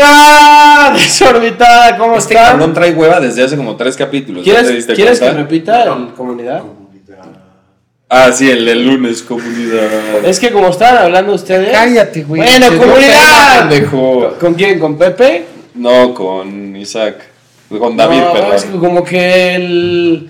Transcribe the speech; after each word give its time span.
comunidad 0.00 0.92
desorbitada, 0.94 1.96
¿cómo 1.98 2.16
Este 2.16 2.34
están? 2.34 2.50
cabrón 2.52 2.74
trae 2.74 2.92
hueva 2.92 3.20
desde 3.20 3.44
hace 3.44 3.56
como 3.56 3.76
tres 3.76 3.96
capítulos. 3.96 4.44
¿ya 4.44 4.60
te 4.62 4.66
¿Quieres, 4.66 4.86
¿quieres 4.86 5.20
que 5.20 5.30
repita 5.30 5.84
el 5.84 6.08
comunidad? 6.14 6.62
Ah, 8.12 8.32
sí, 8.32 8.50
el 8.50 8.86
lunes, 8.86 9.22
comunidad. 9.22 10.24
Es 10.24 10.40
que 10.40 10.50
como 10.50 10.68
estaban 10.68 11.04
hablando 11.04 11.32
ustedes. 11.32 11.70
Cállate, 11.70 12.24
güey. 12.24 12.42
Bueno, 12.42 12.66
comunidad. 12.76 13.70
¿Con, 13.88 14.34
con 14.34 14.54
quién? 14.54 14.80
¿Con 14.80 14.98
Pepe? 14.98 15.44
No, 15.74 16.12
con 16.12 16.74
Isaac. 16.74 17.16
Con 17.68 17.96
David, 17.96 18.18
No, 18.18 18.32
perdón. 18.32 18.52
es 18.56 18.64
que 18.64 18.78
como 18.78 19.04
que 19.04 19.54
el. 19.54 20.28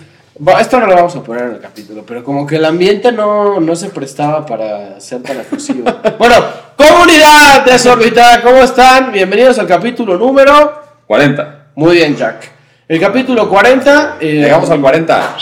Esto 0.58 0.80
no 0.80 0.86
lo 0.86 0.94
vamos 0.94 1.14
a 1.16 1.22
poner 1.22 1.44
en 1.44 1.50
el 1.52 1.60
capítulo, 1.60 2.02
pero 2.06 2.24
como 2.24 2.46
que 2.46 2.56
el 2.56 2.64
ambiente 2.64 3.12
no, 3.12 3.60
no 3.60 3.76
se 3.76 3.90
prestaba 3.90 4.46
para 4.46 4.98
ser 4.98 5.22
tan 5.22 5.38
efusivo. 5.38 5.84
bueno, 6.18 6.36
comunidad 6.76 7.62
desorbitada, 7.66 8.40
¿cómo 8.40 8.62
están? 8.62 9.12
Bienvenidos 9.12 9.58
al 9.58 9.66
capítulo 9.66 10.16
número. 10.16 10.80
40. 11.06 11.66
Muy 11.74 11.96
bien, 11.96 12.16
Jack. 12.16 12.50
El 12.88 12.98
capítulo 12.98 13.50
40. 13.50 14.16
eh, 14.18 14.40
Llegamos 14.44 14.70
al 14.70 14.80
40. 14.80 15.36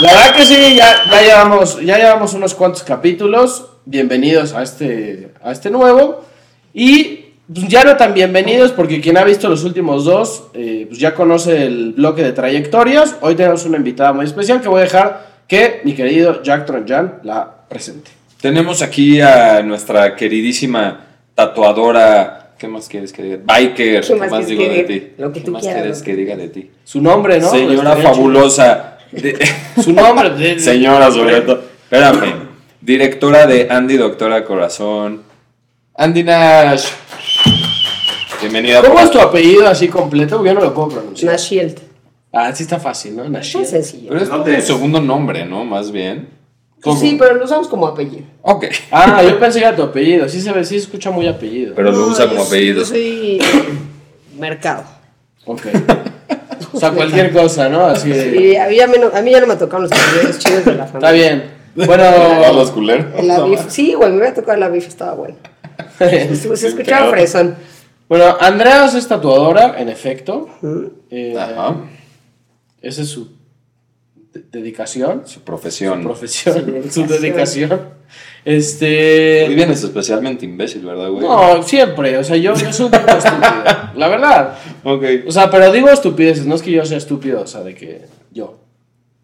La 0.00 0.12
verdad 0.12 0.34
que 0.34 0.44
sí, 0.44 0.74
ya, 0.74 0.92
ya, 1.08 1.22
llevamos, 1.22 1.80
ya 1.80 1.96
llevamos 1.96 2.34
unos 2.34 2.54
cuantos 2.54 2.82
capítulos. 2.82 3.66
Bienvenidos 3.84 4.52
a 4.52 4.64
este, 4.64 5.32
a 5.44 5.52
este 5.52 5.70
nuevo. 5.70 6.24
Y 6.72 7.23
pues, 7.52 7.68
ya 7.68 7.84
no 7.84 7.96
tan 7.96 8.14
bienvenidos 8.14 8.72
porque 8.72 9.00
quien 9.00 9.16
ha 9.16 9.24
visto 9.24 9.48
los 9.48 9.64
últimos 9.64 10.04
dos, 10.04 10.44
eh, 10.54 10.86
pues 10.88 10.98
ya 10.98 11.14
conoce 11.14 11.64
el 11.66 11.92
bloque 11.92 12.22
de 12.22 12.32
trayectorias. 12.32 13.16
Hoy 13.20 13.34
tenemos 13.34 13.64
una 13.66 13.76
invitada 13.78 14.12
muy 14.12 14.24
especial 14.24 14.60
que 14.60 14.68
voy 14.68 14.80
a 14.80 14.84
dejar 14.84 15.34
que 15.46 15.80
mi 15.84 15.94
querido 15.94 16.42
Jack 16.42 16.66
Tronjan 16.66 17.20
la 17.22 17.50
presente. 17.68 18.10
Tenemos 18.40 18.82
aquí 18.82 19.20
a 19.20 19.62
nuestra 19.62 20.14
queridísima 20.16 21.00
tatuadora. 21.34 22.40
¿Qué 22.58 22.68
más 22.68 22.88
quieres 22.88 23.12
que 23.12 23.22
diga? 23.22 23.38
Biker. 23.44 24.00
¿Qué 24.02 24.06
¿Qué 24.06 24.14
más 24.30 24.46
digo 24.46 24.62
que 24.62 24.68
de 24.68 24.74
diga? 24.74 24.86
ti? 24.86 25.12
Lo 25.18 25.32
que 25.32 25.40
¿Qué 25.40 25.46
tú 25.46 25.52
más 25.52 25.62
quieras, 25.62 25.80
quieres 25.82 26.02
que 26.02 26.10
que- 26.12 26.16
diga 26.16 26.36
de 26.36 26.48
ti? 26.48 26.70
Su 26.84 27.00
nombre, 27.02 27.40
¿no? 27.40 27.50
Señora 27.50 27.96
fabulosa. 27.96 28.98
De- 29.12 29.38
Su 29.82 29.92
nombre. 29.92 30.30
de- 30.30 30.58
Señora, 30.60 31.10
sobre 31.10 31.40
todo. 31.42 31.62
Espérame. 31.84 32.34
Directora 32.80 33.46
de 33.46 33.66
Andy 33.70 33.96
Doctora 33.96 34.44
Corazón. 34.44 35.22
Andy 35.96 36.22
Nash. 36.22 36.86
Bienvenida. 38.44 38.82
¿Cómo 38.82 39.00
es 39.00 39.10
tu 39.10 39.18
apellido 39.18 39.66
así 39.66 39.88
completo? 39.88 40.36
Porque 40.36 40.50
yo 40.50 40.54
no 40.54 40.60
lo 40.60 40.74
puedo 40.74 40.88
pronunciar. 40.88 41.32
Nashield. 41.32 41.78
Ah, 42.30 42.52
sí 42.54 42.64
está 42.64 42.78
fácil, 42.78 43.16
¿no? 43.16 43.24
Es 43.24 43.30
Nashiel. 43.30 43.64
sencillo. 43.64 44.08
Pero 44.10 44.20
es 44.22 44.28
como 44.28 44.44
tu 44.44 44.60
segundo 44.60 45.00
nombre, 45.00 45.46
¿no? 45.46 45.64
Más 45.64 45.90
bien. 45.90 46.28
Sí, 47.00 47.16
pero 47.18 47.36
lo 47.36 47.44
usamos 47.46 47.68
como 47.68 47.86
apellido. 47.86 48.24
Ok. 48.42 48.66
Ah, 48.90 49.22
yo 49.22 49.38
pensé 49.40 49.60
que 49.60 49.64
era 49.64 49.74
tu 49.74 49.82
apellido. 49.82 50.28
Sí 50.28 50.42
se 50.42 50.52
ve, 50.52 50.62
sí 50.66 50.74
se 50.78 50.84
escucha 50.84 51.10
muy 51.10 51.26
apellido. 51.26 51.72
Pero 51.74 51.90
lo 51.90 51.96
No, 51.98 52.06
usa 52.08 52.28
como 52.28 52.42
apellido. 52.42 52.80
Yo 52.80 52.84
soy 52.84 53.40
mercado. 54.38 54.84
Ok. 55.46 55.62
O 56.74 56.78
sea, 56.78 56.90
cualquier 56.90 57.32
cosa, 57.32 57.70
¿no? 57.70 57.86
Así 57.86 58.10
de... 58.10 58.36
Y 58.42 58.56
a 58.56 58.66
mí, 58.68 58.76
ya 58.76 58.86
me 58.86 58.98
no- 58.98 59.10
a 59.14 59.22
mí 59.22 59.30
ya 59.30 59.40
no 59.40 59.46
me 59.46 59.56
tocaron 59.56 59.84
los 59.88 59.92
apellidos 59.92 60.38
chidos 60.38 60.64
de 60.66 60.74
la 60.74 60.84
Está 60.84 61.00
familia. 61.00 61.12
bien. 61.12 61.50
Bueno, 61.86 62.04
los 62.52 62.70
culeros. 62.72 63.06
Sí, 63.68 63.94
güey, 63.94 64.10
me 64.10 64.18
iba 64.18 64.28
a 64.28 64.34
tocar 64.34 64.58
el 64.58 64.62
Avif, 64.64 64.86
estaba 64.86 65.14
bueno. 65.14 65.36
Se, 65.98 66.34
se 66.56 66.68
escuchaba 66.68 67.08
fresón. 67.10 67.54
Bueno, 68.08 68.36
Andreas 68.40 68.94
es 68.94 69.08
tatuadora, 69.08 69.76
en 69.78 69.88
efecto. 69.88 70.48
Eh, 71.10 71.34
Ajá. 71.38 71.76
Esa 72.82 73.02
es 73.02 73.08
su 73.08 73.28
de- 74.32 74.42
dedicación, 74.52 75.22
Su 75.26 75.40
profesión. 75.40 76.02
profesión, 76.02 76.82
Su 76.90 77.02
su 77.02 77.06
dedicación. 77.06 77.80
Este... 78.44 79.46
Hoy 79.48 79.54
vienes 79.54 79.82
especialmente 79.82 80.44
imbécil, 80.44 80.84
¿verdad, 80.84 81.08
güey? 81.08 81.22
No, 81.26 81.62
siempre. 81.62 82.18
O 82.18 82.24
sea, 82.24 82.36
yo, 82.36 82.54
yo 82.54 82.72
soy 82.72 82.86
un 82.86 82.92
tipo 82.92 83.10
estúpido. 83.10 83.64
La 83.96 84.08
verdad. 84.08 84.58
Ok. 84.84 85.02
O 85.26 85.32
sea, 85.32 85.50
pero 85.50 85.72
digo 85.72 85.88
estupideces. 85.88 86.44
No 86.44 86.54
es 86.56 86.62
que 86.62 86.70
yo 86.70 86.84
sea 86.84 86.98
estúpido, 86.98 87.40
o 87.40 87.46
sea, 87.46 87.62
de 87.62 87.74
que 87.74 88.02
yo. 88.32 88.58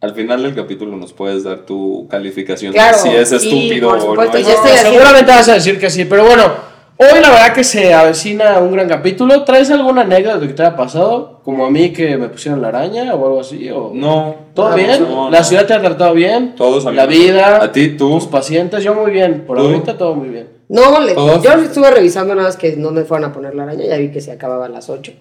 Al 0.01 0.15
final 0.15 0.43
del 0.43 0.55
capítulo 0.55 0.97
nos 0.97 1.13
puedes 1.13 1.45
dar 1.45 1.67
tu 1.67 2.09
calificación 2.09 2.73
Claro, 2.73 2.97
de 2.97 3.03
si 3.03 3.09
es 3.15 3.31
y 3.33 3.37
estúpido 3.37 3.91
por 3.91 3.99
o 3.99 4.15
no. 4.15 4.25
ya 4.25 4.39
estoy 4.39 4.53
haciendo- 4.71 4.91
Seguramente 4.93 5.31
vas 5.31 5.49
a 5.51 5.55
decir 5.55 5.79
que 5.79 5.91
sí, 5.91 6.07
pero 6.07 6.25
bueno, 6.25 6.51
hoy 7.01 7.21
la 7.21 7.31
verdad 7.31 7.53
que 7.55 7.65
se 7.65 7.93
avecina 7.95 8.59
un 8.59 8.73
gran 8.73 8.89
capítulo. 8.89 9.43
¿Traes 9.45 9.71
alguna 9.71 10.03
anécdota 10.03 10.47
que 10.47 10.53
te 10.53 10.63
haya 10.63 10.77
pasado? 10.77 11.41
Como 11.43 11.65
a 11.67 11.71
mí 11.71 11.93
que 11.93 12.17
me 12.17 12.29
pusieron 12.29 12.61
la 12.63 12.69
araña 12.69 13.15
o 13.15 13.27
algo 13.27 13.41
así. 13.41 13.71
O... 13.71 13.91
No. 13.95 14.35
¿Todo 14.55 14.75
bien? 14.75 15.03
no, 15.09 15.31
¿La 15.31 15.39
no. 15.39 15.45
ciudad 15.45 15.67
te 15.67 15.75
ha 15.75 15.81
tratado 15.81 16.15
bien? 16.15 16.55
Todos 16.55 16.85
La 16.85 17.03
amigos. 17.05 17.09
vida. 17.25 17.63
A 17.63 17.73
ti, 17.73 17.97
tú. 17.97 18.11
Tus 18.19 18.27
pacientes, 18.27 18.85
yo 18.85 18.95
muy 18.95 19.11
bien. 19.11 19.45
Por 19.47 19.57
¿Tú? 19.59 19.65
ahorita 19.65 19.97
todo 19.97 20.15
muy 20.15 20.29
bien. 20.29 20.49
No, 20.69 21.01
le- 21.01 21.15
yo 21.17 21.53
estuve 21.65 21.91
revisando 21.91 22.35
nada 22.35 22.49
más 22.49 22.57
que 22.57 22.77
no 22.77 22.91
me 22.93 23.03
fueran 23.05 23.31
a 23.31 23.33
poner 23.33 23.55
la 23.57 23.65
araña, 23.65 23.87
ya 23.87 23.97
vi 23.97 24.11
que 24.13 24.21
se 24.21 24.31
acababa 24.31 24.67
a 24.67 24.69
las 24.69 24.89
8. 24.89 25.13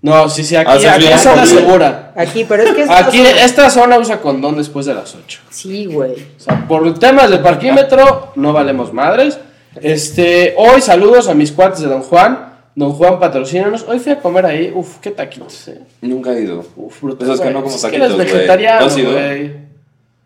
No, 0.00 0.28
sí, 0.28 0.44
sí, 0.44 0.54
aquí, 0.56 0.70
Haces 0.70 0.90
aquí 0.90 1.06
es 1.06 1.20
zona 1.20 1.42
aquí. 1.42 1.50
segura. 1.50 2.12
Aquí, 2.16 2.46
pero 2.48 2.62
es 2.62 2.72
que 2.72 2.82
es 2.82 2.90
Aquí, 2.90 3.18
esta 3.42 3.68
zona 3.70 3.98
usa 3.98 4.20
condón 4.20 4.56
después 4.56 4.86
de 4.86 4.94
las 4.94 5.14
8. 5.14 5.40
Sí, 5.50 5.86
güey. 5.86 6.12
O 6.12 6.38
sea, 6.40 6.64
por 6.68 6.98
temas 6.98 7.28
de 7.30 7.38
parquímetro 7.38 8.28
no 8.36 8.52
valemos 8.52 8.92
madres. 8.92 9.38
Este, 9.82 10.54
hoy 10.56 10.80
saludos 10.80 11.28
a 11.28 11.34
mis 11.34 11.52
cuates 11.52 11.80
de 11.80 11.88
Don 11.88 12.02
Juan. 12.02 12.54
Don 12.74 12.92
Juan, 12.92 13.18
patrocínanos. 13.18 13.84
Hoy 13.88 13.98
fui 13.98 14.12
a 14.12 14.20
comer 14.20 14.46
ahí. 14.46 14.72
Uf, 14.74 14.98
qué 15.00 15.10
taquitos, 15.10 15.68
eh. 15.68 15.80
Nunca 16.02 16.32
he 16.32 16.42
ido. 16.42 16.64
Uf, 16.76 17.00
brutal. 17.02 17.26
Pues 17.26 17.38
es 17.40 17.46
que 17.46 17.50
no 17.52 17.62
como 17.62 17.74
Es 17.74 17.80
que 17.84 17.88
taquitos, 17.90 18.06
eres 18.12 18.16
güey. 18.16 18.32
vegetariano. 18.34 18.86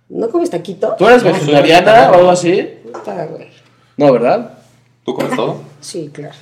¿No 0.09 0.29
comes 0.29 0.51
taquito? 0.51 0.95
¿Tú 0.99 1.07
eres 1.07 1.23
No, 1.23 1.33
vegetariana 1.33 2.11
o 2.11 2.15
algo 2.15 2.31
así? 2.31 2.69
Puta, 2.93 3.27
güey. 3.27 3.47
No, 3.97 4.13
¿verdad? 4.13 4.59
¿Tú 5.05 5.15
comes 5.15 5.37
todo? 5.37 5.63
Sí, 5.81 6.11
claro. 6.13 6.35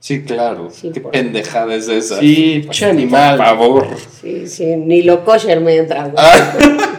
Sí, 0.00 0.22
claro. 0.22 0.68
Sí, 0.70 0.90
Qué 0.92 1.00
por- 1.00 1.12
pendejada 1.12 1.74
es 1.74 1.88
esa. 1.88 2.18
Sí, 2.20 2.66
che 2.70 2.86
animal. 2.86 3.36
Por 3.36 3.46
favor. 3.46 3.88
Sí, 4.20 4.46
sí, 4.48 4.64
ni 4.76 5.02
lo 5.02 5.24
kosher 5.24 5.60
me 5.60 5.76
entra, 5.76 6.04
güey. 6.08 6.24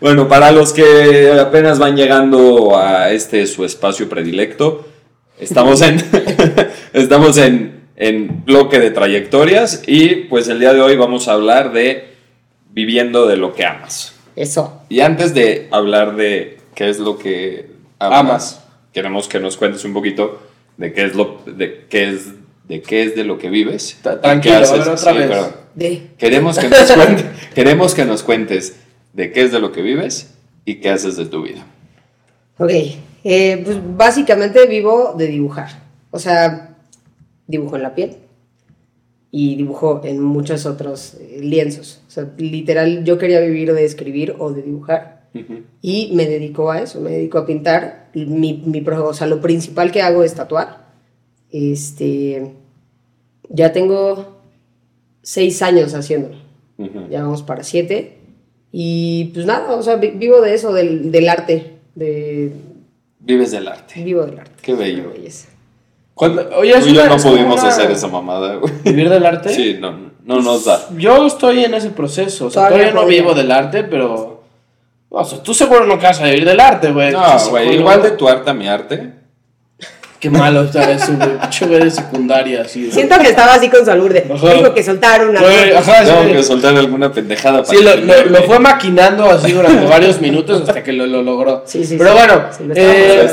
Bueno, 0.00 0.28
para 0.28 0.52
los 0.52 0.72
que 0.72 1.32
apenas 1.40 1.78
van 1.78 1.96
llegando 1.96 2.76
a 2.76 3.10
este 3.12 3.46
su 3.46 3.64
espacio 3.64 4.08
predilecto, 4.08 4.86
estamos 5.40 5.80
en 5.82 6.02
estamos 6.92 7.38
en, 7.38 7.84
en 7.96 8.44
bloque 8.44 8.78
de 8.78 8.90
trayectorias 8.90 9.82
y 9.86 10.26
pues 10.28 10.48
el 10.48 10.60
día 10.60 10.74
de 10.74 10.80
hoy 10.82 10.96
vamos 10.96 11.28
a 11.28 11.32
hablar 11.32 11.72
de 11.72 12.08
viviendo 12.70 13.26
de 13.26 13.36
lo 13.38 13.54
que 13.54 13.64
amas. 13.64 14.14
Eso. 14.36 14.82
Y 14.90 15.00
antes 15.00 15.32
de 15.32 15.66
hablar 15.70 16.14
de 16.16 16.58
qué 16.74 16.90
es 16.90 16.98
lo 16.98 17.16
que 17.18 17.70
amas, 17.98 18.20
Amas. 18.20 18.64
queremos 18.92 19.28
que 19.28 19.40
nos 19.40 19.56
cuentes 19.56 19.82
un 19.86 19.94
poquito 19.94 20.42
de 20.76 20.92
qué 20.92 21.06
es 21.06 21.14
lo 21.14 21.40
de 21.46 21.86
qué 21.88 22.10
es 22.10 22.26
de 22.68 22.82
qué 22.82 23.04
es 23.04 23.14
de 23.16 23.24
lo 23.24 23.38
que 23.38 23.48
vives. 23.48 23.96
Ta- 24.02 24.16
¿Qué 24.16 24.20
tranquilo, 24.20 24.56
haces? 24.56 24.72
a 24.72 24.76
ver, 24.76 24.88
otra 24.90 25.12
Sí, 25.12 25.18
vez. 25.18 25.46
De. 25.74 26.02
Queremos 26.18 26.58
que, 26.58 26.68
nos 26.68 26.90
cuente- 26.92 27.24
queremos 27.54 27.94
que 27.94 28.04
nos 28.04 28.22
cuentes 28.22 28.76
de 29.16 29.32
qué 29.32 29.42
es 29.42 29.50
de 29.50 29.58
lo 29.58 29.72
que 29.72 29.80
vives 29.80 30.34
y 30.66 30.76
qué 30.76 30.90
haces 30.90 31.16
de 31.16 31.24
tu 31.24 31.42
vida. 31.42 31.66
Ok. 32.58 32.70
eh, 33.24 33.62
pues 33.64 33.78
básicamente 33.96 34.66
vivo 34.66 35.14
de 35.16 35.26
dibujar. 35.26 35.82
O 36.10 36.18
sea, 36.18 36.76
dibujo 37.46 37.76
en 37.76 37.82
la 37.82 37.94
piel 37.94 38.16
y 39.30 39.56
dibujo 39.56 40.02
en 40.04 40.22
muchos 40.22 40.66
otros 40.66 41.14
eh, 41.14 41.40
lienzos. 41.42 42.02
O 42.06 42.10
sea, 42.10 42.30
literal, 42.36 43.04
yo 43.04 43.18
quería 43.18 43.40
vivir 43.40 43.72
de 43.72 43.84
escribir 43.84 44.36
o 44.38 44.52
de 44.52 44.62
dibujar. 44.62 45.16
Y 45.82 46.12
me 46.14 46.24
dedico 46.24 46.70
a 46.70 46.80
eso, 46.80 46.98
me 47.02 47.10
dedico 47.10 47.36
a 47.36 47.44
pintar. 47.44 48.08
Mi, 48.14 48.82
o 48.90 49.12
sea, 49.12 49.26
lo 49.26 49.42
principal 49.42 49.92
que 49.92 50.00
hago 50.00 50.24
es 50.24 50.34
tatuar. 50.34 50.86
Este, 51.50 52.52
ya 53.50 53.70
tengo 53.70 54.38
seis 55.20 55.60
años 55.60 55.92
haciéndolo. 55.92 56.36
Ujú. 56.78 57.08
Ya 57.10 57.22
vamos 57.22 57.42
para 57.42 57.64
siete. 57.64 58.15
Y 58.78 59.30
pues 59.32 59.46
nada, 59.46 59.74
o 59.74 59.82
sea, 59.82 59.96
vi- 59.96 60.10
vivo 60.10 60.42
de 60.42 60.52
eso, 60.52 60.70
del, 60.70 61.10
del 61.10 61.30
arte. 61.30 61.76
De, 61.94 62.52
Vives 63.20 63.50
del 63.50 63.68
arte. 63.68 64.04
vivo 64.04 64.22
del 64.26 64.38
arte. 64.38 64.52
Qué 64.60 64.74
bello. 64.74 65.12
Qué 65.14 65.18
belleza. 65.20 65.48
Cuando, 66.12 66.46
oye, 66.58 66.72
es 66.76 66.84
Tú 66.84 66.90
y 66.90 66.94
yo 66.94 67.06
no 67.08 67.16
pudimos 67.16 67.58
una- 67.60 67.68
hacer 67.70 67.90
esa 67.90 68.06
mamada, 68.08 68.56
güey. 68.56 68.70
¿Vivir 68.84 69.08
del 69.08 69.24
arte? 69.24 69.48
Sí, 69.48 69.78
no, 69.80 70.10
no 70.24 70.40
nos 70.42 70.66
da. 70.66 70.90
Yo 70.98 71.26
estoy 71.26 71.64
en 71.64 71.72
ese 71.72 71.88
proceso. 71.88 72.46
O 72.46 72.50
sea, 72.50 72.66
Todavía 72.66 72.90
todavía 72.90 72.94
no 72.94 73.00
podría. 73.02 73.22
vivo 73.22 73.34
del 73.34 73.50
arte, 73.50 73.82
pero. 73.84 74.42
O 75.08 75.24
sea, 75.24 75.42
tú 75.42 75.54
seguro 75.54 75.86
no 75.86 75.96
vas 75.96 76.20
a 76.20 76.24
vivir 76.24 76.44
del 76.44 76.60
arte, 76.60 76.92
güey. 76.92 77.12
No, 77.12 77.20
güey, 77.20 77.38
psicólogo. 77.38 77.72
igual 77.72 78.02
de 78.02 78.10
tu 78.10 78.28
arte 78.28 78.50
a 78.50 78.54
mi 78.54 78.68
arte. 78.68 79.10
Qué 80.30 80.38
malo 80.38 80.62
está 80.64 80.90
eso, 80.90 81.12
güey. 81.16 81.38
Pinche 81.38 81.66
güey 81.66 81.80
de 81.84 81.90
secundaria, 81.90 82.62
así. 82.62 82.80
güey. 82.80 82.92
Siento 82.92 83.18
que 83.18 83.28
estaba 83.28 83.54
así 83.54 83.68
con 83.68 83.84
su 83.84 83.90
albur 83.90 84.12
de, 84.12 84.26
Ajá. 84.32 84.50
tengo 84.54 84.74
que 84.74 84.82
soltar 84.82 85.28
una. 85.28 85.40
Güey, 85.40 85.72
ajá, 85.72 86.04
sí. 86.04 86.10
Tengo 86.12 86.32
que 86.34 86.42
soltar 86.42 86.76
alguna 86.76 87.12
pendejada 87.12 87.62
para 87.62 87.78
Sí, 87.78 87.84
lo, 87.84 87.96
lo- 87.96 88.24
lo 88.26 88.42
fue 88.42 88.58
maquinando 88.58 89.30
así 89.30 89.52
durante 89.52 89.84
varios 89.86 90.20
minutos 90.20 90.62
hasta 90.62 90.82
que 90.82 90.92
lo, 90.92 91.06
lo 91.06 91.22
logró. 91.22 91.62
Sí, 91.66 91.84
sí, 91.84 91.96
Pero 91.98 92.10
sí. 92.10 92.16
bueno, 92.18 92.42
eh, 92.74 93.28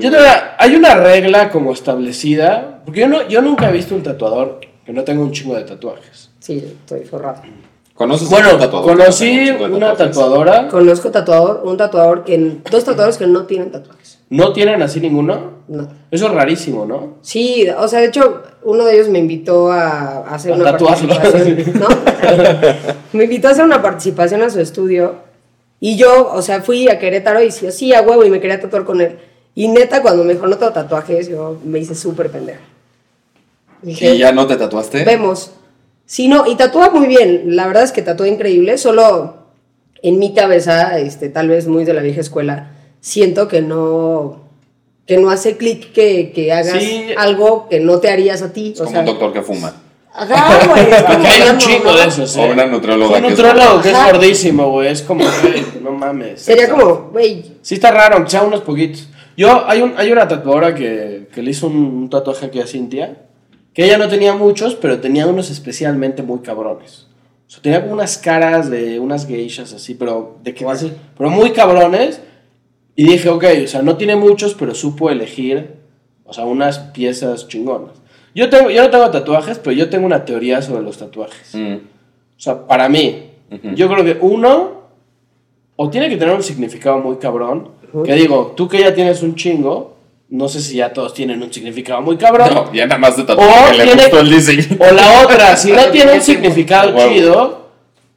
yo 0.00 0.10
te- 0.10 0.16
hay 0.58 0.74
una 0.74 0.94
regla 0.94 1.50
como 1.50 1.72
establecida, 1.72 2.80
porque 2.84 3.00
yo, 3.00 3.08
no, 3.08 3.28
yo 3.28 3.42
nunca 3.42 3.68
he 3.68 3.72
visto 3.72 3.94
un 3.94 4.02
tatuador 4.02 4.60
que 4.84 4.92
no 4.92 5.02
tenga 5.04 5.20
un 5.22 5.32
chingo 5.32 5.54
de 5.56 5.62
tatuajes. 5.64 6.30
Sí, 6.40 6.64
estoy 6.82 7.04
forrado. 7.04 7.42
¿Conoces 7.94 8.28
Bueno, 8.30 8.56
tatuador? 8.56 8.96
conocí 8.96 9.26
tenga 9.26 9.40
un 9.40 9.46
chingo 9.58 9.68
de 9.68 9.74
una 9.74 9.94
tatuadora. 9.94 10.68
Conozco 10.68 11.10
tatuador, 11.10 11.60
un 11.64 11.76
tatuador 11.76 12.24
que. 12.24 12.58
Dos 12.70 12.84
tatuadores 12.84 13.18
que 13.18 13.26
no 13.26 13.44
tienen 13.44 13.70
tatuajes. 13.70 14.18
¿No 14.30 14.52
tienen 14.52 14.80
así 14.82 14.98
ninguno? 15.00 15.52
No. 15.68 15.88
Eso 16.10 16.26
es 16.26 16.32
rarísimo, 16.32 16.86
¿no? 16.86 17.18
Sí, 17.20 17.66
o 17.78 17.86
sea, 17.86 18.00
de 18.00 18.06
hecho, 18.06 18.42
uno 18.64 18.84
de 18.86 18.94
ellos 18.94 19.08
me 19.08 19.18
invitó 19.18 19.70
a 19.70 20.18
a 20.26 20.34
hacer 20.34 20.52
A 20.52 20.56
una 20.56 20.64
tatuarlo. 20.72 21.08
participación. 21.08 21.80
¿no? 21.80 21.86
me 23.12 23.24
invitó 23.24 23.48
a 23.48 23.50
hacer 23.50 23.64
una 23.64 23.82
participación 23.82 24.42
a 24.42 24.48
su 24.50 24.58
estudio. 24.60 25.16
Y 25.78 25.96
yo, 25.96 26.30
o 26.32 26.40
sea, 26.42 26.62
fui 26.62 26.88
a 26.88 26.98
Querétaro 26.98 27.40
y 27.42 27.46
decía, 27.46 27.70
sí, 27.72 27.92
a 27.92 28.00
huevo, 28.02 28.24
y 28.24 28.30
me 28.30 28.40
quería 28.40 28.60
tatuar 28.60 28.84
con 28.84 29.00
él. 29.00 29.18
Y 29.54 29.68
neta, 29.68 30.00
cuando 30.00 30.24
me 30.24 30.32
dijo, 30.32 30.46
no 30.46 30.56
tengo 30.56 30.72
tatuajes, 30.72 31.28
yo 31.28 31.58
me 31.64 31.78
hice 31.80 31.94
súper 31.94 32.30
pendeja. 32.30 32.60
Dije, 33.82 34.14
¿Y 34.14 34.18
ya 34.18 34.32
no 34.32 34.46
te 34.46 34.56
tatuaste? 34.56 35.04
Vemos. 35.04 35.50
Sí, 36.06 36.28
no, 36.28 36.46
y 36.46 36.56
tatúa 36.56 36.90
muy 36.90 37.06
bien. 37.06 37.56
La 37.56 37.66
verdad 37.66 37.84
es 37.84 37.92
que 37.92 38.02
tatúa 38.02 38.28
increíble. 38.28 38.76
Solo 38.78 39.36
en 40.02 40.18
mi 40.18 40.34
cabeza, 40.34 40.98
este, 40.98 41.28
tal 41.28 41.48
vez 41.48 41.66
muy 41.68 41.84
de 41.84 41.94
la 41.94 42.02
vieja 42.02 42.20
escuela, 42.20 42.72
siento 43.00 43.48
que 43.48 43.62
no, 43.62 44.42
que 45.06 45.16
no 45.16 45.30
hace 45.30 45.56
clic 45.56 45.92
que, 45.92 46.32
que 46.32 46.52
hagas 46.52 46.82
Sí. 46.82 47.06
algo 47.16 47.68
que 47.68 47.80
no 47.80 47.98
te 47.98 48.10
harías 48.10 48.42
a 48.42 48.52
ti. 48.52 48.72
Es 48.74 48.80
o 48.80 48.84
como 48.84 48.90
sea, 48.90 49.00
un 49.00 49.06
doctor 49.06 49.32
que 49.32 49.42
fuma. 49.42 49.74
Ajá, 50.14 50.66
güey. 50.68 50.86
hay 51.26 51.48
un 51.50 51.58
chingo 51.58 51.92
¿no? 51.92 51.96
de 51.96 52.06
esos. 52.08 52.36
O 52.36 52.44
una 52.44 52.66
nutrióloga 52.66 53.16
Un 53.16 53.82
que 53.82 53.90
es 53.90 53.96
que 53.96 54.12
gordísimo, 54.12 54.70
güey. 54.70 54.88
Es 54.88 55.02
como, 55.02 55.24
güey, 55.42 55.64
no 55.82 55.92
mames. 55.92 56.42
Sería 56.42 56.68
como, 56.68 57.10
güey, 57.12 57.44
Sí 57.62 57.74
está 57.74 57.90
raro, 57.90 58.16
aunque 58.16 58.30
sea 58.30 58.42
unos 58.42 58.60
poquitos. 58.60 59.08
Yo, 59.36 59.64
hay, 59.66 59.80
un, 59.80 59.94
hay 59.96 60.12
una 60.12 60.28
tatuadora 60.28 60.74
que, 60.74 61.28
que 61.34 61.42
le 61.42 61.50
hizo 61.52 61.66
un, 61.68 61.76
un 61.76 62.10
tatuaje 62.10 62.46
aquí 62.46 62.60
a 62.60 62.66
Cintia, 62.66 63.16
que 63.74 63.84
ella 63.84 63.98
no 63.98 64.08
tenía 64.08 64.34
muchos, 64.34 64.74
pero 64.74 65.00
tenía 65.00 65.26
unos 65.26 65.50
especialmente 65.50 66.22
muy 66.22 66.40
cabrones. 66.40 67.06
O 67.46 67.50
sea, 67.50 67.62
tenía 67.62 67.82
como 67.82 67.94
unas 67.94 68.18
caras 68.18 68.70
de 68.70 68.98
unas 69.00 69.26
geishas 69.26 69.72
así, 69.72 69.94
pero 69.94 70.36
de 70.42 70.54
que 70.54 70.64
dices- 70.64 70.92
pero 71.16 71.30
muy 71.30 71.50
cabrones. 71.52 72.20
Y 72.94 73.04
dije, 73.04 73.28
ok, 73.30 73.44
o 73.64 73.66
sea, 73.66 73.80
no 73.82 73.96
tiene 73.96 74.16
muchos, 74.16 74.54
pero 74.54 74.74
supo 74.74 75.08
elegir, 75.10 75.76
o 76.24 76.32
sea, 76.34 76.44
unas 76.44 76.78
piezas 76.78 77.48
chingonas. 77.48 77.92
Yo, 78.34 78.48
tengo, 78.50 78.70
yo 78.70 78.82
no 78.82 78.90
tengo 78.90 79.10
tatuajes, 79.10 79.58
pero 79.58 79.72
yo 79.76 79.88
tengo 79.88 80.04
una 80.06 80.24
teoría 80.24 80.60
sobre 80.62 80.82
los 80.82 80.98
tatuajes. 80.98 81.54
Mm. 81.54 81.74
O 81.74 82.40
sea, 82.40 82.66
para 82.66 82.88
mí, 82.88 83.30
yo 83.74 83.88
creo 83.88 84.04
que 84.04 84.18
uno, 84.20 84.82
o 85.76 85.90
tiene 85.90 86.08
que 86.08 86.16
tener 86.16 86.34
un 86.34 86.42
significado 86.42 86.98
muy 86.98 87.16
cabrón, 87.16 87.68
que 88.04 88.14
digo, 88.14 88.52
tú 88.56 88.66
que 88.68 88.80
ya 88.80 88.94
tienes 88.94 89.22
un 89.22 89.34
chingo, 89.34 89.91
no 90.34 90.48
sé 90.48 90.60
si 90.62 90.76
ya 90.76 90.92
todos 90.92 91.12
tienen 91.12 91.42
un 91.42 91.52
significado 91.52 92.00
muy 92.00 92.16
cabrón. 92.16 92.48
No, 92.54 92.72
ya 92.72 92.86
nada 92.86 92.98
más 92.98 93.16
de 93.16 93.22
O 93.22 93.26
tatuaje 93.26 93.76
le 93.76 93.84
tiene- 93.84 94.02
gustó 94.02 94.20
el 94.20 94.30
diseño. 94.30 94.64
O 94.80 94.90
la 94.92 95.22
otra, 95.22 95.56
si 95.56 95.72
no 95.72 95.84
tiene 95.92 96.12
un 96.14 96.20
significado 96.22 96.96
chido, 97.08 97.68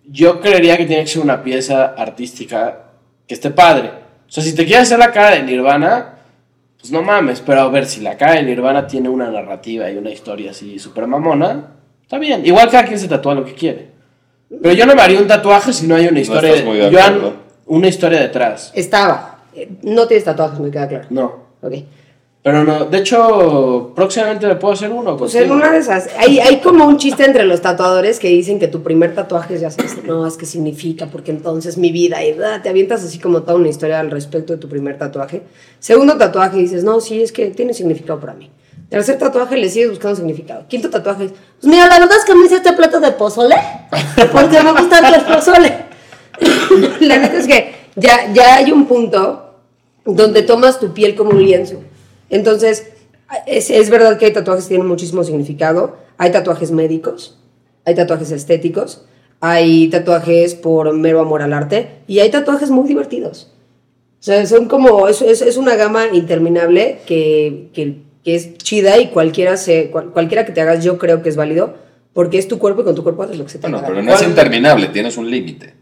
yo 0.09 0.39
creería 0.39 0.77
que 0.77 0.85
tiene 0.85 1.03
que 1.03 1.09
ser 1.09 1.21
una 1.21 1.43
pieza 1.43 1.93
artística 1.97 2.83
que 3.27 3.33
esté 3.33 3.51
padre. 3.51 3.89
O 4.27 4.31
sea, 4.31 4.43
si 4.43 4.55
te 4.55 4.65
quieres 4.65 4.83
hacer 4.87 4.99
la 4.99 5.11
cara 5.11 5.31
de 5.31 5.43
Nirvana, 5.43 6.13
pues 6.79 6.91
no 6.91 7.01
mames, 7.01 7.41
pero 7.41 7.61
a 7.61 7.69
ver, 7.69 7.85
si 7.85 7.99
la 8.01 8.15
cara 8.15 8.35
de 8.35 8.43
Nirvana 8.43 8.87
tiene 8.87 9.09
una 9.09 9.29
narrativa 9.29 9.89
y 9.91 9.97
una 9.97 10.11
historia 10.11 10.51
así 10.51 10.79
súper 10.79 11.07
mamona, 11.07 11.71
está 12.01 12.17
bien. 12.17 12.45
Igual 12.45 12.69
cada 12.69 12.85
quien 12.85 12.97
se 12.99 13.07
tatúa 13.07 13.33
lo 13.35 13.43
que 13.43 13.53
quiere. 13.55 13.89
Pero 14.61 14.73
yo 14.73 14.85
no 14.85 14.95
me 14.95 15.01
haría 15.01 15.19
un 15.19 15.27
tatuaje 15.27 15.73
si 15.73 15.85
no 15.85 15.95
hay 15.95 16.07
una 16.07 16.19
historia, 16.21 16.51
estás 16.51 16.65
muy 16.65 16.77
de 16.77 16.91
yo- 16.91 16.99
acuerdo. 17.01 17.33
una 17.65 17.87
historia 17.87 18.21
detrás. 18.21 18.71
estaba. 18.73 19.39
Eh, 19.53 19.69
No 19.83 20.07
tienes 20.07 20.23
tatuajes, 20.23 20.59
me 20.59 20.69
queda 20.71 20.87
claro. 20.87 21.05
No. 21.09 21.45
Ok. 21.61 21.73
Pero 22.45 22.63
no, 22.63 22.85
de 22.85 22.99
hecho, 22.99 23.91
próximamente 23.95 24.45
me 24.45 24.55
puedo 24.55 24.75
hacer 24.75 24.91
uno. 24.91 25.17
Pues 25.17 25.33
en 25.33 25.49
una 25.49 25.71
de 25.71 25.79
esas, 25.79 26.09
hay, 26.15 26.37
hay 26.37 26.59
como 26.59 26.85
un 26.85 26.97
chiste 26.97 27.25
entre 27.25 27.43
los 27.43 27.59
tatuadores 27.59 28.19
que 28.19 28.27
dicen 28.27 28.59
que 28.59 28.67
tu 28.67 28.83
primer 28.83 29.15
tatuaje 29.15 29.57
ya 29.57 29.71
sabes, 29.71 30.03
no, 30.03 30.27
es 30.27 30.37
que 30.37 30.45
significa, 30.45 31.07
porque 31.07 31.31
entonces 31.31 31.79
mi 31.79 31.91
vida, 31.91 32.23
y 32.23 32.37
ah, 32.45 32.61
te 32.61 32.69
avientas 32.69 33.03
así 33.03 33.17
como 33.17 33.41
toda 33.41 33.55
una 33.55 33.69
historia 33.69 33.99
al 33.99 34.11
respecto 34.11 34.53
de 34.53 34.59
tu 34.59 34.69
primer 34.69 34.99
tatuaje. 34.99 35.41
Segundo 35.79 36.17
tatuaje 36.17 36.57
dices, 36.57 36.83
no, 36.83 37.01
sí, 37.01 37.19
es 37.19 37.31
que 37.31 37.47
tiene 37.47 37.73
significado 37.73 38.19
para 38.19 38.35
mí. 38.35 38.51
Tercer 38.89 39.17
tatuaje 39.17 39.57
le 39.57 39.67
sigues 39.67 39.89
buscando 39.89 40.15
significado. 40.15 40.67
Quinto 40.67 40.91
tatuaje, 40.91 41.29
pues 41.29 41.65
mira, 41.65 41.87
la 41.87 41.97
verdad 41.97 42.15
es 42.15 42.25
que 42.25 42.35
me 42.35 42.45
hice 42.45 42.57
este 42.57 42.73
plato 42.73 42.99
de 42.99 43.11
pozole, 43.13 43.55
porque 44.31 44.61
me 44.61 44.71
gusta 44.71 44.99
el 44.99 45.25
pozole. 45.25 45.75
la 46.99 47.17
neta 47.17 47.37
es 47.37 47.47
que 47.47 47.73
ya, 47.95 48.31
ya 48.31 48.57
hay 48.57 48.71
un 48.71 48.85
punto 48.85 49.55
donde 50.05 50.43
tomas 50.43 50.79
tu 50.79 50.93
piel 50.93 51.15
como 51.15 51.31
un 51.31 51.43
lienzo. 51.43 51.81
Entonces, 52.29 52.87
es, 53.45 53.69
es 53.69 53.89
verdad 53.89 54.17
que 54.17 54.25
hay 54.25 54.33
tatuajes 54.33 54.65
que 54.65 54.69
tienen 54.69 54.87
muchísimo 54.87 55.23
significado. 55.23 55.97
Hay 56.17 56.31
tatuajes 56.31 56.71
médicos, 56.71 57.37
hay 57.85 57.95
tatuajes 57.95 58.31
estéticos, 58.31 59.05
hay 59.41 59.89
tatuajes 59.89 60.55
por 60.55 60.93
mero 60.93 61.19
amor 61.19 61.41
al 61.41 61.53
arte 61.53 61.89
y 62.07 62.19
hay 62.19 62.29
tatuajes 62.31 62.69
muy 62.69 62.87
divertidos. 62.87 63.51
O 64.19 64.23
sea, 64.25 64.45
son 64.47 64.67
como, 64.67 65.07
es, 65.07 65.21
es, 65.21 65.41
es 65.41 65.57
una 65.57 65.75
gama 65.75 66.05
interminable 66.13 66.99
que, 67.05 67.67
que, 67.73 67.97
que 68.23 68.35
es 68.35 68.57
chida 68.57 68.97
y 68.99 69.07
cualquiera, 69.09 69.57
se, 69.57 69.91
cual- 69.91 70.11
cualquiera 70.11 70.45
que 70.45 70.51
te 70.51 70.61
hagas 70.61 70.83
yo 70.83 70.97
creo 70.97 71.21
que 71.21 71.29
es 71.29 71.35
válido 71.35 71.75
porque 72.13 72.37
es 72.37 72.47
tu 72.47 72.57
cuerpo 72.59 72.81
y 72.81 72.85
con 72.85 72.95
tu 72.95 73.03
cuerpo 73.03 73.23
haces 73.23 73.37
lo 73.37 73.43
que 73.43 73.51
se 73.51 73.57
te 73.59 73.63
Bueno, 73.63 73.79
haga. 73.79 73.87
pero 73.87 74.01
no 74.01 74.13
es 74.15 74.21
interminable, 74.23 74.87
tienes 74.87 75.17
un 75.17 75.29
límite. 75.29 75.73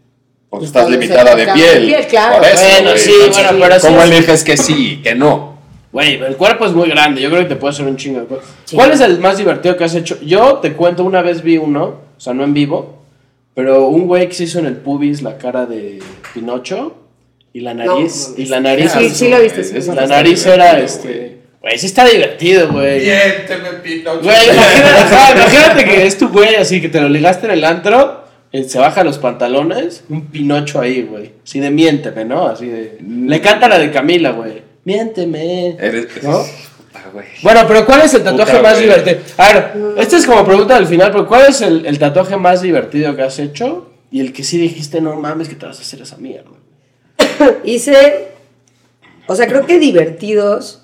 Porque 0.50 0.66
estás 0.66 0.90
limitada 0.90 1.34
de 1.36 1.46
piel. 1.46 1.86
piel, 1.86 2.06
claro. 2.08 2.38
Por 2.38 2.46
eso, 2.46 2.60
Bueno, 2.68 2.88
güey. 2.90 2.98
sí, 2.98 3.10
Entonces, 3.20 3.44
bueno, 3.44 3.58
pero 3.62 3.80
sí 3.80 3.86
¿Cómo 3.86 4.02
es- 4.02 4.10
eliges 4.10 4.44
que 4.44 4.56
sí, 4.56 5.00
que 5.02 5.14
no? 5.14 5.53
Güey, 5.94 6.14
el 6.14 6.36
cuerpo 6.36 6.66
es 6.66 6.72
muy 6.72 6.88
grande, 6.88 7.22
yo 7.22 7.30
creo 7.30 7.42
que 7.42 7.48
te 7.50 7.54
puede 7.54 7.72
hacer 7.72 7.86
un 7.86 7.96
chingo 7.96 8.18
de 8.18 8.26
cosas. 8.26 8.46
Sí. 8.64 8.74
¿Cuál 8.74 8.90
es 8.90 9.00
el 9.00 9.20
más 9.20 9.38
divertido 9.38 9.76
que 9.76 9.84
has 9.84 9.94
hecho? 9.94 10.20
Yo 10.22 10.54
te 10.54 10.72
cuento, 10.72 11.04
una 11.04 11.22
vez 11.22 11.40
vi 11.40 11.56
uno, 11.56 11.84
o 12.16 12.20
sea, 12.20 12.34
no 12.34 12.42
en 12.42 12.52
vivo, 12.52 12.98
pero 13.54 13.86
un 13.86 14.08
güey 14.08 14.26
que 14.28 14.34
se 14.34 14.42
hizo 14.42 14.58
en 14.58 14.66
el 14.66 14.76
pubis 14.76 15.22
la 15.22 15.38
cara 15.38 15.66
de 15.66 16.00
Pinocho 16.34 16.96
y 17.52 17.60
la 17.60 17.74
nariz, 17.74 18.34
No, 18.36 18.42
y 18.42 18.46
la 18.46 18.58
nariz, 18.58 18.90
Sí, 18.90 19.08
sí 19.08 19.28
lo 19.28 19.40
viste, 19.40 19.62
sí. 19.62 19.72
La 19.74 19.78
está 19.78 20.06
nariz 20.08 20.42
divertido, 20.44 20.54
era 20.54 20.72
güey. 20.72 20.84
este... 20.84 21.38
Güey, 21.62 21.78
sí 21.78 21.86
está 21.86 22.04
divertido, 22.04 22.72
güey. 22.72 23.00
Miénteme, 23.04 23.68
Pinocho. 23.80 24.20
Güey, 24.24 24.50
imagínate, 24.50 25.32
imagínate 25.36 25.84
que 25.84 26.06
es 26.06 26.18
tu 26.18 26.28
güey 26.28 26.56
así, 26.56 26.80
que 26.80 26.88
te 26.88 27.00
lo 27.00 27.08
ligaste 27.08 27.46
en 27.46 27.52
el 27.52 27.64
antro, 27.64 28.24
eh, 28.50 28.64
se 28.64 28.80
baja 28.80 29.04
los 29.04 29.18
pantalones, 29.18 30.02
un 30.08 30.26
Pinocho 30.26 30.80
ahí, 30.80 31.02
güey. 31.02 31.30
Así 31.44 31.60
de 31.60 31.70
miénteme, 31.70 32.24
¿no? 32.24 32.48
Así 32.48 32.66
de... 32.66 32.98
Le 33.00 33.40
canta 33.40 33.68
la 33.68 33.78
de 33.78 33.92
Camila, 33.92 34.32
güey. 34.32 34.73
Miénteme. 34.84 35.76
Eres... 35.78 36.22
¿No? 36.22 36.38
Ah. 36.38 36.46
Bueno, 37.42 37.60
pero 37.66 37.86
¿cuál 37.86 38.02
es 38.02 38.14
el 38.14 38.24
tatuaje 38.24 38.52
Puta, 38.52 38.62
más 38.62 38.78
divertido? 38.78 39.18
A 39.36 39.52
ver, 39.52 39.72
esta 39.98 40.16
es 40.16 40.26
como 40.26 40.44
pregunta 40.44 40.74
del 40.76 40.86
final, 40.86 41.10
pero 41.10 41.26
¿cuál 41.26 41.46
es 41.48 41.60
el, 41.60 41.86
el 41.86 41.98
tatuaje 41.98 42.36
más 42.36 42.62
divertido 42.62 43.14
que 43.14 43.22
has 43.22 43.38
hecho? 43.38 43.90
Y 44.10 44.20
el 44.20 44.32
que 44.32 44.44
sí 44.44 44.58
dijiste, 44.58 45.00
no 45.00 45.16
mames, 45.16 45.48
que 45.48 45.54
te 45.54 45.66
vas 45.66 45.78
a 45.78 45.82
hacer 45.82 46.00
esa 46.00 46.16
mierda. 46.16 46.50
Hice, 47.64 48.28
o 49.26 49.34
sea, 49.34 49.46
creo 49.46 49.66
que 49.66 49.78
divertidos, 49.78 50.82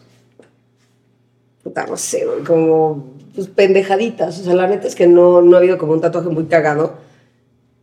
puta, 1.62 1.87
no 1.87 1.97
sé, 1.97 2.26
güey, 2.26 2.40
como 2.40 3.14
pues, 3.35 3.49
pendejaditas. 3.49 4.38
O 4.40 4.45
sea, 4.45 4.54
la 4.54 4.66
neta 4.66 4.87
es 4.87 4.95
que 4.95 5.07
no, 5.07 5.42
no 5.42 5.57
ha 5.57 5.61
habido 5.61 5.78
como 5.78 5.92
un 5.92 6.00
tatuaje 6.00 6.28
muy 6.28 6.47
cagado. 6.47 6.99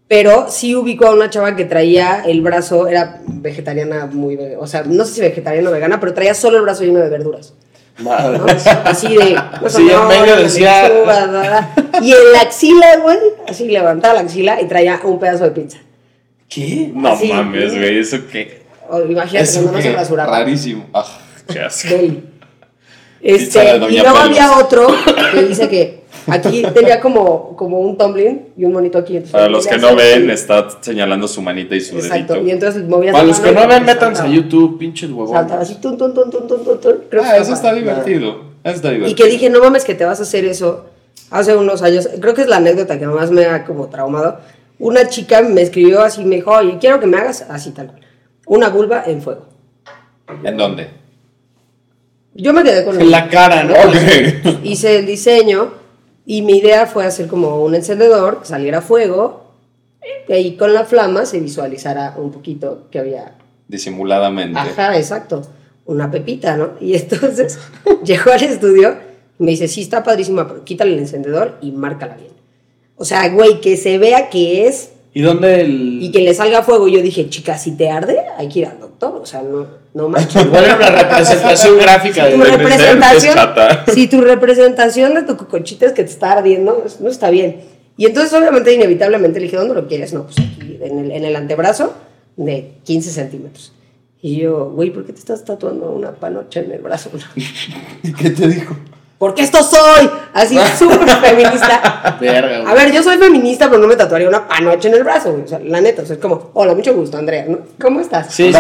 Pero 0.08 0.48
sí 0.50 0.74
ubico 0.76 1.06
a 1.06 1.12
una 1.14 1.30
chava 1.30 1.56
que 1.56 1.66
traía 1.66 2.24
el 2.26 2.42
brazo, 2.42 2.88
era 2.88 3.20
vegetariana 3.28 4.06
muy, 4.06 4.38
o 4.58 4.66
sea, 4.66 4.84
no 4.84 5.04
sé 5.04 5.16
si 5.16 5.22
vegetariana 5.22 5.70
o 5.70 5.74
vegana, 5.74 6.00
pero 6.00 6.14
traía 6.14 6.34
solo 6.34 6.58
el 6.58 6.64
brazo 6.64 6.84
lleno 6.86 7.00
de 7.00 7.10
verduras. 7.10 7.54
Madre. 8.00 8.38
¿no? 8.38 8.46
Así 8.86 9.08
de. 9.18 9.34
no 9.62 9.70
Sí, 9.70 9.90
en 9.90 10.08
medio 10.08 10.36
la 10.36 10.42
decía- 10.44 10.88
lechuga, 10.88 11.28
da, 11.28 11.50
da. 11.50 11.74
Y 12.02 12.12
en 12.14 12.32
la 12.32 12.42
axila, 12.42 12.98
güey, 13.02 13.18
así 13.50 13.68
levantaba 13.68 14.14
la 14.14 14.20
axila 14.22 14.62
y 14.62 14.66
traía 14.68 15.00
un 15.04 15.20
pedazo 15.20 15.44
de 15.46 15.52
pizza. 15.52 15.80
¿Qué? 16.48 16.92
No 16.94 17.10
Así. 17.10 17.28
mames, 17.34 17.76
güey, 17.76 18.00
eso 18.00 18.20
qué. 18.32 18.62
O, 18.90 19.02
imagínate 19.02 19.44
Eso 19.44 19.62
cuando 19.64 19.72
no 19.80 19.82
se 19.84 19.90
qué 19.90 19.96
rasuraba. 19.96 20.40
rarísimo. 20.40 20.86
Ah, 20.94 21.06
qué 21.52 21.60
asco. 21.60 21.90
Este, 23.22 23.60
y 23.76 23.80
luego 23.80 23.88
Pelos. 23.90 24.20
había 24.20 24.58
otro 24.58 24.88
que 25.34 25.44
dice 25.44 25.68
que 25.68 26.04
aquí 26.28 26.64
tenía 26.74 27.00
como, 27.00 27.56
como 27.56 27.80
un 27.80 27.98
tumbling 27.98 28.50
y 28.58 28.66
un 28.66 28.74
monito 28.74 28.98
aquí. 28.98 29.14
entonces 29.18 29.32
Para 29.34 29.50
los 29.50 29.66
que 29.68 29.78
no 29.78 29.96
ven, 29.96 30.30
está 30.30 30.68
señalando 30.82 31.28
su 31.28 31.42
manita 31.42 31.76
y 31.76 31.82
su 31.82 31.96
Exacto, 31.96 32.36
y 32.36 32.38
dedito. 32.40 32.54
entonces 32.54 32.84
movías 32.88 33.14
Para 33.14 33.26
los 33.26 33.40
que 33.40 33.52
no 33.52 33.64
y 33.64 33.68
ven, 33.68 33.86
métanse 33.86 34.22
a 34.24 34.28
YouTube, 34.28 34.78
pinches 34.78 35.10
huevones. 35.10 35.32
Saltaba 35.34 35.62
así, 35.62 35.76
tun, 35.76 35.98
tun, 35.98 36.14
tun, 36.14 36.30
tun, 36.30 36.48
tun, 36.48 36.64
tun, 36.64 36.80
tun. 36.82 36.96
Creo 37.10 37.24
que 37.24 37.30
Ah, 37.30 37.38
eso 37.38 37.54
está 37.54 37.74
divertido. 37.74 38.44
Eso 38.64 38.76
está 38.76 38.92
Y 38.92 38.96
divertido. 38.96 39.26
que 39.26 39.32
dije, 39.32 39.50
no 39.50 39.60
mames, 39.62 39.86
que 39.86 39.96
te 39.96 40.06
vas 40.06 40.20
a 40.20 40.24
hacer 40.24 40.46
eso 40.46 40.86
hace 41.32 41.56
unos 41.56 41.82
años. 41.82 42.10
Creo 42.20 42.34
que 42.34 42.42
es 42.42 42.48
la 42.48 42.58
anécdota 42.58 43.00
que 43.00 43.08
más 43.08 43.32
me 43.32 43.46
ha 43.46 43.64
como 43.66 43.88
traumado. 43.88 44.40
Una 44.80 45.08
chica 45.10 45.42
me 45.42 45.62
escribió 45.62 46.02
así, 46.02 46.24
me 46.24 46.36
dijo, 46.38 46.52
oye, 46.52 46.78
quiero 46.80 47.00
que 47.00 47.08
me 47.08 47.18
hagas 47.18 47.46
así 47.50 47.72
tal 47.72 47.88
cual. 47.88 48.02
Una 48.46 48.70
vulva 48.70 49.04
en 49.08 49.22
fuego. 49.22 49.46
¿En 50.44 50.56
dónde? 50.58 50.88
Yo 52.36 52.54
me 52.54 52.64
quedé 52.64 52.86
con 52.86 53.00
En 53.02 53.10
la 53.10 53.28
cara, 53.30 53.64
¿no? 53.64 53.74
Ok. 53.74 54.60
hice 54.64 55.00
el 55.00 55.06
diseño 55.08 55.72
y 56.30 56.42
mi 56.42 56.58
idea 56.58 56.86
fue 56.86 57.06
hacer 57.06 57.28
como 57.28 57.64
un 57.64 57.74
encendedor 57.74 58.42
que 58.42 58.46
saliera 58.48 58.82
fuego 58.82 59.46
y 60.28 60.34
ahí 60.34 60.58
con 60.58 60.74
la 60.74 60.84
flama 60.84 61.26
se 61.26 61.40
visualizara 61.40 62.16
un 62.18 62.32
poquito 62.32 62.88
que 62.92 63.00
había 63.00 63.36
Disimuladamente. 63.70 64.60
ajá 64.60 64.98
exacto 64.98 65.42
una 65.86 66.12
pepita 66.12 66.58
no 66.58 66.72
y 66.82 66.96
entonces 66.96 67.58
llegó 68.04 68.32
al 68.32 68.44
estudio 68.44 68.98
y 69.40 69.44
me 69.44 69.52
dice 69.52 69.70
sí 69.70 69.82
está 69.82 70.04
padrísima 70.04 70.48
pero 70.48 70.66
quítale 70.66 70.94
el 70.94 71.00
encendedor 71.00 71.58
y 71.62 71.72
márcala 71.72 72.18
bien 72.18 72.34
o 72.98 73.06
sea 73.06 73.30
güey 73.30 73.62
que 73.62 73.78
se 73.78 73.98
vea 73.98 74.30
que 74.30 74.68
es 74.68 74.92
¿Y 75.14 75.22
dónde 75.22 75.62
el...? 75.62 76.04
y 76.04 76.12
que 76.12 76.20
le 76.22 76.32
salga 76.36 76.62
fuego. 76.62 76.88
Y 76.88 76.92
yo 76.92 77.02
dije, 77.02 77.28
chica, 77.28 77.58
si 77.58 77.72
te 77.72 77.90
arde, 77.90 78.20
hay 78.38 78.48
que 78.50 78.60
ir 78.60 78.66
al 78.68 78.80
doctor. 78.80 79.16
O 79.16 79.26
sea, 79.26 79.42
no, 79.42 79.66
no 79.98 80.10
manches. 80.10 80.46
¿Cuál 80.46 80.64
era 80.64 80.78
la 80.78 80.90
representación 80.92 81.80
gráfica 81.80 82.26
de 82.26 82.36
Tu 82.36 82.44
representación, 82.44 83.38
si 83.94 84.08
tu 84.08 84.22
representación 84.22 85.16
de 85.16 85.24
tu 85.24 85.36
cocochita 85.36 85.88
es 85.88 85.94
que 85.94 86.04
te 86.04 86.12
está 86.12 86.34
ardiendo, 86.34 86.86
no 87.00 87.10
está 87.10 87.32
bien. 87.32 87.62
Y 87.98 88.06
entonces, 88.06 88.32
obviamente, 88.34 88.72
inevitablemente 88.72 89.40
le 89.40 89.46
dije, 89.46 89.58
¿dónde 89.58 89.74
lo 89.74 89.88
quieres? 89.88 90.14
No, 90.14 90.26
pues 90.26 90.38
aquí, 90.38 90.78
en 90.82 91.00
el, 91.00 91.12
en 91.12 91.26
el 91.26 91.36
antebrazo, 91.36 91.96
de 92.36 92.76
15 92.84 93.10
centímetros. 93.10 93.74
Y 94.22 94.38
yo, 94.38 94.70
güey, 94.70 94.92
¿por 94.92 95.04
qué 95.04 95.14
te 95.14 95.20
estás 95.20 95.44
tatuando 95.44 95.90
una 95.92 96.12
panocha 96.12 96.60
en 96.60 96.72
el 96.72 96.82
brazo? 96.82 97.10
¿Qué 98.20 98.30
te 98.30 98.48
dijo? 98.48 98.78
Porque 99.18 99.42
esto 99.42 99.64
soy, 99.64 100.10
así 100.34 100.58
súper 100.78 101.10
feminista. 101.10 102.18
Verga, 102.20 102.60
güey. 102.60 102.72
A 102.72 102.74
ver, 102.76 102.92
yo 102.92 103.02
soy 103.02 103.18
feminista, 103.18 103.68
pero 103.68 103.82
no 103.82 103.88
me 103.88 103.96
tatuaría 103.96 104.30
una 104.30 104.48
panocha 104.48 104.90
en 104.90 104.94
el 104.94 105.04
brazo, 105.04 105.32
güey. 105.32 105.44
O 105.44 105.48
sea, 105.48 105.60
la 105.60 105.82
neta, 105.82 106.04
o 106.04 106.06
sea, 106.06 106.16
es 106.16 106.22
como, 106.22 106.52
hola, 106.54 106.76
mucho 106.76 106.94
gusto, 106.94 107.18
Andrea, 107.18 107.46
¿no? 107.48 107.60
¿Cómo 107.82 108.00
estás? 108.00 108.34
Sí, 108.34 108.54
sí, 108.54 108.60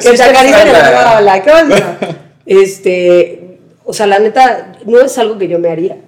sí, 0.00 0.10
que 0.10 0.16
te 0.16 0.22
acaricien 0.22 0.68
el 0.68 0.74
extraña. 0.74 1.18
hola, 1.18 1.42
¿qué 1.42 1.50
onda? 1.52 1.98
Este, 2.44 3.60
o 3.84 3.92
sea, 3.92 4.06
la 4.06 4.18
neta, 4.18 4.72
no 4.86 5.00
es 5.00 5.16
algo 5.18 5.38
que 5.38 5.46
yo 5.46 5.60
me 5.60 5.70
haría. 5.70 5.98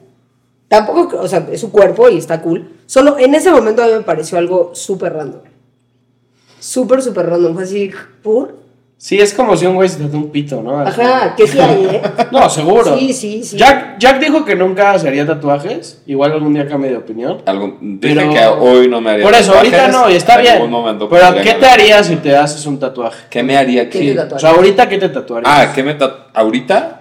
Tampoco, 0.67 1.21
o 1.21 1.29
sea, 1.29 1.47
es 1.53 1.61
su 1.61 1.71
cuerpo 1.71 2.09
y 2.09 2.19
está 2.19 2.43
cool. 2.43 2.73
Solo 2.87 3.17
en 3.19 3.35
ese 3.37 3.51
momento 3.53 3.83
a 3.83 3.87
mí 3.87 3.93
me 3.93 4.01
pareció 4.01 4.39
algo 4.39 4.73
súper 4.75 5.13
random. 5.13 5.43
Súper, 6.59 7.01
súper 7.01 7.27
random. 7.31 7.55
Fue 7.55 7.63
así, 7.63 7.93
¿por? 8.23 8.64
Sí, 8.97 9.21
es 9.21 9.35
como 9.35 9.55
si 9.57 9.67
un 9.67 9.75
güey 9.75 9.89
se 9.89 9.99
tatuó 10.03 10.19
un 10.19 10.31
pito, 10.31 10.63
¿no? 10.63 10.79
Así. 10.81 10.99
Ajá, 11.01 11.35
que 11.37 11.47
sí 11.47 11.59
hay, 11.59 11.85
¿eh? 11.93 12.03
No, 12.33 12.49
seguro. 12.49 12.97
Sí, 12.97 13.13
sí, 13.13 13.43
sí. 13.45 13.57
Jack, 13.59 13.99
Jack 13.99 14.19
dijo 14.19 14.45
que 14.47 14.55
nunca 14.57 14.99
se 14.99 15.09
haría 15.09 15.27
tatuajes. 15.27 16.01
Igual 16.07 16.33
algún 16.33 16.55
día 16.55 16.67
cambie 16.67 16.91
de 16.91 16.97
opinión. 16.97 17.43
Algo, 17.45 17.77
dije 17.81 18.15
Pero- 18.15 18.31
que 18.33 18.47
hoy 18.47 18.89
no 18.89 19.03
me 19.03 19.11
haría 19.11 19.25
Por 19.25 19.35
eso, 19.35 19.55
ahorita 19.55 19.89
no, 19.89 20.09
y 20.09 20.15
está 20.15 20.37
en 20.37 20.43
bien. 20.43 20.55
algún 20.55 20.71
momento 20.71 21.09
Pero, 21.11 21.35
¿qué 21.43 21.53
te 21.55 21.67
harías 21.67 22.07
si 22.07 22.17
te 22.17 22.35
haces 22.35 22.65
un 22.65 22.79
tatuaje? 22.79 23.25
¿Qué 23.29 23.43
me 23.43 23.57
haría? 23.59 23.91
¿Qué 23.91 23.99
¿Qué? 24.01 24.13
O 24.13 24.15
tatuarías? 24.17 24.41
sea, 24.41 24.51
ahorita, 24.53 24.89
¿qué 24.89 24.99
te 24.99 25.09
tatuarías? 25.11 25.53
Ah, 25.55 25.73
¿qué 25.75 25.83
me 25.83 25.99
tatu- 25.99 26.25
¿Ahorita? 26.33 27.01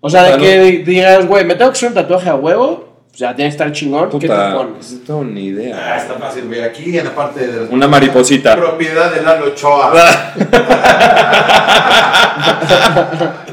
O 0.00 0.08
sea, 0.08 0.22
de 0.22 0.28
Bueno. 0.30 0.44
que 0.44 0.84
digas, 0.86 1.26
güey, 1.26 1.44
me 1.44 1.54
tengo 1.56 1.70
que 1.72 1.76
hacer 1.76 1.88
un 1.90 1.94
tatuaje 1.96 2.30
a 2.30 2.34
huevo. 2.36 2.87
O 3.18 3.20
sea, 3.20 3.34
tiene 3.34 3.48
que 3.50 3.54
estar 3.54 3.72
chingón. 3.72 4.08
¿Qué 4.10 4.18
te 4.20 4.28
Puta, 4.28 4.54
pones? 4.54 4.92
no 4.92 4.98
tengo 5.04 5.24
ni 5.24 5.40
Ah, 5.40 5.50
idea. 5.50 5.96
está 5.96 6.14
fácil, 6.14 6.44
mira, 6.44 6.66
aquí 6.66 6.96
en 6.96 7.04
la 7.04 7.12
parte 7.16 7.48
de 7.48 7.66
Una 7.74 7.88
mariposita. 7.88 8.54
propiedad 8.54 9.12
de 9.12 9.22
Lalo 9.22 9.46
Ochoa. 9.46 9.92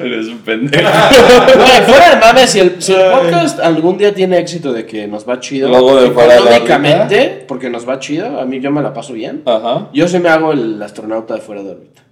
Eres 0.00 0.26
un 0.26 0.38
pendejo. 0.38 0.82
Güey, 1.54 1.82
fuera 1.86 2.14
de 2.14 2.20
mames, 2.20 2.50
si 2.50 2.58
el, 2.60 2.82
si 2.82 2.92
el 2.92 3.10
podcast 3.12 3.60
algún 3.60 3.96
día 3.98 4.12
tiene 4.12 4.38
éxito 4.38 4.72
de 4.72 4.84
que 4.84 5.06
nos 5.06 5.28
va 5.28 5.38
chido. 5.40 5.68
Logo 5.68 6.00
de 6.00 6.10
fuera 6.10 6.34
de 6.34 6.40
la 6.40 6.56
Económicamente, 6.56 7.44
porque 7.46 7.70
nos 7.70 7.88
va 7.88 7.98
chido. 8.00 8.40
A 8.40 8.44
mí 8.44 8.60
yo 8.60 8.70
me 8.72 8.82
la 8.82 8.92
paso 8.92 9.12
bien. 9.12 9.42
Ajá. 9.46 9.88
Yo 9.92 10.08
sí 10.08 10.18
me 10.18 10.28
hago 10.28 10.52
el 10.52 10.82
astronauta 10.82 11.34
de 11.34 11.40
fuera 11.40 11.62
de 11.62 11.70
órbita. 11.70 12.02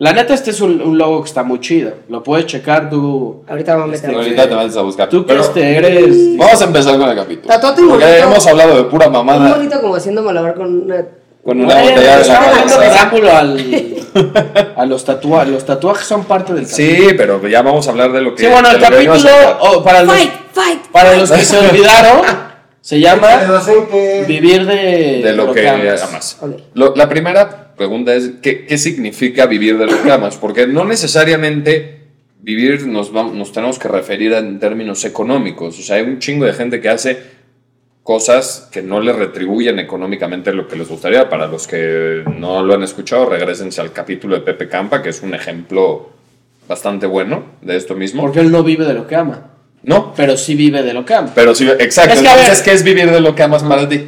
La 0.00 0.12
neta, 0.12 0.32
este 0.32 0.50
es 0.52 0.60
un, 0.60 0.80
un 0.80 0.96
logo 0.96 1.22
que 1.22 1.28
está 1.28 1.42
muy 1.42 1.58
chido. 1.60 1.92
Lo 2.08 2.22
puedes 2.22 2.46
checar 2.46 2.88
tú. 2.88 3.42
Ahorita 3.48 3.74
vamos 3.74 3.88
a 3.88 3.90
meter. 3.92 4.10
Este, 4.10 4.16
Ahorita 4.22 4.48
te 4.48 4.54
vas 4.54 4.76
a 4.76 4.82
buscar. 4.82 5.08
Tú 5.08 5.26
que 5.26 5.36
este 5.36 5.76
eres. 5.76 6.36
Vamos 6.36 6.62
a 6.62 6.64
empezar 6.66 6.98
con 6.98 7.08
el 7.08 7.16
capítulo. 7.16 7.48
Tatuate 7.48 7.82
un 7.82 7.88
Porque 7.88 8.04
bonito. 8.04 8.22
hemos 8.24 8.46
hablado 8.46 8.76
de 8.76 8.84
pura 8.84 9.06
Un 9.08 9.12
mamada. 9.12 9.54
bonito 9.56 9.80
como 9.80 9.96
haciendo 9.96 10.22
malabar 10.22 10.54
con 10.54 10.82
una... 10.84 11.04
Con 11.44 11.60
una 11.60 11.74
Güey, 11.74 11.88
botella 11.94 12.18
de 12.18 12.76
preámbulo 12.76 13.32
al, 13.36 13.94
a 14.76 14.84
los 14.86 15.04
tatuajes. 15.04 15.48
Los 15.52 15.64
tatuajes 15.64 16.06
son 16.06 16.24
parte 16.24 16.52
del 16.52 16.66
Sí, 16.66 17.08
pero 17.16 17.44
ya 17.48 17.62
vamos 17.62 17.86
a 17.88 17.90
hablar 17.90 18.12
de 18.12 18.20
lo 18.20 18.34
que. 18.34 18.42
Sí, 18.44 18.48
bueno, 18.52 18.68
el 18.70 18.74
lo 18.80 18.86
que 18.86 19.06
capítulo, 19.06 19.30
oh, 19.60 19.82
para, 19.82 20.02
los, 20.02 20.14
Fight, 20.14 20.30
fight. 20.52 20.80
para 20.92 21.16
los 21.16 21.30
que 21.30 21.42
se 21.44 21.58
olvidaron, 21.58 22.20
se 22.82 23.00
llama. 23.00 23.28
Vivir 24.26 24.66
de, 24.66 25.22
de 25.24 25.32
lo 25.32 25.50
que 25.52 25.66
amas. 25.68 26.02
amas. 26.02 26.36
Ok. 26.42 26.50
Lo- 26.74 26.94
la 26.94 27.08
primera 27.08 27.67
pregunta 27.78 28.14
es, 28.14 28.32
¿qué, 28.42 28.66
qué 28.66 28.76
significa 28.76 29.46
vivir 29.46 29.78
de 29.78 29.86
lo 29.86 30.02
que 30.02 30.10
amas? 30.12 30.36
Porque 30.36 30.66
no 30.66 30.84
necesariamente 30.84 32.00
vivir 32.42 32.86
nos, 32.86 33.14
va- 33.14 33.22
nos 33.32 33.52
tenemos 33.52 33.78
que 33.78 33.88
referir 33.88 34.34
en 34.34 34.58
términos 34.58 35.04
económicos. 35.06 35.78
O 35.78 35.82
sea, 35.82 35.96
hay 35.96 36.02
un 36.02 36.18
chingo 36.18 36.44
de 36.44 36.52
gente 36.52 36.80
que 36.80 36.88
hace 36.90 37.38
cosas 38.02 38.68
que 38.72 38.82
no 38.82 39.00
le 39.00 39.12
retribuyen 39.12 39.78
económicamente 39.78 40.52
lo 40.52 40.66
que 40.68 40.76
les 40.76 40.88
gustaría. 40.88 41.28
Para 41.28 41.46
los 41.46 41.66
que 41.66 42.22
no 42.38 42.62
lo 42.62 42.74
han 42.74 42.82
escuchado, 42.82 43.26
regresense 43.26 43.80
al 43.80 43.92
capítulo 43.92 44.34
de 44.36 44.42
Pepe 44.42 44.68
Campa, 44.68 45.02
que 45.02 45.10
es 45.10 45.22
un 45.22 45.34
ejemplo 45.34 46.10
bastante 46.68 47.06
bueno 47.06 47.44
de 47.62 47.76
esto 47.76 47.94
mismo. 47.94 48.22
Porque 48.22 48.40
él 48.40 48.50
no 48.50 48.62
vive 48.62 48.84
de 48.84 48.94
lo 48.94 49.06
que 49.06 49.16
ama, 49.16 49.50
No, 49.82 50.12
pero 50.16 50.36
sí 50.36 50.54
vive 50.54 50.82
de 50.82 50.92
lo 50.94 51.04
que 51.04 51.14
ama. 51.14 51.32
pero 51.34 51.54
sí, 51.54 51.68
exacto. 51.78 52.14
Es 52.14 52.20
que, 52.22 52.28
Entonces, 52.28 52.62
¿qué 52.62 52.72
es 52.72 52.82
vivir 52.82 53.10
de 53.10 53.20
lo 53.20 53.34
que 53.34 53.42
amas 53.42 53.62
para 53.62 53.88
ti? 53.88 54.06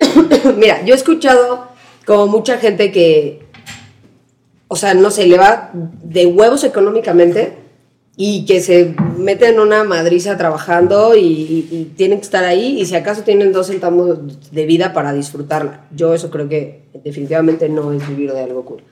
Mira, 0.56 0.84
yo 0.84 0.94
he 0.94 0.96
escuchado 0.96 1.71
como 2.06 2.26
mucha 2.26 2.58
gente 2.58 2.90
que, 2.92 3.42
o 4.68 4.76
sea, 4.76 4.94
no 4.94 5.10
sé, 5.10 5.26
le 5.26 5.38
va 5.38 5.70
de 5.74 6.26
huevos 6.26 6.64
económicamente 6.64 7.54
y 8.16 8.44
que 8.44 8.60
se 8.60 8.94
mete 9.16 9.48
en 9.48 9.58
una 9.60 9.84
madriza 9.84 10.36
trabajando 10.36 11.16
y, 11.16 11.20
y- 11.22 11.68
y 11.70 11.84
tienen 11.96 12.18
que 12.18 12.24
estar 12.24 12.44
ahí 12.44 12.80
y 12.80 12.86
si 12.86 12.94
acaso 12.94 13.22
tienen 13.22 13.52
dos 13.52 13.68
centavos 13.68 14.18
de 14.50 14.66
vida 14.66 14.92
para 14.92 15.12
disfrutarla. 15.12 15.86
Yo 15.94 16.12
eso 16.14 16.30
creo 16.30 16.48
que 16.48 16.82
definitivamente 17.04 17.68
no 17.68 17.92
es 17.92 18.06
vivir 18.06 18.32
de 18.32 18.40
algo 18.40 18.64
cool. 18.64 18.82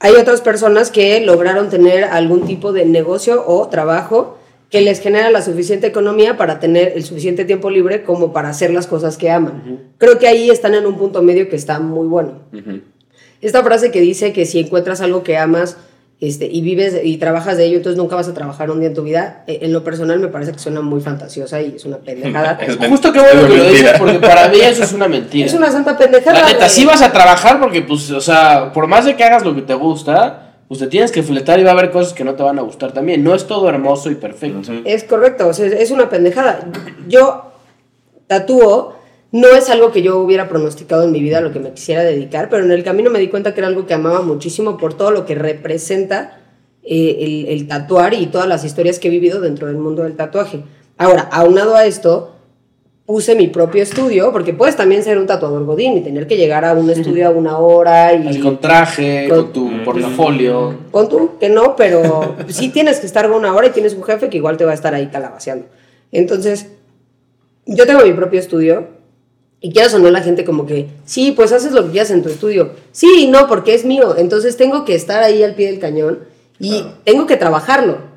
Hay 0.00 0.14
otras 0.16 0.40
personas 0.40 0.90
que 0.90 1.20
lograron 1.24 1.70
tener 1.70 2.04
algún 2.04 2.44
tipo 2.44 2.72
de 2.72 2.84
negocio 2.84 3.44
o 3.46 3.68
trabajo 3.68 4.36
que 4.72 4.80
les 4.80 5.00
genera 5.00 5.30
la 5.30 5.42
suficiente 5.42 5.86
economía 5.86 6.38
para 6.38 6.58
tener 6.58 6.94
el 6.96 7.04
suficiente 7.04 7.44
tiempo 7.44 7.68
libre 7.68 8.04
como 8.04 8.32
para 8.32 8.48
hacer 8.48 8.72
las 8.72 8.86
cosas 8.86 9.18
que 9.18 9.30
aman. 9.30 9.80
Creo 9.98 10.18
que 10.18 10.26
ahí 10.26 10.48
están 10.48 10.74
en 10.74 10.86
un 10.86 10.96
punto 10.96 11.22
medio 11.22 11.50
que 11.50 11.56
está 11.56 11.78
muy 11.78 12.06
bueno. 12.06 12.40
Esta 13.42 13.62
frase 13.62 13.90
que 13.90 14.00
dice 14.00 14.32
que 14.32 14.46
si 14.46 14.60
encuentras 14.60 15.02
algo 15.02 15.22
que 15.22 15.36
amas 15.36 15.76
este, 16.20 16.46
y 16.46 16.62
vives 16.62 16.98
y 17.04 17.18
trabajas 17.18 17.58
de 17.58 17.66
ello, 17.66 17.76
entonces 17.76 17.98
nunca 17.98 18.16
vas 18.16 18.28
a 18.28 18.32
trabajar 18.32 18.70
un 18.70 18.78
día 18.78 18.88
en 18.88 18.94
tu 18.94 19.02
vida, 19.02 19.44
eh, 19.46 19.58
en 19.60 19.74
lo 19.74 19.84
personal 19.84 20.18
me 20.20 20.28
parece 20.28 20.52
que 20.52 20.58
suena 20.58 20.80
muy 20.80 21.02
fantasiosa 21.02 21.60
y 21.60 21.74
es 21.76 21.84
una 21.84 21.98
pendejada. 21.98 22.58
Es 22.66 22.76
Justo 22.76 23.12
que 23.12 23.18
bueno 23.18 23.46
que 23.48 23.56
lo 23.56 23.64
dices, 23.64 23.98
porque 23.98 24.20
para 24.20 24.48
mí 24.48 24.58
eso 24.58 24.84
es 24.84 24.92
una 24.94 25.06
mentira. 25.16 25.46
es 25.46 25.52
una 25.52 25.70
santa 25.70 25.98
pendejada. 25.98 26.40
La 26.40 26.46
neta, 26.46 26.68
sí 26.70 26.86
vas 26.86 27.02
a 27.02 27.12
trabajar 27.12 27.60
porque, 27.60 27.82
pues, 27.82 28.10
o 28.10 28.22
sea, 28.22 28.72
por 28.72 28.86
más 28.86 29.04
de 29.04 29.16
que 29.16 29.24
hagas 29.24 29.44
lo 29.44 29.54
que 29.54 29.60
te 29.60 29.74
gusta, 29.74 30.41
pues 30.72 30.80
te 30.80 30.86
tienes 30.86 31.12
que 31.12 31.22
fletar 31.22 31.60
y 31.60 31.64
va 31.64 31.72
a 31.72 31.72
haber 31.74 31.90
cosas 31.90 32.14
que 32.14 32.24
no 32.24 32.34
te 32.34 32.42
van 32.42 32.58
a 32.58 32.62
gustar 32.62 32.92
también. 32.92 33.22
No 33.22 33.34
es 33.34 33.46
todo 33.46 33.68
hermoso 33.68 34.10
y 34.10 34.14
perfecto. 34.14 34.72
Es 34.86 35.04
correcto, 35.04 35.48
o 35.48 35.52
sea, 35.52 35.66
es 35.66 35.90
una 35.90 36.08
pendejada. 36.08 36.66
Yo 37.06 37.52
tatúo, 38.26 38.94
no 39.32 39.48
es 39.48 39.68
algo 39.68 39.92
que 39.92 40.00
yo 40.00 40.18
hubiera 40.18 40.48
pronosticado 40.48 41.02
en 41.02 41.12
mi 41.12 41.20
vida, 41.20 41.42
lo 41.42 41.52
que 41.52 41.60
me 41.60 41.74
quisiera 41.74 42.02
dedicar, 42.02 42.48
pero 42.48 42.64
en 42.64 42.70
el 42.70 42.84
camino 42.84 43.10
me 43.10 43.18
di 43.18 43.28
cuenta 43.28 43.52
que 43.52 43.60
era 43.60 43.68
algo 43.68 43.84
que 43.84 43.92
amaba 43.92 44.22
muchísimo 44.22 44.78
por 44.78 44.94
todo 44.94 45.10
lo 45.10 45.26
que 45.26 45.34
representa 45.34 46.40
eh, 46.82 47.18
el, 47.20 47.48
el 47.48 47.68
tatuar 47.68 48.14
y 48.14 48.28
todas 48.28 48.48
las 48.48 48.64
historias 48.64 48.98
que 48.98 49.08
he 49.08 49.10
vivido 49.10 49.42
dentro 49.42 49.66
del 49.66 49.76
mundo 49.76 50.04
del 50.04 50.16
tatuaje. 50.16 50.64
Ahora, 50.96 51.28
aunado 51.32 51.76
a 51.76 51.84
esto, 51.84 52.34
puse 53.06 53.34
mi 53.34 53.48
propio 53.48 53.82
estudio, 53.82 54.32
porque 54.32 54.54
puedes 54.54 54.76
también 54.76 55.02
ser 55.02 55.18
un 55.18 55.26
tatuador 55.26 55.64
godín 55.64 55.96
y 55.98 56.00
tener 56.02 56.26
que 56.26 56.36
llegar 56.36 56.64
a 56.64 56.72
un 56.74 56.88
estudio 56.88 57.26
a 57.26 57.30
una 57.30 57.58
hora 57.58 58.14
y... 58.14 58.28
Así 58.28 58.40
con 58.40 58.58
traje, 58.60 59.28
Con- 59.28 59.38
con 59.44 59.52
tu 59.52 59.84
portafolio. 59.84 60.74
Pon 60.90 61.08
tú 61.08 61.30
que 61.40 61.48
no, 61.48 61.74
pero 61.76 62.36
sí 62.48 62.68
tienes 62.70 63.00
que 63.00 63.06
estar 63.06 63.30
una 63.30 63.54
hora 63.54 63.66
y 63.66 63.70
tienes 63.70 63.94
un 63.94 64.02
jefe 64.04 64.28
que 64.30 64.36
igual 64.36 64.56
te 64.56 64.64
va 64.64 64.70
a 64.70 64.74
estar 64.74 64.94
ahí 64.94 65.08
calabaceando. 65.08 65.66
Entonces, 66.12 66.66
yo 67.66 67.86
tengo 67.86 68.04
mi 68.04 68.12
propio 68.12 68.38
estudio 68.38 68.86
y 69.60 69.72
quieras 69.72 69.94
o 69.94 69.98
no 69.98 70.10
la 70.10 70.22
gente 70.22 70.44
como 70.44 70.66
que, 70.66 70.86
sí, 71.04 71.32
pues 71.32 71.52
haces 71.52 71.72
lo 71.72 71.84
que 71.86 71.90
quieras 71.92 72.10
en 72.12 72.22
tu 72.22 72.28
estudio. 72.28 72.70
Sí 72.92 73.28
no, 73.30 73.46
porque 73.48 73.74
es 73.74 73.84
mío. 73.84 74.14
Entonces 74.16 74.56
tengo 74.56 74.84
que 74.84 74.94
estar 74.94 75.22
ahí 75.22 75.42
al 75.42 75.54
pie 75.54 75.66
del 75.70 75.78
cañón 75.80 76.20
y 76.58 76.84
tengo 77.04 77.26
que 77.26 77.36
trabajarlo. 77.36 78.11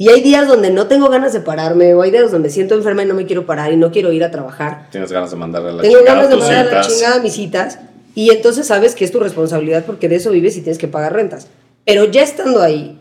Y 0.00 0.10
hay 0.10 0.20
días 0.20 0.46
donde 0.46 0.70
no 0.70 0.86
tengo 0.86 1.08
ganas 1.08 1.32
de 1.32 1.40
pararme 1.40 1.92
o 1.92 2.02
hay 2.02 2.12
días 2.12 2.30
donde 2.30 2.46
me 2.46 2.52
siento 2.54 2.76
enferma 2.76 3.02
y 3.02 3.06
no 3.06 3.14
me 3.14 3.26
quiero 3.26 3.46
parar 3.46 3.72
y 3.72 3.76
no 3.76 3.90
quiero 3.90 4.12
ir 4.12 4.22
a 4.22 4.30
trabajar. 4.30 4.86
Tienes 4.92 5.10
ganas 5.10 5.32
de 5.32 5.36
mandarle 5.36 5.70
a 5.70 5.72
la 5.72 5.82
Tengo 5.82 5.98
chingada 5.98 6.14
ganas 6.14 6.30
de 6.30 6.36
tus 6.36 6.44
mandar 6.44 6.68
a 6.68 6.72
la 6.72 6.80
chingada 6.82 7.20
mis 7.20 7.32
citas 7.32 7.80
y 8.14 8.30
entonces 8.30 8.68
sabes 8.68 8.94
que 8.94 9.04
es 9.04 9.10
tu 9.10 9.18
responsabilidad 9.18 9.84
porque 9.84 10.08
de 10.08 10.14
eso 10.14 10.30
vives 10.30 10.56
y 10.56 10.60
tienes 10.60 10.78
que 10.78 10.86
pagar 10.86 11.14
rentas. 11.14 11.48
Pero 11.84 12.04
ya 12.04 12.22
estando 12.22 12.62
ahí, 12.62 12.96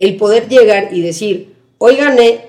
el 0.00 0.16
poder 0.16 0.48
llegar 0.48 0.88
y 0.92 1.02
decir, 1.02 1.54
hoy 1.78 1.94
gané 1.94 2.46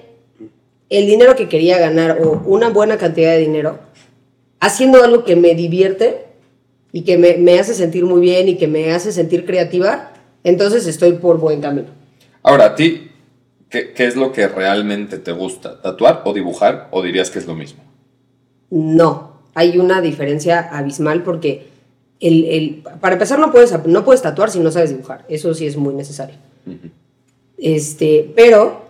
el 0.90 1.06
dinero 1.06 1.36
que 1.36 1.48
quería 1.48 1.78
ganar 1.78 2.18
o 2.24 2.42
una 2.48 2.70
buena 2.70 2.98
cantidad 2.98 3.30
de 3.30 3.38
dinero 3.38 3.78
haciendo 4.60 5.04
algo 5.04 5.26
que 5.26 5.36
me 5.36 5.54
divierte 5.54 6.26
y 6.92 7.04
que 7.04 7.20
me, 7.20 7.38
me 7.38 7.60
hace 7.60 7.76
sentir 7.76 8.06
muy 8.06 8.22
bien 8.22 8.50
y 8.50 8.58
que 8.58 8.68
me 8.68 8.94
hace 8.94 9.12
sentir 9.12 9.46
creativa, 9.46 10.12
entonces 10.44 10.88
estoy 10.88 11.12
por 11.14 11.38
buen 11.38 11.62
camino. 11.62 11.90
Ahora, 12.42 12.66
a 12.66 12.76
ti, 12.76 13.11
¿qué, 13.72 13.92
qué 13.94 14.06
es 14.06 14.16
lo 14.16 14.32
que 14.32 14.48
realmente 14.48 15.18
te 15.18 15.32
gusta? 15.32 15.82
¿Tatuar 15.82 16.22
o 16.26 16.34
dibujar? 16.34 16.88
¿O 16.92 17.02
dirías 17.02 17.30
que 17.32 17.40
es 17.40 17.48
lo 17.48 17.56
mismo? 17.56 17.82
No, 18.70 19.38
hay 19.56 19.78
una 19.80 20.02
diferencia 20.02 20.60
abismal 20.72 21.24
porque 21.24 21.68
el, 22.20 22.46
el- 22.46 22.84
para 23.02 23.14
empezar 23.14 23.40
no 23.40 23.52
puedes, 23.52 23.74
no 23.88 24.06
puedes 24.06 24.22
tatuar 24.22 24.52
si 24.52 24.60
no 24.60 24.72
sabes 24.72 24.92
dibujar, 24.92 25.26
eso 25.28 25.54
sí 25.54 25.66
es 25.66 25.76
muy 25.78 25.94
necesario. 25.94 26.36
Este, 27.58 28.32
pero 28.36 28.82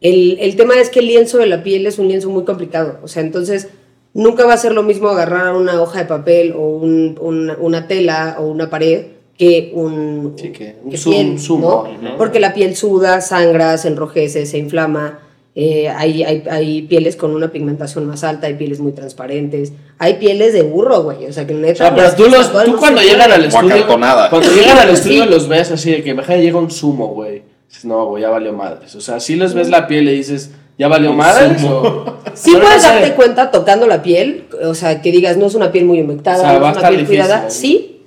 el, 0.00 0.38
el 0.40 0.56
tema 0.56 0.78
es 0.80 0.90
que 0.90 1.00
el 1.00 1.06
lienzo 1.06 1.38
de 1.38 1.46
la 1.46 1.62
piel 1.62 1.86
es 1.86 1.98
un 1.98 2.08
lienzo 2.08 2.30
muy 2.30 2.44
complicado, 2.44 2.98
o 3.02 3.08
sea, 3.08 3.22
entonces 3.22 3.68
nunca 4.14 4.44
va 4.46 4.54
a 4.54 4.58
ser 4.58 4.72
lo 4.72 4.82
mismo 4.82 5.08
agarrar 5.08 5.54
una 5.54 5.80
hoja 5.80 6.00
de 6.00 6.04
papel 6.06 6.52
o 6.56 6.60
un- 6.78 7.16
un- 7.20 7.52
una 7.60 7.86
tela 7.86 8.36
o 8.38 8.46
una 8.46 8.70
pared 8.70 9.06
que 9.38 9.70
un, 9.74 10.34
Sí, 10.36 10.50
que 10.50 10.76
un 10.84 10.90
que 10.90 10.96
zoom- 10.98 11.10
piel, 11.12 11.38
zumo, 11.40 11.88
¿no? 12.02 12.10
¿no? 12.10 12.16
Porque 12.18 12.40
la 12.40 12.52
piel 12.52 12.74
suda, 12.76 13.20
sangra, 13.20 13.78
se 13.78 13.88
enrojece, 13.88 14.44
se 14.46 14.58
inflama. 14.58 15.20
eh, 15.60 15.88
hay, 15.88 16.22
hay, 16.22 16.44
hay 16.48 16.82
pieles 16.82 17.16
con 17.16 17.34
una 17.34 17.50
pigmentación 17.50 18.06
más 18.06 18.22
alta, 18.22 18.46
hay 18.46 18.54
pieles 18.54 18.78
muy 18.78 18.92
transparentes, 18.92 19.72
hay 19.98 20.14
pieles 20.14 20.52
de 20.52 20.62
burro, 20.62 21.02
güey. 21.02 21.26
O 21.26 21.32
sea, 21.32 21.46
que 21.48 21.54
O 21.54 21.58
neta. 21.58 21.74
sea, 21.86 21.94
pero 21.96 22.12
tú, 22.14 22.24
los, 22.30 22.52
tú 22.64 22.72
no 22.72 22.78
cuando 22.78 23.00
llegan 23.02 23.32
al 23.32 23.44
estudio, 23.44 23.86
cuando 23.88 24.40
llegan 24.54 24.78
al 24.78 24.90
estudio 24.90 25.24
Sí. 25.24 25.30
los 25.30 25.48
ves 25.48 25.70
así 25.72 25.90
de 25.90 26.02
que 26.04 26.14
"Meja, 26.14 26.36
llega 26.36 26.58
un 26.58 26.70
sumo, 26.70 27.08
güey. 27.08 27.42
Dices, 27.68 27.84
no, 27.86 28.06
güey, 28.06 28.22
ya 28.22 28.30
valió 28.30 28.52
madres. 28.52 28.94
O 28.94 29.00
sea, 29.00 29.18
si 29.18 29.34
les 29.34 29.52
ves 29.54 29.68
la 29.68 29.88
piel 29.88 30.08
y 30.08 30.12
dices, 30.18 30.52
ya 30.78 30.86
valió 30.88 31.12
madres. 31.12 31.62
O... 31.64 32.04
Sí 32.34 32.50
Pero 32.52 32.58
no 32.58 32.64
puedes 32.66 32.82
sé. 32.82 32.88
darte 32.88 33.14
cuenta 33.14 33.50
tocando 33.50 33.86
la 33.88 34.00
piel, 34.00 34.44
o 34.64 34.74
sea, 34.76 35.02
que 35.02 35.10
digas, 35.10 35.36
no 35.38 35.46
es 35.46 35.56
una 35.56 35.72
piel 35.72 35.86
muy 35.86 36.00
humectada, 36.00 36.38
O 36.38 36.40
sea, 36.40 36.58
no 36.60 36.70
es 36.70 36.76
una 36.78 36.88
piel 36.88 37.00
difícil, 37.00 37.20
cuidada, 37.24 37.44
¿no? 37.44 37.50
sí, 37.50 37.97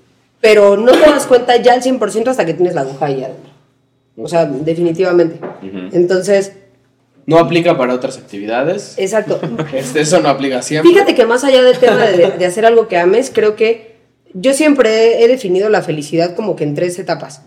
pero 0.41 0.75
no 0.77 0.91
te 0.91 0.99
das 0.99 1.25
cuenta 1.27 1.55
ya 1.57 1.73
al 1.73 1.81
100% 1.81 2.27
hasta 2.27 2.45
que 2.45 2.53
tienes 2.53 2.73
la 2.75 2.81
aguja 2.81 3.05
ahí 3.05 3.23
adentro. 3.23 3.51
O 4.17 4.27
sea, 4.27 4.45
definitivamente. 4.45 5.39
Entonces, 5.93 6.53
No 7.25 7.37
aplica 7.39 7.77
para 7.77 7.93
otras 7.93 8.17
actividades. 8.17 8.95
exacto. 8.97 9.39
Este, 9.73 10.01
eso 10.01 10.19
no 10.19 10.29
aplica 10.29 10.61
siempre. 10.61 10.91
Fíjate 10.91 11.15
que 11.15 11.25
más 11.25 11.43
allá 11.43 11.63
del 11.63 11.77
tema 11.77 12.05
de, 12.05 12.31
de 12.31 12.45
hacer 12.45 12.65
algo 12.65 12.87
que 12.87 12.97
ames, 12.97 13.31
creo 13.33 13.55
que 13.55 13.95
yo 14.33 14.53
siempre 14.53 15.23
he 15.23 15.27
definido 15.27 15.69
la 15.69 15.81
felicidad 15.81 16.35
como 16.35 16.55
que 16.55 16.63
en 16.63 16.73
tres 16.75 16.97
etapas. 16.99 17.41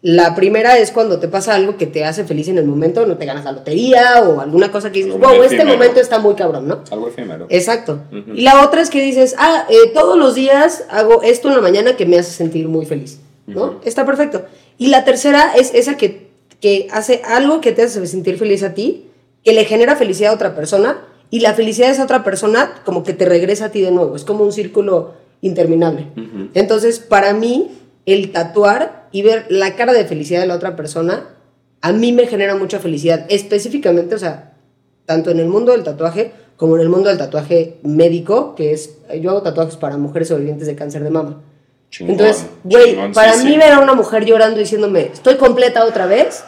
La 0.00 0.36
primera 0.36 0.78
es 0.78 0.92
cuando 0.92 1.18
te 1.18 1.26
pasa 1.26 1.56
algo 1.56 1.76
que 1.76 1.86
te 1.86 2.04
hace 2.04 2.24
feliz 2.24 2.46
en 2.48 2.58
el 2.58 2.66
momento, 2.66 3.04
no 3.04 3.16
te 3.16 3.26
ganas 3.26 3.44
la 3.44 3.50
lotería 3.50 4.22
o 4.22 4.40
alguna 4.40 4.70
cosa 4.70 4.92
que 4.92 5.00
dices, 5.00 5.14
Algo 5.14 5.26
wow, 5.26 5.42
este 5.42 5.56
efímero. 5.56 5.76
momento 5.76 6.00
está 6.00 6.20
muy 6.20 6.34
cabrón, 6.34 6.68
¿no? 6.68 6.84
Algo 6.92 7.08
efímero. 7.08 7.46
Exacto. 7.48 8.00
Y 8.32 8.42
la 8.42 8.64
otra 8.64 8.80
es 8.80 8.90
que 8.90 9.02
dices, 9.02 9.34
ah, 9.38 9.66
eh, 9.68 9.90
todos 9.92 10.16
los 10.16 10.36
días 10.36 10.84
hago 10.88 11.22
esto 11.22 11.48
en 11.48 11.54
la 11.56 11.60
mañana 11.60 11.96
que 11.96 12.06
me 12.06 12.16
hace 12.16 12.30
sentir 12.30 12.68
muy 12.68 12.86
feliz, 12.86 13.18
¿no? 13.48 13.80
Está 13.84 14.06
perfecto. 14.06 14.44
Y 14.78 14.86
la 14.86 15.04
tercera 15.04 15.52
es 15.56 15.74
esa 15.74 15.96
que, 15.96 16.28
que 16.60 16.86
hace 16.92 17.22
algo 17.24 17.60
que 17.60 17.72
te 17.72 17.82
hace 17.82 18.06
sentir 18.06 18.38
feliz 18.38 18.62
a 18.62 18.74
ti, 18.74 19.06
que 19.42 19.52
le 19.52 19.64
genera 19.64 19.96
felicidad 19.96 20.30
a 20.30 20.34
otra 20.36 20.54
persona, 20.54 20.98
y 21.30 21.40
la 21.40 21.54
felicidad 21.54 21.88
de 21.88 21.94
esa 21.94 22.04
otra 22.04 22.22
persona 22.22 22.82
como 22.84 23.02
que 23.02 23.14
te 23.14 23.24
regresa 23.24 23.66
a 23.66 23.68
ti 23.70 23.80
de 23.80 23.90
nuevo. 23.90 24.14
Es 24.14 24.24
como 24.24 24.44
un 24.44 24.52
círculo 24.52 25.14
interminable. 25.40 26.06
Entonces, 26.54 27.00
para 27.00 27.32
mí, 27.34 27.70
el 28.06 28.30
tatuar 28.30 28.97
y 29.12 29.22
ver 29.22 29.46
la 29.48 29.76
cara 29.76 29.92
de 29.92 30.04
felicidad 30.04 30.40
de 30.40 30.46
la 30.46 30.54
otra 30.54 30.76
persona, 30.76 31.28
a 31.80 31.92
mí 31.92 32.12
me 32.12 32.26
genera 32.26 32.54
mucha 32.54 32.78
felicidad. 32.78 33.26
Específicamente, 33.28 34.14
o 34.14 34.18
sea, 34.18 34.54
tanto 35.06 35.30
en 35.30 35.40
el 35.40 35.46
mundo 35.46 35.72
del 35.72 35.84
tatuaje 35.84 36.32
como 36.58 36.74
en 36.74 36.82
el 36.82 36.88
mundo 36.88 37.08
del 37.08 37.18
tatuaje 37.18 37.78
médico, 37.82 38.54
que 38.56 38.72
es, 38.72 38.98
yo 39.20 39.30
hago 39.30 39.42
tatuajes 39.42 39.76
para 39.76 39.96
mujeres 39.96 40.28
sobrevivientes 40.28 40.66
de 40.66 40.74
cáncer 40.74 41.04
de 41.04 41.10
mama. 41.10 41.40
Chingón, 41.88 42.16
Entonces, 42.16 42.46
güey, 42.64 43.12
para 43.12 43.34
sí, 43.34 43.44
mí 43.44 43.52
sí. 43.52 43.58
ver 43.58 43.72
a 43.72 43.78
una 43.78 43.94
mujer 43.94 44.24
llorando 44.24 44.58
diciéndome, 44.58 45.10
estoy 45.12 45.36
completa 45.36 45.84
otra 45.84 46.06
vez, 46.06 46.44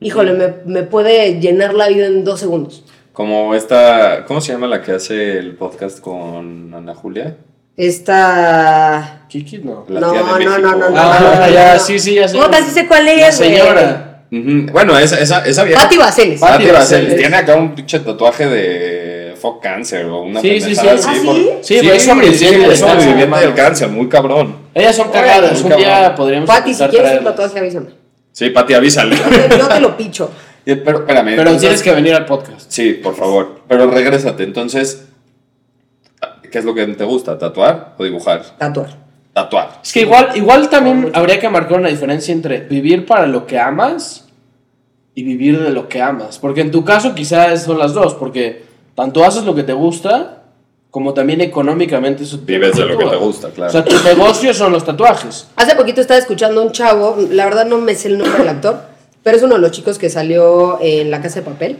híjole, 0.00 0.32
me, 0.32 0.54
me 0.66 0.82
puede 0.82 1.40
llenar 1.40 1.72
la 1.72 1.88
vida 1.88 2.06
en 2.06 2.24
dos 2.24 2.40
segundos. 2.40 2.84
Como 3.12 3.54
esta, 3.54 4.24
¿cómo 4.26 4.40
se 4.40 4.52
llama 4.52 4.66
la 4.66 4.82
que 4.82 4.92
hace 4.92 5.38
el 5.38 5.54
podcast 5.54 6.00
con 6.00 6.74
Ana 6.74 6.94
Julia? 6.96 7.36
Esta... 7.78 9.22
Kiki, 9.28 9.58
no. 9.58 9.84
La 9.88 10.00
no, 10.00 10.10
tía 10.12 10.22
de 10.22 10.44
no, 10.44 10.58
no, 10.58 10.72
no, 10.72 10.88
no, 10.90 10.96
Ah, 10.96 11.18
no, 11.40 11.46
no, 11.46 11.52
ya, 11.52 11.74
no. 11.74 11.80
sí, 11.80 11.98
sí, 11.98 12.14
ya 12.14 12.26
sé. 12.26 12.36
Puta, 12.38 12.58
sí 12.62 12.70
sé 12.72 12.86
cuál 12.86 13.06
es, 13.08 13.20
La 13.20 13.32
señora. 13.32 14.22
Ujú. 14.32 14.72
Bueno, 14.72 14.98
esa, 14.98 15.18
esa, 15.20 15.44
esa 15.46 15.64
vieja. 15.64 15.82
Patti 15.82 15.96
Vaselis. 15.96 16.40
Patti 16.40 16.64
Patti. 16.64 16.70
Vaselis. 16.74 17.16
Tiene 17.16 17.36
acá 17.36 17.54
un 17.56 17.74
pinche 17.74 18.00
tatuaje 18.00 18.46
de 18.46 19.34
fuck 19.40 19.62
cancer 19.62 20.06
o 20.06 20.22
una 20.22 20.40
Sí, 20.40 20.60
sí, 20.60 20.74
pendejada 20.74 20.98
sí. 20.98 21.08
así 21.08 21.18
¿Ah, 21.20 21.24
por- 21.24 21.34
sí? 21.36 21.50
Sí, 21.62 21.76
pero 21.80 21.94
es 21.94 22.02
sobreviviente 22.02 22.48
sí, 22.48 22.60
del 22.62 22.70
es 22.72 22.78
sobreviviente 22.80 23.26
cáncer, 23.30 23.46
del 23.46 23.54
cáncer, 23.54 23.88
muy 23.88 24.08
cabrón. 24.08 24.56
Ellas 24.74 24.96
son 24.96 25.10
cagadas. 25.10 25.62
Un 25.62 25.76
día 25.76 26.14
podríamos 26.14 26.46
Pati, 26.48 26.64
si 26.74 26.82
intentar 26.82 26.90
quieres 26.90 27.10
un 27.10 27.12
traerlas. 27.24 27.36
tatuaje, 27.36 27.58
avísame. 27.60 27.86
Sí, 28.32 28.50
Pati, 28.50 28.74
avísale. 28.74 29.16
Yo 29.58 29.68
te 29.68 29.80
lo 29.80 29.96
picho. 29.96 30.30
Y- 30.66 30.74
Pero 30.84 30.98
espérame. 30.98 31.24
Pero 31.26 31.40
entonces- 31.42 31.60
tienes 31.60 31.82
que 31.82 31.92
venir 31.92 32.14
al 32.14 32.26
podcast. 32.26 32.66
Sí, 32.70 32.94
por 32.94 33.14
favor. 33.14 33.60
Pero 33.68 33.90
regrésate. 33.90 34.42
Entonces, 34.42 35.07
¿qué 36.50 36.58
es 36.58 36.64
lo 36.64 36.74
que 36.74 36.86
te 36.86 37.04
gusta? 37.04 37.38
¿Tatuar 37.38 37.94
o 37.98 38.04
dibujar? 38.04 38.42
Tatuar. 38.58 38.88
Tatuar. 39.32 39.80
Es 39.82 39.92
que 39.92 40.00
igual, 40.00 40.30
igual 40.34 40.68
también 40.68 41.10
habría 41.14 41.38
que 41.38 41.48
marcar 41.48 41.78
una 41.78 41.88
diferencia 41.88 42.32
entre 42.32 42.60
vivir 42.60 43.06
para 43.06 43.26
lo 43.26 43.46
que 43.46 43.58
amas 43.58 44.28
y 45.14 45.22
vivir 45.22 45.60
de 45.60 45.70
lo 45.70 45.88
que 45.88 46.00
amas. 46.00 46.38
Porque 46.38 46.60
en 46.60 46.70
tu 46.70 46.84
caso 46.84 47.14
quizás 47.14 47.64
son 47.64 47.78
las 47.78 47.92
dos, 47.92 48.14
porque 48.14 48.64
tanto 48.94 49.24
haces 49.24 49.44
lo 49.44 49.54
que 49.54 49.62
te 49.62 49.72
gusta, 49.72 50.42
como 50.90 51.14
también 51.14 51.40
económicamente 51.40 52.24
eso 52.24 52.38
te 52.40 52.52
Vives 52.52 52.76
de 52.76 52.86
lo 52.86 52.98
que 52.98 53.04
te 53.04 53.16
gusta, 53.16 53.50
claro. 53.50 53.68
O 53.68 53.72
sea, 53.72 53.84
tu 53.84 53.96
negocio 54.02 54.54
son 54.54 54.72
los 54.72 54.84
tatuajes. 54.84 55.48
Hace 55.56 55.76
poquito 55.76 56.00
estaba 56.00 56.18
escuchando 56.18 56.60
a 56.60 56.64
un 56.64 56.72
chavo, 56.72 57.16
la 57.30 57.44
verdad 57.44 57.66
no 57.66 57.78
me 57.78 57.94
sé 57.94 58.08
el 58.08 58.18
nombre 58.18 58.38
del 58.38 58.48
actor, 58.48 58.80
pero 59.22 59.36
es 59.36 59.42
uno 59.42 59.56
de 59.56 59.60
los 59.60 59.70
chicos 59.70 59.98
que 59.98 60.08
salió 60.08 60.78
en 60.80 61.10
La 61.10 61.20
Casa 61.20 61.40
de 61.40 61.46
Papel. 61.46 61.78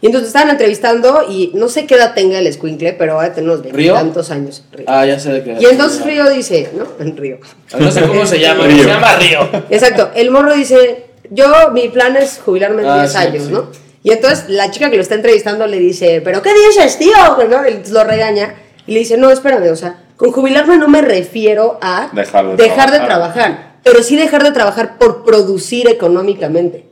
Y 0.00 0.06
entonces 0.06 0.28
estaban 0.28 0.50
entrevistando 0.50 1.24
y 1.28 1.50
no 1.54 1.68
sé 1.68 1.86
qué 1.86 1.94
edad 1.94 2.14
tenga 2.14 2.38
el 2.38 2.46
escuincle, 2.46 2.92
pero 2.92 3.16
va 3.16 3.24
a 3.24 3.32
tener 3.32 3.48
unos 3.50 3.62
¿Río? 3.64 3.72
veintitantos 3.94 4.30
años. 4.30 4.62
Río. 4.72 4.86
Ah, 4.88 5.06
ya 5.06 5.18
sé 5.18 5.32
de 5.32 5.42
qué. 5.42 5.56
y 5.58 5.64
entonces 5.64 6.04
Río 6.04 6.28
dice, 6.28 6.70
¿no? 6.76 6.86
En 7.04 7.16
Río. 7.16 7.38
No 7.78 7.90
sé 7.90 8.02
cómo 8.02 8.26
se 8.26 8.38
llama, 8.38 8.66
Río. 8.66 8.82
se 8.82 8.88
llama 8.88 9.16
Río. 9.16 9.48
Exacto, 9.70 10.10
el 10.14 10.30
morro 10.30 10.54
dice, 10.54 11.06
yo 11.30 11.46
mi 11.72 11.88
plan 11.88 12.16
es 12.16 12.40
jubilarme 12.44 12.82
en 12.82 12.88
Ah, 12.88 12.98
10 13.00 13.10
sí, 13.12 13.18
años, 13.18 13.44
sí. 13.44 13.52
¿no? 13.52 13.70
Y 14.02 14.12
entonces 14.12 14.44
la 14.48 14.70
chica 14.70 14.88
que 14.90 14.96
lo 14.96 15.02
está 15.02 15.14
entrevistando 15.16 15.66
le 15.66 15.78
dice, 15.78 16.20
¿pero 16.22 16.40
qué 16.42 16.50
dices, 16.68 16.98
tío? 16.98 17.12
¿No? 17.50 17.64
Él 17.64 17.82
lo 17.90 18.04
regaña 18.04 18.54
y 18.86 18.92
le 18.92 19.00
dice, 19.00 19.16
no, 19.16 19.30
espérame, 19.30 19.70
o 19.72 19.76
sea, 19.76 20.04
con 20.16 20.30
jubilarme 20.30 20.76
no 20.76 20.86
me 20.88 21.02
refiero 21.02 21.78
a 21.82 22.10
Dejar 22.12 22.46
de 22.46 22.56
dejar 22.62 22.90
de 22.92 22.98
trabajar. 23.00 23.06
trabajar, 23.34 23.76
pero 23.82 24.02
sí 24.02 24.14
dejar 24.16 24.44
de 24.44 24.52
trabajar 24.52 24.98
por 24.98 25.24
producir 25.24 25.88
económicamente. 25.88 26.84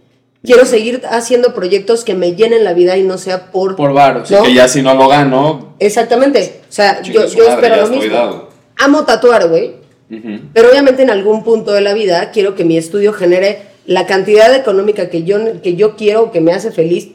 Quiero 0.45 0.67
seguir 0.67 1.03
haciendo 1.09 1.55
proyectos 1.55 2.05
que 2.05 2.15
me 2.15 2.35
llenen 2.35 2.65
la 2.65 2.75
vida 2.75 2.99
y 2.99 3.03
no 3.03 3.17
sea 3.17 3.51
por... 3.51 3.77
Por 3.77 3.95
varos. 3.95 4.31
¿No? 4.31 4.43
Que 4.43 4.53
ya 4.53 4.69
si 4.69 4.83
no 4.83 4.95
lo 4.95 5.09
gano, 5.09 5.75
Exactamente, 5.79 6.61
o 6.69 6.73
sea, 6.73 7.01
yo, 7.01 7.27
yo 7.27 7.49
madre, 7.49 7.67
espero 7.69 7.77
lo 7.77 7.89
mismo. 7.89 8.15
dado. 8.15 8.49
Amo 8.77 9.05
tatuar, 9.05 9.49
güey, 9.49 9.77
ujú, 10.11 10.41
pero 10.53 10.69
obviamente 10.71 11.03
en 11.03 11.11
algún 11.11 11.45
punto 11.45 11.73
de 11.73 11.81
la 11.81 11.95
vida 11.95 12.31
quiero 12.31 12.55
que 12.55 12.65
mi 12.65 12.77
estudio 12.77 13.13
genere 13.13 13.63
la 13.87 14.07
cantidad 14.07 14.55
económica 14.55 15.09
que 15.09 15.23
yo, 15.25 15.63
que 15.63 15.77
yo 15.77 15.97
quiero, 15.97 16.31
que 16.31 16.41
me 16.41 16.53
hace 16.53 16.71
feliz, 16.73 17.09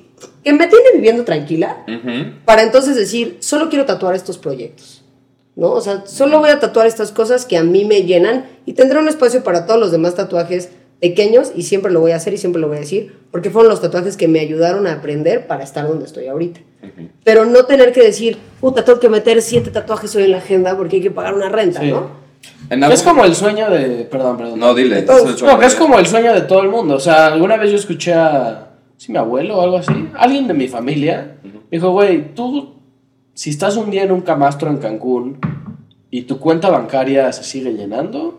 que 0.44 0.54
me 0.54 0.68
tiene 0.68 0.86
viviendo 0.94 1.24
tranquila, 1.24 1.84
ujú. 1.88 2.34
para 2.46 2.64
entonces 2.64 2.96
decir, 2.96 3.38
solo 3.42 3.70
quiero 3.70 3.86
tatuar 3.86 4.16
estos 4.16 4.38
proyectos. 4.38 5.04
¿No? 5.56 5.72
O 5.72 5.82
sea, 5.82 6.04
solo 6.06 6.40
voy 6.40 6.52
a 6.52 6.60
tatuar 6.62 6.88
estas 6.88 7.12
cosas 7.12 7.46
que 7.46 7.58
a 7.58 7.64
mí 7.64 7.84
me 7.84 8.04
llenan 8.04 8.46
y 8.66 8.74
tendré 8.74 8.98
un 8.98 9.10
espacio 9.10 9.44
para 9.44 9.66
todos 9.66 9.78
los 9.78 9.92
demás 9.92 10.16
tatuajes 10.16 10.70
pequeños 11.00 11.52
y 11.56 11.64
siempre 11.64 11.92
lo 11.92 12.00
voy 12.02 12.12
a 12.12 12.18
hacer 12.18 12.34
y 12.34 12.38
siempre 12.38 12.62
lo 12.62 12.68
voy 12.68 12.78
a 12.78 12.82
decir, 12.82 13.16
porque 13.32 13.50
fueron 13.50 13.70
los 13.70 13.82
tatuajes 13.82 14.18
que 14.18 14.28
me 14.28 14.40
ayudaron 14.40 14.86
a 14.88 14.94
aprender 14.94 15.48
para 15.48 15.64
estar 15.64 15.88
donde 15.88 16.06
estoy 16.06 16.28
ahorita. 16.28 16.60
Pero 17.24 17.46
no 17.46 17.66
tener 17.66 17.92
que 17.92 18.02
decir, 18.02 18.38
puta, 18.60 18.84
tengo 18.86 19.00
que 19.00 19.10
meter 19.10 19.42
siete 19.42 19.70
tatuajes 19.72 20.16
hoy 20.16 20.24
en 20.24 20.32
la 20.32 20.38
agenda 20.38 20.76
porque 20.78 20.98
hay 20.98 21.02
que 21.02 21.12
pagar 21.12 21.34
una 21.34 21.50
renta, 21.50 21.82
Sí. 21.82 21.92
¿no? 21.92 22.20
Es 22.92 23.04
como 23.04 23.26
el 23.26 23.36
sueño 23.36 23.70
de. 23.70 24.06
Perdón, 24.10 24.38
perdón. 24.38 24.60
No, 24.60 24.74
dile. 24.74 25.06
No, 25.42 25.60
que 25.60 25.66
es 25.66 25.76
como 25.76 26.00
el 26.00 26.06
sueño 26.06 26.34
de 26.34 26.42
todo 26.42 26.62
el 26.62 26.70
mundo. 26.70 26.96
O 26.96 27.00
sea, 27.00 27.28
alguna 27.28 27.58
vez 27.58 27.72
yo 27.72 27.78
escuché 27.78 28.14
a. 28.14 28.70
Sí, 28.96 29.12
mi 29.12 29.18
abuelo 29.18 29.58
o 29.58 29.62
algo 29.62 29.78
así. 29.78 29.92
Alguien 30.16 30.48
de 30.48 30.54
mi 30.54 30.68
familia. 30.68 31.38
Dijo, 31.72 31.92
güey, 31.92 32.34
tú. 32.34 32.76
Si 33.34 33.50
estás 33.50 33.76
un 33.76 33.90
día 33.90 34.04
en 34.04 34.12
un 34.12 34.22
camastro 34.22 34.70
en 34.70 34.78
Cancún 34.78 35.40
y 36.12 36.24
tu 36.24 36.40
cuenta 36.40 36.70
bancaria 36.70 37.32
se 37.34 37.44
sigue 37.44 37.74
llenando, 37.74 38.39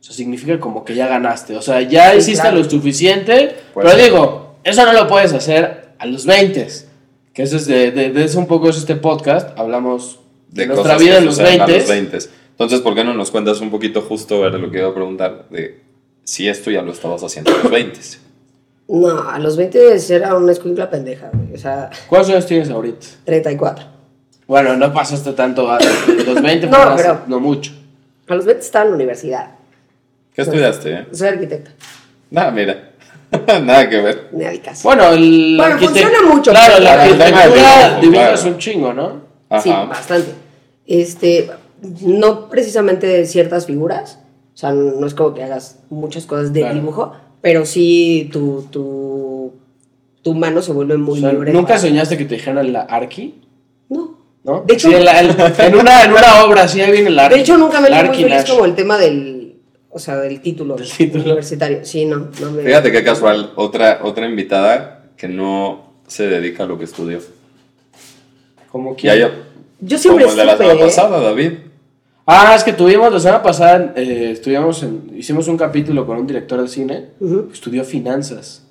eso 0.00 0.12
significa 0.12 0.58
como 0.58 0.84
que 0.84 0.94
ya 0.94 1.06
ganaste. 1.06 1.56
O 1.56 1.62
sea, 1.62 1.80
ya 1.82 2.12
Sí, 2.12 2.18
hiciste 2.18 2.40
claro. 2.42 2.58
lo 2.58 2.64
suficiente. 2.70 3.56
Pues 3.74 3.86
pero 3.86 3.98
sí. 3.98 4.04
digo, 4.04 4.56
eso 4.64 4.84
no 4.86 4.92
lo 4.92 5.06
puedes 5.06 5.32
hacer 5.32 5.90
a 5.98 6.06
los 6.06 6.24
20. 6.26 6.66
Que 7.32 7.42
eso 7.42 7.56
es 7.56 7.66
de, 7.66 7.90
de, 7.92 8.10
de 8.10 8.24
eso 8.24 8.38
un 8.38 8.46
poco 8.46 8.68
es 8.70 8.76
este 8.78 8.96
podcast. 8.96 9.56
Hablamos 9.58 10.18
de, 10.48 10.62
de 10.62 10.68
nuestra 10.68 10.96
vida 10.96 11.12
que 11.12 11.18
en 11.18 11.24
los 11.26 11.36
suceden 11.36 11.60
a 11.60 11.66
20. 11.66 11.80
los 11.80 11.88
20. 11.88 12.18
Entonces, 12.52 12.80
¿por 12.80 12.94
qué 12.94 13.04
no 13.04 13.14
nos 13.14 13.30
cuentas 13.30 13.60
un 13.60 13.70
poquito 13.70 14.02
justo, 14.02 14.46
era 14.46 14.58
lo 14.58 14.70
que 14.70 14.78
iba 14.78 14.88
a 14.88 14.94
preguntar, 14.94 15.46
de 15.50 15.80
si 16.24 16.46
esto 16.48 16.70
ya 16.70 16.82
lo 16.82 16.92
estabas 16.92 17.22
haciendo 17.22 17.52
a 17.54 17.58
los 17.62 17.70
20? 17.70 18.00
No, 18.88 19.30
a 19.30 19.38
los 19.38 19.56
20 19.56 19.96
era 20.14 20.34
una 20.34 20.50
escuincla 20.52 20.90
pendeja, 20.90 21.30
güey. 21.32 21.54
O 21.54 21.58
sea, 21.58 21.90
¿Cuántos 22.08 22.30
años 22.32 22.46
tienes 22.46 22.68
ahorita? 22.70 23.06
34. 23.24 23.84
Bueno, 24.46 24.76
no 24.76 24.92
pasaste 24.92 25.32
tanto 25.32 25.70
a 25.70 25.78
los 25.80 26.42
20, 26.42 26.66
No, 26.66 26.76
pero 26.78 26.96
pero- 26.96 27.20
no 27.28 27.38
mucho. 27.40 27.72
A 28.28 28.34
los 28.34 28.44
20 28.44 28.64
estaba 28.64 28.84
en 28.84 28.90
la 28.90 28.96
universidad. 28.96 29.50
¿Qué 30.40 30.50
estudiaste, 30.50 30.92
eh? 30.92 31.06
Soy 31.12 31.28
arquitecta. 31.28 31.70
Nada, 32.30 32.50
mira. 32.50 32.90
Nada 33.62 33.88
que 33.88 34.00
ver. 34.00 34.28
Ni 34.32 34.44
al 34.44 34.60
caso. 34.60 34.80
Bueno, 34.88 35.10
el 35.12 35.56
Bueno, 35.58 35.74
arquitect- 35.76 35.84
funciona 35.86 36.22
mucho, 36.34 36.50
Claro, 36.50 36.78
la 36.80 36.96
de 36.96 37.02
arquitectura 37.02 37.98
dibujas 38.00 38.40
claro. 38.40 38.54
un 38.54 38.58
chingo, 38.58 38.92
¿no? 38.92 39.20
Sí, 39.62 39.68
bastante. 39.70 40.32
Este, 40.86 41.50
no 42.02 42.48
precisamente 42.48 43.06
de 43.06 43.26
ciertas 43.26 43.66
figuras. 43.66 44.18
O 44.54 44.56
sea, 44.60 44.72
no 44.72 45.06
es 45.06 45.14
como 45.14 45.34
que 45.34 45.42
hagas 45.44 45.78
muchas 45.90 46.26
cosas 46.26 46.52
de 46.52 46.60
Claro. 46.60 46.74
dibujo, 46.74 47.12
pero 47.40 47.64
sí 47.66 48.28
tu, 48.32 48.62
tu, 48.70 49.52
tu 50.22 50.34
mano 50.34 50.60
se 50.62 50.72
vuelve 50.72 50.96
muy 50.96 51.18
O 51.18 51.22
sea, 51.22 51.32
libre. 51.32 51.52
¿Nunca 51.52 51.78
soñaste 51.78 52.16
que 52.18 52.24
te 52.24 52.34
dijeran 52.36 52.72
la 52.72 52.80
arqui? 52.82 53.40
No. 53.88 54.18
¿no? 54.42 54.62
De 54.66 54.74
hecho- 54.74 54.88
Sí, 54.88 54.94
en, 54.94 55.04
la- 55.04 55.20
en- 55.20 55.30
en 55.58 55.74
una, 55.76 56.02
en 56.04 56.12
una 56.12 56.44
obra, 56.44 56.66
sí, 56.66 56.80
ahí 56.80 56.90
viene 56.90 57.08
el 57.08 57.16
De 57.16 57.40
hecho, 57.40 57.56
nunca 57.58 57.80
me 57.80 57.88
he 57.88 57.92
hecho 58.00 58.06
muy 58.12 58.22
feliz 58.24 58.44
como 58.50 58.64
el 58.64 58.74
tema 58.74 58.96
del, 58.98 59.29
o 59.90 59.98
sea, 59.98 60.16
del 60.16 60.40
título, 60.40 60.76
Del 60.76 60.88
título. 60.90 61.24
universitario. 61.24 61.84
Sí, 61.84 62.04
no, 62.06 62.28
no 62.40 62.50
me... 62.52 62.62
Fíjate 62.62 62.92
qué 62.92 63.02
casual, 63.04 63.52
otra, 63.56 64.00
otra 64.02 64.26
invitada 64.28 65.04
que 65.16 65.28
no 65.28 65.92
se 66.06 66.26
dedica 66.28 66.64
a 66.64 66.66
lo 66.66 66.78
que 66.78 66.84
estudió. 66.84 67.20
Como 68.70 68.94
que... 68.96 69.08
Ya 69.08 69.16
yo, 69.16 69.28
Yo 69.80 69.98
siempre 69.98 70.24
como 70.24 70.32
el 70.32 70.38
de 70.38 70.44
la 70.44 70.56
semana 70.56 70.80
¿eh? 70.80 70.84
pasada, 70.84 71.20
David. 71.20 71.52
Ah, 72.26 72.54
es 72.54 72.62
que 72.62 72.72
tuvimos, 72.72 73.12
la 73.12 73.18
semana 73.18 73.42
pasada, 73.42 73.92
eh, 73.96 74.40
en- 74.44 75.12
hicimos 75.16 75.48
un 75.48 75.56
capítulo 75.56 76.06
con 76.06 76.18
un 76.18 76.26
director 76.26 76.62
de 76.62 76.68
cine 76.68 77.06
que 77.18 77.52
estudió 77.52 77.82
finanzas. 77.84 78.62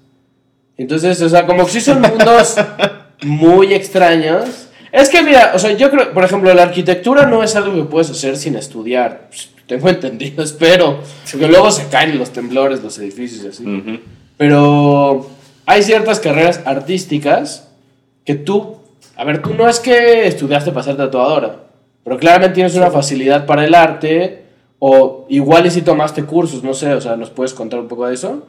Entonces, 0.78 1.22
o 1.22 1.28
sea, 1.28 1.46
como 1.46 1.66
que 1.66 1.72
sí 1.72 1.82
son 1.82 2.00
mundos 2.02 2.56
muy 3.24 3.74
extraños. 3.74 4.69
Es 4.92 5.10
que, 5.10 5.22
mira, 5.22 5.52
o 5.54 5.60
sea, 5.60 5.72
yo 5.74 5.92
creo, 5.92 6.14
por 6.14 6.24
ejemplo, 6.24 6.54
la 6.54 6.64
arquitectura 6.64 7.26
no 7.26 7.44
es 7.44 7.56
algo 7.56 7.76
que 7.76 7.84
puedes 7.84 8.10
hacer 8.10 8.38
sin 8.38 8.56
estudiar. 8.56 9.28
Pues, 9.30 9.50
tengo 9.68 9.90
entendido, 9.90 10.44
espero. 10.44 11.00
Porque 11.32 11.48
luego 11.48 11.72
se 11.72 11.88
caen 11.88 12.18
los 12.18 12.32
temblores, 12.32 12.82
los 12.84 12.98
edificios 12.98 13.44
y 13.44 13.48
así. 13.48 14.02
Pero 14.38 15.30
hay 15.66 15.84
ciertas 15.84 16.20
carreras 16.20 16.62
artísticas 16.66 17.70
que 18.26 18.36
tú, 18.36 18.78
a 19.16 19.24
ver, 19.24 19.42
tú 19.42 19.54
no 19.54 19.68
es 19.68 19.80
que 19.80 20.28
estudiaste 20.28 20.72
para 20.72 20.84
ser 20.84 20.98
tatuadora, 20.98 21.64
pero 22.04 22.18
claramente 22.18 22.56
tienes 22.56 22.76
una 22.76 22.90
facilidad 22.90 23.46
para 23.46 23.66
el 23.66 23.76
arte, 23.76 24.46
o 24.80 25.26
igual 25.30 25.66
y 25.66 25.72
si 25.72 25.82
tomaste 25.82 26.24
cursos, 26.24 26.64
no 26.64 26.74
sé, 26.74 26.94
o 26.94 27.02
sea, 27.02 27.18
nos 27.18 27.30
puedes 27.30 27.54
contar 27.54 27.82
un 27.82 27.88
poco 27.88 28.08
de 28.08 28.14
eso. 28.14 28.48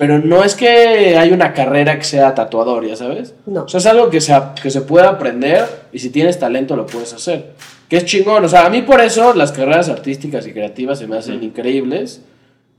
Pero 0.00 0.18
no 0.18 0.42
es 0.42 0.54
que 0.54 1.18
hay 1.18 1.30
una 1.30 1.52
carrera 1.52 1.98
que 1.98 2.04
sea 2.04 2.34
tatuador, 2.34 2.86
ya 2.86 2.96
sabes. 2.96 3.34
No. 3.44 3.64
O 3.64 3.68
sea, 3.68 3.80
es 3.80 3.86
algo 3.86 4.08
que 4.08 4.22
se, 4.22 4.34
que 4.62 4.70
se 4.70 4.80
puede 4.80 5.06
aprender 5.06 5.66
y 5.92 5.98
si 5.98 6.08
tienes 6.08 6.38
talento 6.38 6.74
lo 6.74 6.86
puedes 6.86 7.12
hacer. 7.12 7.50
Que 7.86 7.98
es 7.98 8.06
chingón. 8.06 8.42
O 8.42 8.48
sea, 8.48 8.64
a 8.64 8.70
mí 8.70 8.80
por 8.80 9.02
eso 9.02 9.34
las 9.34 9.52
carreras 9.52 9.90
artísticas 9.90 10.46
y 10.46 10.54
creativas 10.54 11.00
se 11.00 11.06
me 11.06 11.18
hacen 11.18 11.42
increíbles 11.44 12.22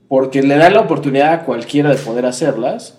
porque 0.08 0.42
le 0.42 0.56
dan 0.56 0.74
la 0.74 0.80
oportunidad 0.80 1.32
a 1.32 1.44
cualquiera 1.44 1.90
de 1.90 1.94
poder 1.94 2.26
hacerlas, 2.26 2.98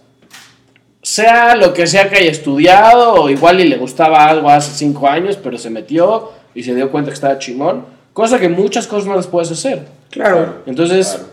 sea 1.01 1.57
lo 1.57 1.73
que 1.73 1.86
sea 1.86 2.09
que 2.09 2.15
haya 2.15 2.31
estudiado, 2.31 3.15
o 3.15 3.29
igual 3.29 3.59
y 3.59 3.67
le 3.67 3.75
gustaba 3.75 4.23
algo 4.23 4.49
hace 4.49 4.71
cinco 4.71 5.09
años, 5.09 5.36
pero 5.36 5.57
se 5.57 5.69
metió 5.69 6.31
y 6.55 6.63
se 6.63 6.73
dio 6.73 6.89
cuenta 6.91 7.09
que 7.09 7.15
estaba 7.15 7.38
chingón, 7.39 7.88
cosa 8.13 8.39
que 8.39 8.47
muchas 8.47 8.88
cosas 8.88 9.05
no 9.05 9.17
las 9.17 9.27
puedes 9.27 9.51
hacer. 9.51 9.86
Claro. 10.12 10.63
Entonces, 10.65 11.09
Claro. 11.09 11.33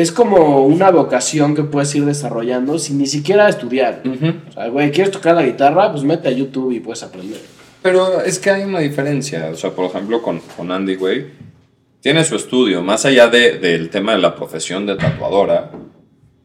Es 0.00 0.12
como 0.12 0.64
una 0.66 0.90
vocación 0.90 1.54
que 1.54 1.62
puedes 1.64 1.94
ir 1.94 2.04
desarrollando 2.04 2.78
sin 2.78 2.98
ni 2.98 3.06
siquiera 3.06 3.48
estudiar. 3.48 4.02
Ujú. 4.04 4.34
O 4.48 4.52
sea, 4.52 4.68
güey, 4.68 4.90
¿quieres 4.90 5.12
tocar 5.12 5.34
la 5.34 5.42
guitarra? 5.42 5.90
Pues 5.92 6.04
mete 6.04 6.28
a 6.28 6.32
YouTube 6.32 6.72
y 6.72 6.80
puedes 6.80 7.02
aprender. 7.02 7.40
Pero 7.82 8.20
es 8.20 8.38
que 8.38 8.50
hay 8.50 8.62
una 8.64 8.80
diferencia. 8.80 9.48
O 9.52 9.56
sea, 9.56 9.70
por 9.70 9.86
ejemplo, 9.86 10.20
con, 10.22 10.40
con 10.56 10.70
Andy, 10.70 10.96
güey, 10.96 11.26
tiene 12.00 12.24
su 12.24 12.36
estudio. 12.36 12.82
Más 12.82 13.04
allá 13.06 13.28
de- 13.28 13.58
del 13.58 13.90
tema 13.90 14.12
de 14.12 14.18
la 14.18 14.34
profesión 14.34 14.86
de 14.86 14.96
tatuadora, 14.96 15.70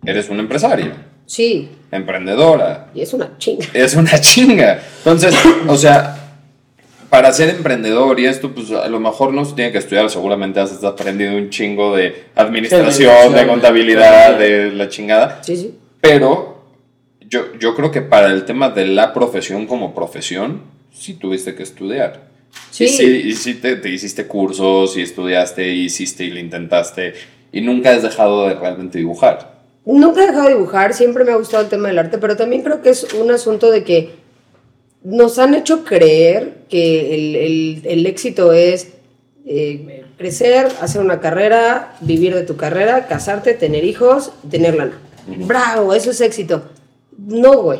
eres 0.05 0.29
una 0.29 0.41
empresaria, 0.41 0.93
Sí, 1.25 1.69
emprendedora. 1.91 2.91
y 2.93 3.01
es 3.01 3.13
una 3.13 3.37
chinga. 3.37 3.65
Es 3.73 3.95
una 3.95 4.19
chinga. 4.21 4.79
Entonces, 4.99 5.35
o 5.67 5.75
sea, 5.75 6.24
para 7.15 7.31
ser 7.31 7.47
emprendedor 7.47 8.19
y 8.19 8.25
esto, 8.25 8.51
pues 8.53 8.71
a 8.71 8.89
lo 8.89 8.99
mejor 8.99 9.33
no 9.33 9.45
se 9.45 9.55
tiene 9.55 9.71
que 9.71 9.77
estudiar. 9.77 10.09
Seguramente 10.09 10.59
has 10.59 10.83
aprendido 10.83 11.37
un 11.37 11.49
chingo 11.49 11.95
de 11.95 12.25
administración, 12.35 13.33
de 13.33 13.47
contabilidad. 13.47 14.37
de 14.37 14.73
la 14.73 14.89
chingada. 14.89 15.41
Sí, 15.41 15.55
sí. 15.55 15.73
Pero 16.01 16.65
yo, 17.21 17.55
yo 17.57 17.73
creo 17.73 17.89
que 17.89 18.01
para 18.01 18.27
el 18.27 18.43
tema 18.43 18.69
de 18.69 18.87
la 18.87 19.13
profesión 19.13 19.65
como 19.65 19.95
profesión, 19.95 20.63
sí 20.93 21.13
tuviste 21.13 21.55
que 21.55 21.63
estudiar. 21.63 22.27
Sí. 22.69 22.83
Y 22.83 22.87
sí, 22.89 23.21
y 23.27 23.33
sí 23.35 23.53
te, 23.53 23.77
te 23.77 23.87
hiciste 23.87 24.27
cursos 24.27 24.97
y 24.97 25.01
estudiaste 25.01 25.69
y 25.71 25.85
hiciste 25.85 26.25
y 26.25 26.31
lo 26.31 26.39
intentaste 26.39 27.13
y 27.53 27.61
nunca 27.61 27.91
has 27.91 28.03
dejado 28.03 28.45
de 28.45 28.55
realmente 28.55 28.97
dibujar. 28.97 29.61
Nunca 29.85 30.21
he 30.21 30.27
dejado 30.27 30.49
de 30.49 30.55
dibujar, 30.55 30.93
siempre 30.93 31.23
me 31.23 31.31
ha 31.31 31.37
gustado 31.37 31.63
el 31.63 31.69
tema 31.69 31.87
del 31.87 31.97
arte, 31.97 32.17
pero 32.17 32.35
también 32.35 32.61
creo 32.61 32.81
que 32.81 32.89
es 32.89 33.13
un 33.13 33.31
asunto 33.31 33.71
de 33.71 33.85
que 33.85 34.24
nos 35.05 35.39
han 35.39 35.53
hecho 35.53 35.83
creer 35.85 36.55
que 36.69 37.13
el, 37.15 37.35
el- 37.35 37.81
el 37.85 38.05
éxito 38.07 38.51
es 38.53 38.89
eh, 39.45 40.03
crecer, 40.17 40.67
hacer 40.81 40.99
una 41.01 41.19
carrera, 41.19 41.95
vivir 42.01 42.33
de 42.33 42.41
tu 42.43 42.57
carrera, 42.57 43.05
casarte, 43.07 43.53
tener 43.53 43.83
hijos, 43.85 44.31
tener 44.49 44.75
lana. 44.75 44.97
Bravo, 45.27 45.93
eso 45.93 46.11
es 46.11 46.19
éxito. 46.21 46.63
No, 47.17 47.61
güey. 47.61 47.79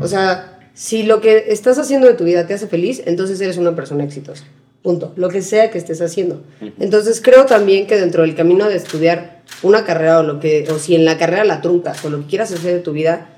O 0.00 0.06
sea, 0.06 0.58
si 0.74 1.02
lo 1.02 1.20
que 1.20 1.46
estás 1.48 1.78
haciendo 1.78 2.06
de 2.06 2.14
tu 2.14 2.24
vida 2.24 2.46
te 2.46 2.54
hace 2.54 2.66
feliz, 2.66 3.02
entonces 3.06 3.40
eres 3.40 3.56
una 3.56 3.74
persona 3.74 4.04
exitosa. 4.04 4.44
Punto. 4.82 5.12
Lo 5.16 5.28
que 5.28 5.42
sea 5.42 5.70
que 5.70 5.78
estés 5.78 6.00
haciendo. 6.02 6.42
Entonces 6.80 7.20
creo 7.22 7.46
también 7.46 7.86
que 7.86 7.96
dentro 7.98 8.22
del 8.22 8.34
camino 8.34 8.68
de 8.68 8.76
estudiar 8.76 9.42
una 9.62 9.84
carrera 9.84 10.18
o 10.18 10.22
lo 10.22 10.40
que, 10.40 10.66
o 10.70 10.78
si 10.78 10.94
en 10.96 11.04
la 11.04 11.16
carrera 11.18 11.44
la 11.44 11.60
truncas 11.62 12.04
o 12.04 12.10
lo 12.10 12.20
que 12.22 12.26
quieras 12.26 12.52
hacer 12.52 12.74
de 12.74 12.80
tu 12.80 12.92
vida, 12.92 13.28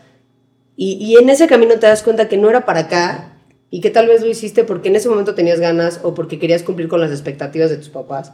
y, 0.76 0.94
y 0.94 1.16
en 1.16 1.28
ese 1.30 1.46
camino 1.46 1.74
te 1.74 1.86
das 1.86 2.02
cuenta 2.02 2.28
que 2.28 2.36
no 2.36 2.50
era 2.50 2.64
para 2.64 2.80
acá 2.80 3.34
y 3.70 3.80
que 3.80 3.90
tal 3.90 4.06
vez 4.06 4.22
lo 4.22 4.28
hiciste 4.28 4.64
porque 4.64 4.88
en 4.88 4.96
ese 4.96 5.08
momento 5.08 5.34
tenías 5.34 5.58
ganas 5.58 6.00
o 6.02 6.14
porque 6.14 6.38
querías 6.38 6.62
cumplir 6.62 6.88
con 6.88 7.00
las 7.00 7.10
expectativas 7.10 7.70
de 7.70 7.76
tus 7.76 7.88
papás. 7.88 8.32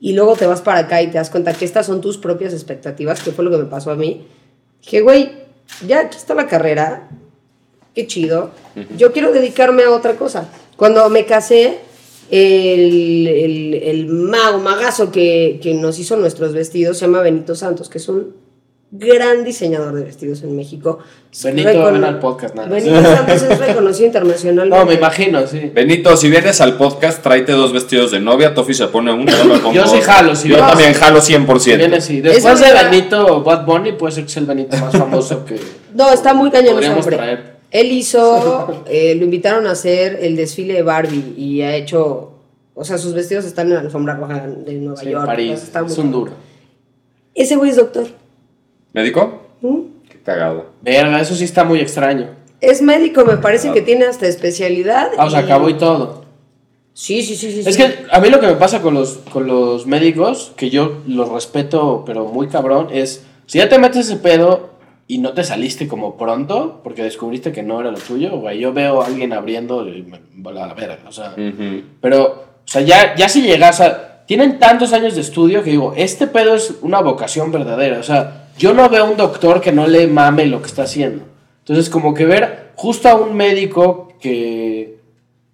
Y 0.00 0.12
luego 0.12 0.36
te 0.36 0.46
vas 0.46 0.60
para 0.60 0.80
acá 0.80 1.00
y 1.00 1.06
te 1.06 1.18
das 1.18 1.30
cuenta 1.30 1.54
que 1.54 1.64
estas 1.64 1.86
son 1.86 2.00
tus 2.00 2.18
propias 2.18 2.52
expectativas, 2.52 3.22
que 3.22 3.30
fue 3.30 3.44
lo 3.44 3.50
que 3.50 3.58
me 3.58 3.64
pasó 3.64 3.90
a 3.90 3.96
mí. 3.96 4.26
Dije, 4.82 5.00
güey, 5.00 5.30
ya 5.86 6.00
aquí 6.00 6.16
está 6.16 6.34
la 6.34 6.46
carrera, 6.46 7.08
qué 7.94 8.06
chido. 8.06 8.50
Yo 8.98 9.12
quiero 9.12 9.32
dedicarme 9.32 9.84
a 9.84 9.90
otra 9.92 10.14
cosa. 10.16 10.48
Cuando 10.76 11.08
me 11.08 11.24
casé, 11.24 11.78
el, 12.30 13.28
el, 13.28 13.74
el 13.74 14.06
mago, 14.08 14.58
magazo 14.58 15.12
que, 15.12 15.60
que 15.62 15.72
nos 15.72 15.98
hizo 15.98 16.16
nuestros 16.16 16.52
vestidos 16.52 16.98
se 16.98 17.06
llama 17.06 17.20
Benito 17.20 17.54
Santos, 17.54 17.88
que 17.88 17.98
es 17.98 18.08
un 18.08 18.41
gran 18.94 19.42
diseñador 19.42 19.94
de 19.94 20.04
vestidos 20.04 20.42
en 20.42 20.54
México. 20.54 20.98
Benito, 21.42 21.68
Recono- 21.70 21.92
ven 21.92 22.04
al 22.04 22.18
podcast, 22.18 22.54
nada. 22.54 22.68
Benito 22.68 23.02
Santos 23.02 23.42
es 23.42 23.58
reconocido 23.58 24.06
internacionalmente. 24.06 24.78
No, 24.78 24.84
me 24.84 24.94
imagino, 24.94 25.46
sí. 25.46 25.70
Benito, 25.74 26.14
si 26.16 26.28
vienes 26.28 26.60
al 26.60 26.76
podcast, 26.76 27.22
tráete 27.22 27.52
dos 27.52 27.72
vestidos 27.72 28.10
de 28.10 28.20
novia, 28.20 28.52
Tofi 28.54 28.74
se 28.74 28.86
pone 28.88 29.10
uno, 29.10 29.32
yo 29.32 29.44
me 29.46 29.58
pongo 29.60 29.72
Yo 29.74 29.86
sí 29.86 30.00
jalo, 30.02 30.36
sí, 30.36 30.50
Yo 30.50 30.58
vas. 30.58 30.72
también 30.72 30.92
jalo 30.92 31.20
100%. 31.20 31.78
Viene 31.78 31.96
así. 31.96 32.20
Después 32.20 32.60
Eso 32.60 32.64
de 32.64 32.84
Benito 32.84 33.42
Bad 33.42 33.64
Bunny, 33.64 33.92
puede 33.92 34.12
ser 34.12 34.24
que 34.24 34.30
sea 34.30 34.40
el 34.42 34.46
Benito 34.46 34.76
más 34.76 34.92
famoso 34.94 35.42
que. 35.46 35.58
No, 35.94 36.12
está 36.12 36.34
muy 36.34 36.50
cañón 36.50 36.66
ese 36.78 36.90
Podríamos 36.90 37.04
hombre. 37.04 37.16
traer. 37.16 37.52
Él 37.70 37.90
hizo, 37.92 38.84
eh, 38.86 39.14
lo 39.14 39.24
invitaron 39.24 39.66
a 39.66 39.70
hacer 39.70 40.18
el 40.20 40.36
desfile 40.36 40.74
de 40.74 40.82
Barbie 40.82 41.32
y 41.38 41.62
ha 41.62 41.74
hecho, 41.74 42.32
o 42.74 42.84
sea, 42.84 42.98
sus 42.98 43.14
vestidos 43.14 43.46
están 43.46 43.68
en 43.68 43.74
la 43.74 43.80
alfombra 43.80 44.14
roja 44.16 44.46
de 44.46 44.74
Nueva 44.74 45.00
Sí, 45.00 45.08
York. 45.08 45.24
París. 45.24 45.44
entonces 45.46 45.68
está 45.68 45.82
muy 45.82 45.92
Es 45.92 45.96
un 45.98 46.12
duro. 46.12 46.32
Ese 47.34 47.56
güey 47.56 47.70
es 47.70 47.76
doctor. 47.76 48.06
¿Médico? 48.92 49.42
¿Mm? 49.60 49.78
Qué 50.08 50.18
cagado. 50.22 50.66
Verga, 50.82 51.20
eso 51.20 51.34
sí 51.34 51.44
está 51.44 51.64
muy 51.64 51.80
extraño. 51.80 52.30
Es 52.60 52.80
médico, 52.82 53.24
me 53.24 53.36
parece 53.38 53.70
Ah. 53.70 53.72
que 53.72 53.82
tiene 53.82 54.04
hasta 54.04 54.26
especialidad. 54.26 55.10
Ah, 55.18 55.26
o 55.26 55.30
sea, 55.30 55.40
acabó 55.40 55.68
y 55.68 55.74
todo. 55.74 56.22
Sí, 56.94 57.22
sí, 57.22 57.36
sí, 57.36 57.50
sí. 57.50 57.60
Es 57.68 57.74
sí. 57.74 57.82
que 57.82 58.04
a 58.10 58.20
mí 58.20 58.28
lo 58.28 58.38
que 58.38 58.46
me 58.46 58.54
pasa 58.54 58.82
con 58.82 58.94
los, 58.94 59.18
con 59.32 59.46
los 59.46 59.86
médicos, 59.86 60.52
que 60.56 60.68
yo 60.70 60.98
los 61.06 61.28
respeto, 61.30 62.02
pero 62.06 62.26
muy 62.26 62.48
cabrón, 62.48 62.88
es 62.92 63.24
si 63.46 63.58
ya 63.58 63.68
te 63.68 63.78
metes 63.78 64.06
ese 64.06 64.16
pedo 64.16 64.70
y 65.08 65.18
no 65.18 65.32
te 65.32 65.42
saliste 65.42 65.88
como 65.88 66.16
pronto, 66.16 66.80
porque 66.84 67.02
descubriste 67.02 67.50
que 67.50 67.62
no 67.62 67.80
era 67.80 67.90
lo 67.90 67.98
tuyo, 67.98 68.36
güey, 68.38 68.58
yo 68.60 68.72
veo 68.74 69.00
a 69.02 69.06
alguien 69.06 69.32
abriendo 69.32 69.88
y 69.88 70.02
me 70.02 70.20
va 70.42 70.50
a 70.50 70.68
la 70.68 70.74
verga, 70.74 70.98
o 71.08 71.12
sea, 71.12 71.34
pero, 72.00 72.24
o 72.24 72.68
sea, 72.68 72.82
ya, 72.82 73.14
ya 73.16 73.28
si 73.28 73.42
llegas 73.42 73.80
a... 73.80 74.08
Tienen 74.26 74.58
tantos 74.60 74.92
años 74.92 75.14
de 75.16 75.20
estudio 75.22 75.62
que 75.64 75.70
digo, 75.70 75.94
este 75.96 76.26
pedo 76.28 76.54
es 76.54 76.74
una 76.82 77.00
vocación 77.00 77.50
verdadera, 77.50 77.98
o 77.98 78.02
sea, 78.04 78.41
yo 78.62 78.72
no 78.74 78.88
veo 78.88 79.04
un 79.06 79.16
doctor 79.16 79.60
que 79.60 79.72
no 79.72 79.86
le 79.88 80.06
mame 80.06 80.46
lo 80.46 80.60
que 80.62 80.68
está 80.68 80.82
haciendo. 80.84 81.24
Entonces, 81.60 81.90
como 81.90 82.14
que 82.14 82.24
ver 82.26 82.70
justo 82.76 83.08
a 83.08 83.14
un 83.16 83.34
médico 83.34 84.08
que... 84.20 84.98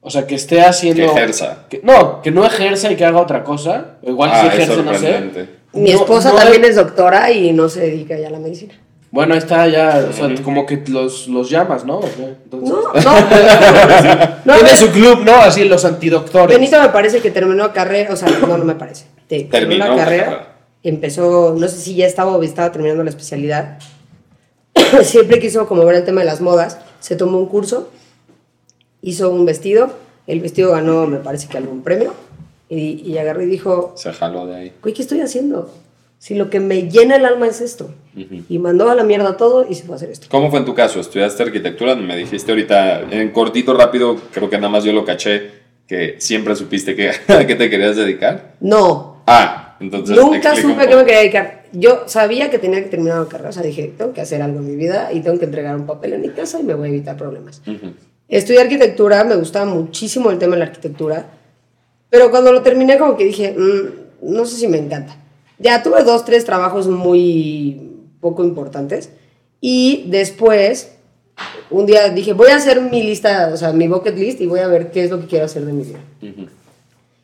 O 0.01 0.11
sea, 0.11 0.27
que 0.27 0.35
esté 0.35 0.61
haciendo... 0.61 1.03
Que 1.07 1.19
ejerza. 1.19 1.67
que- 1.71 1.81
no, 1.83 2.21
que 2.23 2.31
no 2.31 2.45
ejerza 2.45 2.93
y 2.93 2.97
que 2.97 3.05
haga 3.05 3.21
otra 3.21 3.43
cosa. 3.45 3.97
O 4.03 4.11
igual 4.11 4.31
Ah, 4.33 4.41
si 4.43 4.47
ejerce, 4.49 4.83
no 4.83 4.93
sé. 4.95 4.99
sorprendente. 5.01 5.49
Mi 5.73 5.91
No- 5.93 5.99
esposa 6.01 6.31
no 6.33 6.37
también 6.37 6.65
hay- 6.65 6.71
es 6.71 6.77
doctora 6.77 7.31
y 7.33 7.53
no 7.53 7.69
se 7.71 7.81
dedica 7.81 8.17
ya 8.19 8.29
a 8.29 8.31
la 8.31 8.39
medicina. 8.39 8.75
Bueno, 9.11 9.33
ahí 9.33 9.39
está 9.39 9.67
ya, 9.69 10.07
o 10.09 10.13
sea, 10.13 10.29
como 10.45 10.67
que 10.67 10.83
los, 10.89 11.29
los 11.29 11.49
llamas, 11.49 11.85
¿no? 11.87 12.01
Entonces- 12.45 12.69
No, 12.71 12.93
no. 12.93 13.01
no 14.45 14.55
Tiene 14.55 14.71
a 14.71 14.77
su 14.77 14.91
club, 14.91 15.21
¿no? 15.25 15.35
Así, 15.37 15.65
los 15.65 15.85
antidoctores. 15.85 16.55
Benito 16.57 16.79
me 16.81 16.89
parece 16.91 17.21
que 17.21 17.31
terminó 17.31 17.73
carrera, 17.73 18.13
o 18.13 18.17
sea, 18.17 18.29
no, 18.29 18.57
no 18.59 18.65
me 18.65 18.75
parece. 18.75 19.07
Te- 19.27 19.45
terminó 19.45 19.51
Terminó 19.51 19.85
la 19.87 19.91
la 19.97 19.97
carrera, 20.05 20.25
carrera. 20.25 20.55
Empezó, 20.89 21.55
no 21.59 21.69
sé 21.69 21.77
si 21.79 21.95
ya 21.95 22.07
estaba 22.07 22.37
o 22.37 22.43
estaba 22.43 22.73
terminando 22.73 23.05
la 23.05 23.11
especialidad. 23.11 23.79
Siempre 25.03 25.41
quiso 25.41 25.67
como 25.67 25.85
ver 25.85 25.97
el 25.97 26.05
tema 26.05 26.21
de 26.21 26.27
las 26.27 26.41
modas, 26.41 26.79
se 27.01 27.17
tomó 27.17 27.39
un 27.39 27.47
curso, 27.47 27.91
hizo 29.03 29.31
un 29.31 29.45
vestido, 29.45 29.91
el 30.27 30.41
vestido 30.41 30.73
ganó, 30.73 31.07
me 31.07 31.19
parece 31.19 31.49
que 31.49 31.59
algún 31.59 31.83
premio, 31.83 32.15
y, 32.69 33.03
y 33.11 33.19
agarró 33.19 33.43
y 33.43 33.47
dijo, 33.47 33.95
Se 33.97 34.13
jaló 34.13 34.47
de 34.47 34.57
ahí. 34.57 34.73
güey, 34.83 34.95
¿qué 34.95 35.03
estoy 35.03 35.21
haciendo? 35.21 35.71
Si 36.19 36.35
lo 36.35 36.51
que 36.51 36.59
me 36.59 36.89
llena 36.91 37.15
el 37.17 37.25
alma 37.25 37.47
es 37.47 37.61
esto. 37.61 37.95
Ujú. 38.17 38.43
Y 38.49 38.59
mandó 38.59 38.91
a 38.91 38.97
la 38.97 39.05
mierda 39.05 39.37
todo 39.37 39.65
y 39.71 39.75
se 39.77 39.85
fue 39.85 39.95
a 39.95 39.97
hacer 39.97 40.11
esto. 40.11 40.27
¿Cómo 40.29 40.51
fue 40.51 40.59
en 40.59 40.65
tu 40.65 40.75
caso? 40.75 40.99
¿Estudiaste 40.99 41.45
arquitectura? 41.45 41.95
Me 41.95 42.17
dijiste 42.17 42.51
ahorita, 42.51 43.03
en 43.03 43.31
cortito, 43.31 43.73
rápido, 43.73 44.17
creo 44.33 44.51
que 44.51 44.57
nada 44.57 44.69
más 44.69 44.83
yo 44.83 44.93
lo 44.93 45.05
caché, 45.05 45.51
que 45.87 46.17
siempre 46.19 46.57
supiste 46.57 46.97
que, 46.97 47.11
a 47.29 47.47
qué 47.47 47.55
te 47.55 47.71
querías 47.71 47.97
dedicar? 47.97 48.55
No, 48.61 49.23
Ah, 49.31 49.68
entonces. 49.81 50.17
nunca 50.17 50.55
supe 50.57 50.85
poco. 50.85 50.97
me 50.97 51.05
quería 51.05 51.19
dedicar. 51.21 51.65
Yo 51.73 52.05
sabía 52.07 52.51
que 52.51 52.59
tenía 52.59 52.83
que 52.83 52.89
terminar 52.89 53.21
la 53.21 53.29
carrera, 53.29 53.51
o 53.51 53.53
sea, 53.53 53.63
dije, 53.63 53.93
tengo 53.97 54.13
que 54.13 54.21
hacer 54.21 54.41
algo 54.43 54.59
en 54.61 54.67
mi 54.67 54.77
vida 54.77 55.13
y 55.13 55.21
tengo 55.21 55.39
que 55.39 55.45
entregar 55.45 55.77
un 55.77 55.87
papel 55.87 56.15
en 56.15 56.23
mi 56.23 56.31
casa 56.31 56.59
y 56.61 56.63
me 56.63 56.75
voy 56.75 56.89
a 56.89 56.91
evitar 56.91 57.17
problemas. 57.17 57.61
Ujú. 57.67 57.93
Estudié 58.29 58.61
arquitectura, 58.61 59.25
me 59.25 59.37
gustaba 59.37 59.67
muchísimo 59.67 60.31
el 60.31 60.39
tema 60.39 60.55
de 60.55 60.61
la 60.61 60.65
arquitectura, 60.67 61.27
pero 62.11 62.31
cuando 62.31 62.53
lo 62.53 62.63
terminé 62.63 62.99
como 62.99 63.17
que 63.17 63.25
dije, 63.25 63.55
"Mm, 63.57 64.35
no 64.35 64.45
sé 64.47 64.57
si 64.57 64.69
me 64.69 64.79
encanta. 64.79 65.17
Ya 65.59 65.83
tuve 65.83 66.03
dos, 66.05 66.25
tres 66.25 66.45
trabajos 66.45 66.87
muy 66.89 67.81
poco 68.21 68.45
importantes 68.45 69.11
y 69.61 70.05
después 70.09 70.93
un 71.71 71.87
día 71.87 72.09
dije, 72.09 72.33
voy 72.33 72.49
a 72.51 72.57
hacer 72.57 72.81
mi 72.81 73.03
lista, 73.03 73.51
o 73.53 73.57
sea, 73.57 73.73
mi 73.73 73.89
bucket 73.89 74.17
list 74.17 74.41
y 74.41 74.47
voy 74.47 74.61
a 74.61 74.67
ver 74.69 74.91
qué 74.91 75.05
es 75.05 75.11
lo 75.11 75.21
que 75.21 75.27
quiero 75.27 75.45
hacer 75.45 75.65
de 75.65 75.73
mi 75.73 75.85
vida. 75.85 75.99
Ujú. 76.23 76.47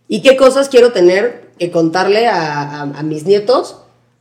¿Y 0.08 0.20
qué 0.22 0.36
cosas 0.36 0.68
quiero 0.68 0.92
tener 0.92 1.43
que 1.58 1.70
contarle 1.70 2.26
a, 2.26 2.62
a- 2.62 2.82
a 2.82 3.02
mis 3.02 3.24
nietos 3.24 3.78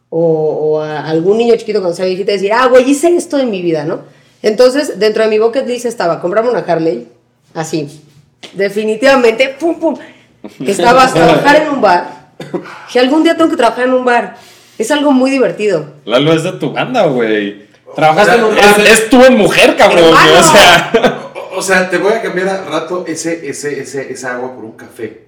o, 0.10 0.19
o 0.22 0.82
a 0.82 1.06
algún 1.08 1.38
niño 1.38 1.56
chiquito 1.56 1.80
cuando 1.80 1.96
sea 1.96 2.06
viejito 2.06 2.32
y 2.32 2.36
decir, 2.36 2.54
ah, 2.54 2.67
güey, 2.67 2.89
hice 2.89 3.15
esto 3.15 3.39
en 3.39 3.50
mi 3.50 3.62
vida, 3.62 3.84
¿no? 3.84 4.02
Entonces, 4.41 5.00
dentro 5.00 5.24
de 5.24 5.30
mi 5.30 5.39
bucket 5.39 5.65
list 5.67 5.86
estaba 5.86 6.19
comprarme 6.22 6.50
una 6.52 6.60
Harley, 6.60 7.08
así, 7.54 8.02
definitivamente, 8.54 9.56
pum, 9.60 9.80
pum. 9.80 9.96
Estaba 10.65 11.08
trabajar 11.13 11.56
en 11.63 11.69
un 11.69 11.82
bar, 11.82 12.32
que 12.91 13.00
algún 13.00 13.24
día 13.24 13.36
tengo 13.38 13.50
que 13.50 13.58
trabajar 13.58 13.86
en 13.86 13.93
un 13.93 14.06
bar. 14.06 14.36
Es 14.78 14.89
algo 14.91 15.12
muy 15.12 15.30
divertido. 15.32 15.86
Lalo 16.06 16.34
es 16.34 16.43
de 16.43 16.52
tu 16.54 16.72
banda, 16.72 17.06
güey. 17.06 17.63
Trabajaste 17.96 18.36
en 18.36 18.43
un 18.43 18.58
Es, 18.58 18.78
es 18.80 19.10
tú 19.10 19.24
en 19.24 19.38
mujer, 19.38 19.78
cabrón. 19.78 20.04
Hermano. 20.06 20.39
O 20.39 20.43
sea. 20.43 20.91
O, 21.54 21.58
o 21.60 21.62
sea, 21.62 21.89
te 21.89 21.98
voy 22.00 22.12
a 22.13 22.22
cambiar 22.24 22.50
a 22.50 22.63
rato 22.65 23.06
ese, 23.08 23.48
ese, 23.48 23.80
ese, 23.80 24.12
esa 24.12 24.34
agua 24.36 24.56
por 24.56 24.65
un 24.65 24.72
café. 24.72 25.28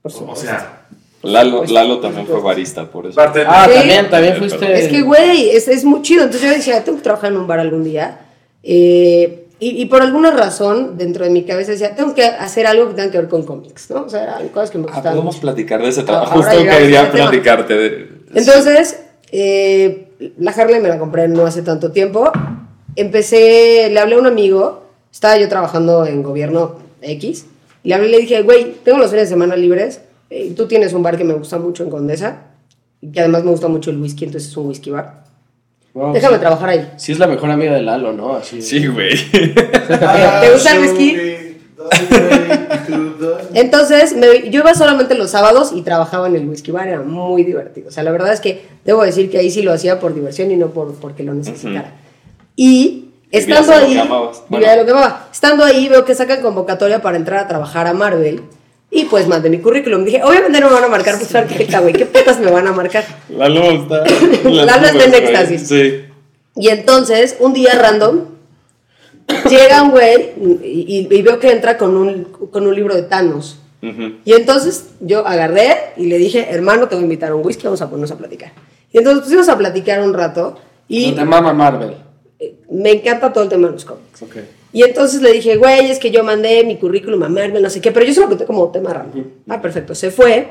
Por 0.00 0.12
O 0.12 0.36
sea, 0.36 0.86
Lalo, 1.22 1.64
Lalo 1.64 1.98
también 2.00 2.26
fue 2.26 2.40
barista, 2.40 2.86
por 2.90 3.06
eso. 3.06 3.16
parte 3.16 3.44
Ah, 3.46 3.66
Sí. 3.68 3.74
también, 3.78 4.08
también 4.10 4.36
fuiste. 4.36 4.72
Es 4.78 4.88
que, 4.88 5.02
güey, 5.02 5.50
es, 5.50 5.68
es 5.68 5.84
muy 5.84 6.00
chido. 6.02 6.24
Entonces 6.24 6.48
yo 6.48 6.54
decía, 6.56 6.82
tengo 6.82 6.98
que 6.98 7.04
trabajar 7.04 7.30
en 7.32 7.38
un 7.38 7.46
bar 7.46 7.60
algún 7.60 7.84
día. 7.84 8.20
Eh, 8.62 9.44
y, 9.58 9.82
y 9.82 9.86
por 9.86 10.00
alguna 10.00 10.30
razón, 10.30 10.96
dentro 10.96 11.24
de 11.24 11.30
mi 11.30 11.42
cabeza 11.44 11.72
decía, 11.72 11.94
tengo 11.94 12.14
que 12.14 12.24
hacer 12.24 12.66
algo 12.66 12.88
que 12.88 12.94
tenga 12.94 13.10
que 13.10 13.18
ver 13.18 13.28
con 13.28 13.42
cómics, 13.44 13.90
¿no? 13.90 14.04
O 14.04 14.08
sea, 14.08 14.22
eran 14.22 14.48
cosas 14.48 14.70
que 14.70 14.78
me 14.78 14.84
Ah, 14.84 14.92
gustaban. 14.94 15.12
podemos 15.12 15.34
mucho. 15.36 15.42
platicar 15.42 15.82
de 15.82 15.88
ese 15.88 16.02
trabajo. 16.04 16.32
Ahora 16.36 16.50
Justo 16.52 16.64
quería 16.64 17.10
platicarte 17.12 17.74
de. 17.74 18.08
Entonces, 18.34 19.00
eh, 19.32 20.08
la 20.38 20.52
Harley 20.52 20.80
me 20.80 20.88
la 20.88 20.98
compré 20.98 21.28
no 21.28 21.44
hace 21.44 21.60
tanto 21.62 21.92
tiempo. 21.92 22.30
Empecé, 22.96 23.88
le 23.92 24.00
hablé 24.00 24.16
a 24.16 24.18
un 24.18 24.26
amigo, 24.26 24.84
estaba 25.12 25.36
yo 25.38 25.48
trabajando 25.48 26.06
en 26.06 26.22
gobierno 26.22 26.76
X, 27.02 27.46
y 27.84 27.88
le 27.88 27.94
hablé 27.94 28.08
y 28.08 28.10
le 28.10 28.18
dije, 28.18 28.42
güey, 28.42 28.74
tengo 28.84 28.98
los 28.98 29.10
fines 29.10 29.28
de 29.28 29.34
semana 29.34 29.56
libres, 29.56 30.00
eh, 30.30 30.52
tú 30.56 30.66
tienes 30.66 30.92
un 30.92 31.02
bar 31.02 31.16
que 31.18 31.24
me 31.24 31.34
gusta 31.34 31.58
mucho 31.58 31.82
en 31.84 31.90
Condesa, 31.90 32.44
y 33.02 33.10
que 33.12 33.20
además 33.20 33.44
me 33.44 33.50
gusta 33.50 33.68
mucho 33.68 33.90
el 33.90 34.00
whisky, 34.00 34.24
entonces 34.24 34.50
es 34.50 34.56
un 34.56 34.68
whisky 34.68 34.90
bar. 34.90 35.24
Wow, 35.92 36.12
Déjame 36.12 36.36
sí. 36.36 36.40
trabajar 36.40 36.68
ahí. 36.68 36.92
Sí, 36.96 37.12
es 37.12 37.18
la 37.18 37.26
mejor 37.26 37.50
amiga 37.50 37.74
de 37.74 37.82
Lalo, 37.82 38.12
¿no? 38.12 38.36
Así. 38.36 38.62
Sí, 38.62 38.86
güey. 38.86 39.10
¿Te 39.32 40.50
gusta 40.52 40.76
el 40.76 40.80
whisky? 40.82 41.16
Entonces, 43.54 44.14
me- 44.16 44.50
yo 44.50 44.60
iba 44.60 44.74
solamente 44.74 45.14
los 45.14 45.30
sábados 45.30 45.72
y 45.74 45.82
trabajaba 45.82 46.28
en 46.28 46.36
el 46.36 46.48
whisky 46.48 46.70
bar, 46.70 46.88
era 46.88 47.00
muy 47.00 47.42
divertido. 47.44 47.88
O 47.88 47.90
sea, 47.90 48.02
la 48.04 48.10
verdad 48.12 48.32
es 48.32 48.40
que 48.40 48.62
debo 48.84 49.02
decir 49.02 49.30
que 49.30 49.38
ahí 49.38 49.50
sí 49.50 49.62
lo 49.62 49.72
hacía 49.72 49.98
por 49.98 50.14
diversión 50.14 50.50
y 50.50 50.56
no 50.56 50.68
por, 50.68 50.94
porque 50.94 51.22
lo 51.22 51.34
necesitara. 51.34 51.94
Y 52.56 53.06
estando 53.30 53.72
lo 53.72 53.78
ahí, 53.78 53.94
que 53.94 54.08
Bueno. 54.48 54.76
lo 54.76 54.84
que 54.84 54.90
amaba. 54.92 55.28
Estando 55.32 55.64
ahí, 55.64 55.88
veo 55.88 56.04
que 56.04 56.14
sacan 56.14 56.40
convocatoria 56.42 57.02
para 57.02 57.16
entrar 57.16 57.40
a 57.40 57.48
trabajar 57.48 57.86
a 57.86 57.94
Marvel. 57.94 58.42
Y 58.90 59.04
pues 59.04 59.28
mandé 59.28 59.48
mi 59.50 59.58
currículum. 59.60 60.04
Dije, 60.04 60.22
obviamente 60.24 60.58
no 60.60 60.68
me 60.68 60.74
van 60.74 60.84
a 60.84 60.88
marcar, 60.88 61.16
pues 61.16 61.32
arquitecta, 61.34 61.78
güey, 61.80 61.92
¿qué 61.94 62.06
putas 62.06 62.40
me 62.40 62.50
van 62.50 62.66
a 62.66 62.72
marcar? 62.72 63.04
Lalo 63.28 63.62
está. 63.70 64.04
Lalo 64.44 64.86
está 64.88 65.04
en 65.04 65.14
éxtasis. 65.14 65.68
Sí. 65.68 66.04
Y 66.56 66.68
entonces, 66.68 67.36
un 67.38 67.52
día 67.52 67.72
random, 67.74 68.24
llega 69.48 69.82
un 69.82 69.90
güey 69.92 70.32
y, 70.64 71.06
y- 71.08 71.14
y 71.14 71.22
veo 71.22 71.38
que 71.38 71.50
entra 71.52 71.78
con 71.78 71.96
un, 71.96 72.24
con 72.24 72.66
un 72.66 72.74
libro 72.74 72.94
de 72.94 73.02
Thanos. 73.02 73.58
Ujú. 73.82 74.16
Y 74.24 74.32
entonces 74.34 74.86
yo 75.00 75.26
agarré 75.26 75.92
y 75.96 76.06
le 76.06 76.18
dije, 76.18 76.48
hermano, 76.50 76.88
te 76.88 76.96
voy 76.96 77.02
a 77.02 77.04
invitar 77.04 77.30
a 77.30 77.34
un 77.34 77.46
whisky, 77.46 77.64
vamos 77.64 77.80
a 77.80 77.86
ponernos 77.88 78.10
a 78.10 78.18
platicar. 78.18 78.52
Y 78.92 78.98
entonces 78.98 79.22
pusimos 79.22 79.48
a 79.48 79.56
platicar 79.56 80.00
un 80.02 80.12
rato 80.12 80.58
y 80.88 81.10
No 81.12 81.16
te 81.18 81.24
mama 81.24 81.52
Marvel. 81.52 81.94
me 82.70 82.90
encanta 82.90 83.32
todo 83.32 83.44
el 83.44 83.50
tema 83.50 83.68
de 83.68 83.74
los 83.74 83.84
cómics. 83.84 84.20
Ok. 84.22 84.36
Y 84.72 84.82
entonces 84.84 85.20
le 85.22 85.32
dije, 85.32 85.56
güey, 85.56 85.90
es 85.90 85.98
que 85.98 86.10
yo 86.10 86.22
mandé 86.22 86.62
mi 86.64 86.76
currículum 86.76 87.22
a 87.24 87.28
Marvel, 87.28 87.62
no 87.62 87.70
sé 87.70 87.80
qué, 87.80 87.90
pero 87.90 88.06
yo 88.06 88.14
se 88.14 88.20
lo 88.20 88.28
conté 88.28 88.44
como 88.46 88.70
tema 88.70 88.92
raro. 88.94 89.10
Ah, 89.48 89.60
perfecto. 89.60 89.94
Se 89.94 90.10
fue 90.10 90.48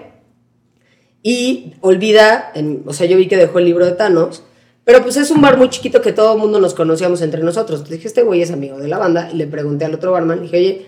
y 1.24 1.74
olvida, 1.82 2.52
en- 2.56 2.84
o 2.86 2.94
sea, 2.94 3.08
yo 3.08 3.18
vi 3.18 3.28
que 3.28 3.38
dejó 3.38 3.60
el 3.60 3.66
libro 3.66 3.86
de 3.86 3.92
Thanos, 3.94 4.44
pero 4.84 5.02
pues 5.04 5.18
es 5.18 5.30
un 5.32 5.42
bar 5.42 5.58
muy 5.58 5.70
chiquito 5.70 6.02
que 6.02 6.12
todo 6.14 6.34
el 6.34 6.40
mundo 6.40 6.60
nos 6.60 6.74
conocíamos 6.74 7.22
entre 7.22 7.44
nosotros. 7.44 7.80
Entonces 7.80 7.98
dije, 7.98 8.08
este 8.08 8.24
güey 8.24 8.42
es 8.42 8.52
amigo 8.52 8.78
de 8.80 8.88
la 8.88 8.98
banda 8.98 9.30
y 9.32 9.38
le 9.38 9.48
pregunté 9.48 9.86
al 9.86 9.94
otro 9.94 10.12
barman, 10.12 10.42
dije, 10.42 10.58
oye, 10.58 10.86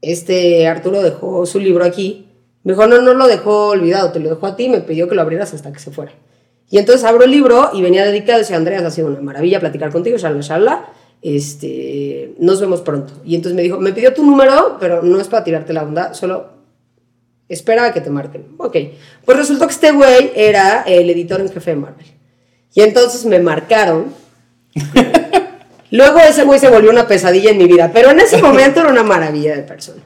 este 0.00 0.66
Arturo 0.66 1.02
dejó 1.02 1.46
su 1.46 1.58
libro 1.58 1.84
aquí. 1.84 2.28
Me 2.62 2.72
dijo, 2.72 2.86
no, 2.86 3.00
no 3.02 3.14
lo 3.14 3.26
dejó 3.26 3.68
olvidado, 3.68 4.12
te 4.12 4.20
lo 4.20 4.30
dejó 4.30 4.46
a 4.46 4.56
ti, 4.56 4.68
me 4.68 4.80
pidió 4.80 5.08
que 5.08 5.14
lo 5.14 5.22
abrieras 5.22 5.52
hasta 5.52 5.72
que 5.72 5.78
se 5.78 5.90
fuera. 5.90 6.12
Y 6.70 6.78
entonces 6.78 7.04
abro 7.04 7.24
el 7.24 7.30
libro 7.30 7.70
y 7.74 7.82
venía 7.82 8.04
dedicado, 8.06 8.38
decía, 8.38 8.56
Andreas, 8.56 8.82
ha 8.84 8.90
sido 8.90 9.08
una 9.08 9.20
maravilla 9.20 9.60
platicar 9.60 9.92
contigo, 9.92 10.16
shalala, 10.16 10.40
shalala, 10.40 10.86
este, 11.24 12.34
nos 12.38 12.60
vemos 12.60 12.82
pronto. 12.82 13.14
Y 13.24 13.34
entonces 13.34 13.56
me 13.56 13.62
dijo, 13.62 13.80
me 13.80 13.94
pidió 13.94 14.12
tu 14.12 14.22
número, 14.22 14.76
pero 14.78 15.02
no 15.02 15.18
es 15.18 15.26
para 15.26 15.42
tirarte 15.42 15.72
la 15.72 15.82
onda, 15.82 16.12
solo 16.12 16.50
espera 17.48 17.86
a 17.86 17.92
que 17.94 18.02
te 18.02 18.10
marquen. 18.10 18.44
Ok, 18.58 18.76
pues 19.24 19.38
resultó 19.38 19.66
que 19.66 19.72
este 19.72 19.92
güey 19.92 20.32
era 20.36 20.82
el 20.82 21.08
editor 21.08 21.40
en 21.40 21.48
jefe 21.48 21.70
de 21.70 21.76
Marvel. 21.76 22.06
Y 22.74 22.82
entonces 22.82 23.24
me 23.24 23.40
marcaron. 23.40 24.12
Luego 25.90 26.18
ese 26.18 26.44
güey 26.44 26.58
se 26.60 26.68
volvió 26.68 26.90
una 26.90 27.08
pesadilla 27.08 27.52
en 27.52 27.58
mi 27.58 27.66
vida, 27.66 27.90
pero 27.90 28.10
en 28.10 28.20
ese 28.20 28.42
momento 28.42 28.80
era 28.80 28.90
una 28.90 29.02
maravilla 29.02 29.56
de 29.56 29.62
persona. 29.62 30.02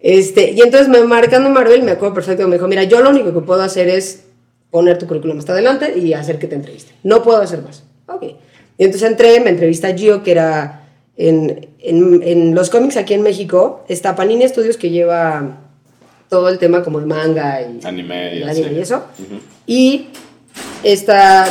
Este, 0.00 0.52
y 0.52 0.62
entonces 0.62 0.88
me 0.88 1.02
marcan 1.02 1.44
de 1.44 1.50
Marvel, 1.50 1.82
me 1.82 1.90
acuerdo 1.90 2.14
perfecto, 2.14 2.48
me 2.48 2.56
dijo, 2.56 2.68
mira, 2.68 2.84
yo 2.84 3.02
lo 3.02 3.10
único 3.10 3.34
que 3.34 3.40
puedo 3.40 3.60
hacer 3.60 3.88
es 3.88 4.24
poner 4.70 4.96
tu 4.96 5.06
currículum 5.06 5.38
hasta 5.38 5.52
adelante 5.52 5.98
y 5.98 6.14
hacer 6.14 6.38
que 6.38 6.46
te 6.46 6.54
entreviste. 6.54 6.92
No 7.02 7.22
puedo 7.22 7.42
hacer 7.42 7.60
más. 7.60 7.82
Ok. 8.06 8.22
Y 8.78 8.84
entonces 8.84 9.10
entré, 9.10 9.40
me 9.40 9.50
entrevista 9.50 9.92
Gio, 9.94 10.22
que 10.22 10.30
era 10.30 10.86
en, 11.16 11.68
en, 11.80 12.22
en 12.22 12.54
los 12.54 12.70
cómics 12.70 12.96
aquí 12.96 13.12
en 13.12 13.22
México, 13.22 13.84
está 13.88 14.14
Panini 14.14 14.48
Studios 14.48 14.76
que 14.76 14.90
lleva 14.90 15.58
todo 16.28 16.48
el 16.48 16.58
tema 16.58 16.82
como 16.82 17.00
de 17.00 17.06
manga 17.06 17.60
y 17.62 17.80
Anime 17.84 18.36
y 18.36 18.42
anime 18.42 18.72
y 18.72 18.78
eso. 18.78 19.02
Y 19.66 20.06
está 20.84 21.46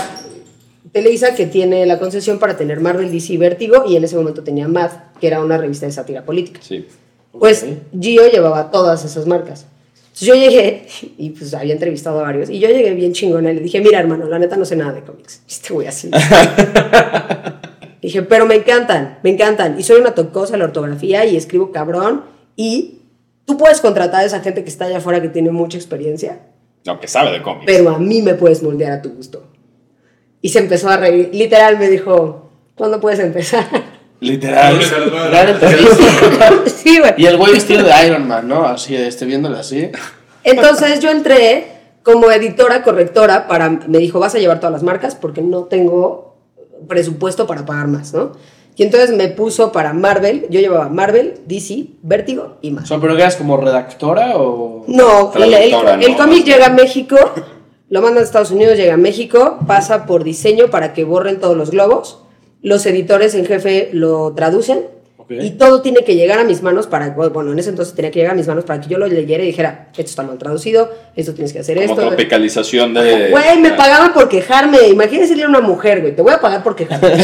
Televisa 0.92 1.36
que 1.36 1.46
tiene 1.46 1.86
la 1.86 2.00
concesión 2.00 2.40
para 2.40 2.56
tener 2.56 2.80
Marvel, 2.80 3.12
DC 3.12 3.34
y 3.34 3.38
Vértigo 3.38 3.84
y 3.88 3.96
en 3.98 4.04
ese 4.04 4.16
momento 4.16 4.44
tenía 4.44 4.68
Mad, 4.68 4.92
que 5.20 5.28
era 5.28 5.44
una 5.44 5.58
revista 5.58 5.86
de 5.86 5.92
sátira 5.92 6.24
política. 6.24 6.60
Sí. 6.63 6.88
Pues 7.32 7.66
Gio 8.00 8.28
llevaba 8.32 8.72
todas 8.72 9.04
esas 9.04 9.28
marcas. 9.28 9.66
Entonces 10.19 10.27
yo 10.27 10.34
llegué 10.36 10.88
y 11.17 11.30
pues 11.30 11.53
había 11.53 11.73
entrevistado 11.73 12.19
a 12.19 12.23
varios 12.23 12.49
y 12.49 12.60
yo 12.60 12.67
llegué 12.69 12.91
bien 12.93 13.13
chingona 13.13 13.51
y 13.51 13.56
le 13.56 13.62
dije, 13.62 13.80
mira 13.82 13.99
hermano, 13.99 14.25
la 14.27 14.39
neta 14.39 14.58
no 14.58 14.65
sé 14.65 14.75
nada 14.75 14.93
de 14.93 15.01
cómics. 15.01 15.43
Este 15.47 15.73
güey 15.73 15.88
así. 15.88 16.10
dije, 18.01 18.23
pero 18.23 18.45
me 18.45 18.56
encantan, 18.56 19.19
me 19.23 19.30
encantan. 19.30 19.80
Y 19.80 19.84
soy 19.84 19.99
una 20.01 20.15
tocosa 20.15 20.53
en 20.53 20.60
la 20.60 20.65
ortografía 20.65 21.25
y 21.25 21.38
escribo 21.38 21.71
cabrón 21.71 22.23
y 22.56 23.01
tú 23.45 23.58
puedes 23.58 23.80
contratar 23.80 24.21
a 24.21 24.25
esa 24.25 24.39
gente 24.39 24.63
que 24.63 24.69
está 24.69 24.86
allá 24.86 24.97
afuera 24.97 25.21
que 25.21 25.30
tiene 25.30 25.51
mucha 25.51 25.77
experiencia, 25.77 26.39
No, 26.86 26.99
que 26.99 27.08
sabe 27.08 27.32
de 27.32 27.41
cómics. 27.43 27.65
pero 27.67 27.89
a 27.91 27.99
mí 27.99 28.21
me 28.23 28.34
puedes 28.34 28.63
moldear 28.63 28.93
a 28.93 29.01
tu 29.01 29.10
gusto. 29.12 29.51
Y 30.41 30.49
se 30.49 30.60
empezó 30.60 30.89
a 30.89 30.97
reír. 30.97 31.30
Literal 31.34 31.77
me 31.77 31.89
dijo, 31.89 32.51
¿cuándo 32.75 32.99
puedes 32.99 33.19
empezar? 33.19 33.65
Literal. 34.19 34.80
Sí, 36.65 36.99
güey. 36.99 37.13
y 37.17 37.25
el 37.25 37.38
güey 37.38 37.53
vestido 37.53 37.84
de 37.84 37.91
Iron 38.08 38.27
Man, 38.27 38.47
¿no? 38.47 38.63
Así, 38.65 38.95
este, 38.95 39.25
viéndole 39.25 39.60
así. 39.60 39.91
Entonces 40.43 40.99
yo 40.99 41.10
entré 41.10 41.67
como 42.03 42.32
editora 42.32 42.84
correctora 42.84 43.47
para, 43.47 43.69
me 43.69 43.97
dijo, 43.97 44.19
vas 44.19 44.34
a 44.36 44.39
llevar 44.39 44.60
todas 44.60 44.71
las 44.73 44.84
marcas 44.84 45.15
porque 45.15 45.41
no 45.41 45.63
tengo 45.65 46.38
presupuesto 46.88 47.45
para 47.47 47.65
pagar 47.65 47.88
más, 47.88 48.13
¿no? 48.13 48.32
Y 48.75 48.84
entonces 48.84 49.12
me 49.15 49.27
puso 49.30 49.71
para 49.71 49.91
Marvel, 49.93 50.45
yo 50.51 50.60
llevaba 50.60 50.88
Marvel, 50.88 51.39
DC, 51.47 51.88
Vértigo 52.03 52.58
y 52.62 52.69
O 52.71 52.73
más. 52.75 52.88
sea, 52.88 52.99
pero 52.99 53.15
que 53.15 53.21
eras 53.23 53.36
como 53.36 53.58
redactora 53.58 54.38
o. 54.38 54.86
No, 54.88 55.34
el, 55.36 55.43
el- 55.53 55.69
Traductora, 55.69 55.93
el 55.95 56.12
¿no? 56.12 56.17
cómic 56.17 56.45
llega 56.45 56.67
a 56.67 56.69
México, 56.69 57.17
lo 57.89 58.01
mandan 58.01 58.21
a 58.21 58.25
Estados 58.25 58.51
Unidos, 58.51 58.77
llega 58.77 58.93
a 58.93 58.97
México, 58.97 59.58
pasa 59.65 60.06
por 60.06 60.23
diseño 60.23 60.67
para 60.67 60.93
que 60.93 61.03
borren 61.06 61.39
todos 61.39 61.58
los 61.58 61.71
globos, 61.71 62.19
los 62.67 62.86
editores 62.86 63.34
en 63.36 63.45
jefe 63.45 63.89
lo 63.93 64.34
traducen 64.34 64.82
y 65.30 65.51
todo 65.51 65.82
tiene 65.82 66.06
que 66.06 66.15
llegar 66.15 66.39
a 66.39 66.45
mis 66.45 66.62
manos 66.62 66.88
para, 66.88 67.10
bueno, 67.10 67.51
en 67.51 67.60
ese 67.60 67.69
entonces 67.69 67.93
tenía 67.93 68.12
que 68.12 68.19
llegar 68.19 68.34
a 68.34 68.36
mis 68.36 68.47
manos 68.47 68.63
para 68.63 68.80
que 68.80 68.88
yo 68.88 68.97
lo 68.97 69.08
leyera 69.08 69.43
y 69.43 69.47
dijera, 69.47 69.88
esto 69.91 70.10
está 70.10 70.23
mal 70.23 70.38
traducido, 70.38 70.89
esto 71.15 71.34
tienes 71.34 71.51
que 71.51 71.60
hacer 71.60 71.77
Como 71.77 71.89
esto. 71.99 72.08
tropicalización 72.08 72.93
de. 72.93 73.30
Güey, 73.32 73.60
me 73.60 73.71
pagaban 73.71 74.13
por 74.13 74.30
quejarme. 74.30 74.88
Imagínate 74.88 75.23
decirle 75.23 75.43
a 75.43 75.49
una 75.49 75.60
mujer, 75.60 76.01
güey, 76.01 76.15
te 76.15 76.21
voy 76.21 76.32
a 76.32 76.39
pagar 76.39 76.63
por 76.63 76.75
quejarme. 76.75 77.10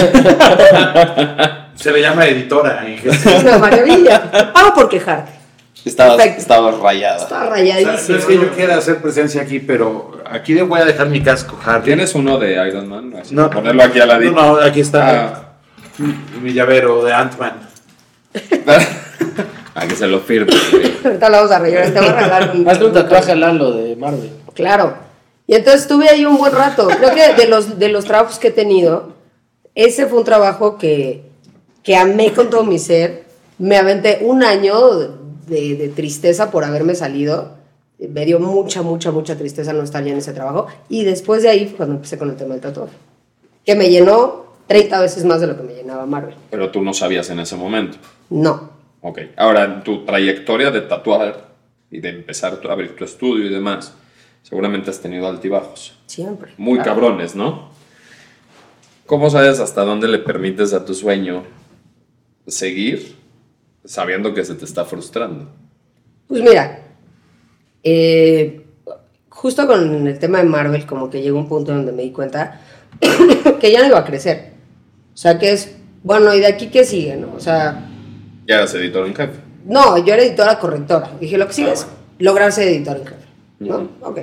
Se 1.75 1.91
le 1.91 2.01
llama 2.01 2.27
editora 2.27 2.85
en 2.85 3.09
Es 3.09 3.25
una 3.41 3.57
maravilla. 3.57 4.51
Pago 4.53 4.73
por 4.73 4.89
quejarte. 4.89 5.42
Estabas, 5.85 6.25
estabas 6.25 6.79
rayada. 6.79 7.17
Estaba 7.17 7.41
O 7.41 7.45
sea, 7.45 7.53
rayadísimo. 7.55 7.91
no 8.09 8.17
es 8.19 8.25
que 8.25 8.35
yo 8.35 8.51
quiera 8.53 8.77
hacer 8.77 9.01
presencia 9.01 9.41
aquí, 9.41 9.59
pero 9.59 10.11
aquí 10.25 10.53
voy 10.61 10.79
a 10.79 10.85
dejar 10.85 11.09
mi 11.09 11.21
casco, 11.21 11.57
Harry. 11.65 11.83
¿Tienes 11.83 12.15
uno 12.15 12.37
de 12.37 12.53
Iron 12.67 12.87
Man? 12.87 13.13
Así, 13.21 13.35
No. 13.35 13.49
Ponerlo 13.49 13.83
aquí 13.83 13.99
a 13.99 14.05
la 14.05 14.17
No, 14.19 14.31
no, 14.31 14.55
aquí 14.61 14.79
está 14.79 15.55
mi, 15.97 16.15
mi 16.41 16.53
llavero 16.53 17.03
de 17.03 17.13
Ant-Man. 17.13 17.53
a 19.75 19.87
que 19.87 19.95
se 19.95 20.07
lo 20.07 20.19
firme. 20.21 20.53
Ahorita 21.03 21.29
lo 21.29 21.37
vamos 21.37 21.51
a 21.51 21.59
rayar. 21.59 21.85
Te 21.91 21.99
voy 21.99 22.09
a 22.09 22.13
regalar 22.13 22.51
un, 22.55 22.67
Hazle 22.69 22.85
un 22.85 22.93
tatuaje 22.93 23.31
a 23.31 23.35
Lalo 23.35 23.71
de 23.71 23.95
Marvel. 23.95 24.31
Claro. 24.53 24.95
Y 25.45 25.55
entonces 25.55 25.81
estuve 25.81 26.07
ahí 26.07 26.25
un 26.25 26.37
buen 26.37 26.53
rato. 26.53 26.87
Creo 26.87 27.13
que 27.13 27.33
de 27.33 27.47
los, 27.47 27.77
de 27.77 27.89
los 27.89 28.05
trabajos 28.05 28.39
que 28.39 28.47
he 28.47 28.51
tenido, 28.51 29.13
ese 29.75 30.05
fue 30.05 30.19
un 30.19 30.23
trabajo 30.25 30.77
que, 30.77 31.25
que 31.83 31.97
amé 31.97 32.31
con 32.31 32.49
todo 32.49 32.63
mi 32.63 32.79
ser. 32.79 33.23
Me 33.59 33.77
aventé 33.77 34.19
un 34.21 34.43
año 34.43 34.73
de, 35.47 35.75
de 35.75 35.89
tristeza 35.89 36.51
por 36.51 36.63
haberme 36.63 36.95
salido. 36.95 37.57
Me 37.99 38.25
dio 38.25 38.39
mucha, 38.39 38.81
mucha, 38.81 39.11
mucha 39.11 39.37
tristeza 39.37 39.71
no 39.73 39.83
estar 39.83 40.03
ya 40.03 40.11
en 40.11 40.17
ese 40.17 40.33
trabajo. 40.33 40.67
Y 40.89 41.03
después 41.05 41.43
de 41.43 41.49
ahí 41.49 41.67
fue 41.67 41.77
cuando 41.77 41.95
empecé 41.95 42.17
con 42.17 42.29
el 42.29 42.35
tema 42.35 42.53
del 42.53 42.61
tatuaje. 42.61 42.93
Que 43.65 43.75
me 43.75 43.89
llenó 43.89 44.45
30 44.67 44.99
veces 45.01 45.23
más 45.25 45.39
de 45.41 45.47
lo 45.47 45.55
que 45.55 45.63
me 45.63 45.73
llenaba 45.73 46.05
Marvel. 46.05 46.35
Pero 46.49 46.69
tú 46.71 46.81
no 46.81 46.93
sabías 46.93 47.29
en 47.29 47.39
ese 47.39 47.55
momento. 47.55 47.97
No. 48.29 48.71
Ok. 49.01 49.19
Ahora, 49.37 49.63
en 49.65 49.83
tu 49.83 50.03
trayectoria 50.05 50.71
de 50.71 50.81
tatuar 50.81 51.53
y 51.91 51.99
de 52.01 52.09
empezar 52.09 52.59
a 52.67 52.71
abrir 52.71 52.95
tu 52.95 53.03
estudio 53.05 53.45
y 53.45 53.49
demás, 53.49 53.93
seguramente 54.41 54.89
has 54.89 54.99
tenido 54.99 55.27
altibajos. 55.27 55.97
Siempre. 56.07 56.53
Muy 56.57 56.79
Claro. 56.79 56.91
cabrones, 57.01 57.35
¿no? 57.35 57.69
¿Cómo 59.05 59.29
sabes 59.29 59.59
hasta 59.59 59.83
dónde 59.83 60.07
le 60.07 60.19
permites 60.19 60.73
a 60.73 60.83
tu 60.85 60.93
sueño 60.93 61.43
seguir 62.47 63.15
sabiendo 63.85 64.33
que 64.33 64.43
se 64.45 64.55
te 64.55 64.65
está 64.65 64.85
frustrando? 64.85 65.49
Pues 66.27 66.41
mira, 66.41 66.79
eh, 67.83 68.65
justo 69.29 69.67
con 69.67 70.07
el 70.07 70.19
tema 70.19 70.39
de 70.39 70.45
Marvel, 70.45 70.85
como 70.85 71.09
que 71.09 71.21
llegó 71.21 71.37
un 71.37 71.47
punto 71.47 71.73
donde 71.73 71.91
me 71.91 72.03
di 72.03 72.11
cuenta 72.11 72.61
que 73.59 73.71
ya 73.71 73.81
no 73.81 73.87
iba 73.87 73.99
a 73.99 74.05
crecer. 74.05 74.53
O 75.13 75.17
sea, 75.17 75.37
que 75.37 75.51
es, 75.51 75.75
bueno, 76.03 76.33
¿y 76.33 76.39
de 76.39 76.47
aquí 76.47 76.67
qué 76.67 76.85
sigue? 76.85 77.15
No? 77.17 77.33
O 77.35 77.39
sea, 77.39 77.87
Ya 78.47 78.55
eras 78.55 78.73
editor 78.75 79.05
en 79.05 79.15
jefe. 79.15 79.39
no, 79.65 79.97
yo 80.03 80.13
era 80.13 80.23
editora 80.23 80.59
correctora. 80.59 81.11
Dije, 81.19 81.37
lo 81.37 81.47
que 81.47 81.53
sigue 81.53 81.71
es 81.71 81.85
lograr 82.19 82.51
ser 82.51 82.67
editor 82.69 82.97
en 82.97 83.05
jefe. 83.05 83.23
¿no? 83.59 83.89
Ok. 84.01 84.19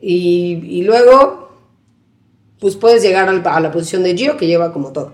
Y, 0.00 0.60
y 0.64 0.82
luego, 0.82 1.50
pues 2.58 2.76
puedes 2.76 3.02
llegar 3.02 3.28
a 3.28 3.60
la 3.60 3.72
posición 3.72 4.02
de 4.02 4.16
Gio, 4.16 4.36
que 4.36 4.46
lleva 4.46 4.72
como 4.72 4.92
todo. 4.92 5.12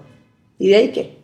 ¿Y 0.59 0.69
de 0.69 0.77
ahí 0.77 0.93
qué? 0.93 1.17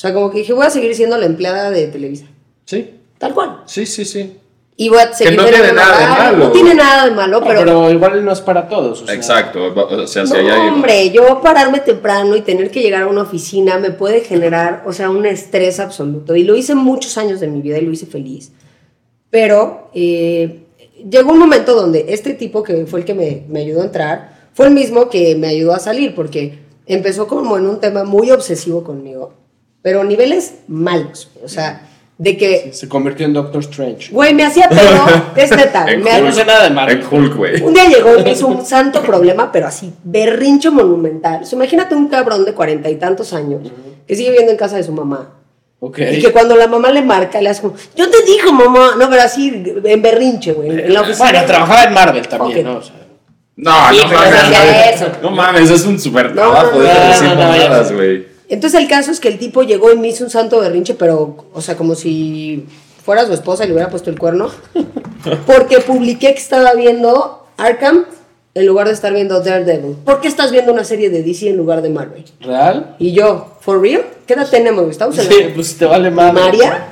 O 0.00 0.02
sea, 0.02 0.14
como 0.14 0.30
que 0.30 0.38
dije, 0.38 0.54
voy 0.54 0.64
a 0.64 0.70
seguir 0.70 0.94
siendo 0.94 1.18
la 1.18 1.26
empleada 1.26 1.70
de 1.70 1.86
Televisa. 1.88 2.24
Sí, 2.64 2.90
Tal 3.18 3.34
cual. 3.34 3.64
sí, 3.66 3.84
sí, 3.84 4.06
sí. 4.06 4.34
Y 4.74 4.88
voy 4.88 4.98
a 4.98 5.12
seguir 5.12 5.36
no 5.36 5.44
teniendo 5.44 5.66
tiene 5.66 5.78
nada 5.78 6.00
de 6.00 6.06
malo. 6.08 6.38
No 6.38 6.52
tiene 6.52 6.74
nada 6.74 7.04
de 7.04 7.10
malo, 7.10 7.40
No, 7.40 7.46
pero, 7.46 7.58
pero, 7.60 7.90
igual 7.90 8.24
no 8.24 8.32
es 8.32 8.40
para 8.40 8.66
todos. 8.66 9.02
o 9.02 9.04
sea, 9.06 9.14
Exacto. 9.14 9.60
O 9.66 10.06
sea, 10.06 10.24
si 10.24 10.32
No, 10.32 10.38
hay 10.38 10.68
hombre, 10.68 11.10
yo 11.10 11.42
pararme 11.42 11.80
temprano 11.80 12.34
y 12.34 12.40
tener 12.40 12.70
que 12.70 12.80
llegar 12.80 13.02
a 13.02 13.08
una 13.08 13.20
oficina 13.20 13.76
me 13.78 13.90
puede 13.90 14.22
generar, 14.22 14.84
o 14.86 14.94
sea, 14.94 15.10
un 15.10 15.26
estrés 15.26 15.78
absoluto. 15.80 16.34
Y 16.34 16.44
lo 16.44 16.56
hice 16.56 16.74
muchos 16.74 17.18
años 17.18 17.38
de 17.40 17.48
mi 17.48 17.60
vida 17.60 17.76
y 17.76 17.82
lo 17.82 17.92
hice 17.92 18.06
feliz. 18.06 18.52
Pero 19.28 19.90
eh, 19.92 20.62
llegó 21.10 21.32
un 21.32 21.40
momento 21.40 21.74
donde 21.74 22.06
este 22.08 22.32
tipo 22.32 22.62
que 22.62 22.86
fue 22.86 23.00
el 23.00 23.04
que 23.04 23.12
me, 23.12 23.44
me 23.50 23.60
ayudó 23.60 23.82
a 23.82 23.84
entrar, 23.84 24.48
fue 24.54 24.66
el 24.68 24.72
mismo 24.72 25.10
que 25.10 25.36
me 25.36 25.48
ayudó 25.48 25.74
a 25.74 25.78
salir, 25.78 26.14
porque 26.14 26.58
empezó 26.86 27.26
como 27.26 27.58
en 27.58 27.66
un 27.66 27.80
tema 27.80 28.04
muy 28.04 28.30
obsesivo 28.30 28.82
conmigo, 28.82 29.34
pero 29.82 30.00
a 30.00 30.04
niveles 30.04 30.54
malos. 30.68 31.28
O 31.44 31.48
sea, 31.48 31.82
de 32.18 32.36
que, 32.36 32.70
Se 32.74 32.88
convirtió 32.88 33.24
en 33.26 33.32
Doctor 33.32 33.60
Strange. 33.62 34.12
güey, 34.12 34.34
me 34.34 34.44
hacía 34.44 34.68
pedo, 34.68 35.06
es 35.36 35.50
neta. 35.56 35.84
Me- 35.86 36.02
Yo 36.18 36.20
no 36.24 36.32
sé 36.32 36.44
nada 36.44 36.64
de 36.64 36.70
Marvel. 36.70 37.02
Hulk, 37.10 37.34
güey. 37.36 37.62
un 37.62 37.72
día 37.72 37.86
llegó 37.88 38.16
y 38.18 38.22
me 38.22 38.32
hizo 38.32 38.46
un 38.46 38.64
santo 38.66 39.00
problema, 39.02 39.50
pero 39.50 39.66
así, 39.66 39.92
berrincho 40.04 40.70
monumental. 40.70 41.40
O 41.42 41.46
sea, 41.46 41.56
imagínate 41.56 41.94
un 41.94 42.08
cabrón 42.08 42.44
de 42.44 42.52
cuarenta 42.52 42.90
y 42.90 42.96
tantos 42.96 43.32
años 43.32 43.62
que 44.06 44.14
sigue 44.16 44.30
viviendo 44.30 44.52
en 44.52 44.58
casa 44.58 44.76
de 44.76 44.82
su 44.82 44.92
mamá. 44.92 45.30
Ok. 45.82 45.98
Y 46.12 46.20
que 46.20 46.30
cuando 46.30 46.56
la 46.56 46.66
mamá 46.66 46.90
le 46.90 47.00
marca, 47.00 47.40
le 47.40 47.48
hace 47.48 47.62
como, 47.62 47.74
yo 47.96 48.10
te 48.10 48.22
digo, 48.26 48.52
mamá. 48.52 48.96
No, 48.98 49.08
pero 49.08 49.22
así, 49.22 49.64
en 49.82 50.02
berrinche, 50.02 50.52
güey. 50.52 50.68
En 50.68 50.92
la 50.92 51.00
oficina. 51.00 51.30
Bueno, 51.30 51.46
trabajaba 51.46 51.84
en 51.84 51.94
Marvel 51.94 52.28
también, 52.28 52.66
Ok. 52.66 52.72
¿no? 52.74 52.78
O 52.80 52.82
sea, 52.82 52.96
No, 53.56 53.72
Sí, 53.90 53.98
no 54.02 54.08
mames. 54.12 54.48
güey. 54.50 54.94
eso. 54.94 55.06
No 55.22 55.30
mames, 55.30 55.70
es 55.70 55.84
un 55.86 55.98
super 55.98 56.26
No, 56.34 56.34
trabajo 56.34 56.72
no, 56.76 56.80
de 56.82 56.88
no, 56.94 57.06
decir 57.08 57.28
no, 57.28 57.34
no, 57.34 57.40
ya 57.56 57.62
mamadas, 57.62 57.88
sé. 57.88 58.26
Entonces 58.50 58.80
el 58.80 58.88
caso 58.88 59.10
es 59.10 59.20
que 59.20 59.28
el 59.28 59.38
tipo 59.38 59.62
llegó 59.62 59.92
y 59.92 59.96
me 59.96 60.08
hizo 60.08 60.24
un 60.24 60.30
santo 60.30 60.60
berrinche, 60.60 60.94
pero, 60.94 61.46
o 61.54 61.60
sea, 61.62 61.76
como 61.76 61.94
si 61.94 62.66
fuera 63.04 63.24
su 63.26 63.32
esposa 63.32 63.64
y 63.64 63.68
le 63.68 63.72
hubiera 63.74 63.88
puesto 63.90 64.10
el 64.10 64.18
cuerno. 64.18 64.50
Porque 65.46 65.78
publiqué 65.80 66.32
que 66.34 66.40
estaba 66.40 66.74
viendo 66.74 67.46
Arkham 67.56 68.04
en 68.54 68.66
lugar 68.66 68.88
de 68.88 68.94
estar 68.94 69.12
viendo 69.12 69.40
Daredevil. 69.40 69.96
¿Por 70.04 70.20
qué 70.20 70.28
estás 70.28 70.50
viendo 70.50 70.72
una 70.72 70.84
serie 70.84 71.10
de 71.10 71.22
DC 71.22 71.48
en 71.50 71.56
lugar 71.56 71.82
de 71.82 71.90
Marvel? 71.90 72.24
¿Real? 72.40 72.96
Y 72.98 73.12
yo, 73.12 73.56
¿for 73.60 73.80
real? 73.80 74.04
¿Qué 74.26 74.34
edad 74.34 74.48
tenemos? 74.50 74.80
güey? 74.80 74.90
¿Estamos 74.90 75.16
en 75.18 75.26
la 75.26 75.30
Sí, 75.30 75.38
pues 75.54 75.76
te 75.78 75.84
vale 75.84 76.10
más. 76.10 76.32
primaria? 76.32 76.86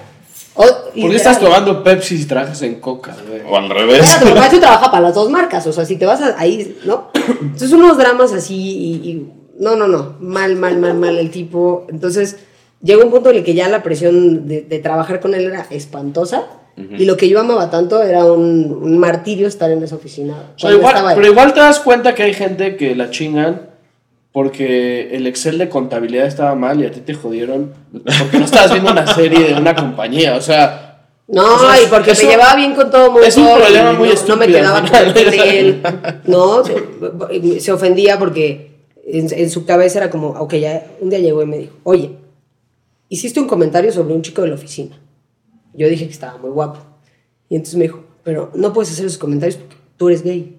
O- 0.54 0.64
¿Por 0.64 1.10
qué 1.10 1.16
estás 1.16 1.38
tomando 1.40 1.82
Pepsi 1.84 2.18
si 2.18 2.24
trabajas 2.26 2.60
en 2.62 2.80
Coca, 2.80 3.16
güey? 3.28 3.42
O 3.48 3.56
al 3.56 3.68
revés. 3.70 4.00
Espérate, 4.00 4.26
tu 4.26 4.34
papá 4.34 4.50
sí 4.50 4.58
trabaja 4.60 4.90
para 4.90 5.02
las 5.04 5.14
dos 5.14 5.30
marcas, 5.30 5.66
o 5.66 5.72
sea, 5.72 5.84
si 5.84 5.96
te 5.96 6.04
vas 6.06 6.20
a- 6.20 6.34
ahí, 6.38 6.76
¿no? 6.84 7.10
Entonces 7.40 7.72
unos 7.72 7.96
dramas 7.96 8.32
así 8.32 8.54
y, 8.56 9.08
y- 9.10 9.32
no, 9.58 9.76
no, 9.76 9.88
no, 9.88 10.14
mal, 10.20 10.56
mal, 10.56 10.78
mal, 10.78 10.94
mal 10.94 11.18
el 11.18 11.30
tipo. 11.30 11.86
Entonces 11.90 12.36
llegó 12.82 13.02
un 13.04 13.10
punto 13.10 13.30
en 13.30 13.36
el 13.36 13.44
que 13.44 13.54
ya 13.54 13.68
la 13.68 13.82
presión 13.82 14.46
de, 14.48 14.62
de 14.62 14.78
trabajar 14.78 15.20
con 15.20 15.34
él 15.34 15.42
era 15.46 15.66
espantosa 15.70 16.46
y 16.96 17.06
lo 17.06 17.16
que 17.16 17.28
yo 17.28 17.40
amaba 17.40 17.70
tanto 17.70 18.00
era 18.04 18.24
un, 18.32 18.78
un 18.82 18.98
martirio 18.98 19.48
estar 19.48 19.68
en 19.72 19.82
esa 19.82 19.96
oficina. 19.96 20.34
O 20.54 20.58
sea, 20.60 20.70
igual- 20.72 20.94
pero 21.16 21.26
igual 21.26 21.52
te 21.52 21.58
das 21.58 21.80
cuenta 21.80 22.14
que 22.14 22.22
hay 22.22 22.34
gente 22.34 22.76
que 22.76 22.94
la 22.94 23.10
chingan 23.10 23.62
porque 24.32 25.08
el 25.16 25.26
Excel 25.26 25.58
de 25.58 25.68
contabilidad 25.68 26.26
estaba 26.26 26.54
mal 26.54 26.80
y 26.80 26.86
a 26.86 26.90
ti 26.92 27.00
te 27.00 27.14
jodieron 27.14 27.72
porque 28.20 28.38
no 28.38 28.44
estabas 28.44 28.70
viendo 28.72 28.92
una 28.92 29.12
serie 29.12 29.48
de 29.48 29.54
una 29.60 29.74
compañía. 29.74 30.36
O 30.36 30.40
sea, 30.40 31.00
No, 31.26 31.56
o 31.56 31.58
sea, 31.58 31.82
y 31.82 31.86
porque 31.86 32.12
eso- 32.12 32.24
me 32.26 32.30
llevaba 32.32 32.54
bien 32.54 32.74
con 32.74 32.90
todo 32.90 33.06
el 33.06 33.10
mundo. 33.12 33.26
es 33.26 33.36
un 33.36 33.48
problema 33.56 33.92
muy 33.94 34.08
no, 34.08 34.14
estúpido 34.14 34.36
No 34.36 34.40
me 34.40 34.46
quedaba 34.46 34.82
con 34.82 35.48
él. 35.48 35.82
No, 36.26 36.62
se, 36.64 37.58
se 37.60 37.72
ofendía 37.72 38.18
porque 38.20 38.77
en, 39.08 39.28
en 39.32 39.50
su 39.50 39.64
cabeza 39.64 39.98
era 39.98 40.10
como, 40.10 40.28
ok, 40.28 40.54
ya 40.54 40.86
un 41.00 41.10
día 41.10 41.18
llegó 41.18 41.42
y 41.42 41.46
me 41.46 41.58
dijo, 41.58 41.76
oye, 41.84 42.16
hiciste 43.08 43.40
un 43.40 43.48
comentario 43.48 43.90
sobre 43.92 44.14
un 44.14 44.22
chico 44.22 44.42
de 44.42 44.48
la 44.48 44.54
oficina. 44.54 45.00
Yo 45.74 45.88
dije 45.88 46.06
que 46.06 46.12
estaba 46.12 46.36
muy 46.38 46.50
guapo. 46.50 46.80
Y 47.48 47.56
entonces 47.56 47.76
me 47.76 47.84
dijo, 47.84 48.04
pero 48.22 48.50
no 48.54 48.72
puedes 48.72 48.92
hacer 48.92 49.06
esos 49.06 49.18
comentarios 49.18 49.56
porque 49.56 49.76
tú 49.96 50.08
eres 50.08 50.22
gay. 50.22 50.58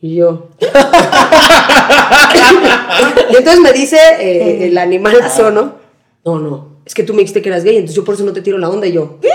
Y 0.00 0.16
yo. 0.16 0.48
y 3.30 3.36
entonces 3.36 3.60
me 3.60 3.72
dice 3.72 3.98
eh, 4.20 4.66
el 4.66 4.78
animalazo, 4.78 5.50
¿no? 5.50 5.74
No, 6.24 6.38
no, 6.38 6.78
es 6.84 6.94
que 6.94 7.02
tú 7.04 7.12
me 7.14 7.20
dijiste 7.20 7.42
que 7.42 7.48
eras 7.48 7.64
gay, 7.64 7.76
entonces 7.76 7.96
yo 7.96 8.04
por 8.04 8.14
eso 8.14 8.24
no 8.24 8.32
te 8.32 8.42
tiro 8.42 8.58
la 8.58 8.68
onda. 8.68 8.86
Y 8.86 8.92
yo, 8.92 9.18
¿qué? 9.20 9.28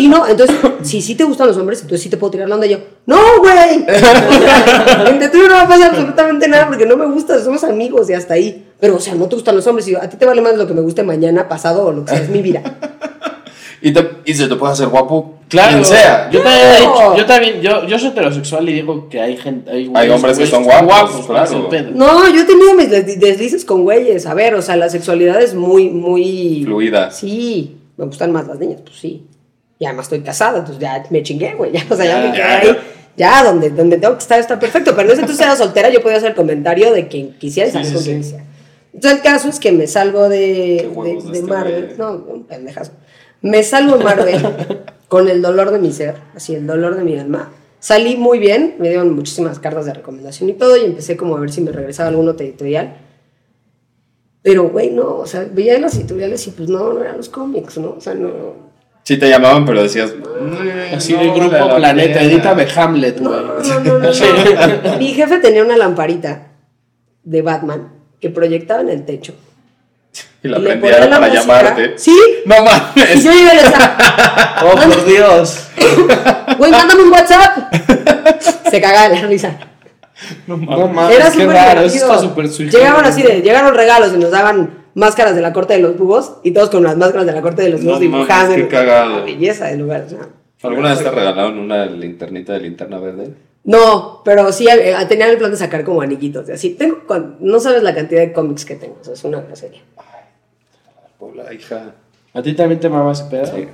Sí, 0.00 0.08
no, 0.08 0.26
entonces, 0.26 0.56
si 0.82 1.02
sí 1.02 1.14
te 1.14 1.24
gustan 1.24 1.46
los 1.48 1.56
hombres, 1.58 1.80
entonces 1.82 2.02
sí 2.02 2.08
te 2.08 2.16
puedo 2.16 2.30
tirar 2.30 2.48
la 2.48 2.54
onda. 2.54 2.66
Y 2.66 2.70
yo, 2.70 2.78
no, 3.06 3.18
güey. 3.40 3.84
Entre 5.08 5.28
tú 5.28 5.38
no 5.46 5.50
va 5.54 5.62
a 5.62 5.68
pasar 5.68 5.90
absolutamente 5.90 6.48
nada 6.48 6.68
porque 6.68 6.86
no 6.86 6.96
me 6.96 7.04
gusta, 7.06 7.38
somos 7.42 7.62
amigos 7.64 8.08
y 8.08 8.14
hasta 8.14 8.34
ahí. 8.34 8.66
Pero, 8.80 8.96
o 8.96 9.00
sea, 9.00 9.14
no 9.14 9.26
te 9.28 9.34
gustan 9.36 9.56
los 9.56 9.66
hombres. 9.66 9.86
Y 9.88 9.92
yo, 9.92 9.98
a 10.02 10.08
ti 10.08 10.16
te 10.16 10.24
vale 10.24 10.40
más 10.40 10.56
lo 10.56 10.66
que 10.66 10.72
me 10.72 10.80
guste 10.80 11.02
mañana, 11.02 11.48
pasado 11.48 11.84
o 11.86 11.92
lo 11.92 12.04
que 12.04 12.12
sea, 12.12 12.20
es 12.22 12.30
mi 12.30 12.40
vida. 12.42 12.62
Y, 13.82 13.92
te- 13.94 14.10
y 14.26 14.34
se 14.34 14.46
te 14.46 14.56
puede 14.56 14.74
hacer 14.74 14.88
guapo 14.88 15.38
claro. 15.48 15.72
quien 15.72 15.84
sea. 15.86 16.28
Yo 16.30 16.42
también, 16.42 16.76
dicho- 16.80 17.16
yo 17.16 17.24
también, 17.24 17.60
yo, 17.62 17.86
yo 17.86 17.98
soy 17.98 18.08
heterosexual 18.10 18.68
y 18.68 18.74
digo 18.74 19.08
que 19.08 19.22
hay 19.22 19.38
gente, 19.38 19.70
hay, 19.70 19.86
güeyes- 19.86 20.10
hombres 20.14 20.38
que 20.38 20.46
son 20.46 20.64
guapos, 20.64 21.24
¿cuál 21.26 21.44
es 21.44 21.50
claro. 21.50 21.90
No, 21.94 22.28
yo 22.28 22.42
he 22.42 22.44
tenido 22.44 22.74
mis 22.74 22.90
des- 22.90 23.18
deslices 23.18 23.64
con 23.64 23.84
güeyes. 23.84 24.26
A 24.26 24.34
ver, 24.34 24.54
o 24.54 24.60
sea, 24.60 24.76
la 24.76 24.90
sexualidad 24.90 25.40
es 25.40 25.54
muy, 25.54 25.88
muy. 25.88 26.60
Fluida. 26.62 27.10
Sí, 27.10 27.78
me 27.96 28.04
gustan 28.04 28.32
más 28.32 28.46
las 28.48 28.58
niñas, 28.58 28.82
pues 28.84 28.98
sí. 28.98 29.24
Y 29.80 29.86
además 29.86 30.04
estoy 30.04 30.20
casada, 30.20 30.58
entonces 30.58 30.80
ya 30.80 31.02
me 31.08 31.22
chingué, 31.22 31.54
güey. 31.54 31.72
Ya, 31.72 31.84
o 31.88 31.96
sea, 31.96 32.04
ya, 32.04 32.20
Ya, 32.20 32.28
me 32.28 32.32
quedé 32.32 32.42
ahí. 32.42 32.78
ya. 33.16 33.42
Donde, 33.42 33.70
donde 33.70 33.96
tengo 33.96 34.14
que 34.14 34.20
estar 34.20 34.38
está 34.38 34.60
perfecto. 34.60 34.94
Pero 34.94 35.08
en 35.08 35.12
ese 35.12 35.22
entonces 35.22 35.44
era 35.44 35.56
soltera, 35.56 35.88
yo 35.88 36.02
podía 36.02 36.18
hacer 36.18 36.30
el 36.30 36.36
comentario 36.36 36.92
de 36.92 37.08
quien 37.08 37.32
quisiera 37.38 37.70
y 37.70 37.72
salir 37.72 37.86
Sí, 37.86 37.92
sí, 37.92 37.96
con 37.96 38.04
quien 38.04 38.20
quisiera. 38.20 38.44
Entonces 38.92 39.18
el 39.18 39.24
caso 39.24 39.48
es 39.48 39.58
que 39.58 39.72
me 39.72 39.86
salgo 39.86 40.28
de, 40.28 40.90
de, 41.02 41.12
este 41.16 41.42
Marvel. 41.42 41.94
No, 41.96 42.12
un 42.12 42.44
pendejazo. 42.44 42.92
Me 43.40 43.62
salgo 43.62 43.96
de 43.96 44.04
Marvel 44.04 44.42
con 45.08 45.28
el 45.30 45.40
dolor 45.40 45.70
de 45.70 45.78
mi 45.78 45.92
ser, 45.92 46.16
así, 46.34 46.54
el 46.54 46.66
dolor 46.66 46.96
de 46.96 47.02
mi 47.02 47.18
alma. 47.18 47.50
Salí 47.78 48.18
muy 48.18 48.38
bien, 48.38 48.74
me 48.78 48.90
dieron 48.90 49.14
muchísimas 49.14 49.58
cartas 49.58 49.86
de 49.86 49.94
recomendación 49.94 50.50
y 50.50 50.52
todo, 50.52 50.76
y 50.76 50.84
empecé 50.84 51.16
como 51.16 51.38
a 51.38 51.40
ver 51.40 51.50
si 51.50 51.62
me 51.62 51.72
regresaba 51.72 52.10
algún 52.10 52.28
otro 52.28 52.44
editorial. 52.44 52.98
Pero, 54.42 54.68
güey, 54.68 54.90
no, 54.90 55.16
o 55.16 55.26
sea, 55.26 55.48
veía 55.50 55.78
las 55.78 55.96
editoriales 55.96 56.46
y 56.46 56.50
pues 56.50 56.68
no, 56.68 56.92
no 56.92 57.00
eran 57.00 57.16
los 57.16 57.30
cómics, 57.30 57.78
¿no? 57.78 57.92
O 57.92 58.00
sea, 58.00 58.12
no. 58.14 58.69
Sí 59.04 59.16
te 59.16 59.28
llamaban, 59.28 59.64
pero 59.64 59.82
decías... 59.82 60.10
"Mm, 60.40 60.94
Así 60.96 61.12
no 61.14 61.34
grupo 61.34 61.56
la 61.56 61.76
Planeta, 61.76 62.18
pena". 62.20 62.30
edítame 62.32 62.66
Hamlet, 62.76 63.18
güey. 63.20 63.30
no, 63.32 63.80
no, 63.80 63.98
no, 63.98 64.10
no. 64.92 64.96
Mi 64.98 65.08
jefe 65.14 65.38
tenía 65.38 65.64
una 65.64 65.76
lamparita 65.76 66.48
de 67.24 67.42
Batman 67.42 67.88
que 68.20 68.30
proyectaba 68.30 68.80
en 68.82 68.88
el 68.90 69.04
techo 69.04 69.34
Y 70.42 70.48
la 70.48 70.58
y 70.58 70.62
la 70.62 70.80
para 70.80 71.06
música. 71.20 71.28
llamarte. 71.40 71.98
Sí. 71.98 72.16
No 72.46 72.56
Y 72.56 72.64
mames. 72.64 73.24
yo 73.24 73.32
iba 73.32 73.54
y 73.54 73.56
decía, 73.56 73.96
Oh, 74.64 74.74
por 74.76 75.04
Dios. 75.06 75.66
güey, 76.58 76.70
mándame 76.70 77.02
un 77.02 77.10
WhatsApp. 77.12 77.72
Se 78.70 78.80
cagaba 78.80 79.08
de 79.08 79.20
la 79.20 79.26
risa. 79.28 79.56
No 80.46 80.56
mames. 80.58 81.16
Era 81.16 81.24
qué 81.26 81.32
súper 81.32 81.48
raro. 81.48 81.80
Eso 81.82 81.96
está 81.96 82.18
súper. 82.18 82.48
Llegaban 82.48 83.04
así 83.06 83.22
de, 83.22 83.40
llegaron 83.40 83.74
regalos 83.74 84.12
y 84.14 84.18
nos 84.18 84.30
daban 84.30 84.79
máscaras 84.94 85.34
de 85.34 85.40
la 85.42 85.52
corte 85.52 85.74
de 85.74 85.80
los 85.80 85.96
búhos 85.96 86.34
y 86.42 86.50
todos 86.52 86.70
con 86.70 86.82
las 86.82 86.96
máscaras 86.96 87.26
de 87.26 87.32
la 87.32 87.42
corte 87.42 87.62
de 87.62 87.70
los 87.70 87.80
No 87.82 87.98
búhos 87.98 88.00
qué 88.54 88.68
cagado. 88.68 89.18
La 89.18 89.24
belleza 89.24 89.66
del 89.66 89.80
lugar. 89.80 90.06
¿Alguna 90.62 90.90
vez 90.90 91.02
te 91.02 91.10
regalaron 91.10 91.58
una 91.58 91.86
linternita 91.86 92.52
de 92.52 92.60
linterna 92.60 92.98
verde? 92.98 93.30
No, 93.64 94.22
pero 94.24 94.52
sí 94.52 94.66
eh, 94.68 94.94
tenían 95.08 95.30
el 95.30 95.36
plan 95.38 95.50
de 95.50 95.56
sacar 95.56 95.84
como 95.84 96.00
anillitos. 96.02 96.46
de 96.46 96.54
Así, 96.54 96.70
tengo, 96.74 97.06
con- 97.06 97.36
no 97.40 97.60
sabes 97.60 97.82
la 97.82 97.94
cantidad 97.94 98.20
de 98.20 98.32
cómics 98.32 98.64
que 98.64 98.74
tengo. 98.76 98.96
o 99.00 99.04
sea, 99.04 99.14
es 99.14 99.24
una 99.24 99.40
grosería. 99.40 99.80
Hola, 101.18 101.52
hija. 101.52 101.92
¿A 102.32 102.42
ti 102.42 102.54
también 102.54 102.80
te 102.80 102.88
mama 102.88 103.12
ese 103.12 103.24
pedo? 103.24 103.46
Sí. 103.46 103.68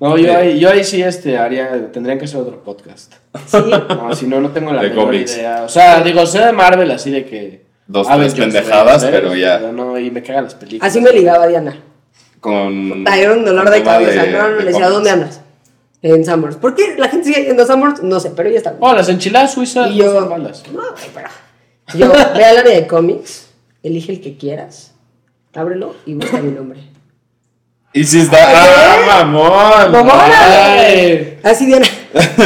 No, 0.00 0.18
yo 0.18 0.36
ahí, 0.36 0.58
yo 0.58 0.68
ahí 0.70 0.82
sí 0.82 1.00
este, 1.02 1.38
haría, 1.38 1.92
tendrían 1.92 2.18
que 2.18 2.24
hacer 2.24 2.40
otro 2.40 2.62
podcast. 2.64 3.14
Sí. 3.46 3.58
No, 3.88 4.14
si 4.16 4.26
no, 4.26 4.40
no 4.40 4.50
tengo 4.50 4.72
la 4.72 4.82
De 4.82 4.88
menor 4.90 5.04
cómics. 5.06 5.36
idea. 5.36 5.62
O 5.62 5.68
sea, 5.68 6.00
digo, 6.02 6.26
sé 6.26 6.40
de 6.40 6.52
Marvel 6.52 6.90
así 6.90 7.10
de 7.10 7.24
que... 7.24 7.62
Dos, 7.92 8.08
Avengers, 8.08 8.34
tres 8.34 8.46
pendejadas, 8.46 9.04
pero 9.04 9.34
ya. 9.34 9.58
No, 9.58 9.98
y 9.98 10.10
me 10.10 10.22
cagan 10.22 10.44
las 10.44 10.54
películas. 10.54 10.90
Así 10.90 10.98
me 11.02 11.12
ligaba 11.12 11.46
Diana. 11.46 11.78
Con. 12.40 13.06
Era 13.06 13.34
un 13.34 13.44
dolor 13.44 13.68
de 13.68 13.82
cabeza. 13.82 14.24
no, 14.24 14.48
no, 14.48 14.54
de 14.54 14.60
le 14.60 14.64
decía. 14.72 14.88
¿dónde 14.88 15.10
andas? 15.10 15.42
En 16.00 16.24
Summers. 16.24 16.56
¿Por 16.56 16.74
qué 16.74 16.94
la 16.96 17.10
gente 17.10 17.26
sigue 17.26 17.44
yendo 17.44 17.64
a 17.64 17.66
Summers? 17.66 18.02
No 18.02 18.18
sé, 18.18 18.30
pero 18.30 18.48
ella 18.48 18.56
está. 18.56 18.76
Oh, 18.80 18.94
las 18.94 19.10
enchiladas 19.10 19.52
suizas 19.52 19.90
Y 19.90 19.98
no 19.98 20.04
yo, 20.04 20.26
malas. 20.26 20.62
no, 20.72 20.80
pero. 21.14 21.28
Yo, 21.94 22.10
ve 22.34 22.44
al 22.44 22.56
área 22.56 22.74
de 22.74 22.86
cómics, 22.86 23.50
elige 23.82 24.12
el 24.12 24.22
que 24.22 24.38
quieras, 24.38 24.94
ábrelo 25.52 25.94
y 26.06 26.14
busca 26.14 26.38
mi 26.38 26.50
nombre. 26.50 26.80
Y 27.92 28.04
si 28.04 28.20
está. 28.20 28.38
¡Ah, 28.40 29.24
mamón! 29.24 29.92
¡Mamona! 29.92 30.76
Ay. 30.78 31.38
Así 31.42 31.66
Diana. 31.66 31.86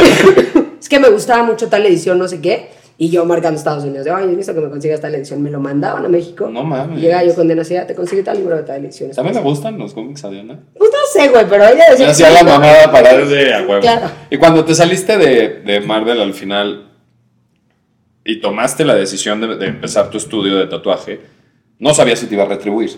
es 0.81 0.89
que 0.89 0.99
me 0.99 1.07
gustaba 1.07 1.41
mucho 1.43 1.69
tal 1.69 1.85
edición, 1.85 2.19
no 2.19 2.27
sé 2.27 2.41
qué. 2.41 2.69
Y 2.99 3.09
yo 3.11 3.25
marcando 3.25 3.57
Estados 3.59 3.83
Unidos, 3.83 4.05
de, 4.05 4.11
oye, 4.11 4.35
visto 4.35 4.55
que 4.55 4.59
me 4.61 4.69
consigas 4.69 4.99
tal 4.99 5.13
edición, 5.13 5.41
me 5.43 5.51
lo 5.51 5.59
mandaban 5.59 6.03
a 6.05 6.09
México. 6.09 6.49
No 6.49 6.63
mames. 6.63 6.97
Y 6.97 7.01
llegaba 7.01 7.23
yo 7.23 7.35
con 7.35 7.51
"Ah, 7.51 7.85
te 7.85 7.93
consigue 7.93 8.23
tal 8.23 8.37
libro 8.37 8.55
de 8.55 8.63
tal 8.63 8.83
edición. 8.83 9.11
¿También 9.11 9.35
le 9.35 9.41
gustan 9.41 9.77
los 9.77 9.93
cómics 9.93 10.23
a 10.23 10.29
Diana? 10.31 10.59
Pues 10.75 10.89
no 10.91 10.97
sé, 11.21 11.29
güey, 11.29 11.45
pero 11.47 11.63
ella 11.65 11.83
decía. 11.91 12.09
hacía 12.09 12.27
"Sí, 12.29 12.33
la 12.33 12.41
no". 12.41 12.49
mamada 12.57 12.91
para 12.91 13.15
de 13.17 13.53
a 13.53 13.59
huevo. 13.61 13.81
Claro. 13.81 14.09
Y 14.31 14.37
cuando 14.37 14.65
te 14.65 14.73
saliste 14.73 15.15
de, 15.17 15.61
de 15.61 15.79
Marvel 15.81 16.19
al 16.19 16.33
final 16.33 16.89
y 18.25 18.41
tomaste 18.41 18.83
la 18.83 18.95
decisión 18.95 19.41
de, 19.41 19.55
de 19.57 19.67
empezar 19.67 20.09
tu 20.09 20.17
estudio 20.17 20.57
de 20.57 20.65
tatuaje, 20.65 21.21
no 21.77 21.93
sabías 21.93 22.17
si 22.17 22.25
te 22.25 22.33
iba 22.33 22.45
a 22.45 22.47
retribuir. 22.47 22.91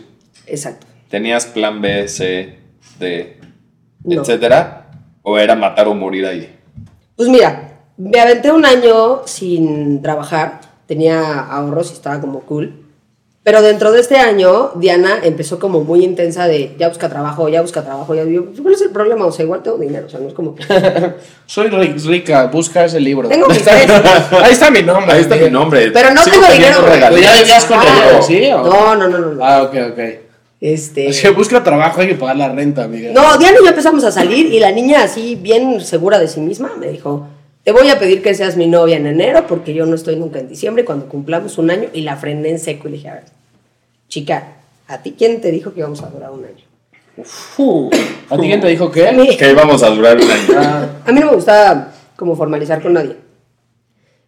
Exacto. 0.48 0.88
¿Tenías 1.10 1.46
plan 1.46 1.82
B, 1.82 2.08
C, 2.08 2.58
D, 3.00 3.38
No. 4.06 4.22
etcétera? 4.22 4.92
¿O 5.24 5.38
era 5.38 5.56
matar 5.56 5.90
o 5.90 5.94
morir 5.94 6.26
ahí? 6.26 6.56
Pues 7.18 7.28
mira, 7.28 7.69
me 8.00 8.20
aventé 8.20 8.52
un 8.52 8.66
año 8.66 9.22
sin 9.26 10.02
trabajar, 10.02 10.62
tenía 10.88 11.40
ahorros 11.42 11.92
y 11.92 11.94
estaba 11.94 12.20
como 12.20 12.40
cool. 12.42 12.74
Pero 13.42 13.62
dentro 13.62 13.92
de 13.92 14.02
este 14.02 14.18
año, 14.18 14.72
Diana 14.76 15.20
empezó 15.24 15.60
como 15.60 15.82
muy 15.84 16.04
intensa 16.04 16.46
de 16.48 16.76
ya 16.78 16.90
busca 16.90 17.08
trabajo, 17.10 17.48
ya 17.50 17.62
busca 17.62 17.84
trabajo. 17.84 18.14
Ya 18.14 18.24
digo, 18.26 18.48
¿cuál 18.62 18.74
es 18.74 18.82
el 18.82 18.90
problema? 18.92 19.26
O 19.26 19.32
sea, 19.32 19.46
igual 19.46 19.64
tengo 19.64 19.78
dinero, 19.78 20.06
o 20.08 20.10
sea, 20.10 20.20
no 20.20 20.28
es 20.28 20.34
como 20.34 20.54
que. 20.56 20.64
Soy 21.46 21.68
ri- 21.70 22.00
rica, 22.06 22.46
busca 22.48 22.86
ese 22.86 23.00
libro. 23.00 23.28
Tengo 23.30 23.48
mis 23.48 23.62
tres. 23.64 23.90
Ahí 24.44 24.52
está 24.52 24.70
mi 24.70 24.84
nombre. 24.84 25.14
Ahí 25.14 25.22
está 25.22 25.36
mi 25.36 25.50
nombre. 25.50 25.90
Pero 25.92 26.14
no 26.14 26.22
Sigo 26.24 26.36
tengo 26.42 26.54
dinero. 26.54 26.82
regalías. 26.82 27.34
¿Ya 27.36 27.42
vivías 27.42 27.66
con 27.66 27.80
Ah, 27.80 27.84
ella, 28.12 28.22
sí, 28.22 28.52
o? 28.52 28.64
No, 28.64 28.96
no, 28.96 29.08
no, 29.08 29.18
no. 29.20 29.32
no. 29.34 29.44
Ah, 29.46 29.64
ok, 29.64 29.76
ok. 29.94 30.00
Este. 30.62 31.12
Si 31.14 31.28
busca 31.30 31.64
trabajo 31.64 32.02
hay 32.02 32.10
que 32.10 32.16
pagar 32.16 32.36
la 32.36 32.50
renta, 32.50 32.84
amiga. 32.84 33.12
No, 33.14 33.38
Diana 33.38 33.58
y 33.62 33.64
yo 33.64 33.70
empezamos 33.70 34.04
a 34.04 34.12
salir 34.12 34.48
y 34.54 34.60
la 34.60 34.72
niña 34.72 35.04
así 35.04 35.36
bien 35.36 35.80
segura 35.82 36.20
de 36.20 36.28
sí 36.28 36.42
misma 36.42 36.72
me 36.78 36.90
dijo, 36.90 37.26
te 37.64 37.72
voy 37.72 37.90
a 37.90 38.00
pedir 38.00 38.22
que 38.22 38.34
seas 38.34 38.58
mi 38.58 38.68
novia 38.68 38.98
en 38.98 39.06
enero 39.08 39.46
porque 39.48 39.74
yo 39.74 39.86
no 39.86 39.96
estoy 39.96 40.16
nunca 40.16 40.40
en 40.40 40.50
diciembre 40.50 40.86
cuando 40.86 41.08
cumplamos 41.08 41.58
un 41.58 41.70
año 41.72 41.90
y 41.94 42.02
la 42.02 42.16
frené 42.18 42.50
en 42.50 42.60
seco 42.60 42.88
y 42.88 42.92
le 42.92 42.98
dije, 42.98 43.10
a 43.10 43.14
ver, 43.16 43.24
chica, 44.08 44.54
¿a 44.88 45.02
ti 45.02 45.14
quién 45.18 45.42
te 45.42 45.52
dijo 45.52 45.74
que 45.74 45.80
íbamos 45.82 46.02
a 46.02 46.10
durar 46.10 46.32
un 46.32 46.46
año? 46.46 46.66
Uh, 47.58 47.90
¿A 48.30 48.38
ti 48.38 48.48
quién 48.48 48.62
te 48.62 48.68
dijo 48.68 48.86
A 48.86 48.92
qué? 48.92 49.12
mí, 49.12 49.36
Que 49.38 49.52
íbamos 49.52 49.84
a 49.84 49.90
durar 49.90 50.16
un 50.18 50.24
año. 50.24 50.54
Ah, 50.56 50.88
a 51.06 51.12
mí 51.12 51.20
no 51.20 51.28
me 51.28 51.36
gustaba 51.36 51.92
como 52.16 52.36
formalizar 52.36 52.82
con 52.82 52.94
nadie. 52.94 53.18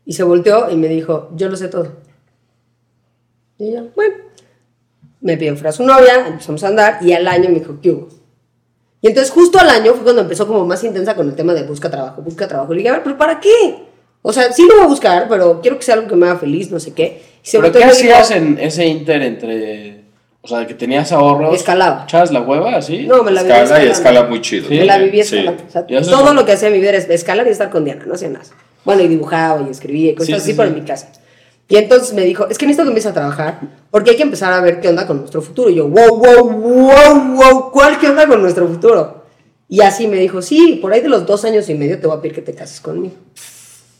Y 0.06 0.14
se 0.14 0.24
volteó 0.24 0.70
y 0.70 0.76
me 0.76 0.88
dijo, 0.88 1.30
yo 1.36 1.48
lo 1.48 1.56
sé 1.56 1.68
todo. 1.70 1.94
Y 3.58 3.72
yo, 3.74 3.88
bueno, 3.96 4.16
me 5.22 5.38
pidió 5.38 5.56
fuera 5.56 5.72
su 5.72 5.84
novia, 5.86 6.28
empezamos 6.28 6.64
a 6.64 6.68
andar 6.68 6.98
y 7.02 7.14
al 7.14 7.28
año 7.28 7.50
me 7.50 7.60
dijo, 7.60 7.78
¿qué 7.82 7.92
hubo? 7.92 8.10
Y 9.02 9.08
entonces 9.08 9.32
justo 9.32 9.60
al 9.60 9.70
año 9.70 9.94
fue 9.94 10.04
cuando 10.04 10.22
empezó 10.22 10.46
como 10.48 10.66
más 10.66 10.84
intensa 10.84 11.16
con 11.16 11.28
el 11.28 11.36
tema 11.36 11.54
de 11.54 11.64
busca 11.64 11.90
trabajo, 11.90 12.22
busca 12.22 12.48
trabajo. 12.48 12.72
Le 12.74 12.80
dije, 12.80 12.90
a 12.90 12.94
ver, 12.94 13.04
¿pero 13.04 13.18
para 13.18 13.40
qué? 13.40 13.84
O 14.22 14.32
sea, 14.32 14.52
sí 14.52 14.68
lo 14.68 14.76
voy 14.76 14.84
a 14.84 14.88
buscar, 14.88 15.28
pero 15.28 15.60
quiero 15.62 15.78
que 15.78 15.84
sea 15.84 15.96
algo 15.96 16.08
que 16.08 16.16
me 16.16 16.28
haga 16.28 16.38
feliz, 16.38 16.70
no 16.70 16.80
sé 16.80 16.94
qué. 16.94 17.24
Y 17.44 17.48
se 17.48 17.60
¿Pero 17.60 17.72
qué 17.74 17.80
y 17.80 17.82
dijo, 17.82 17.92
hacías 17.94 18.32
en 18.32 18.58
ese 18.60 18.86
inter 18.86 19.22
entre... 19.24 20.02
O 20.44 20.48
sea, 20.48 20.66
que 20.66 20.74
tenías 20.76 21.12
ahorros? 21.12 21.56
Escalaba. 21.56 22.04
¿Echabas 22.04 22.32
la 22.32 22.42
hueva 22.42 22.76
así? 22.76 23.06
No, 23.08 23.24
me 23.24 23.32
la 23.32 23.44
viví 23.44 23.54
Escala 23.56 23.84
y 23.84 23.88
escala 23.88 24.24
muy 24.24 24.42
chido. 24.42 24.68
Sí. 24.70 24.76
Me 24.76 24.86
la 24.86 24.98
viví 24.98 25.24
sí. 25.24 25.38
escalando. 25.38 25.64
O 25.68 25.72
sea, 25.72 25.86
Y 25.88 25.96
eso 25.96 26.12
todo 26.12 26.30
es- 26.30 26.36
lo 26.36 26.46
que 26.46 26.52
hacía 26.54 26.68
en 26.68 26.74
mi 26.76 26.80
vida 26.80 26.90
era 26.90 26.98
escalar 27.00 27.48
y 27.48 27.50
estar 27.52 27.70
con 27.70 27.84
Diana, 27.86 28.06
no 28.06 28.14
hacía 28.14 28.30
nada. 28.30 28.46
Bueno, 28.86 29.02
y 29.04 29.08
dibujaba 29.08 29.62
y 29.68 29.72
escribía 29.72 30.12
y 30.12 30.16
cosas 30.16 30.28
Sí, 30.28 30.34
así 30.34 30.52
sí, 30.52 30.54
por 30.58 30.68
sí. 30.68 30.74
mi 30.74 30.82
casa. 30.82 31.12
Y 31.72 31.78
entonces 31.78 32.14
me 32.14 32.24
dijo, 32.26 32.50
es 32.50 32.58
que 32.58 32.66
necesito 32.66 32.84
que 32.84 32.90
empieces 32.90 33.12
a 33.12 33.14
trabajar 33.14 33.62
porque 33.92 34.12
hay 34.12 34.18
que 34.18 34.24
empezar 34.24 34.52
a 34.52 34.60
ver 34.60 34.82
qué 34.82 34.90
onda 34.90 35.08
con 35.08 35.20
nuestro 35.20 35.42
futuro. 35.42 35.70
Y 35.70 35.76
yo, 35.76 35.88
wow, 35.88 36.18
wow, 36.18 36.50
wow, 36.50 37.34
wow, 37.34 37.72
¿cuál 37.72 37.98
qué 37.98 38.10
onda 38.10 38.28
con 38.28 38.42
nuestro 38.42 38.68
futuro? 38.68 39.24
Y 39.70 39.80
así 39.80 40.06
me 40.06 40.18
dijo, 40.18 40.42
sí, 40.42 40.80
por 40.82 40.92
ahí 40.92 41.00
de 41.00 41.08
los 41.08 41.26
dos 41.26 41.46
años 41.46 41.70
y 41.70 41.76
medio 41.76 41.98
te 41.98 42.08
voy 42.08 42.18
a 42.18 42.22
pedir 42.22 42.36
que 42.36 42.42
te 42.42 42.54
cases 42.54 42.82
conmigo. 42.82 43.16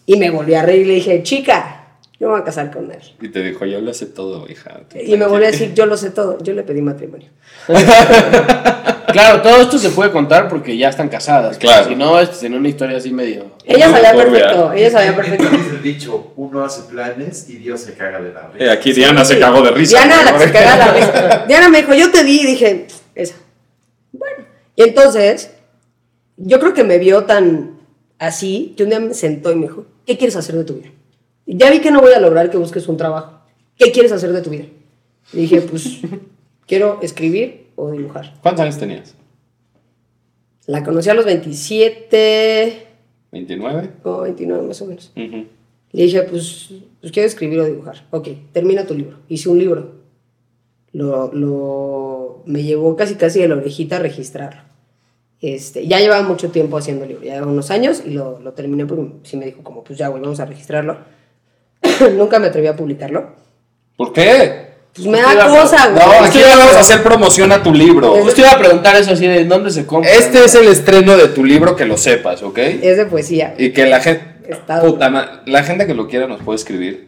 Y 0.06 0.18
me 0.18 0.30
volví 0.30 0.54
a 0.54 0.64
reír 0.64 0.82
y 0.82 0.86
le 0.86 0.94
dije, 0.96 1.24
chica, 1.24 1.96
yo 2.20 2.28
me 2.28 2.34
voy 2.34 2.42
a 2.42 2.44
casar 2.44 2.74
con 2.74 2.92
él. 2.92 3.00
Y 3.22 3.30
te 3.30 3.42
dijo, 3.42 3.66
yo 3.66 3.80
lo 3.80 3.94
sé 3.94 4.08
todo, 4.08 4.50
hija. 4.50 4.82
Y 4.94 5.16
me 5.16 5.26
volvió 5.26 5.48
a 5.48 5.52
decir, 5.52 5.74
yo 5.74 5.86
lo 5.86 5.96
sé 5.96 6.10
todo, 6.10 6.40
yo 6.44 6.52
le 6.52 6.64
pedí 6.64 6.82
matrimonio. 6.82 7.30
Claro, 9.08 9.42
todo 9.42 9.62
esto 9.62 9.78
se 9.78 9.90
puede 9.90 10.12
contar 10.12 10.48
porque 10.50 10.78
ya 10.78 10.90
están 10.90 11.10
casadas. 11.10 11.58
Claro. 11.58 11.88
Si 11.88 11.96
no, 11.96 12.20
es 12.20 12.42
en 12.44 12.54
una 12.54 12.68
historia 12.68 12.98
así 12.98 13.12
medio... 13.12 13.52
Ella 13.66 13.90
sabía 13.90 14.14
perfecto, 14.14 14.74
ella 14.74 14.92
sabía 14.92 15.16
perfecto. 15.16 15.50
Dice 15.50 15.70
el 15.70 15.82
dicho, 15.82 16.34
uno 16.36 16.64
hace 16.64 16.84
planes 16.90 17.50
y 17.50 17.58
Dios 17.58 17.82
se 17.82 17.94
caga 17.94 18.20
de 18.20 18.34
la 18.34 18.48
risa. 18.48 18.66
Eh, 18.66 18.70
aquí 18.70 18.92
Diana 18.92 19.24
se 19.24 19.40
cagó 19.40 19.62
de 19.62 19.72
risa. 19.72 19.98
Diana, 19.98 20.32
la 20.32 20.40
se 20.40 20.52
caga 20.52 20.78
la 20.78 20.94
risa. 20.94 21.46
Diana 21.48 21.70
me 21.70 21.80
dijo, 21.80 21.94
yo 21.94 22.12
te 22.12 22.24
vi 22.24 22.42
y 22.42 22.46
dije, 22.48 22.88
esa. 23.16 23.36
Bueno, 24.12 24.46
y 24.76 24.84
entonces, 24.84 25.52
yo 26.38 26.60
creo 26.60 26.74
que 26.74 26.84
me 26.84 26.98
vio 26.98 27.26
tan 27.26 27.80
así 28.20 28.74
que 28.76 28.84
un 28.84 28.90
día 28.90 29.00
me 29.00 29.14
sentó 29.14 29.52
y 29.52 29.56
me 29.56 29.68
dijo, 29.68 29.86
¿qué 30.06 30.18
quieres 30.18 30.36
hacer 30.36 30.56
de 30.56 30.64
tu 30.64 30.76
vida? 30.76 30.90
Ya 31.46 31.70
vi 31.70 31.80
que 31.80 31.92
no 31.92 32.02
voy 32.02 32.14
a 32.14 32.20
lograr 32.20 32.50
que 32.50 32.58
busques 32.58 32.88
un 32.88 32.98
trabajo. 32.98 33.42
¿Qué 33.78 33.92
quieres 33.92 34.12
hacer 34.12 34.32
de 34.32 34.42
tu 34.42 34.50
vida? 34.50 34.66
Y 35.34 35.42
dije, 35.42 35.62
pues, 35.62 36.00
quiero 36.68 37.00
escribir 37.02 37.61
o 37.76 37.92
dibujar. 37.92 38.34
¿Cuántos 38.42 38.64
años 38.64 38.78
tenías? 38.78 39.16
La 40.68 40.84
conocí 40.84 41.10
a 41.10 41.14
los 41.14 41.26
27 41.26 42.88
¿29? 43.32 43.90
o 44.04 44.22
29 44.22 44.68
más 44.68 44.82
o 44.82 44.86
menos. 44.86 45.12
Ujú. 45.16 45.48
Le 45.94 46.04
dije, 46.04 46.22
pues, 46.24 46.70
pues 47.00 47.12
quiero 47.12 47.28
escribir 47.28 47.60
o 47.60 47.66
dibujar. 47.66 48.06
Ok, 48.12 48.30
termina 48.54 48.86
tu 48.86 48.94
libro. 48.94 49.18
Hice 49.28 49.50
un 49.50 49.60
libro. 49.60 50.02
Lo, 50.94 51.34
lo, 51.34 52.44
me 52.46 52.64
llevó 52.64 52.96
casi 52.96 53.16
casi 53.16 53.40
de 53.40 53.48
la 53.48 53.56
orejita 53.56 53.98
a 53.98 54.00
registrarlo. 54.00 54.62
Este, 55.42 55.88
ya 55.88 56.00
llevaba 56.00 56.22
mucho 56.22 56.52
tiempo 56.52 56.78
haciendo 56.78 57.04
el 57.04 57.10
libro, 57.10 57.24
ya 57.26 57.34
llevaba 57.34 57.52
unos 57.52 57.72
años 57.72 58.04
y 58.06 58.12
lo, 58.12 58.40
lo 58.40 58.54
terminé 58.54 58.86
porque 58.86 59.12
sí 59.24 59.38
me 59.38 59.46
dijo 59.46 59.64
como, 59.64 59.84
pues 59.84 59.98
ya, 59.98 60.10
güey, 60.10 60.22
vamos 60.22 60.40
a 60.40 60.46
registrarlo. 60.46 60.98
Nunca 62.16 62.38
me 62.40 62.48
atreví 62.48 62.68
a 62.68 62.76
publicarlo. 62.76 63.32
¿Por 63.98 64.14
qué? 64.14 64.71
Pues 64.94 65.08
me 65.08 65.22
da 65.22 65.48
cosa, 65.48 65.88
güey. 65.90 66.06
No, 66.06 66.26
aquí 66.26 66.40
le 66.40 66.48
vamos 66.48 66.76
a 66.76 66.80
hacer 66.82 67.02
promoción 67.02 67.52
a 67.52 67.64
tu 67.64 67.74
libro. 67.74 68.16
Justo 68.24 68.42
iba 68.42 68.52
a 68.52 68.58
preguntar 68.60 68.96
eso 68.98 69.12
así 69.12 69.26
de 69.26 69.46
¿dónde 69.46 69.72
se 69.72 69.86
compra? 69.86 70.12
Este 70.12 70.44
es 70.44 70.54
el 70.56 70.68
estreno 70.68 71.16
de 71.16 71.30
tu 71.30 71.46
libro, 71.46 71.76
que 71.76 71.86
lo 71.86 71.98
sepas, 71.98 72.44
¿ok? 72.44 72.58
Es 72.58 72.98
de 72.98 73.06
poesía. 73.06 73.54
Y 73.58 73.72
que 73.72 73.86
la 73.86 74.02
gente... 74.02 74.26
Está- 74.50 74.82
Puta 74.82 75.10
ma- 75.10 75.44
la 75.46 75.64
gente 75.64 75.88
que 75.88 75.94
lo 75.94 76.08
quiera 76.08 76.28
nos 76.28 76.42
puede 76.42 76.58
escribir. 76.58 77.08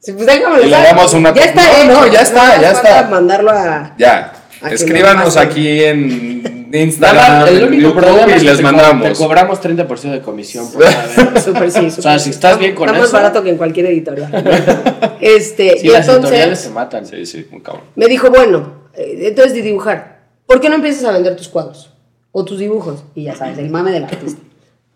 Sí, 0.00 0.12
pues 0.12 0.26
déjame 0.26 0.62
Y 0.62 0.64
le 0.64 0.70
damos 0.70 1.12
una- 1.12 1.34
Ya 1.34 1.44
está 1.44 1.62
No, 1.84 2.00
no, 2.00 2.06
ya 2.06 2.22
está, 2.22 2.60
ya 2.60 2.70
está. 2.72 3.08
mandarlo 3.08 3.50
a... 3.50 3.94
Ya. 3.98 4.32
Escríbanos 4.70 5.36
aquí 5.36 5.84
en 5.84 6.51
Nada, 6.72 6.84
Instagram, 6.84 7.48
el 7.48 7.56
en 7.62 7.64
único 7.68 7.94
problema 7.94 8.34
es 8.34 8.42
y 8.42 8.44
que 8.46 8.50
les 8.50 8.56
te 8.56 8.62
co- 8.62 8.72
mandamos. 8.72 9.08
Te 9.08 9.14
cobramos 9.14 9.60
30% 9.60 10.10
de 10.10 10.20
comisión 10.22 10.70
por. 10.72 10.82
Súper 11.42 11.70
sí, 11.70 11.90
súper 11.90 12.02
sea, 12.02 12.18
si 12.18 12.30
estás 12.30 12.58
bien 12.58 12.74
con 12.74 12.88
Está 12.88 12.98
más 12.98 13.08
eso- 13.08 13.16
barato 13.16 13.42
que 13.42 13.50
en 13.50 13.56
cualquier 13.58 13.86
editorial. 13.86 14.30
este, 15.20 15.78
Sí, 15.78 15.86
y 15.86 15.90
las 15.90 16.08
editoriales 16.08 16.44
entonces 16.44 16.58
se 16.60 16.70
matan. 16.70 17.06
Sí, 17.06 17.26
sí, 17.26 17.46
muy 17.50 17.60
cabrón. 17.60 17.84
me 17.96 18.06
dijo, 18.06 18.30
bueno, 18.30 18.72
eh, 18.94 19.18
entonces 19.22 19.54
de 19.54 19.62
dibujar, 19.62 20.22
¿por 20.46 20.60
qué 20.60 20.68
no 20.68 20.76
empiezas 20.76 21.04
a 21.04 21.12
vender 21.12 21.36
tus 21.36 21.48
cuadros? 21.48 21.90
O 22.32 22.44
tus 22.44 22.58
dibujos. 22.58 23.04
Y 23.14 23.24
ya 23.24 23.36
sabes, 23.36 23.58
el 23.58 23.68
mame 23.68 23.90
del 23.92 24.04
artista. 24.04 24.40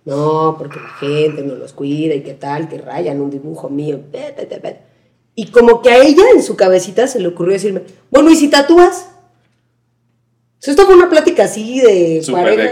No, 0.07 0.55
porque 0.57 0.79
la 0.81 0.89
gente 1.01 1.43
no 1.43 1.57
los 1.57 1.73
cuida 1.73 2.15
y 2.15 2.21
qué 2.23 2.33
tal, 2.35 2.69
que 2.69 2.79
rayan 2.79 3.21
un 3.21 3.29
dibujo 3.31 3.69
mío. 3.69 4.01
Y 5.35 5.47
como 5.49 5.83
que 5.83 5.91
a 5.91 5.99
ella 5.99 6.23
en 6.35 6.43
su 6.43 6.57
cabecita 6.57 7.07
se 7.09 7.21
le 7.21 7.29
ocurrió 7.29 7.53
decirme, 7.53 7.83
bueno, 8.11 8.31
¿y 8.31 8.37
si 8.37 8.49
tatúas? 8.49 9.11
Sea, 10.59 10.73
esto 10.73 10.87
fue 10.87 10.95
una 10.95 11.09
plática 11.09 11.45
así 11.45 11.81
de 11.81 12.23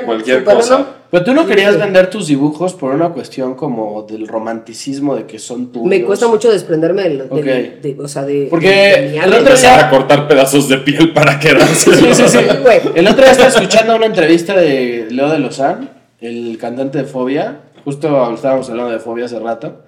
cualquier 0.05 0.45
cosa. 0.45 0.77
random. 0.77 0.93
Pero 1.11 1.25
tú 1.25 1.33
no 1.35 1.47
querías 1.47 1.79
vender 1.79 2.11
tus 2.11 2.27
dibujos 2.27 2.75
por 2.75 2.93
una 2.93 3.11
cuestión 3.11 3.55
como 3.55 4.03
del 4.03 4.27
romanticismo 4.27 5.15
de 5.15 5.27
que 5.27 5.39
son 5.39 5.71
tuyos. 5.71 5.87
Me 5.89 6.03
cuesta 6.03 6.27
mucho 6.27 6.51
desprenderme 6.51 7.03
del, 7.05 7.29
del- 7.29 7.81
de, 7.81 7.97
o 8.03 8.09
sea, 8.09 8.23
de, 8.23 8.49
Porque 8.51 8.69
de 8.69 9.09
mi 9.13 9.19
el 9.19 9.25
otro 9.27 9.39
Empezar 9.39 9.79
día- 9.79 9.87
a 9.87 9.91
cortar 9.91 10.27
pedazos 10.27 10.69
de 10.69 10.79
piel 10.79 11.13
para 11.13 11.39
quedarse. 11.39 11.95
Sí, 11.95 12.05
sí, 12.15 12.23
sí. 12.29 12.39
El 12.97 13.07
otro 13.07 13.23
día 13.23 13.31
estaba 13.31 13.49
escuchando 13.49 13.95
una 13.95 14.07
entrevista 14.07 14.57
de 14.57 15.07
Leo 15.11 15.31
de 15.31 15.39
Lozán, 15.39 15.91
el 16.21 16.59
cantante 16.59 16.99
de 16.99 17.05
Fobia. 17.05 17.61
Justo 17.85 18.35
estábamos 18.35 18.69
hablando 18.71 18.91
de 18.91 18.99
Fobia 18.99 19.27
hace 19.27 19.39
rato. 19.39 19.84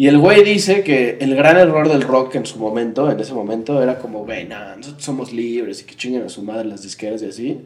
Y 0.00 0.08
el 0.08 0.16
güey 0.16 0.42
dice 0.42 0.82
que 0.82 1.18
el 1.20 1.36
gran 1.36 1.58
error 1.58 1.86
del 1.86 2.00
rock 2.00 2.36
en 2.36 2.46
su 2.46 2.58
momento, 2.58 3.10
en 3.10 3.20
ese 3.20 3.34
momento, 3.34 3.82
era 3.82 3.98
como, 3.98 4.26
nah, 4.26 4.74
nosotros 4.74 5.04
somos 5.04 5.30
libres 5.30 5.82
y 5.82 5.84
que 5.84 5.94
chinguen 5.94 6.22
a 6.22 6.30
su 6.30 6.42
madre 6.42 6.64
las 6.64 6.82
disqueras 6.82 7.20
y 7.20 7.26
así. 7.26 7.60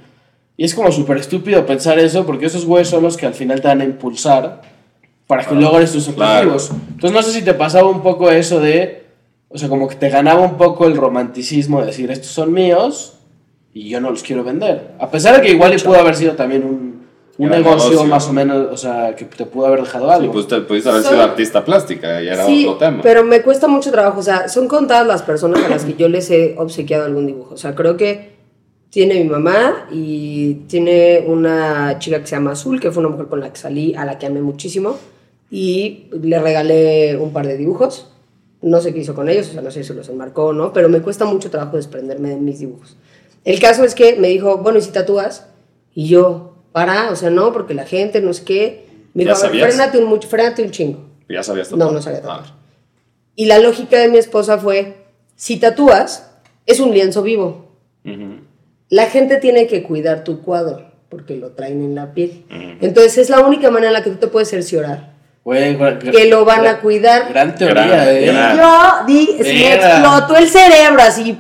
Y 0.56 0.64
es 0.64 0.74
como 0.74 0.90
súper 0.90 1.18
estúpido 1.18 1.64
pensar 1.64 1.96
eso 2.00 2.26
porque 2.26 2.46
esos 2.46 2.66
güeyes 2.66 2.88
son 2.88 3.04
los 3.04 3.16
que 3.16 3.26
al 3.26 3.34
final 3.34 3.60
te 3.60 3.68
van 3.68 3.82
a 3.82 3.84
impulsar 3.84 4.62
para 5.28 5.44
que 5.44 5.54
logres 5.54 5.92
tus 5.92 6.08
claro. 6.08 6.54
objetivos. 6.54 6.72
Entonces 6.88 7.12
no 7.12 7.22
sé 7.22 7.30
si 7.38 7.42
te 7.42 7.54
pasaba 7.54 7.88
un 7.88 8.02
poco 8.02 8.28
eso 8.28 8.58
de, 8.58 9.04
o 9.48 9.56
sea, 9.56 9.68
como 9.68 9.86
que 9.86 9.94
te 9.94 10.08
ganaba 10.08 10.40
un 10.40 10.56
poco 10.56 10.88
el 10.88 10.96
romanticismo 10.96 11.82
de 11.82 11.86
decir, 11.86 12.10
estos 12.10 12.32
son 12.32 12.52
míos 12.52 13.16
y 13.72 13.88
yo 13.90 14.00
no 14.00 14.10
los 14.10 14.24
quiero 14.24 14.42
vender. 14.42 14.90
A 14.98 15.08
pesar 15.08 15.36
de 15.36 15.40
que 15.40 15.52
igual 15.52 15.72
y 15.72 15.78
pudo 15.80 16.00
haber 16.00 16.16
sido 16.16 16.32
también 16.32 16.64
un, 16.64 16.93
un 17.38 17.48
negocio, 17.50 17.90
negocio. 17.90 18.04
más 18.10 18.28
o 18.28 18.32
menos, 18.32 18.68
o 18.72 18.76
sea, 18.76 19.14
que 19.16 19.24
te 19.24 19.44
pudo 19.46 19.66
haber 19.66 19.80
dejado 19.82 20.06
Sí, 20.08 20.12
algo. 20.14 20.32
pues 20.32 20.46
te 20.46 20.60
pudiste 20.60 20.88
haber 20.90 21.02
sido 21.02 21.22
artista 21.22 21.64
plástica 21.64 22.22
y 22.22 22.28
era 22.28 22.46
Sí, 22.46 22.64
otro 22.66 22.78
tema. 22.86 23.00
pero 23.02 23.24
me 23.24 23.42
cuesta 23.42 23.66
mucho 23.68 23.90
trabajo. 23.90 24.20
O 24.20 24.22
sea, 24.22 24.48
son 24.48 24.68
contadas 24.68 25.06
las 25.06 25.22
personas 25.22 25.62
a 25.64 25.68
las 25.68 25.84
que 25.84 25.94
yo 25.94 26.08
les 26.08 26.30
he 26.30 26.54
obsequiado 26.58 27.04
algún 27.04 27.26
dibujo. 27.26 27.54
O 27.54 27.56
sea, 27.56 27.74
creo 27.74 27.96
que 27.96 28.34
tiene 28.90 29.14
mi 29.22 29.28
mamá 29.28 29.88
y 29.90 30.54
tiene 30.68 31.24
una 31.26 31.98
chica 31.98 32.20
que 32.20 32.26
se 32.28 32.36
llama 32.36 32.52
Azul, 32.52 32.78
que 32.80 32.92
fue 32.92 33.00
una 33.00 33.10
mujer 33.10 33.26
con 33.26 33.40
la 33.40 33.50
que 33.52 33.58
salí, 33.58 33.94
a 33.96 34.04
la 34.04 34.18
que 34.18 34.26
amé 34.26 34.40
muchísimo. 34.40 34.96
Y 35.50 36.06
le 36.20 36.38
regalé 36.40 37.16
un 37.16 37.32
par 37.32 37.46
de 37.46 37.56
dibujos. 37.56 38.10
No 38.62 38.80
sé 38.80 38.94
qué 38.94 39.00
hizo 39.00 39.14
con 39.14 39.28
ellos, 39.28 39.48
o 39.50 39.52
sea, 39.52 39.60
no 39.62 39.70
sé 39.70 39.84
si 39.84 39.92
los 39.92 40.08
enmarcó 40.08 40.46
o 40.46 40.52
no, 40.52 40.72
pero 40.72 40.88
me 40.88 41.00
cuesta 41.02 41.24
mucho 41.26 41.50
trabajo 41.50 41.76
desprenderme 41.76 42.30
de 42.30 42.36
mis 42.36 42.60
dibujos. 42.60 42.96
El 43.44 43.60
caso 43.60 43.84
es 43.84 43.94
que 43.94 44.16
me 44.16 44.28
dijo, 44.28 44.56
bueno, 44.58 44.78
¿y 44.78 44.82
si 44.82 44.90
tatúas? 44.90 45.48
Y 45.94 46.08
yo, 46.08 46.53
para, 46.74 47.10
o 47.12 47.14
sea, 47.14 47.30
no, 47.30 47.52
porque 47.52 47.72
la 47.72 47.84
gente, 47.86 48.20
no 48.20 48.32
sé 48.32 48.42
qué. 48.44 48.86
Me 49.14 49.24
¿Ya 49.24 49.32
dijo, 49.34 49.46
frénate 49.48 49.96
un, 49.98 50.06
mucho, 50.06 50.26
frénate 50.26 50.60
un 50.64 50.72
chingo. 50.72 50.98
Ya 51.28 51.44
sabías 51.44 51.70
No, 51.70 51.78
tatuar. 51.78 51.94
no 51.94 52.02
sabía 52.02 52.20
tatuar. 52.20 52.40
Ah. 52.46 52.54
Y 53.36 53.46
la 53.46 53.60
lógica 53.60 53.96
de 53.96 54.08
mi 54.08 54.18
esposa 54.18 54.58
fue, 54.58 54.96
si 55.36 55.58
tatúas, 55.58 56.32
es 56.66 56.80
un 56.80 56.90
lienzo 56.92 57.22
vivo. 57.22 57.68
La 58.88 59.06
gente 59.06 59.36
tiene 59.36 59.68
que 59.68 59.84
cuidar 59.84 60.24
tu 60.24 60.42
cuadro, 60.42 60.90
porque 61.10 61.36
lo 61.36 61.52
traen 61.52 61.80
en 61.84 61.94
la 61.94 62.12
piel. 62.12 62.44
Entonces 62.80 63.18
es 63.18 63.30
la 63.30 63.38
única 63.40 63.70
manera 63.70 63.90
en 63.90 63.94
la 63.94 64.02
que 64.02 64.10
tú 64.10 64.16
te 64.16 64.26
puedes 64.26 64.48
cerciorar. 64.48 65.14
Gra- 65.44 65.98
Que 66.10 66.26
lo 66.26 66.44
van 66.44 66.62
gran- 66.62 66.74
a 66.76 66.80
cuidar. 66.80 67.28
Gran 67.28 67.54
teoría, 67.54 67.86
Gran- 67.86 68.08
eh. 68.08 68.26
gran- 68.26 68.56
Yo 68.56 69.06
di, 69.06 69.26
se 69.26 69.42
me 69.44 69.74
explotó 69.74 70.36
el 70.36 70.48
cerebro 70.48 71.02
así. 71.02 71.38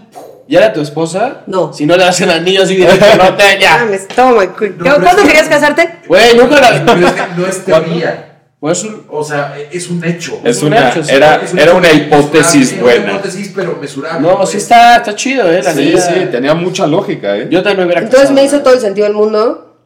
¿Ya 0.48 0.58
era 0.58 0.72
tu 0.72 0.80
esposa? 0.80 1.42
No. 1.46 1.72
Si 1.72 1.86
no 1.86 1.96
le 1.96 2.04
hacen 2.04 2.28
anillos 2.30 2.70
y 2.70 2.76
directo, 2.76 3.06
no 3.16 3.34
te 3.34 3.58
ya. 3.60 3.78
Mames, 3.78 4.06
toma, 4.08 4.44
es 4.44 4.50
¿Cuándo 4.50 5.22
que- 5.22 5.28
querías 5.28 5.48
casarte? 5.48 6.00
Güey, 6.06 6.36
nunca 6.36 6.56
Pero 6.56 6.60
la. 7.00 7.08
es 7.08 7.12
que 7.12 7.22
no 7.40 7.46
es 7.46 7.64
teoría. 7.64 8.30
Pues 8.60 8.82
un. 8.84 9.04
O 9.10 9.22
sea, 9.24 9.56
es 9.72 9.88
un 9.90 10.02
hecho. 10.04 10.38
Es 10.44 10.62
un 10.62 10.68
una, 10.68 10.90
hecho, 10.90 11.02
sí. 11.04 11.14
era, 11.14 11.36
Es 11.36 11.52
un 11.52 11.58
era 11.58 11.70
hecho 11.72 11.78
una 11.78 11.92
hipótesis 11.92 12.80
buena. 12.80 13.04
Una 13.04 13.12
hipótesis, 13.14 13.52
pero 13.54 13.76
mesurable. 13.80 14.20
No, 14.26 14.36
pues. 14.38 14.50
sí 14.50 14.56
está, 14.58 14.96
está 14.96 15.14
chido, 15.14 15.50
eh. 15.52 15.62
La 15.62 15.72
Sí, 15.72 15.94
sí, 15.98 16.26
tenía 16.30 16.54
mucha 16.54 16.86
lógica, 16.86 17.36
¿eh? 17.36 17.48
Yo 17.50 17.62
también 17.62 17.80
me 17.80 17.84
hubiera 17.86 18.00
Entonces 18.02 18.28
casado, 18.28 18.34
me 18.40 18.44
hizo 18.44 18.60
todo 18.62 18.74
el 18.74 18.80
sentido 18.80 19.06
del 19.06 19.16
mundo 19.16 19.76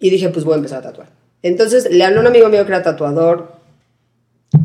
y 0.00 0.10
dije, 0.10 0.28
pues 0.28 0.44
voy 0.44 0.54
a 0.54 0.56
empezar 0.58 0.78
a 0.78 0.82
tatuar. 0.82 1.08
Entonces 1.42 1.88
le 1.90 2.04
hablé 2.04 2.18
a 2.18 2.20
un 2.20 2.26
amigo 2.28 2.48
mío 2.48 2.64
que 2.64 2.72
era 2.72 2.82
tatuador. 2.82 3.52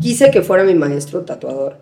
Quise 0.02 0.32
que 0.32 0.42
fuera 0.42 0.64
mi 0.64 0.76
maestro 0.76 1.22
tatuador, 1.22 1.78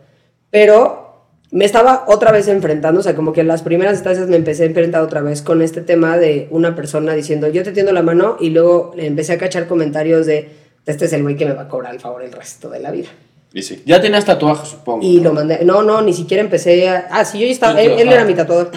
pero 0.49 1.10
me 1.51 1.65
estaba 1.65 2.05
otra 2.07 2.31
vez 2.31 2.47
enfrentando, 2.47 3.01
o 3.01 3.03
sea, 3.03 3.13
como 3.13 3.33
que 3.33 3.41
en 3.41 3.47
las 3.47 3.61
primeras 3.61 3.95
instancias 3.95 4.29
me 4.29 4.37
empecé 4.37 4.63
a 4.63 4.65
enfrentar 4.67 5.01
otra 5.01 5.21
vez 5.21 5.41
con 5.41 5.61
este 5.61 5.81
tema 5.81 6.17
de 6.17 6.47
una 6.49 6.75
persona 6.75 7.13
diciendo, 7.13 7.49
yo 7.49 7.63
te 7.63 7.73
tiendo 7.73 7.91
la 7.91 8.01
mano, 8.01 8.37
y 8.39 8.51
luego 8.51 8.93
le 8.95 9.05
empecé 9.05 9.33
a 9.33 9.37
cachar 9.37 9.67
comentarios 9.67 10.25
de, 10.25 10.49
este 10.85 11.05
es 11.05 11.13
el 11.13 11.23
güey 11.23 11.35
que 11.35 11.45
me 11.45 11.53
va 11.53 11.63
a 11.63 11.67
cobrar 11.67 11.93
el 11.93 11.99
favor 11.99 12.23
el 12.23 12.31
resto 12.31 12.69
de 12.69 12.79
la 12.79 12.89
vida. 12.89 13.09
Y 13.53 13.63
sí. 13.63 13.83
Ya 13.85 13.99
tenías 13.99 14.23
tatuajes, 14.23 14.69
supongo. 14.69 15.05
Y 15.05 15.19
lo 15.19 15.33
mandé. 15.33 15.65
No, 15.65 15.83
no, 15.83 16.01
ni 16.01 16.13
siquiera 16.13 16.41
empecé 16.41 16.87
a. 16.87 17.07
Ah, 17.11 17.25
sí, 17.25 17.37
yo 17.37 17.45
ya 17.45 17.51
estaba. 17.51 17.81
Él, 17.81 17.99
él 17.99 18.07
era 18.07 18.23
mi 18.23 18.33
tatuador. 18.33 18.71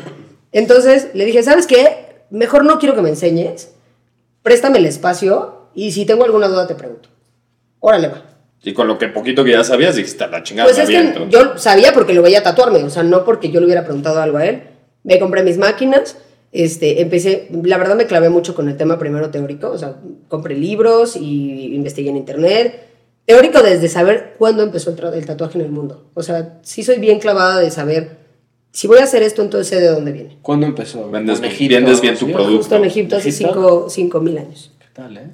Entonces 0.50 1.10
le 1.14 1.24
dije, 1.24 1.44
¿sabes 1.44 1.68
qué? 1.68 2.24
Mejor 2.30 2.64
no 2.64 2.80
quiero 2.80 2.96
que 2.96 3.02
me 3.02 3.08
enseñes. 3.08 3.70
Préstame 4.42 4.78
el 4.78 4.86
espacio 4.86 5.68
y 5.74 5.92
si 5.92 6.06
tengo 6.06 6.24
alguna 6.24 6.48
duda 6.48 6.66
te 6.66 6.74
pregunto. 6.74 7.08
Órale, 7.78 8.08
va. 8.08 8.33
Y 8.64 8.72
con 8.72 8.86
lo 8.88 8.98
que 8.98 9.08
poquito 9.08 9.44
que 9.44 9.50
ya 9.52 9.62
sabías, 9.64 9.94
dijiste, 9.96 10.24
"A 10.24 10.28
la 10.28 10.42
chingada, 10.42 10.66
Pues 10.68 10.78
es 10.78 10.88
que 10.88 10.96
aviento". 10.96 11.28
yo 11.28 11.58
sabía 11.58 11.92
porque 11.92 12.14
lo 12.14 12.22
veía 12.22 12.42
tatuarme, 12.42 12.82
o 12.82 12.90
sea, 12.90 13.02
no 13.02 13.24
porque 13.24 13.50
yo 13.50 13.60
le 13.60 13.66
hubiera 13.66 13.84
preguntado 13.84 14.20
algo 14.20 14.38
a 14.38 14.46
él. 14.46 14.62
Me 15.02 15.18
compré 15.18 15.42
mis 15.42 15.58
máquinas, 15.58 16.16
este, 16.50 17.02
empecé, 17.02 17.48
la 17.62 17.76
verdad 17.78 17.94
me 17.96 18.06
clavé 18.06 18.30
mucho 18.30 18.54
con 18.54 18.68
el 18.68 18.76
tema 18.76 18.98
primero 18.98 19.30
teórico, 19.30 19.70
o 19.70 19.76
sea, 19.78 19.96
compré 20.28 20.56
libros 20.56 21.16
y 21.16 21.74
investigué 21.74 22.10
en 22.10 22.16
internet. 22.16 22.80
Teórico 23.26 23.62
desde 23.62 23.88
saber 23.88 24.34
cuándo 24.38 24.62
empezó 24.62 24.90
el, 24.90 25.14
el 25.14 25.26
tatuaje 25.26 25.58
en 25.58 25.64
el 25.64 25.70
mundo. 25.70 26.10
O 26.14 26.22
sea, 26.22 26.58
sí 26.62 26.82
soy 26.82 26.98
bien 26.98 27.18
clavada 27.20 27.58
de 27.60 27.70
saber, 27.70 28.18
si 28.70 28.86
voy 28.86 28.98
a 28.98 29.04
hacer 29.04 29.22
esto, 29.22 29.40
entonces 29.42 29.68
sé 29.68 29.80
de 29.80 29.88
dónde 29.88 30.12
viene. 30.12 30.38
¿Cuándo 30.42 30.66
empezó? 30.66 31.10
Vendes 31.10 31.34
¿Con 31.40 31.42
bien- 31.42 31.54
Egipto, 31.54 31.74
vendes 31.76 32.00
bien 32.00 32.16
tu 32.18 32.26
producto. 32.32 32.56
Justo 32.58 32.76
en 32.76 32.84
Egipto 32.84 33.16
hace 33.16 33.28
¿Egipto? 33.30 33.86
5 33.88 34.20
mil 34.20 34.36
años. 34.38 34.72
¿Qué 34.78 34.86
tal, 34.92 35.16
eh? 35.16 35.28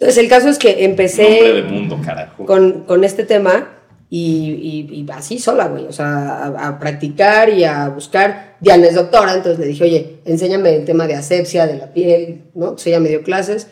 Entonces 0.00 0.18
el 0.18 0.28
caso 0.28 0.48
es 0.48 0.58
que 0.58 0.84
empecé... 0.84 1.22
De 1.54 1.62
mundo, 1.64 1.98
carajo. 2.04 2.46
con, 2.46 2.84
con 2.84 3.02
este 3.04 3.24
tema 3.24 3.74
y, 4.10 4.86
y- 4.90 5.00
y 5.00 5.06
así 5.10 5.38
sola, 5.38 5.66
güey, 5.66 5.86
o 5.86 5.92
sea, 5.92 6.44
a, 6.44 6.68
a 6.68 6.78
practicar 6.78 7.50
y 7.50 7.64
a 7.64 7.88
buscar. 7.88 8.56
Diana 8.60 8.86
es 8.86 8.94
doctora, 8.94 9.34
entonces 9.34 9.58
le 9.58 9.66
dije, 9.66 9.84
oye, 9.84 10.16
enséñame 10.24 10.74
el 10.76 10.84
tema 10.84 11.06
de 11.06 11.14
asepsia, 11.14 11.66
de 11.66 11.76
la 11.78 11.92
piel, 11.92 12.42
¿no? 12.54 12.66
Entonces 12.66 12.86
ella 12.88 13.00
me 13.00 13.08
dio 13.08 13.22
clases 13.22 13.66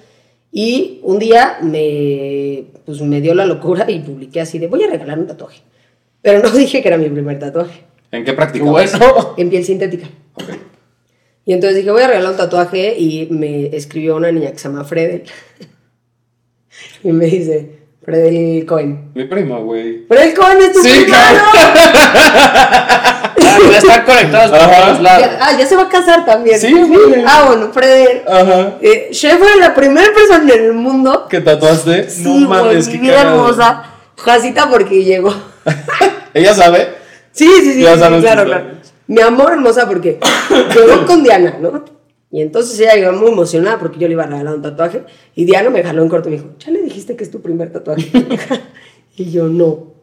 y 0.52 1.00
un 1.04 1.18
día 1.18 1.58
me, 1.62 2.64
pues, 2.84 3.00
me 3.02 3.20
dio 3.20 3.34
la 3.34 3.46
locura 3.46 3.88
y 3.90 4.00
publiqué 4.00 4.40
así 4.40 4.58
de, 4.58 4.66
voy 4.66 4.82
a 4.82 4.88
regalar 4.90 5.18
un 5.18 5.26
tatuaje. 5.28 5.60
Pero 6.22 6.40
no 6.42 6.50
dije 6.56 6.82
que 6.82 6.88
era 6.88 6.98
mi 6.98 7.08
primer 7.08 7.38
tatuaje, 7.38 7.82
¿En 8.10 8.24
qué 8.24 8.32
practicabas? 8.32 8.98
bueno. 8.98 9.34
en 9.38 9.48
piel 9.48 9.64
sintética. 9.64 10.08
Ok. 10.34 10.44
Y 11.44 11.52
entonces 11.52 11.76
dije, 11.78 11.90
voy 11.92 12.02
a 12.02 12.08
regalar 12.08 12.32
un 12.32 12.36
tatuaje 12.36 12.98
y 12.98 13.28
me 13.30 13.66
escribió 13.76 14.16
una 14.16 14.32
niña 14.32 14.50
que 14.50 14.58
se 14.58 14.68
llama 14.68 14.82
Fredel. 14.84 15.22
Y 17.02 17.12
me 17.12 17.26
dice, 17.26 17.70
Fredel 18.04 18.64
Cohen. 18.66 19.10
Mi 19.14 19.24
prima, 19.24 19.58
güey. 19.58 20.06
Fredel 20.08 20.34
Cohen 20.34 20.58
es 20.58 20.72
tu 20.72 20.82
Sí, 20.82 20.90
prima, 21.02 21.16
claro. 21.16 21.44
Ah, 23.48 23.58
ya 23.70 23.78
están 23.78 24.04
conectados 24.04 24.50
por 24.50 24.58
todos 24.70 25.00
lados. 25.00 25.26
Ya- 25.26 25.38
ah, 25.40 25.52
ya 25.58 25.66
se 25.66 25.76
va 25.76 25.82
a 25.84 25.88
casar 25.88 26.24
también. 26.26 26.58
Sí, 26.60 26.72
güey. 26.72 27.24
Ah, 27.26 27.44
bueno, 27.46 27.70
Fredel. 27.72 28.22
Ajá. 28.28 28.74
Eh, 28.82 29.08
She 29.12 29.30
fue 29.36 29.56
la 29.58 29.74
primera 29.74 30.08
persona 30.12 30.52
en 30.54 30.64
el 30.64 30.72
mundo. 30.74 31.26
¿Qué 31.30 31.40
tatuaste? 31.40 32.10
Sí, 32.10 32.22
no 32.24 32.48
mames, 32.48 32.86
qué 32.88 32.94
mi 32.98 33.08
vida 33.08 33.22
hermosa. 33.22 33.84
Jacita 34.18 34.68
porque 34.68 35.04
llegó. 35.04 35.34
Ella 36.34 36.54
sabe. 36.54 36.88
Sí, 37.32 37.48
sí, 37.60 37.72
sí, 37.74 37.82
Ya 37.82 37.94
sí, 37.94 38.00
sabes 38.00 38.22
claro, 38.22 38.44
claro. 38.44 38.64
Mi 39.06 39.20
amor 39.20 39.52
hermosa 39.52 39.86
porque 39.86 40.18
llegó 40.74 41.06
con 41.06 41.22
Diana, 41.22 41.56
¿no? 41.60 41.84
Y 42.36 42.42
entonces 42.42 42.78
ella 42.78 42.96
llegó 42.96 43.12
muy 43.14 43.30
emocionada 43.30 43.78
porque 43.78 43.98
yo 43.98 44.08
le 44.08 44.12
iba 44.12 44.24
a 44.24 44.26
regalar 44.26 44.56
un 44.56 44.60
tatuaje. 44.60 45.04
Y 45.34 45.46
Diana 45.46 45.70
me 45.70 45.82
jaló 45.82 46.02
en 46.02 46.10
corto 46.10 46.28
y 46.28 46.32
me 46.32 46.36
dijo, 46.36 46.50
¿ya 46.58 46.70
le 46.70 46.82
dijiste 46.82 47.16
que 47.16 47.24
es 47.24 47.30
tu 47.30 47.40
primer 47.40 47.72
tatuaje? 47.72 48.10
y 49.16 49.30
yo, 49.30 49.44
no. 49.48 49.94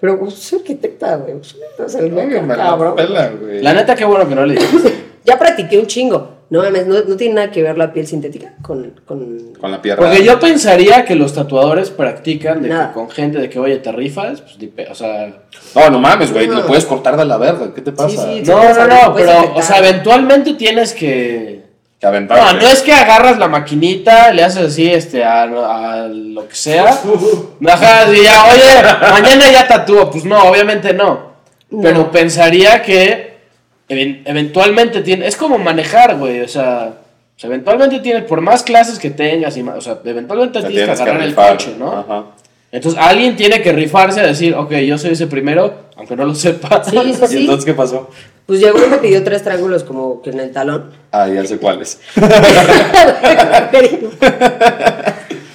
Pero 0.00 0.16
pues, 0.20 0.34
soy 0.34 0.60
arquitecta, 0.60 1.16
güey. 1.16 1.38
pues, 1.38 1.56
o 1.84 1.88
sea, 1.88 2.00
el 2.00 2.16
Ay, 2.16 2.28
me 2.28 2.46
la 2.46 2.56
cabrón. 2.56 2.94
pela, 2.94 3.30
güey. 3.30 3.60
La 3.60 3.74
neta, 3.74 3.96
qué 3.96 4.04
bueno 4.04 4.28
que 4.28 4.36
no 4.36 4.46
le 4.46 4.54
dijiste. 4.54 4.94
Ya 5.24 5.38
practiqué 5.38 5.78
un 5.78 5.86
chingo. 5.86 6.28
No 6.48 6.62
mames, 6.62 6.86
no, 6.86 6.94
no 7.06 7.16
tiene 7.16 7.34
nada 7.34 7.50
que 7.50 7.62
ver 7.62 7.76
la 7.76 7.92
piel 7.92 8.06
sintética 8.06 8.54
con... 8.62 9.00
con... 9.04 9.52
Con 9.60 9.70
la 9.70 9.82
pierna. 9.82 10.06
Porque 10.06 10.24
yo 10.24 10.40
pensaría 10.40 11.04
que 11.04 11.14
los 11.14 11.34
tatuadores 11.34 11.90
practican 11.90 12.62
de 12.62 12.68
que 12.68 12.74
Nada. 12.74 12.92
con 12.92 13.10
gente 13.10 13.38
de 13.38 13.50
que, 13.50 13.58
oye, 13.58 13.76
te 13.76 13.92
rifas, 13.92 14.42
pues, 14.42 14.90
o 14.90 14.94
sea... 14.94 15.42
No, 15.74 15.90
no 15.90 15.98
mames, 15.98 16.32
güey. 16.32 16.48
No. 16.48 16.60
Lo 16.60 16.66
puedes 16.66 16.86
cortar 16.86 17.16
de 17.16 17.24
la 17.26 17.36
verga. 17.36 17.74
¿Qué 17.74 17.82
te 17.82 17.92
pasa? 17.92 18.32
sí. 18.32 18.42
No, 18.46 18.62
no, 18.62 18.86
no, 18.86 19.14
pero, 19.14 19.30
afectar. 19.30 19.56
o 19.56 19.62
sea, 19.62 19.78
eventualmente 19.78 20.54
tienes 20.54 20.94
que... 20.94 21.59
Que 22.00 22.06
aventarte. 22.06 22.54
No, 22.54 22.60
no 22.62 22.66
es 22.68 22.80
que 22.80 22.92
agarras 22.92 23.38
la 23.38 23.46
maquinita, 23.48 24.32
le 24.32 24.42
haces 24.42 24.66
así, 24.72 24.90
este, 24.90 25.22
a, 25.22 25.42
a 25.42 26.08
lo 26.08 26.48
que 26.48 26.54
sea. 26.54 26.98
Ajá, 27.68 28.12
y 28.12 28.22
ya, 28.24 28.44
oye, 28.46 29.10
mañana 29.12 29.50
ya 29.50 29.68
tatúo. 29.68 30.10
Pues 30.10 30.24
no, 30.24 30.42
obviamente 30.44 30.94
no. 30.94 31.30
Pero 31.82 32.10
pensaría 32.10 32.82
que 32.82 33.36
even- 33.88 34.22
eventualmente 34.24 35.02
tiene. 35.02 35.26
Es 35.26 35.36
como 35.36 35.58
manejar, 35.58 36.16
güey. 36.16 36.40
O 36.40 36.48
sea, 36.48 36.94
sea, 37.36 37.48
eventualmente 37.48 38.00
tienes, 38.00 38.24
por 38.24 38.40
más 38.40 38.62
clases 38.62 38.98
que 38.98 39.10
tengas, 39.10 39.56
y 39.56 39.62
más, 39.62 39.76
o 39.76 39.80
sea, 39.80 39.98
eventualmente 40.04 40.62
Te 40.62 40.68
tienes 40.68 40.96
que 40.96 41.02
agarrar 41.02 41.22
el 41.22 41.34
coche, 41.34 41.74
¿no? 41.78 41.92
Ajá. 41.98 42.24
Entonces 42.72 43.00
alguien 43.02 43.34
tiene 43.36 43.62
que 43.62 43.72
rifarse 43.72 44.20
a 44.20 44.26
decir, 44.26 44.54
ok, 44.54 44.70
yo 44.76 44.96
soy 44.96 45.10
ese 45.12 45.26
primero, 45.26 45.86
aunque 45.96 46.14
no 46.16 46.24
lo 46.24 46.34
sepa. 46.34 46.82
Sí, 46.84 46.96
sí, 46.96 46.98
¿Y 47.24 47.26
sí. 47.26 47.38
entonces 47.40 47.64
qué 47.64 47.74
pasó? 47.74 48.08
Pues 48.46 48.60
llegó 48.60 48.84
y 48.84 48.88
me 48.88 48.98
pidió 48.98 49.22
tres 49.24 49.42
triángulos 49.42 49.82
como 49.84 50.22
que 50.22 50.30
en 50.30 50.40
el 50.40 50.52
talón. 50.52 50.90
Ah, 51.12 51.28
ya 51.28 51.44
sé 51.44 51.58
cuáles. 51.58 51.98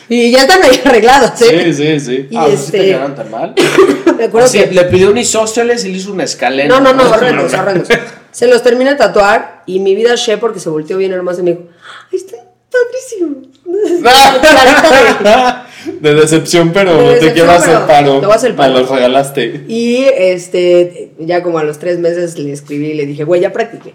y 0.09 0.31
ya 0.31 0.39
están 0.41 0.61
ahí 0.63 0.81
arreglados, 0.85 1.41
¿eh? 1.41 1.73
Sí, 1.73 1.73
sí, 1.73 1.99
sí. 1.99 2.27
Y 2.29 2.37
Ah, 2.37 2.45
pues 2.47 2.59
sí 2.61 2.71
te 2.71 2.77
este- 2.77 2.89
quedaron 2.91 3.15
tan 3.15 3.31
mal. 3.31 3.53
Me 4.17 4.25
acuerdo 4.25 4.47
Así, 4.47 4.59
que... 4.59 4.67
le 4.71 4.83
pidió 4.85 5.09
un 5.11 5.17
isósceles 5.17 5.83
y 5.85 5.91
le 5.91 5.97
hizo 5.97 6.11
una 6.13 6.23
escalera. 6.23 6.67
No, 6.69 6.79
no, 6.79 6.93
no, 6.93 7.09
horrendos, 7.09 7.53
horrendos. 7.53 7.89
Se 8.31 8.47
los 8.47 8.61
terminé 8.63 8.91
de 8.91 8.95
tatuar 8.97 9.63
y 9.65 9.79
mi 9.79 9.95
vida 9.95 10.15
she 10.15 10.37
porque 10.37 10.59
se 10.59 10.69
volteó 10.69 10.97
bien 10.97 11.11
hermoso 11.13 11.39
y 11.41 11.43
me 11.43 11.51
dijo, 11.51 11.63
¡ay, 12.11 12.17
está 12.17 12.37
padrísimo! 12.71 13.41
De 16.01 16.13
decepción, 16.13 16.71
pero 16.73 16.93
De 16.93 16.97
te 16.97 17.25
decepción, 17.25 17.33
quiero 17.33 17.51
hacer 17.51 17.87
paro. 17.87 18.19
te 18.19 18.25
voy 18.25 18.33
a 18.33 18.35
hacer 18.35 18.55
paro. 18.55 18.73
Me 18.73 18.79
los 18.79 18.89
regalaste. 18.89 19.65
Y 19.67 20.05
este, 20.17 21.11
ya 21.19 21.43
como 21.43 21.59
a 21.59 21.63
los 21.63 21.79
tres 21.79 21.99
meses 21.99 22.37
le 22.37 22.51
escribí 22.51 22.87
y 22.87 22.93
le 22.93 23.05
dije, 23.05 23.23
güey, 23.23 23.41
ya 23.41 23.51
practiqué. 23.53 23.93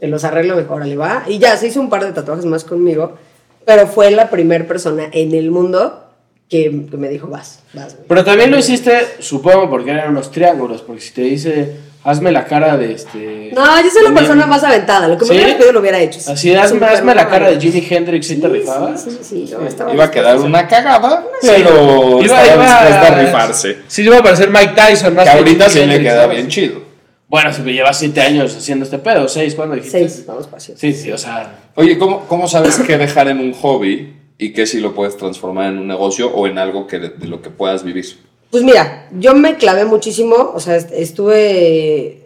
Te 0.00 0.06
los 0.06 0.24
arreglo 0.24 0.56
mejor, 0.56 0.86
le 0.86 0.96
va. 0.96 1.24
Y 1.26 1.38
ya 1.38 1.56
se 1.56 1.68
hizo 1.68 1.80
un 1.80 1.90
par 1.90 2.04
de 2.04 2.12
tatuajes 2.12 2.44
más 2.44 2.64
conmigo, 2.64 3.16
pero 3.64 3.86
fue 3.86 4.10
la 4.10 4.30
primera 4.30 4.66
persona 4.66 5.08
en 5.12 5.34
el 5.34 5.50
mundo 5.50 6.04
que, 6.48 6.86
que 6.90 6.96
me 6.96 7.08
dijo, 7.08 7.26
vas, 7.28 7.60
vas, 7.74 7.94
güey. 7.94 8.06
Pero 8.08 8.24
también 8.24 8.50
lo 8.50 8.58
hiciste, 8.58 8.92
supongo, 9.18 9.68
porque 9.68 9.90
eran 9.90 10.10
unos 10.10 10.30
triángulos. 10.30 10.82
Porque 10.82 11.02
si 11.02 11.12
te 11.12 11.22
dice, 11.22 11.76
hazme 12.08 12.32
la 12.32 12.44
cara 12.44 12.76
de 12.76 12.92
este. 12.92 13.50
No, 13.54 13.82
yo 13.82 13.90
soy 13.90 14.02
la 14.04 14.10
de- 14.10 14.14
persona 14.16 14.46
más 14.46 14.64
aventada. 14.64 15.08
Lo 15.08 15.16
que 15.18 15.24
me 15.24 15.28
¿Sí? 15.28 15.34
hubieras 15.36 15.54
pedido 15.54 15.72
lo 15.72 15.80
hubiera 15.80 16.00
hecho. 16.00 16.18
Así, 16.26 16.54
hazme, 16.54 16.86
hazme 16.86 17.14
la 17.14 17.28
cara 17.28 17.50
de 17.50 17.60
Jimi 17.60 17.86
Hendrix 17.88 18.30
y 18.30 18.36
te 18.36 18.46
Sí, 18.46 18.52
rifabas. 18.52 19.02
Sí, 19.04 19.10
sí, 19.22 19.46
sí, 19.46 19.54
Iba 19.92 20.04
a 20.04 20.10
quedar 20.10 20.38
una 20.38 20.66
cagada, 20.66 21.24
Sí. 21.40 21.48
pero 21.56 22.20
Iba- 22.22 22.42
estaba 22.42 22.46
iba- 22.46 22.64
dispuesta 22.82 23.06
a 23.06 23.18
rifarse. 23.20 23.78
Sí, 23.86 24.02
iba 24.02 24.18
a 24.18 24.22
parecer 24.22 24.50
Mike 24.50 24.72
Tyson. 24.74 25.14
más 25.14 25.24
Que 25.24 25.30
que 25.32 25.38
ahorita 25.38 25.68
sí 25.68 25.84
le 25.86 26.00
queda 26.00 26.26
bien 26.26 26.48
chido. 26.48 26.88
Bueno, 27.28 27.52
si 27.52 27.60
me 27.60 27.72
llevas 27.74 27.98
siete 27.98 28.22
años 28.22 28.56
haciendo 28.56 28.84
este 28.86 28.98
pedo, 28.98 29.28
seis, 29.28 29.54
¿cuándo 29.54 29.74
dijiste? 29.74 29.98
Seis, 30.08 30.24
vamos 30.26 30.46
pacientes. 30.46 30.80
Sí, 30.80 30.94
sí, 31.04 31.12
o 31.12 31.18
sea. 31.18 31.58
Oye, 31.74 31.98
¿cómo, 31.98 32.20
¿cómo 32.26 32.48
sabes 32.48 32.78
qué 32.86 32.96
dejar 32.96 33.28
en 33.28 33.38
un 33.40 33.52
hobby 33.52 34.14
y 34.38 34.52
qué 34.54 34.66
si 34.66 34.80
lo 34.80 34.94
puedes 34.94 35.16
transformar 35.18 35.66
en 35.72 35.78
un 35.78 35.86
negocio 35.88 36.30
o 36.30 36.46
en 36.46 36.56
algo 36.58 36.86
que 36.86 36.98
de 36.98 37.26
lo 37.26 37.42
que 37.42 37.50
puedas 37.50 37.84
vivir? 37.84 38.06
Pues 38.50 38.62
mira, 38.64 39.08
yo 39.18 39.34
me 39.34 39.56
clavé 39.56 39.84
muchísimo, 39.84 40.52
o 40.54 40.60
sea, 40.60 40.76
est- 40.76 40.92
estuve 40.92 42.24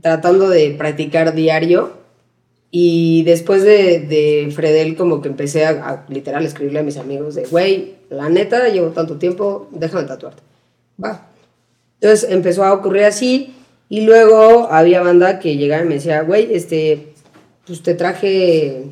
tratando 0.00 0.48
de 0.48 0.70
practicar 0.76 1.34
diario 1.34 1.92
y 2.70 3.22
después 3.24 3.62
de, 3.62 4.00
de 4.00 4.50
Fredel 4.54 4.96
como 4.96 5.20
que 5.20 5.28
empecé 5.28 5.64
a, 5.66 5.70
a 5.88 6.04
literal 6.08 6.44
escribirle 6.44 6.80
a 6.80 6.84
mis 6.84 6.96
amigos 6.96 7.34
de, 7.34 7.46
güey, 7.46 7.94
la 8.10 8.28
neta, 8.28 8.68
llevo 8.68 8.88
tanto 8.88 9.16
tiempo, 9.16 9.68
déjame 9.72 10.04
tatuarte. 10.04 10.42
Va. 11.02 11.26
Entonces 12.00 12.30
empezó 12.30 12.64
a 12.64 12.72
ocurrir 12.72 13.04
así 13.04 13.54
y 13.88 14.02
luego 14.02 14.68
había 14.70 15.02
banda 15.02 15.38
que 15.38 15.56
llegaba 15.56 15.82
y 15.84 15.88
me 15.88 15.94
decía, 15.94 16.20
güey, 16.22 16.54
este, 16.54 17.14
pues 17.66 17.82
te 17.82 17.94
traje, 17.94 18.84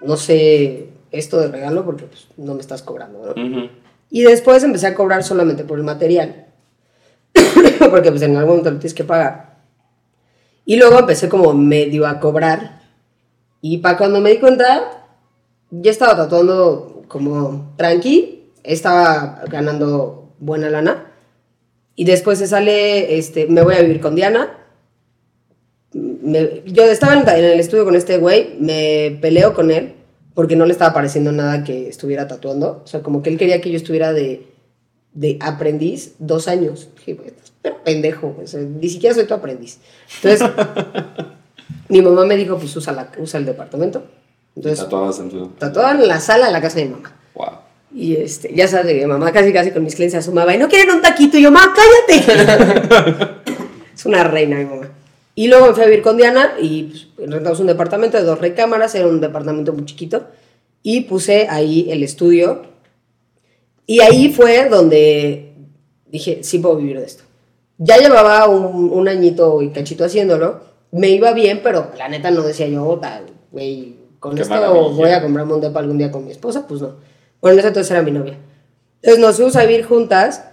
no 0.00 0.16
sé, 0.16 0.86
esto 1.10 1.38
de 1.40 1.48
regalo 1.48 1.84
porque 1.84 2.04
pues, 2.04 2.28
no 2.36 2.54
me 2.54 2.60
estás 2.60 2.82
cobrando, 2.82 3.34
¿no? 3.34 3.34
Y 4.14 4.24
después 4.24 4.62
empecé 4.62 4.88
a 4.88 4.94
cobrar 4.94 5.24
solamente 5.24 5.64
por 5.64 5.78
el 5.78 5.84
material. 5.84 6.44
Porque 7.90 8.10
pues 8.10 8.20
en 8.20 8.36
algún 8.36 8.50
momento 8.50 8.70
lo 8.70 8.78
tienes 8.78 8.92
que 8.92 9.04
pagar. 9.04 9.56
Y 10.66 10.76
luego 10.76 10.98
empecé 10.98 11.30
como 11.30 11.54
medio 11.54 12.06
a 12.06 12.20
cobrar. 12.20 12.82
Y 13.62 13.78
para 13.78 13.96
cuando 13.96 14.20
me 14.20 14.28
di 14.28 14.36
cuenta, 14.36 15.06
ya 15.70 15.90
estaba 15.90 16.14
tatuando 16.14 17.04
como 17.08 17.72
tranqui. 17.78 18.50
Estaba 18.62 19.44
ganando 19.48 20.34
buena 20.38 20.68
lana. 20.68 21.10
Y 21.96 22.04
después 22.04 22.38
se 22.38 22.46
sale, 22.46 23.16
este, 23.16 23.46
me 23.46 23.62
voy 23.62 23.76
a 23.76 23.80
vivir 23.80 24.02
con 24.02 24.14
Diana. 24.14 24.58
Yo 25.94 26.84
estaba 26.84 27.14
en, 27.14 27.26
en 27.26 27.44
el 27.52 27.60
estudio 27.60 27.86
con 27.86 27.96
este 27.96 28.18
güey, 28.18 28.56
me 28.60 29.18
peleo 29.22 29.54
con 29.54 29.70
él 29.70 29.94
porque 30.34 30.56
no 30.56 30.66
le 30.66 30.72
estaba 30.72 30.94
pareciendo 30.94 31.32
nada 31.32 31.64
que 31.64 31.88
estuviera 31.88 32.28
tatuando. 32.28 32.82
O 32.84 32.86
sea, 32.86 33.02
como 33.02 33.22
que 33.22 33.30
él 33.30 33.38
quería 33.38 33.60
que 33.60 33.70
yo 33.70 33.76
estuviera 33.76 34.12
de, 34.12 34.46
de 35.12 35.38
aprendiz 35.40 36.14
dos 36.18 36.48
años. 36.48 36.88
Dije, 36.96 37.18
pero 37.60 37.82
pendejo, 37.84 38.36
o 38.42 38.46
sea, 38.46 38.60
ni 38.60 38.88
siquiera 38.88 39.14
soy 39.14 39.24
tu 39.24 39.34
aprendiz. 39.34 39.78
Entonces, 40.22 40.48
mi 41.88 42.02
mamá 42.02 42.24
me 42.24 42.36
dijo, 42.36 42.58
pues 42.58 42.74
usa, 42.76 42.92
la, 42.92 43.10
usa 43.18 43.38
el 43.38 43.46
departamento. 43.46 44.04
Entonces, 44.56 44.80
Tatuadas 44.80 45.18
en 45.20 45.30
tu. 45.30 45.48
tatuaba 45.48 45.92
en 45.92 46.08
la 46.08 46.20
sala 46.20 46.46
de 46.46 46.52
la 46.52 46.60
casa 46.60 46.78
de 46.78 46.86
mi 46.86 46.90
mamá. 46.92 47.12
Wow. 47.34 47.48
Y 47.94 48.16
este, 48.16 48.54
ya 48.54 48.68
sabes, 48.68 48.94
mi 48.94 49.06
mamá 49.06 49.32
casi 49.32 49.52
casi 49.52 49.70
con 49.70 49.84
mis 49.84 49.94
clientes 49.94 50.18
asomaba 50.18 50.54
y 50.54 50.58
no 50.58 50.68
quieren 50.68 50.94
un 50.94 51.02
taquito. 51.02 51.36
Y 51.36 51.42
yo, 51.42 51.50
mamá, 51.50 51.74
cállate. 51.74 53.34
es 53.94 54.06
una 54.06 54.24
reina 54.24 54.56
mi 54.56 54.64
mamá. 54.64 54.88
Y 55.34 55.48
luego 55.48 55.68
me 55.68 55.72
fui 55.72 55.82
a 55.82 55.86
vivir 55.86 56.02
con 56.02 56.16
Diana 56.16 56.54
y 56.60 57.08
pues, 57.16 57.30
rentamos 57.30 57.60
un 57.60 57.66
departamento 57.66 58.18
de 58.18 58.24
dos 58.24 58.38
recámaras, 58.38 58.94
era 58.94 59.06
un 59.06 59.20
departamento 59.20 59.72
muy 59.72 59.84
chiquito. 59.84 60.26
Y 60.82 61.02
puse 61.02 61.46
ahí 61.48 61.86
el 61.90 62.02
estudio. 62.02 62.62
Y 63.86 64.00
ahí 64.00 64.32
fue 64.32 64.68
donde 64.68 65.54
dije, 66.06 66.40
sí 66.42 66.58
puedo 66.58 66.76
vivir 66.76 66.98
de 66.98 67.06
esto. 67.06 67.24
Ya 67.78 67.96
llevaba 67.96 68.46
un, 68.48 68.90
un 68.90 69.08
añito 69.08 69.62
y 69.62 69.70
cachito 69.70 70.04
haciéndolo. 70.04 70.60
Me 70.90 71.08
iba 71.08 71.32
bien, 71.32 71.60
pero 71.62 71.90
la 71.96 72.08
neta 72.08 72.30
no 72.30 72.42
decía 72.42 72.68
yo, 72.68 72.98
"Ta, 73.00 73.22
güey, 73.50 73.96
con 74.22 74.36
Qué 74.36 74.42
esto 74.42 74.54
voy 74.90 75.10
a 75.10 75.20
comprarme 75.20 75.54
un 75.54 75.60
depa 75.60 75.80
algún 75.80 75.98
día 75.98 76.12
con 76.12 76.24
mi 76.24 76.30
esposa. 76.30 76.66
Pues 76.68 76.80
no. 76.80 76.94
Bueno, 77.40 77.54
en 77.54 77.58
ese 77.58 77.68
entonces 77.68 77.90
era 77.90 78.02
mi 78.02 78.12
novia. 78.12 78.38
Entonces 79.02 79.20
nos 79.20 79.36
fuimos 79.36 79.56
a 79.56 79.64
vivir 79.64 79.84
juntas. 79.84 80.44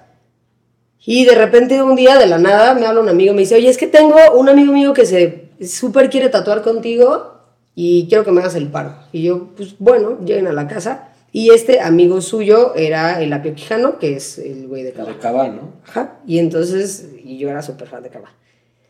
Y 1.05 1.25
de 1.25 1.35
repente 1.35 1.81
un 1.81 1.95
día 1.95 2.17
de 2.17 2.27
la 2.27 2.37
nada 2.37 2.73
me 2.73 2.85
habla 2.85 3.01
un 3.01 3.09
amigo 3.09 3.31
y 3.31 3.35
me 3.35 3.41
dice, 3.41 3.55
oye, 3.55 3.69
es 3.69 3.77
que 3.77 3.87
tengo 3.87 4.17
un 4.35 4.49
amigo 4.49 4.73
mío 4.73 4.93
que 4.93 5.05
se 5.05 5.49
súper 5.65 6.09
quiere 6.09 6.29
tatuar 6.29 6.61
contigo 6.61 7.35
y 7.75 8.07
quiero 8.07 8.25
que 8.25 8.31
me 8.31 8.41
hagas 8.41 8.55
el 8.55 8.67
paro. 8.67 8.95
Y 9.11 9.23
yo, 9.23 9.49
pues 9.55 9.75
bueno, 9.79 10.19
lleguen 10.25 10.47
a 10.47 10.53
la 10.53 10.67
casa. 10.67 11.09
Y 11.31 11.51
este 11.51 11.79
amigo 11.79 12.21
suyo 12.21 12.73
era 12.75 13.21
el 13.21 13.31
Apio 13.31 13.53
Quijano, 13.53 13.99
que 13.99 14.15
es 14.15 14.39
el 14.39 14.67
güey 14.67 14.83
de 14.83 14.93
Cava. 14.93 15.09
De 15.09 15.17
Cabal, 15.17 15.55
¿no? 15.55 15.73
Ajá. 15.87 16.17
Y 16.25 16.39
entonces, 16.39 17.07
y 17.23 17.37
yo 17.37 17.49
era 17.49 17.61
súper 17.61 17.87
fan 17.87 18.01
de 18.01 18.09
Cava. 18.09 18.31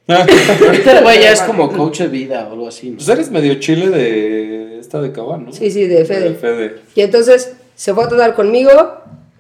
Ahorita 0.07 0.97
el 0.97 1.03
güey 1.03 1.22
ya 1.22 1.32
es 1.32 1.41
como 1.41 1.72
coach 1.72 1.99
de 1.99 2.07
vida 2.07 2.47
o 2.49 2.53
algo 2.53 2.68
así. 2.68 2.89
¿no? 2.89 2.95
Pues 2.95 3.10
eres 3.10 3.30
medio 3.30 3.55
chile 3.55 3.89
de 3.89 4.80
esta 4.80 5.01
de 5.01 5.12
Cabán, 5.12 5.45
¿no? 5.45 5.53
Sí, 5.53 5.70
sí, 5.70 5.86
de 5.86 6.03
Fede. 6.05 6.30
De 6.30 6.36
Fede. 6.36 6.76
Y 6.95 7.01
entonces 7.01 7.53
se 7.76 7.93
fue 7.93 8.05
a 8.05 8.10
tatuar 8.10 8.34
conmigo, 8.34 8.72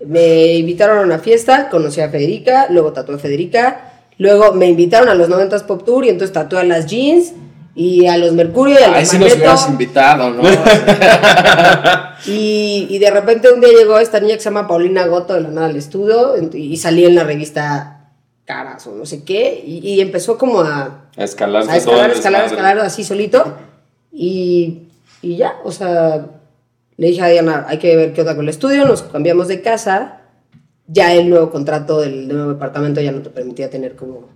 me 0.05 0.53
invitaron 0.53 0.99
a 0.99 1.01
una 1.01 1.19
fiesta, 1.19 1.69
conocí 1.69 2.01
a 2.01 2.09
Federica, 2.09 2.67
luego 2.69 2.93
tatué 2.93 3.15
a 3.15 3.19
Federica, 3.19 3.91
luego 4.17 4.53
me 4.53 4.67
invitaron 4.67 5.09
a 5.09 5.15
los 5.15 5.29
90s 5.29 5.63
Pop 5.63 5.83
Tour 5.83 6.05
y 6.05 6.09
entonces 6.09 6.33
tatué 6.33 6.59
a 6.59 6.63
las 6.63 6.85
jeans 6.85 7.33
y 7.75 8.07
a 8.07 8.17
los 8.17 8.33
Mercurio 8.33 8.79
y 8.79 8.83
a 8.83 8.93
Ahí 8.93 9.01
los 9.01 9.09
sí 9.09 9.17
nos 9.17 9.35
hubieras 9.35 9.69
invitado, 9.69 10.29
¿no? 10.31 10.43
Y, 12.25 12.85
y 12.89 12.99
de 12.99 13.11
repente 13.11 13.49
un 13.49 13.61
día 13.61 13.69
llegó 13.69 13.97
esta 13.97 14.19
niña 14.19 14.33
que 14.33 14.41
se 14.41 14.49
llama 14.49 14.67
Paulina 14.67 15.07
Goto 15.07 15.35
de 15.35 15.39
la 15.41 15.47
nada 15.49 15.67
al 15.67 15.77
estudio 15.77 16.33
y 16.53 16.75
salí 16.75 17.05
en 17.05 17.15
la 17.15 17.23
revista 17.23 18.11
Caras 18.43 18.85
o 18.87 18.95
no 18.95 19.05
sé 19.05 19.23
qué 19.23 19.63
y, 19.65 19.77
y 19.87 20.01
empezó 20.01 20.37
como 20.37 20.59
a, 20.59 21.07
A 21.15 21.23
escalar, 21.23 21.69
a 21.69 21.77
escalar, 21.77 22.11
escalar, 22.11 22.45
escalar 22.45 22.79
así 22.79 23.05
solito. 23.05 23.55
Y, 24.11 24.89
y 25.21 25.37
ya, 25.37 25.55
o 25.63 25.71
sea, 25.71 26.25
le 26.99 27.07
dije 27.07 27.21
a 27.21 27.27
Diana, 27.27 27.65
hay 27.69 27.77
que 27.77 27.95
ver 27.95 28.11
qué 28.11 28.19
onda 28.19 28.35
con 28.35 28.43
el 28.43 28.49
estudio, 28.49 28.85
nos 28.85 29.03
cambiamos 29.03 29.47
de 29.47 29.61
casa. 29.61 30.17
Ya 30.85 31.13
el 31.13 31.29
nuevo 31.29 31.49
contrato 31.49 32.01
del 32.01 32.27
nuevo 32.27 32.49
departamento 32.49 32.99
ya 32.99 33.13
no 33.13 33.21
te 33.21 33.29
permitía 33.29 33.69
tener 33.69 33.95
como... 33.95 34.27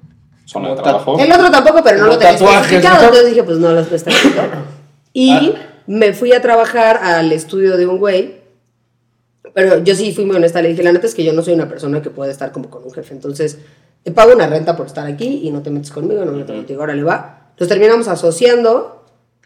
Zona 0.46 0.70
de 0.70 0.82
trabajo. 0.82 1.20
El 1.20 1.30
otro 1.30 1.52
tampoco, 1.52 1.84
pero 1.84 1.98
no 1.98 2.08
lo 2.08 2.18
tenía 2.18 2.36
tatuajes, 2.36 2.62
especificado, 2.62 2.96
¿no? 2.96 3.02
entonces 3.02 3.30
dije, 3.32 3.44
pues 3.44 3.58
no 3.58 3.78
está 3.78 3.96
especificado. 3.96 4.50
Y 5.14 5.54
me 5.86 6.14
fui 6.14 6.32
a 6.32 6.42
trabajar 6.42 7.02
al 7.04 7.34
estudio 7.34 7.76
de 7.76 7.86
un 7.86 8.00
güey, 8.00 8.36
pero 9.54 9.84
yo 9.84 9.94
sí 9.94 10.14
fui 10.14 10.24
muy 10.24 10.38
honesta, 10.38 10.62
le 10.62 10.70
dije, 10.70 10.84
la 10.84 10.94
neta 10.94 11.06
es 11.06 11.14
que 11.14 11.26
yo 11.26 11.34
no 11.34 11.44
soy 11.44 11.54
una 11.56 11.68
persona 11.68 12.02
que 12.02 12.10
puede 12.10 12.32
estar 12.32 12.54
como 12.54 12.70
con 12.70 12.84
un 12.84 12.92
jefe, 12.92 13.14
entonces 13.14 13.60
te 14.04 14.12
pago 14.12 14.34
una 14.34 14.48
renta 14.48 14.78
por 14.78 14.88
estar 14.88 15.06
aquí 15.06 15.42
y 15.44 15.52
no 15.52 15.62
te 15.62 15.70
metes 15.70 15.92
conmigo, 15.92 16.24
no 16.24 16.32
me 16.32 16.40
meto 16.40 16.54
contigo, 16.54 16.80
ahora 16.80 16.96
le 16.96 17.04
va. 17.04 17.52
Nos 17.60 17.68
terminamos 17.70 18.08
asociando, 18.08 19.03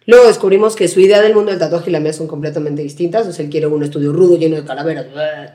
luego 0.07 0.25
descubrimos 0.27 0.75
que 0.75 0.87
su 0.87 0.99
idea 0.99 1.21
del 1.21 1.35
mundo 1.35 1.51
del 1.51 1.59
tatuaje 1.59 1.89
y 1.89 1.93
la 1.93 1.99
mía 1.99 2.13
son 2.13 2.27
completamente 2.27 2.81
distintas, 2.81 3.27
o 3.27 3.31
sea, 3.31 3.45
él 3.45 3.51
quiere 3.51 3.67
un 3.67 3.83
estudio 3.83 4.11
rudo 4.13 4.37
lleno 4.37 4.55
de 4.55 4.63
calaveras, 4.65 5.05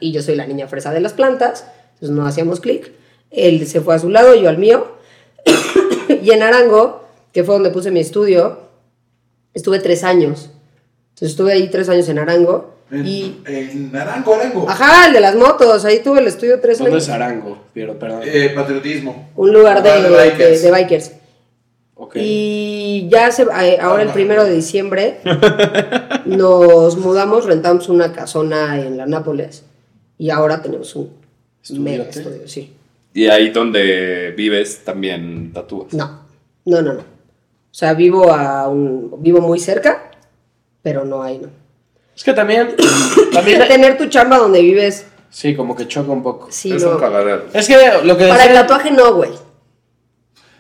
y 0.01 0.13
yo 0.13 0.23
soy 0.23 0.37
la 0.37 0.47
niña 0.47 0.69
fresa 0.69 0.93
de 0.93 1.01
las 1.01 1.13
plantas, 1.15 1.65
entonces 1.95 2.11
no 2.17 2.25
hacíamos 2.27 2.61
clic, 2.61 2.93
él 3.31 3.67
se 3.67 3.81
fue 3.81 3.95
a 3.95 3.99
su 3.99 4.09
lado, 4.11 4.35
yo 4.37 4.49
al 4.49 4.59
mío, 4.59 4.93
y 6.23 6.31
en 6.31 6.43
Arango, 6.43 7.05
que 7.33 7.43
fue 7.45 7.55
donde 7.55 7.71
puse 7.71 7.91
mi 7.91 8.01
estudio, 8.01 8.61
estuve 9.55 9.79
tres 9.81 10.05
años. 10.05 10.51
Entonces 11.11 11.31
estuve 11.31 11.53
ahí 11.53 11.69
tres 11.69 11.89
años 11.89 12.09
en 12.09 12.19
Arango. 12.19 12.75
En, 12.91 13.07
Y. 13.07 13.41
en 13.47 13.95
Arango, 13.97 14.35
Arango. 14.35 14.69
Ajá, 14.69 15.07
el 15.07 15.15
de 15.15 15.21
las 15.21 15.35
motos. 15.35 15.85
Ahí 15.87 16.01
tuve 16.01 16.21
el 16.21 16.27
estudio 16.27 16.61
tres 16.61 16.79
¿Dónde 16.79 16.93
años. 16.93 17.05
es 17.05 17.09
Arango? 17.11 17.59
Pero, 17.73 17.99
perdón. 17.99 18.21
Eh, 18.25 18.53
patriotismo. 18.55 19.31
Un 19.37 19.53
lugar 19.53 19.83
de, 19.83 19.91
de 20.03 20.09
bikers. 20.11 20.63
de- 20.63 20.71
de 20.71 20.71
bikers. 20.71 21.11
Y 22.15 23.09
ya 23.11 23.31
se, 23.31 23.43
eh, 23.43 23.79
ahora 23.81 24.03
el 24.03 24.11
primero 24.11 24.45
de 24.45 24.53
diciembre 24.55 25.19
nos 26.25 26.97
mudamos, 26.97 27.45
rentamos 27.45 27.89
una 27.89 28.13
casona 28.13 28.81
en 28.81 28.97
la 28.97 29.07
Nápoles. 29.07 29.65
y 30.19 30.31
ahora 30.31 30.63
tenemos 30.63 30.95
un 30.97 31.11
mega 31.79 32.05
estudio, 32.05 32.47
sí. 32.47 32.73
Y 33.15 33.27
ahí 33.27 33.51
donde 33.51 34.33
vives 34.37 34.85
también 34.85 35.53
tatúas. 35.53 35.93
No, 35.93 36.21
no, 36.65 36.83
no, 36.83 36.95
no. 36.95 37.01
O 37.01 37.75
sea, 37.75 37.95
vivo 37.95 38.31
a 38.33 38.69
un, 38.69 39.23
vivo 39.23 39.41
muy 39.41 39.59
cerca, 39.59 40.11
pero 40.83 41.05
no 41.05 41.23
hay, 41.23 41.39
no. 41.39 41.49
Es 42.15 42.25
que 42.25 42.33
también, 42.33 42.75
también 43.33 43.67
Tener 43.67 43.97
tu 43.97 44.07
chamba 44.07 44.39
donde 44.39 44.61
vives, 44.61 45.07
sí, 45.31 45.55
como 45.55 45.75
que 45.75 45.89
choca 45.89 46.11
un 46.11 46.23
poco. 46.23 46.49
sí, 46.51 46.73
es 46.73 46.83
no. 46.85 46.93
un 46.93 46.99
cagadero. 46.99 47.45
Es 47.53 47.67
que 47.67 47.77
lo 48.05 48.17
que 48.17 48.29
Para 48.29 48.45
el 48.47 48.55
tatuaje 48.55 48.91
no, 48.91 49.15
güey. 49.15 49.31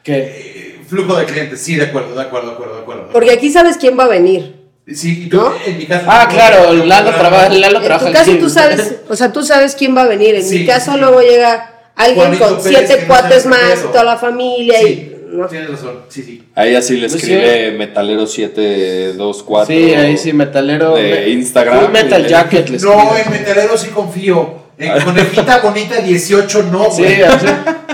que 0.02 0.71
Flujo 0.92 1.16
de 1.16 1.24
clientes, 1.24 1.58
sí, 1.58 1.76
de 1.76 1.84
acuerdo, 1.86 2.14
de 2.14 2.20
acuerdo, 2.20 2.48
de 2.48 2.52
acuerdo, 2.52 2.74
de 2.76 2.80
acuerdo. 2.82 3.08
Porque 3.12 3.30
aquí 3.32 3.50
sabes 3.50 3.78
quién 3.78 3.98
va 3.98 4.04
a 4.04 4.08
venir. 4.08 4.56
Sí, 4.94 5.22
y 5.24 5.28
tú, 5.30 5.38
¿No? 5.38 5.54
en 5.64 5.78
mi 5.78 5.86
caso. 5.86 6.04
Ah, 6.06 6.28
claro, 6.30 6.70
Lalo 6.74 7.10
trabaja, 7.14 7.48
Lalo 7.48 7.78
En 7.78 7.84
trabaja 7.84 8.06
tu 8.08 8.12
caso 8.12 8.32
tú 8.38 8.50
sabes, 8.50 8.96
o 9.08 9.16
sea, 9.16 9.32
tú 9.32 9.42
sabes 9.42 9.74
quién 9.74 9.96
va 9.96 10.02
a 10.02 10.06
venir. 10.06 10.34
En 10.34 10.42
Sí, 10.44 10.58
mi 10.58 10.66
caso 10.66 10.92
sí. 10.92 10.98
luego 10.98 11.22
llega 11.22 11.70
alguien 11.96 12.26
Juanito 12.26 12.44
con 12.46 12.62
Pérez, 12.62 12.84
siete 12.88 13.00
no 13.02 13.06
cuates 13.08 13.46
más, 13.46 13.72
pedo. 13.80 13.88
toda 13.88 14.04
la 14.04 14.16
familia 14.18 14.78
Sí, 14.80 14.86
y... 14.86 15.34
¿no? 15.34 15.46
tienes 15.46 15.70
razón, 15.70 16.00
sí, 16.10 16.22
sí. 16.22 16.44
Ahí 16.54 16.74
así 16.74 16.98
le 16.98 17.06
escribe 17.06 17.70
Metalero 17.78 18.26
724. 18.26 19.66
Sí, 19.74 19.94
ahí 19.94 20.18
sí, 20.18 20.32
metalero. 20.34 20.94
De 20.96 21.30
Instagram. 21.30 21.90
Metal 21.90 22.20
Y 22.20 22.24
le- 22.24 22.28
Jacket 22.28 22.68
les 22.68 22.82
No, 22.84 23.16
en 23.16 23.30
metalero 23.30 23.78
sí 23.78 23.88
confío. 23.88 24.61
En 24.78 25.00
conejita 25.04 25.58
bonita 25.58 25.96
18 26.00 26.62
no, 26.64 26.90
Sí, 26.90 27.02
güey. 27.02 27.22
así, 27.22 27.46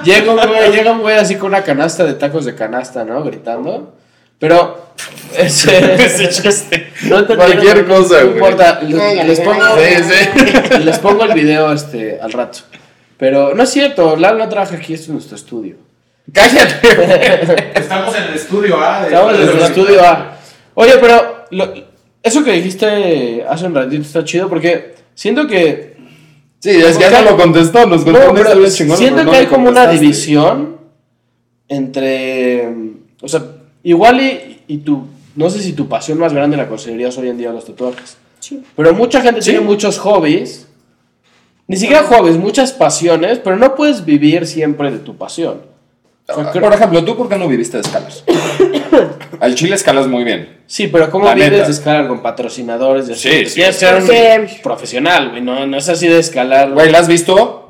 llega 0.04 0.30
un 0.32 0.36
güey, 0.48 0.70
llega 0.76 0.92
un 0.92 1.00
güey 1.00 1.16
así 1.16 1.34
con 1.36 1.48
una 1.50 1.62
canasta 1.62 2.04
de 2.04 2.14
tacos 2.14 2.44
de 2.44 2.54
canasta, 2.54 3.04
¿no? 3.04 3.22
Gritando. 3.24 3.94
Pero 4.38 4.86
ese, 5.36 5.94
Ese 6.04 6.28
chiste. 6.28 6.92
no 7.02 7.26
Cualquier 7.26 7.86
no- 7.86 7.94
cosa, 7.96 8.20
no 8.22 8.30
importa, 8.30 8.80
les, 8.82 9.26
les 9.26 9.40
pongo, 9.40 9.62
ay, 9.64 9.96
Sí, 10.04 10.78
les 10.84 10.98
pongo 10.98 11.24
el 11.24 11.32
video 11.34 11.72
este 11.72 12.20
al 12.20 12.32
rato. 12.32 12.60
Pero 13.16 13.52
no 13.54 13.64
es 13.64 13.70
cierto, 13.70 14.16
Lalo 14.16 14.38
no 14.38 14.48
trabaja 14.48 14.76
aquí, 14.76 14.94
esto 14.94 15.06
es 15.06 15.10
nuestro 15.10 15.34
estudio. 15.36 15.76
Cállate. 16.32 17.72
Estamos 17.74 18.14
en 18.16 18.22
el 18.24 18.34
estudio 18.34 18.80
A. 18.80 19.00
de- 19.00 19.06
Estamos 19.08 19.34
en 19.34 19.46
de- 19.46 19.52
el 19.52 19.58
estudio 19.62 20.04
A. 20.06 20.36
Oye, 20.74 20.92
pero 21.00 21.44
lo- 21.50 21.74
eso 22.22 22.44
que 22.44 22.52
dijiste 22.52 23.44
hace 23.48 23.66
un 23.66 23.74
ratito 23.74 24.02
está 24.02 24.22
chido 24.24 24.48
porque 24.48 24.94
siento 25.14 25.46
que 25.48 25.96
Sí, 26.61 26.70
es 26.70 26.96
que 26.98 27.04
ya 27.11 27.22
no 27.22 27.30
lo 27.30 27.36
contestó. 27.36 27.86
Nos 27.86 28.04
contó 28.04 28.18
No, 28.18 28.30
una 28.32 28.68
siento 28.68 28.96
pero 28.98 29.24
no 29.24 29.30
que 29.30 29.36
hay 29.36 29.46
como 29.46 29.68
una 29.68 29.86
división 29.86 30.78
entre. 31.68 32.68
O 33.20 33.28
sea, 33.28 33.42
igual 33.82 34.20
y, 34.20 34.61
y 34.66 34.78
tu. 34.78 35.06
No 35.36 35.48
sé 35.50 35.61
si 35.61 35.72
tu 35.72 35.88
pasión 35.88 36.18
más 36.18 36.32
grande 36.32 36.56
la 36.56 36.68
considerarías 36.68 37.16
hoy 37.18 37.28
en 37.28 37.38
día 37.38 37.52
los 37.52 37.64
tatuajes. 37.64 38.16
Sí. 38.40 38.62
Pero 38.76 38.92
mucha 38.94 39.20
gente 39.20 39.40
Sí. 39.42 39.50
tiene 39.50 39.64
muchos 39.64 39.98
hobbies. 39.98 40.66
Ni 41.68 41.76
siquiera 41.76 42.02
hobbies, 42.04 42.38
muchas 42.38 42.72
pasiones, 42.72 43.38
pero 43.38 43.56
no 43.56 43.74
puedes 43.74 44.04
vivir 44.04 44.46
siempre 44.46 44.90
de 44.90 44.98
tu 44.98 45.16
pasión. 45.16 45.61
O 46.26 46.34
sea, 46.34 46.50
creo- 46.50 46.62
Por 46.64 46.72
ejemplo, 46.72 47.04
¿tú 47.04 47.14
por 47.16 47.28
qué 47.28 47.36
no 47.36 47.46
viviste 47.46 47.76
de 47.76 47.82
escalas? 47.82 48.24
Al 49.41 49.55
chile 49.55 49.74
escalas 49.74 50.07
muy 50.07 50.24
bien. 50.24 50.59
sí, 50.66 50.89
pero 50.89 51.11
¿cómo 51.11 51.24
La 51.26 51.34
vives 51.34 51.51
neta. 51.53 51.64
de 51.66 51.70
escalar 51.72 52.09
con 52.09 52.22
patrocinadores? 52.22 53.05
así? 53.11 53.14
Sí, 53.14 53.45
sí, 53.47 53.55
Tienes 53.57 53.76
sí. 53.76 53.86
que 53.86 54.03
ser 54.03 54.41
un 54.41 54.62
profesional, 54.62 55.30
güey. 55.30 55.41
No, 55.43 55.66
no 55.66 55.76
es 55.76 55.89
así 55.89 56.09
de 56.09 56.18
escalar. 56.18 56.72
Güey, 56.72 56.91
¿la 56.91 56.99
has 56.99 57.09
visto? 57.09 57.64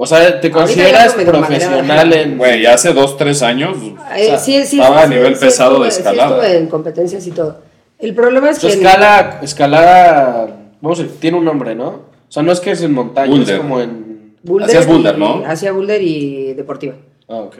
O 0.00 0.06
sea, 0.06 0.40
te 0.40 0.50
consideras 0.50 1.14
profesional 1.14 2.12
en. 2.12 2.38
Güey, 2.38 2.64
hace 2.66 2.92
dos, 2.92 3.16
tres 3.16 3.42
años. 3.42 3.76
Eh, 4.16 4.26
o 4.26 4.26
sea, 4.28 4.38
sí, 4.38 4.64
sí, 4.64 4.78
estaba 4.80 4.98
sí, 5.00 5.04
a 5.06 5.08
nivel 5.08 5.34
sí, 5.34 5.44
pesado 5.44 5.72
estuve- 5.72 5.84
de 5.86 5.90
sí 5.90 5.98
escalada. 5.98 6.36
estuve 6.36 6.56
en 6.58 6.66
competencias 6.68 7.26
y 7.26 7.30
todo. 7.32 7.60
El 7.98 8.14
problema 8.14 8.50
es 8.50 8.60
que... 8.60 8.68
escala, 8.68 9.40
escalada, 9.42 10.56
vamos 10.80 11.00
a 11.00 11.02
decir, 11.02 11.18
tiene 11.18 11.36
un 11.38 11.44
nombre, 11.44 11.74
¿no? 11.74 11.88
O 11.88 12.30
sea, 12.30 12.44
no 12.44 12.52
es 12.52 12.60
que 12.60 12.70
es 12.70 12.82
en 12.82 12.92
montaña, 12.92 13.30
Boulder. 13.30 13.54
es 13.56 13.60
como 13.60 13.80
en... 13.80 14.36
Boulder 14.44 14.68
Hacías 14.68 14.86
boulder, 14.86 15.16
y- 15.16 15.18
¿no? 15.18 15.42
Hacía 15.44 15.72
boulder 15.72 16.00
y 16.02 16.54
deportiva. 16.54 16.94
Ah, 17.28 17.36
ok. 17.38 17.56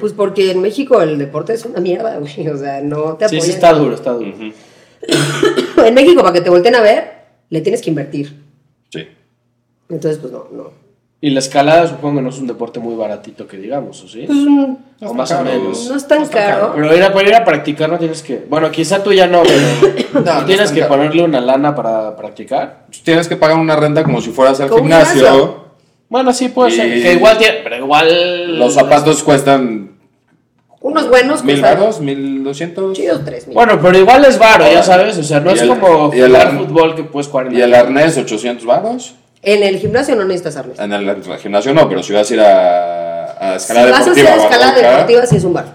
Pues 0.00 0.12
porque 0.12 0.50
en 0.52 0.60
México 0.62 1.00
el 1.02 1.18
deporte 1.18 1.52
es 1.54 1.64
una 1.64 1.80
mierda, 1.80 2.18
güey. 2.18 2.48
O 2.48 2.56
sea, 2.56 2.80
no 2.80 3.14
te 3.16 3.28
Sí, 3.28 3.36
apoyan. 3.36 3.44
sí, 3.46 3.50
está 3.50 3.72
duro, 3.72 3.94
está 3.94 4.12
duro. 4.12 4.32
En 5.84 5.94
México, 5.94 6.20
para 6.22 6.32
que 6.32 6.40
te 6.40 6.50
volteen 6.50 6.74
a 6.74 6.80
ver, 6.80 7.10
le 7.50 7.60
tienes 7.60 7.80
que 7.82 7.90
invertir. 7.90 8.34
Sí. 8.90 9.06
Entonces, 9.88 10.18
pues 10.18 10.32
no, 10.32 10.46
no. 10.52 10.70
Y 11.20 11.30
la 11.30 11.40
escalada 11.40 11.86
supongo 11.88 12.16
que 12.16 12.22
no 12.22 12.28
es 12.30 12.38
un 12.38 12.46
deporte 12.46 12.78
muy 12.78 12.94
baratito 12.94 13.46
que 13.48 13.56
digamos, 13.56 14.02
¿o 14.04 14.08
sí? 14.08 14.24
Pues, 14.26 14.38
o 15.10 15.14
más 15.14 15.28
caro. 15.30 15.42
o 15.42 15.52
menos. 15.52 15.88
no 15.88 15.96
es 15.96 16.06
tan 16.06 16.26
caro. 16.26 16.72
Pero 16.76 16.96
ir 16.96 17.02
a, 17.02 17.12
para 17.12 17.28
ir 17.28 17.34
a 17.34 17.44
practicar 17.44 17.88
no 17.90 17.98
tienes 17.98 18.22
que... 18.22 18.44
Bueno, 18.48 18.70
quizá 18.70 19.02
tú 19.02 19.12
ya 19.12 19.26
no, 19.26 19.42
pero 19.42 20.14
No, 20.24 20.40
no 20.40 20.46
tienes 20.46 20.70
que 20.70 20.80
caro. 20.80 20.94
ponerle 20.94 21.22
una 21.24 21.40
lana 21.40 21.74
para 21.74 22.14
practicar. 22.16 22.86
Tienes 23.02 23.26
que 23.26 23.34
pagar 23.36 23.56
una 23.58 23.74
renta 23.74 24.04
como 24.04 24.20
si 24.20 24.30
fueras 24.30 24.60
al 24.60 24.70
gimnasio. 24.70 25.67
Bueno, 26.08 26.32
sí 26.32 26.48
puede 26.48 26.70
Y- 26.70 26.76
ser. 26.76 27.02
Que 27.02 27.12
igual 27.12 27.38
tiene... 27.38 27.58
Pero 27.62 27.76
igual... 27.76 28.58
Los 28.58 28.74
zapatos 28.74 29.22
cuestan 29.22 29.96
Unos 30.80 31.08
buenos 31.08 31.44
mil 31.44 31.60
varos, 31.60 32.00
mil 32.00 32.42
doscientos. 32.44 32.96
chidos 32.96 33.22
tres 33.24 33.46
mil. 33.46 33.54
Bueno, 33.54 33.78
pero 33.82 33.98
igual 33.98 34.24
es 34.24 34.38
varo, 34.38 34.64
ya 34.70 34.82
sabes. 34.82 35.18
O 35.18 35.22
sea, 35.22 35.40
no 35.40 35.50
es 35.50 35.60
el- 35.62 35.68
como 35.68 36.10
y 36.14 36.20
el 36.20 36.28
jugar 36.30 36.52
arn- 36.52 36.58
fútbol 36.58 36.94
que 36.94 37.02
puedes 37.04 37.28
jugar 37.28 37.46
en 37.48 37.54
Y 37.54 37.58
la 37.58 37.64
el 37.66 37.74
arnés, 37.74 38.16
800 38.16 38.64
varos. 38.64 39.14
En 39.42 39.62
el 39.62 39.78
gimnasio 39.78 40.16
no 40.16 40.24
necesitas 40.24 40.56
arnés. 40.56 40.78
En 40.78 40.92
el, 40.92 41.08
en 41.08 41.30
el 41.32 41.38
gimnasio 41.38 41.72
no, 41.74 41.88
pero 41.88 42.02
si 42.02 42.12
vas 42.12 42.30
a 42.30 42.34
ir 42.34 42.40
a, 42.40 43.24
a 43.54 43.58
Si 43.58 43.64
escalada 43.64 43.90
vas 43.90 44.00
a 44.00 44.04
deportiva. 44.10 44.28
hacer 44.30 44.38
o 44.38 44.42
a 44.42 44.44
escalada 44.44 44.74
roca, 44.74 44.90
deportiva, 44.90 45.26
sí 45.26 45.36
es 45.36 45.44
un 45.44 45.52
bar. 45.52 45.74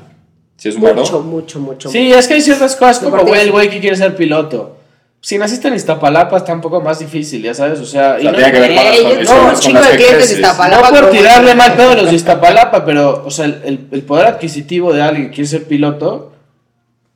¿sí 0.57 0.69
es 0.69 0.75
un 0.75 0.81
varo? 0.81 0.95
Mucho, 0.95 1.19
mucho, 1.21 1.59
mucho. 1.59 1.89
Sí, 1.89 2.11
es 2.11 2.27
que 2.27 2.33
hay 2.35 2.41
ciertas 2.41 2.75
cosas 2.75 2.99
como, 2.99 3.23
güey, 3.23 3.41
el 3.41 3.51
güey 3.51 3.69
que 3.69 3.79
quiere 3.79 3.95
ser 3.95 4.15
piloto. 4.15 4.77
Si 5.25 5.37
naciste 5.37 5.69
en 5.69 5.75
Iztapalapa 5.75 6.35
está 6.35 6.53
un 6.53 6.59
poco 6.59 6.81
más 6.81 6.99
difícil, 6.99 7.41
ya 7.41 7.53
sabes, 7.53 7.79
o 7.79 7.85
sea... 7.85 8.15
O 8.15 8.19
y 8.19 8.23
sea, 8.23 8.31
no, 8.31 8.37
tiene 8.37 8.51
que 8.51 8.59
ver 8.59 8.71
las 8.71 9.65
un 9.65 9.73
de 9.73 9.95
clientes 9.95 10.29
de. 10.29 10.35
Iztapalapa. 10.35 10.91
no 10.91 10.99
por 10.99 11.11
tirarle 11.11 11.55
mal 11.55 11.73
pedo 11.75 11.91
a 11.91 11.95
los 11.95 12.09
de 12.09 12.15
Iztapalapa, 12.17 12.83
pero, 12.83 13.23
o 13.25 13.31
sea, 13.31 13.45
el, 13.45 13.87
el 13.89 14.01
poder 14.01 14.25
adquisitivo 14.25 14.91
de 14.91 15.01
alguien 15.01 15.27
que 15.27 15.35
quiere 15.35 15.47
ser 15.47 15.63
piloto, 15.63 16.32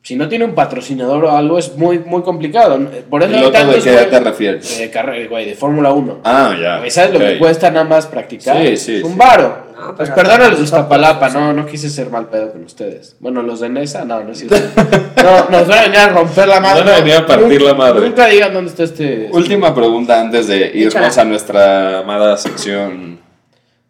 si 0.04 0.16
no 0.16 0.30
tiene 0.30 0.46
un 0.46 0.56
patrocinador 0.56 1.26
o 1.26 1.32
algo, 1.32 1.58
es 1.60 1.76
muy, 1.76 2.00
muy 2.00 2.22
complicado. 2.22 2.80
Por 3.10 3.24
eso 3.24 3.32
hay 3.34 3.40
¿Piloto 3.40 3.58
de 3.58 3.64
tantos, 3.66 3.84
qué 3.84 3.92
güey, 3.94 4.10
te 4.10 4.20
refieres? 4.22 4.78
De 4.80 4.90
carrera, 4.90 5.30
güey, 5.30 5.46
de 5.46 5.56
Fórmula 5.56 5.92
1. 5.92 6.20
Ah, 6.24 6.56
ya. 6.60 6.78
Güey, 6.80 6.90
¿Sabes 6.92 7.12
lo 7.14 7.20
que 7.20 7.38
cuesta 7.38 7.70
nada 7.72 7.84
más 7.84 8.08
practicar? 8.08 8.58
Sí, 8.66 8.78
sí, 8.78 8.96
Es 8.98 9.04
un 9.04 9.12
sí. 9.14 9.18
varo. 9.18 9.68
No, 9.78 9.96
pues 9.96 10.10
perdón 10.10 10.42
a 10.42 10.48
los 10.48 10.58
de 10.58 10.64
Iztapalapa, 10.64 11.30
no, 11.30 11.54
no 11.54 11.66
quise 11.68 11.90
ser 11.90 12.10
mal 12.10 12.30
pedo 12.30 12.52
con 12.52 12.64
ustedes. 12.64 13.16
Bueno, 13.20 13.44
los 13.44 13.60
de 13.60 13.70
Nesa, 13.70 14.06
no, 14.06 14.24
no 14.24 14.32
es 14.32 14.40
cierto. 14.40 14.56
No, 15.24 15.50
nos 15.50 15.68
van 15.68 15.80
a 15.80 15.82
venir 15.84 15.98
a 15.98 16.10
romper 16.10 16.48
la 16.48 16.60
madre. 16.62 16.80
Nos 16.84 16.86
van 16.86 16.96
a 16.96 17.00
venir 17.04 17.16
a 17.16 17.26
partir 17.26 17.48
Nunca- 17.60 17.64
la 17.66 17.74
madre. 17.74 18.02
Nunca 18.08 18.26
digan 18.28 18.54
dónde 18.54 18.70
está 18.72 18.84
este... 18.84 19.30
Última 19.34 19.76
pregunta 19.76 20.22
antes 20.22 20.48
de 20.48 20.72
irnos 20.74 21.18
a 21.18 21.26
nuestra 21.26 22.00
amada 22.00 22.38
sección. 22.38 23.20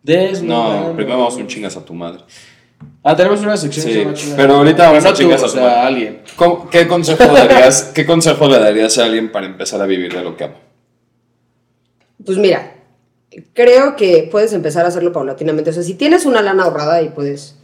Desnudando. 0.01 0.87
No, 0.89 0.95
primero 0.95 1.17
vamos 1.19 1.35
un 1.35 1.47
chingas 1.47 1.75
a 1.77 1.85
tu 1.85 1.93
madre. 1.93 2.21
Ah, 3.09 3.15
tenemos 3.15 3.39
una 3.39 3.55
sección 3.55 3.85
Sí, 3.85 3.93
que 4.03 4.15
se 4.17 4.35
pero 4.35 4.55
ahorita 4.55 4.87
vamos 4.89 5.01
Pero 5.03 5.13
a 5.13 5.17
chingas 5.17 5.55
a 5.55 5.87
alguien. 5.87 6.21
¿Cómo- 6.35 6.69
¿Qué 6.69 6.87
consejo, 6.89 7.23
darías, 7.23 7.83
¿Qué 7.95 8.05
consejo 8.05 8.49
le 8.49 8.59
darías 8.59 8.97
a 8.97 9.05
alguien 9.05 9.31
para 9.31 9.45
empezar 9.45 9.81
a 9.81 9.85
vivir 9.85 10.13
de 10.13 10.21
lo 10.23 10.35
que 10.35 10.43
ama? 10.43 10.55
Pues 12.25 12.37
mira, 12.37 12.73
creo 13.53 13.95
que 13.95 14.27
puedes 14.29 14.51
empezar 14.51 14.83
a 14.83 14.89
hacerlo 14.89 15.13
paulatinamente. 15.13 15.69
O 15.69 15.73
sea, 15.73 15.83
si 15.83 15.93
tienes 15.93 16.25
una 16.25 16.41
lana 16.41 16.63
ahorrada 16.63 17.01
y 17.01 17.07
puedes 17.07 17.55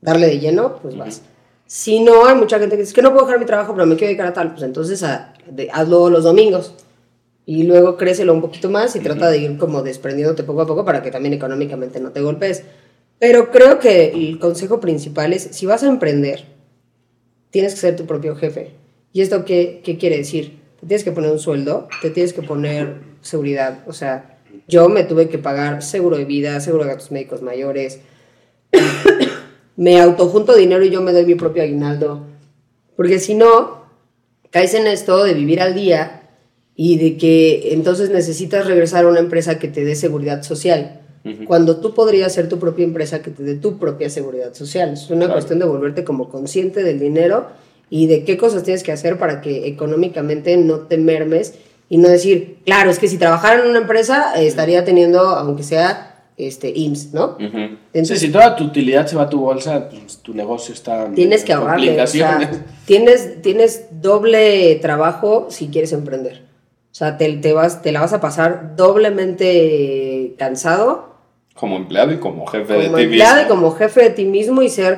darle 0.00 0.28
de 0.28 0.38
lleno, 0.38 0.76
pues 0.80 0.96
vas. 0.96 1.20
Si 1.66 2.00
no, 2.00 2.24
hay 2.24 2.34
mucha 2.34 2.58
gente 2.58 2.76
que 2.76 2.80
dice 2.82 2.90
"Es 2.90 2.94
que 2.94 3.02
no 3.02 3.12
puedo 3.12 3.26
dejar 3.26 3.40
mi 3.40 3.46
trabajo, 3.46 3.74
pero 3.74 3.84
me 3.84 3.96
quiero 3.96 4.08
dedicar 4.08 4.28
a 4.28 4.32
tal, 4.32 4.52
pues 4.52 4.62
entonces 4.62 5.02
a- 5.02 5.34
de- 5.46 5.68
hazlo 5.72 6.08
los 6.08 6.24
domingos. 6.24 6.72
Y 7.44 7.64
luego 7.64 7.98
crécelo 7.98 8.32
un 8.32 8.40
poquito 8.40 8.70
más 8.70 8.96
y 8.96 9.00
trata 9.00 9.28
de 9.28 9.36
ir 9.36 9.58
como 9.58 9.82
desprendiéndote 9.82 10.42
poco 10.44 10.62
a 10.62 10.66
poco 10.66 10.86
para 10.86 11.02
que 11.02 11.10
también 11.10 11.34
económicamente 11.34 12.00
no 12.00 12.10
te 12.12 12.22
golpees. 12.22 12.62
Pero 13.18 13.50
creo 13.50 13.78
que 13.78 14.12
el 14.12 14.38
consejo 14.38 14.80
principal 14.80 15.32
es, 15.32 15.48
si 15.52 15.66
vas 15.66 15.82
a 15.82 15.88
emprender, 15.88 16.44
tienes 17.50 17.74
que 17.74 17.80
ser 17.80 17.96
tu 17.96 18.06
propio 18.06 18.36
jefe. 18.36 18.72
¿Y 19.12 19.22
esto 19.22 19.44
qué, 19.44 19.80
qué 19.84 19.96
quiere 19.96 20.16
decir? 20.18 20.58
Te 20.80 20.86
tienes 20.86 21.04
que 21.04 21.12
poner 21.12 21.30
un 21.30 21.38
sueldo, 21.38 21.88
te 22.02 22.10
tienes 22.10 22.32
que 22.32 22.42
poner 22.42 22.96
seguridad. 23.22 23.84
O 23.86 23.92
sea, 23.92 24.38
yo 24.66 24.88
me 24.88 25.04
tuve 25.04 25.28
que 25.28 25.38
pagar 25.38 25.82
seguro 25.82 26.16
de 26.16 26.24
vida, 26.24 26.60
seguro 26.60 26.84
de 26.84 26.90
gastos 26.90 27.12
médicos 27.12 27.42
mayores. 27.42 28.00
me 29.76 30.00
autojunto 30.00 30.54
dinero 30.54 30.84
y 30.84 30.90
yo 30.90 31.00
me 31.00 31.12
doy 31.12 31.26
mi 31.26 31.34
propio 31.34 31.62
aguinaldo. 31.62 32.26
Porque 32.96 33.18
si 33.18 33.34
no, 33.34 33.84
caes 34.50 34.74
en 34.74 34.86
esto 34.86 35.24
de 35.24 35.34
vivir 35.34 35.60
al 35.60 35.74
día 35.74 36.28
y 36.76 36.98
de 36.98 37.16
que 37.16 37.72
entonces 37.72 38.10
necesitas 38.10 38.66
regresar 38.66 39.04
a 39.04 39.08
una 39.08 39.20
empresa 39.20 39.58
que 39.58 39.68
te 39.68 39.84
dé 39.84 39.94
seguridad 39.94 40.42
social. 40.42 41.03
Cuando 41.46 41.76
tú 41.78 41.94
podrías 41.94 42.32
ser 42.34 42.48
tu 42.50 42.58
propia 42.58 42.84
empresa 42.84 43.22
que 43.22 43.30
te 43.30 43.42
dé 43.42 43.54
tu 43.54 43.78
propia 43.78 44.10
seguridad 44.10 44.52
social. 44.52 44.92
Es 44.92 45.08
una 45.10 45.20
Claro. 45.20 45.32
cuestión 45.34 45.58
de 45.58 45.64
volverte 45.64 46.04
como 46.04 46.28
consciente 46.28 46.82
del 46.82 46.98
dinero 47.00 47.46
y 47.88 48.06
de 48.08 48.24
qué 48.24 48.36
cosas 48.36 48.62
tienes 48.62 48.82
que 48.82 48.92
hacer 48.92 49.18
para 49.18 49.40
que 49.40 49.66
económicamente 49.66 50.54
no 50.58 50.80
te 50.80 50.98
mermes 50.98 51.54
y 51.88 51.96
no 51.96 52.08
decir, 52.08 52.58
claro, 52.66 52.90
es 52.90 52.98
que 52.98 53.08
si 53.08 53.16
trabajara 53.18 53.62
en 53.62 53.70
una 53.70 53.78
empresa 53.78 54.34
eh, 54.40 54.46
estaría 54.46 54.84
teniendo, 54.84 55.20
aunque 55.20 55.62
sea 55.62 56.10
este, 56.36 56.70
IMSS, 56.74 57.14
¿no? 57.14 57.36
Ujú. 57.36 57.46
Sí, 57.46 57.78
Entonces, 57.94 58.20
si 58.20 58.30
toda 58.32 58.56
tu 58.56 58.64
utilidad 58.64 59.06
se 59.06 59.16
va 59.16 59.22
a 59.22 59.28
tu 59.30 59.40
bolsa, 59.40 59.88
pues 59.88 60.18
tu 60.18 60.34
negocio 60.34 60.74
está 60.74 61.06
en 61.06 61.14
tienes 61.14 61.44
que 61.44 61.52
ahorrarle. 61.54 62.02
o 62.02 62.06
sea, 62.06 62.50
tienes, 62.84 63.40
tienes 63.40 63.86
doble 64.02 64.74
trabajo 64.82 65.46
si 65.50 65.68
quieres 65.68 65.92
emprender. 65.92 66.42
O 66.90 66.96
sea, 66.96 67.16
te, 67.18 67.32
te, 67.34 67.52
vas, 67.52 67.82
te 67.82 67.92
la 67.92 68.00
vas 68.00 68.12
a 68.12 68.20
pasar 68.20 68.76
doblemente 68.76 70.34
cansado 70.38 71.13
Como 71.54 71.76
empleado 71.76 72.12
y 72.12 72.18
como 72.18 72.46
jefe 72.46 72.74
como 72.74 72.80
de 72.80 72.88
ti 72.98 73.02
empleado 73.04 73.36
y 73.36 73.44
mismo. 73.44 73.54
como 73.54 73.70
jefe 73.76 74.02
de 74.02 74.10
ti 74.10 74.24
mismo 74.24 74.62
y 74.62 74.68
ser, 74.68 74.94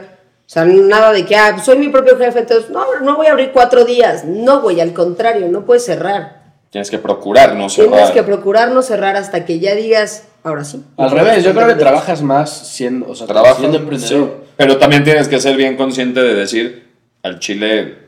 o 0.47 0.49
sea, 0.49 0.65
nada 0.65 1.13
de 1.13 1.25
que, 1.27 1.37
ah, 1.37 1.51
pues 1.53 1.65
soy 1.67 1.79
mi 1.79 1.89
propio 1.89 2.17
jefe, 2.17 2.41
entonces, 2.41 2.71
no, 2.71 2.85
no 3.03 3.17
voy 3.17 3.27
a 3.27 3.33
abrir 3.33 3.51
cuatro 3.53 3.85
días. 3.85 4.25
No, 4.25 4.61
güey, 4.63 4.81
al 4.81 4.93
contrario, 4.93 5.49
no 5.49 5.65
puedes 5.67 5.85
cerrar. 5.85 6.45
Tienes 6.71 6.91
que 6.91 6.99
procurar 6.99 7.51
no 7.55 7.69
Tienes 7.69 7.75
cerrar. 7.93 8.13
que 8.13 8.23
procurar 8.23 8.71
no 8.71 8.83
cerrar 8.83 9.17
hasta 9.17 9.45
que 9.45 9.59
ya 9.61 9.75
digas, 9.75 10.25
ahora 10.45 10.65
sí. 10.65 10.83
Al 10.97 11.11
revés, 11.11 11.45
yo 11.45 11.55
creo 11.55 11.69
que 11.69 11.75
trabajas 11.75 12.23
más 12.23 12.51
siendo, 12.69 13.09
o 13.11 13.15
sea, 13.15 13.27
Trabajas, 13.27 13.59
siendo 13.59 13.79
emprendedor. 13.79 14.29
sí. 14.41 14.51
Pero 14.57 14.79
también 14.79 15.05
tienes 15.05 15.29
que 15.29 15.39
ser 15.41 15.57
bien 15.57 15.77
consciente 15.77 16.23
de 16.23 16.35
decir, 16.35 16.89
al 17.23 17.39
chile 17.39 17.99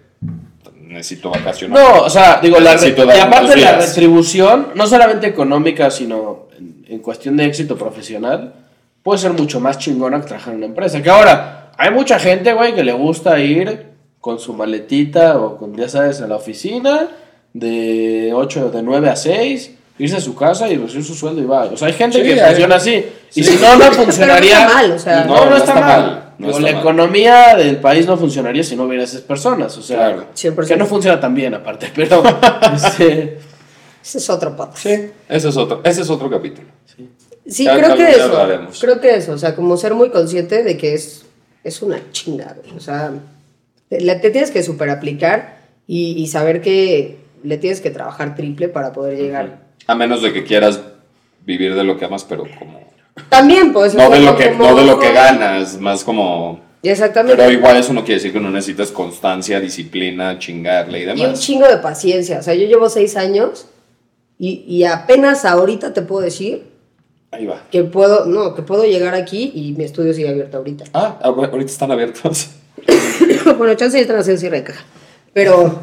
necesito 0.80 1.30
vacacionar. 1.30 1.78
No, 1.78 2.02
o 2.02 2.10
sea, 2.10 2.40
digo, 2.42 2.58
la 2.58 2.74
y 2.74 3.18
aparte 3.20 3.56
la 3.56 3.78
retribución, 3.78 4.68
no 4.74 4.86
solamente 4.86 5.26
económica, 5.26 5.90
sino 5.90 6.47
en, 6.88 6.98
cuestión 7.00 7.36
de 7.36 7.44
éxito 7.46 7.76
profesional, 7.76 8.54
puede 9.02 9.18
ser 9.18 9.32
mucho 9.32 9.60
más 9.60 9.78
chingona 9.78 10.20
que 10.20 10.26
trabajar 10.26 10.52
en 10.52 10.58
una 10.58 10.66
empresa. 10.66 11.02
Que 11.02 11.10
ahora, 11.10 11.72
hay 11.76 11.90
mucha 11.90 12.18
gente, 12.18 12.52
güey, 12.52 12.74
que 12.74 12.82
le 12.84 12.92
gusta 12.92 13.38
ir 13.40 13.86
con 14.20 14.38
su 14.38 14.52
maletita 14.52 15.38
o 15.38 15.56
con, 15.56 15.76
ya 15.76 15.88
sabes, 15.88 16.20
a 16.20 16.26
la 16.26 16.36
oficina 16.36 17.08
de 17.52 18.32
8, 18.34 18.70
de 18.70 18.82
9 18.82 19.08
a 19.10 19.16
6, 19.16 19.74
irse 19.98 20.16
a 20.16 20.20
su 20.20 20.34
casa 20.34 20.68
y 20.68 20.76
recibir 20.76 21.04
su 21.04 21.14
sueldo 21.14 21.40
y 21.40 21.44
va. 21.46 21.64
O 21.64 21.76
sea, 21.76 21.88
hay 21.88 21.94
gente 21.94 22.18
Sí, 22.18 22.24
que 22.24 22.40
hay- 22.40 22.50
funciona 22.50 22.76
así. 22.76 23.04
Y 23.34 23.42
sí. 23.42 23.56
si 23.56 23.62
no, 23.62 23.76
no 23.76 23.92
funcionaría. 23.92 24.66
Pero 24.68 24.68
no 24.68 24.68
está 24.68 24.74
mal, 24.74 24.92
o 24.92 24.98
sea- 24.98 25.24
no, 25.24 25.34
No, 25.34 25.44
no, 25.44 25.50
no 25.50 25.56
está, 25.56 25.72
está 25.72 25.80
mal. 25.86 26.00
mal, 26.02 26.32
no 26.38 26.48
está 26.50 26.60
la 26.62 26.72
mal. 26.72 26.80
economía 26.80 27.56
del 27.56 27.76
país 27.78 28.06
no 28.06 28.16
funcionaría 28.16 28.62
si 28.62 28.76
no 28.76 28.84
hubiera 28.84 29.02
esas 29.04 29.22
personas. 29.22 29.76
O 29.78 29.82
sea, 29.82 29.96
Claro. 29.96 30.26
100%. 30.34 30.68
que 30.68 30.76
no 30.76 30.86
funciona 30.86 31.18
tan 31.20 31.34
bien 31.34 31.54
aparte, 31.54 31.90
pero 31.94 32.22
este, 32.74 33.38
Ese 34.08 34.18
es 34.18 34.30
otro 34.30 34.56
podcast. 34.56 34.78
Sí, 34.78 35.10
ese 35.28 35.48
es 35.50 35.56
otro, 35.58 35.82
ese 35.84 36.00
es 36.00 36.08
otro 36.08 36.30
capítulo. 36.30 36.66
Sí, 37.46 37.64
Ya- 37.64 37.76
creo 37.78 37.94
que 37.94 38.10
eso. 38.10 38.24
hablaremos. 38.24 38.80
Creo 38.80 39.00
que 39.00 39.14
eso. 39.16 39.32
O 39.32 39.38
sea, 39.38 39.54
como 39.54 39.76
ser 39.76 39.92
muy 39.94 40.08
consciente 40.10 40.62
de 40.62 40.76
que 40.78 40.94
es, 40.94 41.26
es 41.62 41.82
una 41.82 42.00
chinga, 42.10 42.56
güey. 42.62 42.74
O 42.76 42.80
sea, 42.80 43.12
te, 43.90 43.98
te 43.98 44.30
tienes 44.30 44.50
que 44.50 44.62
super 44.62 44.88
aplicar 44.88 45.58
y, 45.86 46.12
y 46.22 46.26
saber 46.28 46.62
que 46.62 47.18
le 47.42 47.58
tienes 47.58 47.80
que 47.82 47.90
trabajar 47.90 48.34
triple 48.34 48.68
para 48.68 48.92
poder 48.94 49.18
llegar. 49.18 49.60
A 49.86 49.94
menos 49.94 50.22
de 50.22 50.32
que 50.32 50.42
quieras 50.44 50.80
vivir 51.44 51.74
de 51.74 51.84
lo 51.84 51.98
que 51.98 52.04
amas, 52.06 52.24
pero 52.24 52.44
como... 52.58 52.80
También, 53.28 53.72
pues. 53.74 53.94
No 53.94 54.08
de 54.10 54.20
lo 54.20 54.36
que, 54.36 54.52
como- 54.52 54.70
no 54.70 54.74
de 54.76 54.84
lo 54.86 54.98
que 54.98 55.12
ganas, 55.12 55.78
más 55.80 56.02
como... 56.04 56.60
Exactamente. 56.82 57.36
Pero 57.36 57.50
igual 57.50 57.76
eso 57.76 57.92
no 57.92 58.02
quiere 58.04 58.14
decir 58.20 58.32
que 58.32 58.40
no 58.40 58.50
necesites 58.50 58.90
constancia, 58.92 59.58
disciplina, 59.60 60.38
chingarle 60.38 61.00
y 61.00 61.02
Y 61.02 61.08
un 61.10 61.16
demás. 61.16 61.40
chingo 61.40 61.66
de 61.66 61.78
paciencia. 61.78 62.38
O 62.38 62.42
sea, 62.42 62.54
yo 62.54 62.66
llevo 62.66 62.88
seis 62.88 63.16
años 63.16 63.66
y, 64.38 64.64
y 64.66 64.84
apenas 64.84 65.44
ahorita 65.44 65.92
te 65.92 66.02
puedo 66.02 66.22
decir 66.22 66.64
Ahí 67.30 67.46
va. 67.46 67.62
que 67.70 67.84
puedo, 67.84 68.24
no, 68.26 68.54
que 68.54 68.62
puedo 68.62 68.84
llegar 68.84 69.14
aquí 69.14 69.50
y 69.54 69.72
mi 69.76 69.84
estudio 69.84 70.14
sigue 70.14 70.28
abierto 70.30 70.56
ahorita. 70.58 70.84
Ah, 70.94 71.18
ah, 71.22 71.28
ahorita 71.28 71.70
están 71.70 71.90
abiertos. 71.90 72.48
bueno, 73.58 73.74
chance 73.74 73.96
ya 73.98 74.02
están 74.02 74.16
haciendo 74.18 74.40
cierre 74.40 74.58
de 74.58 74.64
caja. 74.64 74.84
Pero, 75.34 75.80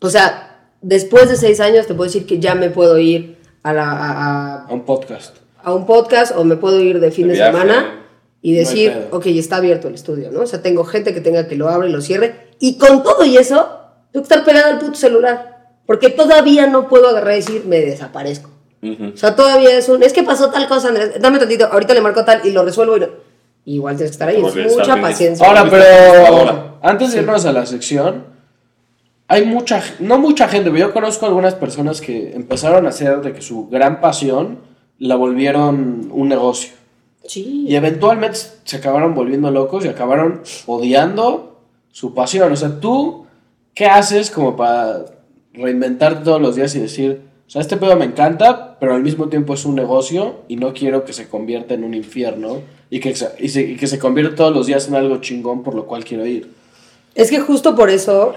o 0.00 0.08
sea, 0.10 0.68
después 0.80 1.28
de 1.28 1.36
seis 1.36 1.60
años 1.60 1.86
te 1.86 1.94
puedo 1.94 2.08
decir 2.08 2.26
que 2.26 2.38
ya 2.38 2.54
me 2.54 2.70
puedo 2.70 2.98
ir 2.98 3.36
a, 3.62 3.72
la, 3.74 3.90
a, 3.90 4.10
a- 4.12 4.66
a 4.66 4.72
un 4.72 4.84
podcast. 4.84 5.36
a 5.62 5.74
un 5.74 5.84
podcast 5.84 6.34
o 6.36 6.44
me 6.44 6.56
puedo 6.56 6.80
ir 6.80 6.98
de 7.00 7.10
fin 7.10 7.26
De 7.28 7.34
de, 7.34 7.38
viaje. 7.40 7.52
semana 7.52 7.96
y 8.40 8.52
No 8.52 8.58
decir, 8.60 8.92
pedo. 8.92 9.16
ok, 9.18 9.26
está 9.26 9.56
abierto 9.56 9.88
el 9.88 9.94
estudio, 9.94 10.30
¿no? 10.30 10.40
O 10.40 10.46
sea, 10.46 10.62
tengo 10.62 10.84
gente 10.84 11.12
que 11.12 11.20
tenga 11.20 11.46
que 11.46 11.56
lo 11.56 11.68
abre 11.68 11.88
y 11.90 11.92
lo 11.92 12.00
cierre. 12.00 12.48
Y 12.58 12.78
con 12.78 13.02
todo 13.02 13.24
y 13.26 13.36
eso, 13.36 13.68
tengo 14.12 14.26
que 14.26 14.32
estar 14.34 14.44
pegada 14.46 14.68
al 14.68 14.78
puto 14.78 14.94
celular. 14.94 15.49
Porque 15.90 16.08
todavía 16.08 16.68
no 16.68 16.86
puedo 16.86 17.08
agarrar 17.08 17.32
y 17.32 17.36
decir, 17.38 17.64
me 17.66 17.80
desaparezco. 17.80 18.48
O 18.80 19.16
sea, 19.16 19.34
todavía 19.34 19.76
es 19.76 19.88
un, 19.88 20.04
es 20.04 20.12
que 20.12 20.22
pasó 20.22 20.48
tal 20.48 20.68
cosa, 20.68 20.86
Andrés, 20.86 21.20
dame 21.20 21.40
tantito, 21.40 21.66
ahorita 21.66 21.94
le 21.94 22.00
marco 22.00 22.24
tal 22.24 22.46
y 22.46 22.52
lo 22.52 22.64
resuelvo 22.64 22.96
y 22.96 23.00
no. 23.00 23.08
Igual 23.64 23.96
tienes 23.96 24.12
que 24.12 24.14
estar 24.14 24.28
ahí, 24.28 24.36
es 24.36 24.76
mucha 24.76 24.94
bien. 24.94 25.00
paciencia. 25.04 25.44
Ahora, 25.44 25.66
pero 25.68 26.26
ahora. 26.28 26.74
antes 26.80 27.10
de 27.10 27.18
irnos 27.18 27.44
a 27.44 27.52
la 27.52 27.66
sección, 27.66 28.22
hay 29.26 29.44
mucha, 29.44 29.82
no 29.98 30.18
mucha 30.18 30.46
gente, 30.46 30.70
pero 30.70 30.86
yo 30.86 30.92
conozco 30.92 31.26
algunas 31.26 31.56
personas 31.56 32.00
que 32.00 32.36
empezaron 32.36 32.86
a 32.86 32.90
hacer 32.90 33.20
de 33.22 33.32
que 33.32 33.42
su 33.42 33.66
gran 33.66 34.00
pasión 34.00 34.60
la 35.00 35.16
volvieron 35.16 36.08
un 36.12 36.28
negocio. 36.28 36.70
Sí. 37.26 37.64
Y 37.66 37.74
eventualmente 37.74 38.38
se 38.62 38.76
acabaron 38.76 39.16
volviendo 39.16 39.50
locos 39.50 39.84
y 39.84 39.88
acabaron 39.88 40.42
odiando 40.66 41.62
su 41.90 42.14
pasión. 42.14 42.52
O 42.52 42.56
sea, 42.56 42.78
tú, 42.78 43.26
¿qué 43.74 43.86
haces 43.86 44.30
como 44.30 44.54
para 44.54 45.18
reinventarte 45.52 46.24
todos 46.24 46.40
los 46.40 46.56
días 46.56 46.74
y 46.76 46.80
decir, 46.80 47.20
o 47.46 47.50
sea, 47.50 47.60
este 47.60 47.76
pedo 47.76 47.96
me 47.96 48.04
encanta, 48.04 48.78
pero 48.78 48.94
al 48.94 49.02
mismo 49.02 49.28
tiempo 49.28 49.54
es 49.54 49.64
un 49.64 49.74
negocio 49.74 50.42
y 50.48 50.56
no 50.56 50.72
quiero 50.72 51.04
que 51.04 51.12
se 51.12 51.28
convierta 51.28 51.74
en 51.74 51.82
un 51.84 51.94
infierno 51.94 52.60
y 52.90 53.00
que 53.00 53.14
se, 53.14 53.28
y 53.38 53.48
se- 53.48 53.62
y 53.62 53.76
que 53.76 53.86
se 53.86 53.98
convierta 53.98 54.36
todos 54.36 54.54
los 54.54 54.66
días 54.66 54.86
en 54.88 54.94
algo 54.94 55.16
chingón 55.18 55.62
por 55.62 55.74
lo 55.74 55.86
cual 55.86 56.04
quiero 56.04 56.24
ir? 56.26 56.50
Es 57.14 57.30
que 57.30 57.40
justo 57.40 57.74
por 57.74 57.90
eso 57.90 58.34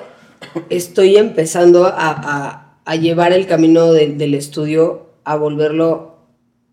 estoy 0.70 1.18
empezando 1.18 1.86
a, 1.86 1.94
a- 1.96 2.80
a 2.86 2.96
llevar 2.96 3.32
el 3.34 3.46
camino 3.48 3.92
de- 3.94 4.14
del 4.14 4.34
estudio 4.34 5.12
a 5.24 5.36
volverlo 5.38 6.18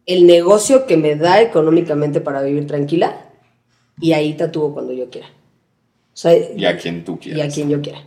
el 0.07 0.26
negocio 0.26 0.86
que 0.86 0.97
me 0.97 1.14
da 1.14 1.41
económicamente 1.43 2.20
para 2.20 2.43
vivir 2.43 2.66
tranquila 2.66 3.26
y 4.01 4.12
ahí 4.12 4.32
tatúo 4.34 4.72
cuando 4.72 4.93
yo 4.95 5.09
quiera. 5.11 5.28
O 5.28 6.16
sea, 6.16 6.32
Y 6.57 6.64
a 6.64 6.76
quien 6.76 7.05
tú 7.05 7.14
y 7.20 7.24
quieras. 7.24 7.53
a 7.53 7.55
quien 7.55 7.68
yo 7.68 7.80
quiera. 7.80 8.03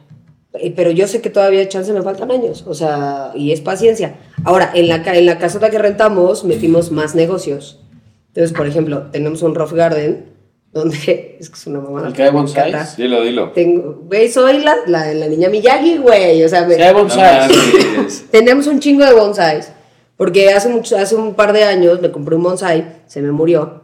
Eh, 0.60 0.72
Pero 0.76 0.91
yo 0.91 1.08
sé 1.08 1.22
que 1.22 1.30
todavía 1.30 1.68
chance 1.68 1.91
me 1.93 2.01
faltan 2.01 2.30
años, 2.32 2.64
o 2.68 2.74
sea, 2.74 3.32
y 3.36 3.51
es 3.51 3.62
paciencia. 3.62 4.16
Ahora, 4.43 4.72
en 4.74 4.88
la, 4.88 5.01
ca- 5.04 5.16
en 5.16 5.26
la 5.26 5.38
casota 5.39 5.70
que 5.70 5.80
rentamos 5.80 6.43
metimos 6.43 6.91
más 6.91 7.16
negocios. 7.16 7.80
Entonces, 8.28 8.56
por 8.56 8.68
ejemplo, 8.68 9.08
tenemos 9.12 9.41
un 9.41 9.56
rough 9.56 9.74
garden 9.74 10.26
donde 10.74 11.38
es 11.39 11.49
que 11.49 11.56
es 11.56 11.68
una 11.68 11.80
mamada. 11.80 12.08
¿El 12.08 12.14
que 12.14 12.24
hay 12.24 12.30
bonsais? 12.32 12.97
Dilo, 12.97 13.22
dilo. 13.24 13.51
Tengo, 13.51 14.01
güey, 14.08 14.30
soy 14.30 14.60
la, 14.64 14.76
la, 14.88 15.14
la 15.14 15.28
niña 15.28 15.49
Miyagi, 15.49 15.97
güey. 15.97 16.43
O 16.43 16.49
sea, 16.49 16.66
me- 16.66 16.76
hay 16.76 16.93
bonsais. 16.93 18.26
tenemos 18.32 18.68
un 18.68 18.80
chingo 18.80 19.06
de 19.06 19.14
bonsais. 19.14 19.72
Porque 20.18 20.49
hace, 20.51 20.70
mucho, 20.70 20.95
hace 20.97 21.16
un 21.16 21.34
par 21.34 21.54
de 21.54 21.64
años 21.64 21.99
me 22.01 22.12
compré 22.12 22.36
un 22.36 22.43
bonsai, 22.43 23.01
se 23.08 23.22
me 23.22 23.32
murió. 23.32 23.82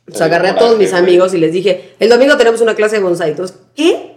Entonces 0.00 0.22
agarré 0.22 0.48
a 0.48 0.56
todos 0.56 0.76
mis 0.78 0.92
amigos 0.92 1.34
y 1.34 1.38
les 1.38 1.52
dije, 1.52 1.94
el 2.00 2.08
domingo 2.08 2.36
tenemos 2.36 2.60
una 2.60 2.74
clase 2.74 2.96
de 2.96 3.02
bonsai. 3.02 3.30
Entonces, 3.30 3.56
¿qué? 3.76 4.14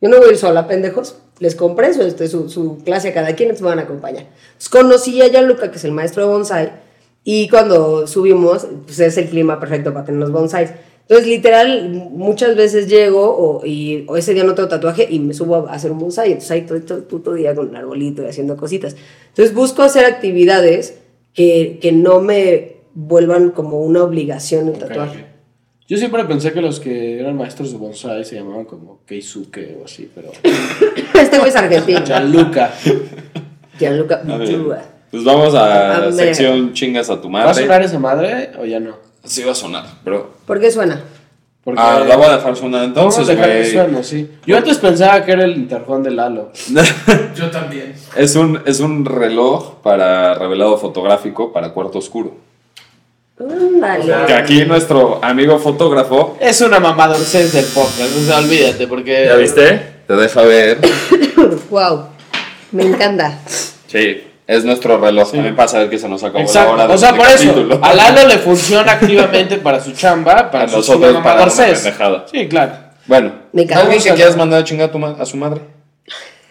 Yo 0.00 0.08
no 0.08 0.18
voy 0.18 0.28
a 0.28 0.30
ir 0.32 0.38
sola, 0.38 0.66
pendejos. 0.68 1.16
Les 1.40 1.56
compré 1.56 1.92
su, 1.92 2.02
este, 2.02 2.28
su, 2.28 2.48
su 2.48 2.78
clase 2.84 3.08
a 3.08 3.14
cada 3.14 3.34
quien, 3.34 3.48
entonces 3.48 3.62
me 3.62 3.70
van 3.70 3.80
a 3.80 3.82
acompañar. 3.82 4.26
Entonces 4.52 4.68
conocí 4.68 5.20
a 5.20 5.28
Gianluca, 5.28 5.70
que 5.72 5.78
es 5.78 5.84
el 5.84 5.92
maestro 5.92 6.22
de 6.22 6.32
bonsai, 6.32 6.72
y 7.24 7.48
cuando 7.48 8.06
subimos, 8.06 8.66
pues 8.86 9.00
es 9.00 9.16
el 9.18 9.28
clima 9.28 9.58
perfecto 9.58 9.92
para 9.92 10.04
tener 10.04 10.20
los 10.20 10.30
bonsais. 10.30 10.70
Entonces, 11.02 11.26
literal, 11.26 11.90
muchas 11.90 12.54
veces 12.54 12.86
llego 12.86 13.36
o, 13.36 13.66
y, 13.66 14.04
o 14.06 14.16
ese 14.16 14.32
día 14.32 14.44
no 14.44 14.54
tengo 14.54 14.68
tatuaje 14.68 15.08
y 15.10 15.18
me 15.18 15.34
subo 15.34 15.66
a 15.66 15.72
hacer 15.72 15.90
un 15.90 15.98
bonsai. 15.98 16.28
Entonces, 16.28 16.50
ahí 16.52 16.62
todo, 16.62 16.80
todo 16.82 16.98
el 16.98 17.04
puto 17.04 17.34
día 17.34 17.52
con 17.52 17.68
el 17.68 17.76
arbolito 17.76 18.22
y 18.22 18.26
haciendo 18.26 18.56
cositas. 18.56 18.94
Entonces, 19.28 19.52
busco 19.52 19.82
hacer 19.82 20.04
actividades 20.04 21.00
que, 21.34 21.78
que 21.82 21.90
no 21.90 22.20
me 22.20 22.76
vuelvan 22.94 23.50
como 23.50 23.80
una 23.80 24.04
obligación 24.04 24.68
el 24.68 24.78
tatuaje. 24.78 25.26
Yo 25.88 25.96
siempre 25.96 26.24
pensé 26.24 26.52
que 26.52 26.60
los 26.60 26.78
que 26.78 27.18
eran 27.18 27.36
maestros 27.36 27.72
de 27.72 27.78
bonsai 27.78 28.24
se 28.24 28.36
llamaban 28.36 28.64
como 28.64 29.04
Keisuke 29.04 29.78
o 29.80 29.86
así, 29.86 30.08
pero... 30.14 30.30
Este 31.20 31.38
güey 31.38 31.50
es 31.50 31.56
argentino. 31.56 32.00
Gianluca. 32.04 32.70
Gianluca. 33.78 34.22
Pues 35.10 35.24
vamos 35.24 35.54
a 35.54 35.96
A 36.06 36.12
sección 36.12 36.72
chingas 36.72 37.10
a 37.10 37.20
tu 37.20 37.30
¿Va 37.30 37.42
a 37.42 37.46
madre. 37.46 37.62
sonar 37.62 37.82
esa 37.82 37.98
madre 37.98 38.50
o 38.60 38.64
ya 38.64 38.78
no? 38.80 38.94
Sí 39.24 39.42
va 39.42 39.52
a 39.52 39.54
sonar, 39.54 39.84
pero... 40.04 40.30
¿Por 40.46 40.60
qué 40.60 40.70
suena? 40.70 41.00
Porque 41.64 41.80
Ah, 41.82 42.02
la 42.08 42.16
voy 42.16 42.26
a 42.26 42.36
dejar 42.36 42.56
sonar 42.56 42.88
Vamos 42.94 43.18
a 43.18 43.20
entonces, 43.22 43.26
dejar 43.26 43.48
que 43.50 43.58
güey. 43.58 43.70
suene, 43.72 44.02
sí. 44.04 44.30
Yo 44.46 44.56
antes 44.56 44.78
pensaba 44.78 45.22
que 45.24 45.32
era 45.32 45.44
el 45.44 45.56
interfón 45.56 46.02
de 46.02 46.10
Lalo. 46.12 46.52
Yo 47.36 47.50
también. 47.50 47.92
Es 48.16 48.34
un, 48.36 48.62
es 48.64 48.80
un 48.80 49.04
reloj 49.04 49.74
para 49.82 50.34
revelado 50.34 50.78
fotográfico 50.78 51.52
para 51.52 51.70
cuarto 51.70 51.98
oscuro. 51.98 52.34
Ándale. 53.38 54.26
Que 54.26 54.32
aquí 54.34 54.64
nuestro 54.64 55.18
amigo 55.22 55.58
fotógrafo. 55.58 56.36
Es 56.40 56.60
una 56.60 56.78
mamadorcez 56.80 57.52
del 57.52 57.64
podcast, 57.66 58.16
o 58.16 58.20
sea, 58.26 58.38
olvídate, 58.38 58.86
porque... 58.86 59.24
¿Ya 59.26 59.34
viste? 59.36 59.99
Te 60.10 60.16
deja 60.16 60.42
ver. 60.42 60.78
Wow. 61.70 62.06
Me 62.72 62.82
encanta. 62.82 63.38
Sí, 63.86 64.24
es 64.44 64.64
nuestro 64.64 64.98
reloj. 64.98 65.30
También 65.30 65.54
pasa 65.54 65.76
a 65.76 65.80
ver 65.82 65.90
que 65.90 65.98
se 65.98 66.08
nos 66.08 66.20
acabó 66.24 66.40
Exacto, 66.40 66.76
la 66.76 66.84
hora 66.86 66.94
o 66.94 66.98
sea, 66.98 67.12
de 67.12 67.18
por 67.18 67.28
este 67.28 67.44
eso, 67.48 67.78
a 67.80 67.94
Lalo 67.94 68.26
le 68.26 68.38
funciona 68.38 68.90
activamente 68.90 69.58
para 69.58 69.78
su 69.78 69.92
chamba, 69.92 70.50
para 70.50 70.64
A 70.64 70.68
su 70.68 70.78
nosotros 70.78 71.16
para 71.22 71.44
una. 71.44 72.26
Sí, 72.28 72.48
claro. 72.48 72.72
Bueno, 73.06 73.32
Me 73.52 73.62
encanta. 73.62 73.84
¿alguien 73.84 74.02
que 74.02 74.10
a- 74.10 74.14
quieras 74.16 74.36
mandar 74.36 74.62
a 74.62 74.64
chingar 74.64 74.88
a, 74.88 74.92
tu 74.92 74.98
ma- 74.98 75.16
a 75.16 75.24
su 75.24 75.36
madre? 75.36 75.60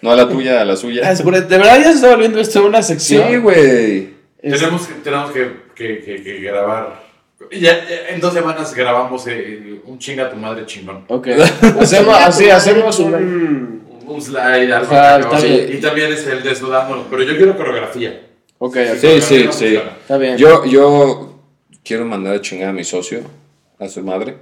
No 0.02 0.12
a 0.12 0.16
la 0.16 0.30
tuya, 0.30 0.62
a 0.62 0.64
la 0.66 0.78
suya. 0.78 1.14
De 1.14 1.42
verdad 1.58 1.78
ya 1.80 1.84
se 1.84 1.92
está 1.96 2.10
volviendo 2.12 2.40
esto 2.40 2.66
una 2.66 2.82
sección. 2.82 3.28
Sí, 3.30 3.36
güey. 3.40 4.14
Tenemos, 4.42 4.88
que, 4.88 4.94
tenemos 5.04 5.32
que, 5.32 5.52
que, 5.76 6.00
que, 6.00 6.24
que 6.24 6.40
grabar. 6.40 7.09
Ya, 7.52 7.58
ya 7.88 8.10
en 8.10 8.20
dos 8.20 8.34
semanas 8.34 8.74
grabamos 8.74 9.26
eh, 9.28 9.82
un 9.86 9.98
chinga 9.98 10.26
a 10.26 10.30
tu 10.30 10.36
madre 10.36 10.66
chingón. 10.66 11.06
Ok. 11.08 11.28
Hacemos, 11.80 12.16
así, 12.16 12.50
hacemos 12.50 13.00
un... 13.00 13.88
Un 14.06 14.22
slide. 14.22 15.72
Y 15.72 15.80
también 15.80 16.12
es 16.12 16.26
el 16.28 16.42
desnudándolo. 16.44 17.06
Pero 17.10 17.24
yo 17.24 17.38
quiero 17.38 17.56
coreografía. 17.56 18.28
Ok. 18.58 18.78
Sí, 19.00 19.22
sí, 19.22 19.44
no 19.46 19.54
sí. 19.54 19.76
Está 19.76 20.18
bien. 20.18 20.36
Yo, 20.38 20.66
yo 20.66 21.36
quiero 21.84 22.06
mandar 22.06 22.36
a 22.36 22.42
chingar 22.42 22.70
a 22.70 22.74
mi 22.74 22.84
socio, 22.84 23.22
a 23.78 23.88
su 23.88 24.04
madre. 24.04 24.38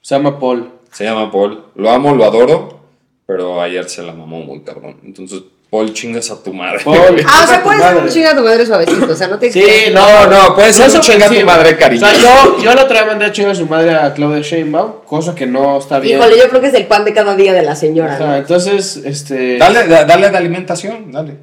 Se 0.00 0.16
llama 0.16 0.38
Paul. 0.38 0.70
Se 0.90 1.04
llama 1.04 1.30
Paul. 1.30 1.64
Lo 1.76 1.90
amo, 1.90 2.14
lo 2.14 2.24
adoro, 2.24 2.80
pero 3.26 3.60
ayer 3.62 3.88
se 3.88 4.02
la 4.02 4.12
mamó 4.12 4.40
muy 4.40 4.60
cabrón. 4.60 4.96
Entonces, 5.04 5.42
Paul, 5.72 5.90
chingas 5.94 6.30
a 6.30 6.36
tu 6.42 6.52
madre. 6.52 6.80
Paul. 6.84 7.24
Ah, 7.26 7.40
o 7.44 7.46
sea, 7.48 7.56
Tu 7.58 7.64
puedes 7.64 7.82
ser 7.82 7.96
un 7.96 8.08
chinga 8.10 8.30
a 8.32 8.36
tu 8.36 8.42
madre 8.42 8.66
suavecito. 8.66 9.10
O 9.10 9.14
sea, 9.16 9.28
no 9.28 9.38
te 9.38 9.50
Sí, 9.50 9.64
No, 9.94 10.26
no, 10.26 10.54
puede 10.54 10.70
ser 10.70 10.88
No 10.90 10.94
un 10.96 11.00
chinga 11.00 11.24
a 11.26 11.28
tu 11.30 11.46
madre 11.46 11.70
O 11.72 11.78
cariñoso. 11.78 12.12
sea, 12.14 12.20
yo, 12.44 12.58
yo 12.62 12.74
la 12.74 12.82
otra 12.84 12.98
vez 13.00 13.06
mandé 13.08 13.24
a 13.24 13.32
chingar 13.32 13.52
a 13.52 13.54
su 13.54 13.66
madre 13.66 13.94
a 13.94 14.12
Claudia 14.12 14.42
Sheinbaum, 14.42 14.92
cosa 15.06 15.34
que 15.34 15.46
no 15.46 15.78
está 15.78 15.98
bien. 15.98 16.18
Híjole, 16.18 16.36
yo 16.38 16.48
creo 16.50 16.60
que 16.60 16.66
es 16.66 16.74
el 16.74 16.86
pan 16.86 17.06
de 17.06 17.14
cada 17.14 17.34
día 17.36 17.54
de 17.54 17.62
la 17.62 17.74
señora. 17.74 18.16
Ajá, 18.16 18.26
¿no? 18.26 18.36
entonces, 18.36 18.98
este. 19.02 19.56
Dale, 19.56 19.86
da- 19.88 20.04
dale 20.04 20.28
de 20.28 20.36
alimentación, 20.36 21.10
dale. 21.10 21.38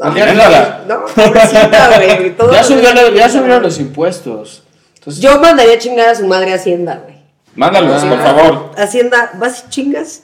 Ah, 0.00 0.12
Aliméntala. 0.12 0.84
No, 0.88 1.04
pobrecita, 1.04 1.90
güey. 1.98 2.34
Ya 2.52 2.64
subieron, 2.64 3.14
ya 3.14 3.28
subieron 3.28 3.62
los 3.62 3.78
impuestos. 3.78 4.62
Entonces, 4.96 5.22
Yo 5.22 5.38
mandaría 5.40 5.74
a 5.74 5.78
chingar 5.78 6.08
a 6.08 6.14
su 6.14 6.26
madre 6.26 6.52
a 6.52 6.54
Hacienda, 6.54 7.02
güey. 7.04 7.18
Mándalos, 7.54 8.02
Ah. 8.02 8.08
por 8.08 8.22
favor. 8.22 8.70
Hacienda, 8.78 9.32
vas 9.34 9.64
y 9.66 9.70
chingas 9.70 10.22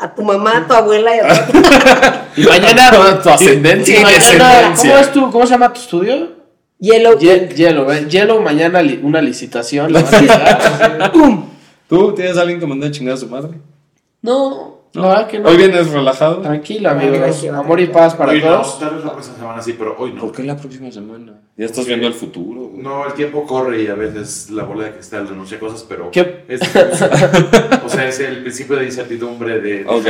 a 0.00 0.14
tu 0.14 0.22
mamá, 0.22 0.58
a 0.58 0.66
tu 0.66 0.74
abuela 0.74 1.14
y 1.16 1.20
a 1.20 1.46
tu... 2.34 2.40
y 2.40 2.44
mañana. 2.46 2.90
Toda 2.90 3.22
tu 3.22 3.28
ascendencia 3.30 3.94
y 3.96 4.00
y 4.00 4.02
mañana, 4.02 4.18
descendencia. 4.24 4.90
¿Cómo 4.90 5.02
es 5.02 5.12
tu, 5.12 5.30
cómo 5.30 5.46
se 5.46 5.52
llama 5.52 5.72
tu 5.72 5.80
estudio? 5.80 6.28
Yellow. 6.78 7.18
Ye- 7.18 7.48
Yellow, 7.54 7.90
¿eh? 7.92 8.06
Yellow 8.08 8.40
mañana 8.40 8.80
li- 8.82 9.00
una 9.02 9.20
licitación. 9.20 9.92
¿Tú 11.88 12.14
tienes 12.14 12.36
a 12.38 12.42
alguien 12.42 12.60
que 12.60 12.66
mande 12.66 12.86
a 12.86 12.90
chingar 12.90 13.14
a 13.14 13.18
su 13.18 13.26
madre? 13.28 13.58
No, 14.22 14.79
que 14.92 15.38
no. 15.38 15.48
Hoy 15.48 15.56
vienes 15.56 15.90
relajado. 15.90 16.38
Tranquilo, 16.38 16.90
amigos. 16.90 17.44
Amor 17.52 17.80
y 17.80 17.86
paz 17.86 18.14
para 18.14 18.32
Hoy 18.32 18.40
no, 18.40 18.48
todos. 18.60 18.78
tal 18.80 18.94
vez 18.96 19.04
la 19.04 19.12
próxima 19.12 19.36
semana 19.36 19.62
sí, 19.62 19.74
pero 19.78 19.94
hoy 19.98 20.12
no. 20.12 20.20
¿Por 20.22 20.32
qué 20.32 20.42
la 20.42 20.56
próxima 20.56 20.90
semana? 20.90 21.34
Ya 21.56 21.66
estás 21.66 21.86
viendo 21.86 22.06
el 22.08 22.14
futuro. 22.14 22.62
güey. 22.68 22.82
No, 22.82 23.06
el 23.06 23.12
tiempo 23.12 23.46
corre 23.46 23.82
y 23.82 23.86
a 23.86 23.94
veces 23.94 24.50
la 24.50 24.64
bola 24.64 24.84
de 24.84 24.92
cristal 24.92 25.28
renuncia 25.28 25.58
a 25.58 25.60
cosas, 25.60 25.84
pero 25.88 26.10
¿Qué? 26.10 26.44
es 26.48 26.60
o 27.84 27.88
sea, 27.88 28.08
es 28.08 28.18
el 28.20 28.40
principio 28.42 28.76
de 28.76 28.86
incertidumbre 28.86 29.60
de, 29.60 29.84
Ok. 29.86 30.04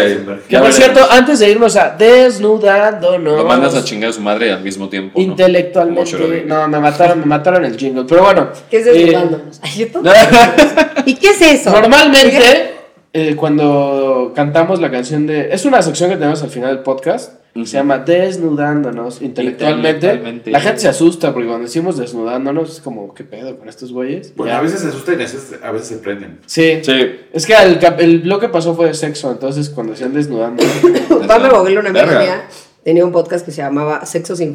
Que 0.49 0.59
por 0.59 0.73
cierto, 0.73 1.01
antes 1.11 1.41
de 1.41 1.51
irnos 1.51 1.77
a 1.77 1.91
desnudándonos. 1.91 3.37
Lo 3.39 3.45
mandas 3.45 3.75
a 3.75 3.85
chingar 3.85 4.11
a 4.11 4.13
su 4.13 4.21
madre 4.21 4.53
al 4.53 4.63
mismo 4.63 4.89
tiempo. 4.89 5.19
¿no? 5.19 5.25
Intelectualmente. 5.25 6.45
No, 6.47 6.69
me 6.69 6.79
mataron, 6.79 7.21
me 7.21 7.27
mataron 7.27 7.65
el 7.65 7.77
jingle. 7.77 8.05
Pero 8.09 8.23
bueno. 8.23 8.49
¿Qué 8.71 8.79
es 8.79 8.87
eh, 8.87 8.93
desnudándonos? 8.93 9.61
Todo- 9.93 10.13
¿Y 11.05 11.15
qué 11.17 11.31
es 11.31 11.43
eso? 11.43 11.71
Normalmente, 11.71 12.80
eh, 13.13 13.35
cuando 13.37 14.33
cantamos 14.35 14.81
la 14.81 14.91
canción 14.91 15.27
de. 15.27 15.53
Es 15.53 15.65
una 15.65 15.83
sección 15.83 16.11
que 16.11 16.17
tenemos 16.17 16.43
al 16.43 16.51
final 16.51 16.75
del 16.75 16.83
podcast. 16.85 17.35
que 17.53 17.67
Se 17.67 17.73
llama 17.77 17.99
Desnudándonos 17.99 19.21
intelectualmente. 19.23 19.91
Intelectualmente. 20.07 20.51
La 20.53 20.61
gente 20.61 20.81
se 20.81 20.89
asusta 20.89 21.33
porque 21.33 21.49
cuando 21.49 21.65
decimos 21.67 21.99
desnudándonos 21.99 22.71
es 22.77 22.81
como, 22.81 23.13
¿qué 23.13 23.25
pedo 23.25 23.59
con 23.59 23.69
estos 23.69 23.93
güeyes? 23.93 24.35
Bueno, 24.37 24.53
Ya. 24.53 24.59
a 24.59 24.63
veces 24.63 24.81
se 24.81 24.89
asustan 24.89 25.15
y 25.15 25.17
a 25.17 25.19
veces, 25.25 25.59
a 25.61 25.71
veces 25.73 25.89
se 25.89 25.97
prenden. 25.97 26.39
Sí. 26.47 26.79
Sí. 26.83 27.17
Es 27.33 27.47
que 27.47 27.55
el, 27.55 27.79
el 27.99 28.21
bloque 28.21 28.49
pasó 28.49 28.75
fue 28.77 28.87
de 28.87 28.95
sexo, 28.95 29.33
entonces 29.33 29.69
cuando 29.71 29.93
decían 29.93 30.15
desnudándonos. 30.15 30.73
Pablo 31.27 31.51
Boguel, 31.51 31.79
una 31.79 31.91
amiga 31.91 32.07
mía, 32.21 32.43
tenía 32.85 33.05
un 33.05 33.11
podcast 33.13 33.45
que 33.45 33.51
se 33.51 33.63
llamaba 33.63 34.07
Sexo 34.07 34.37
sin 34.37 34.53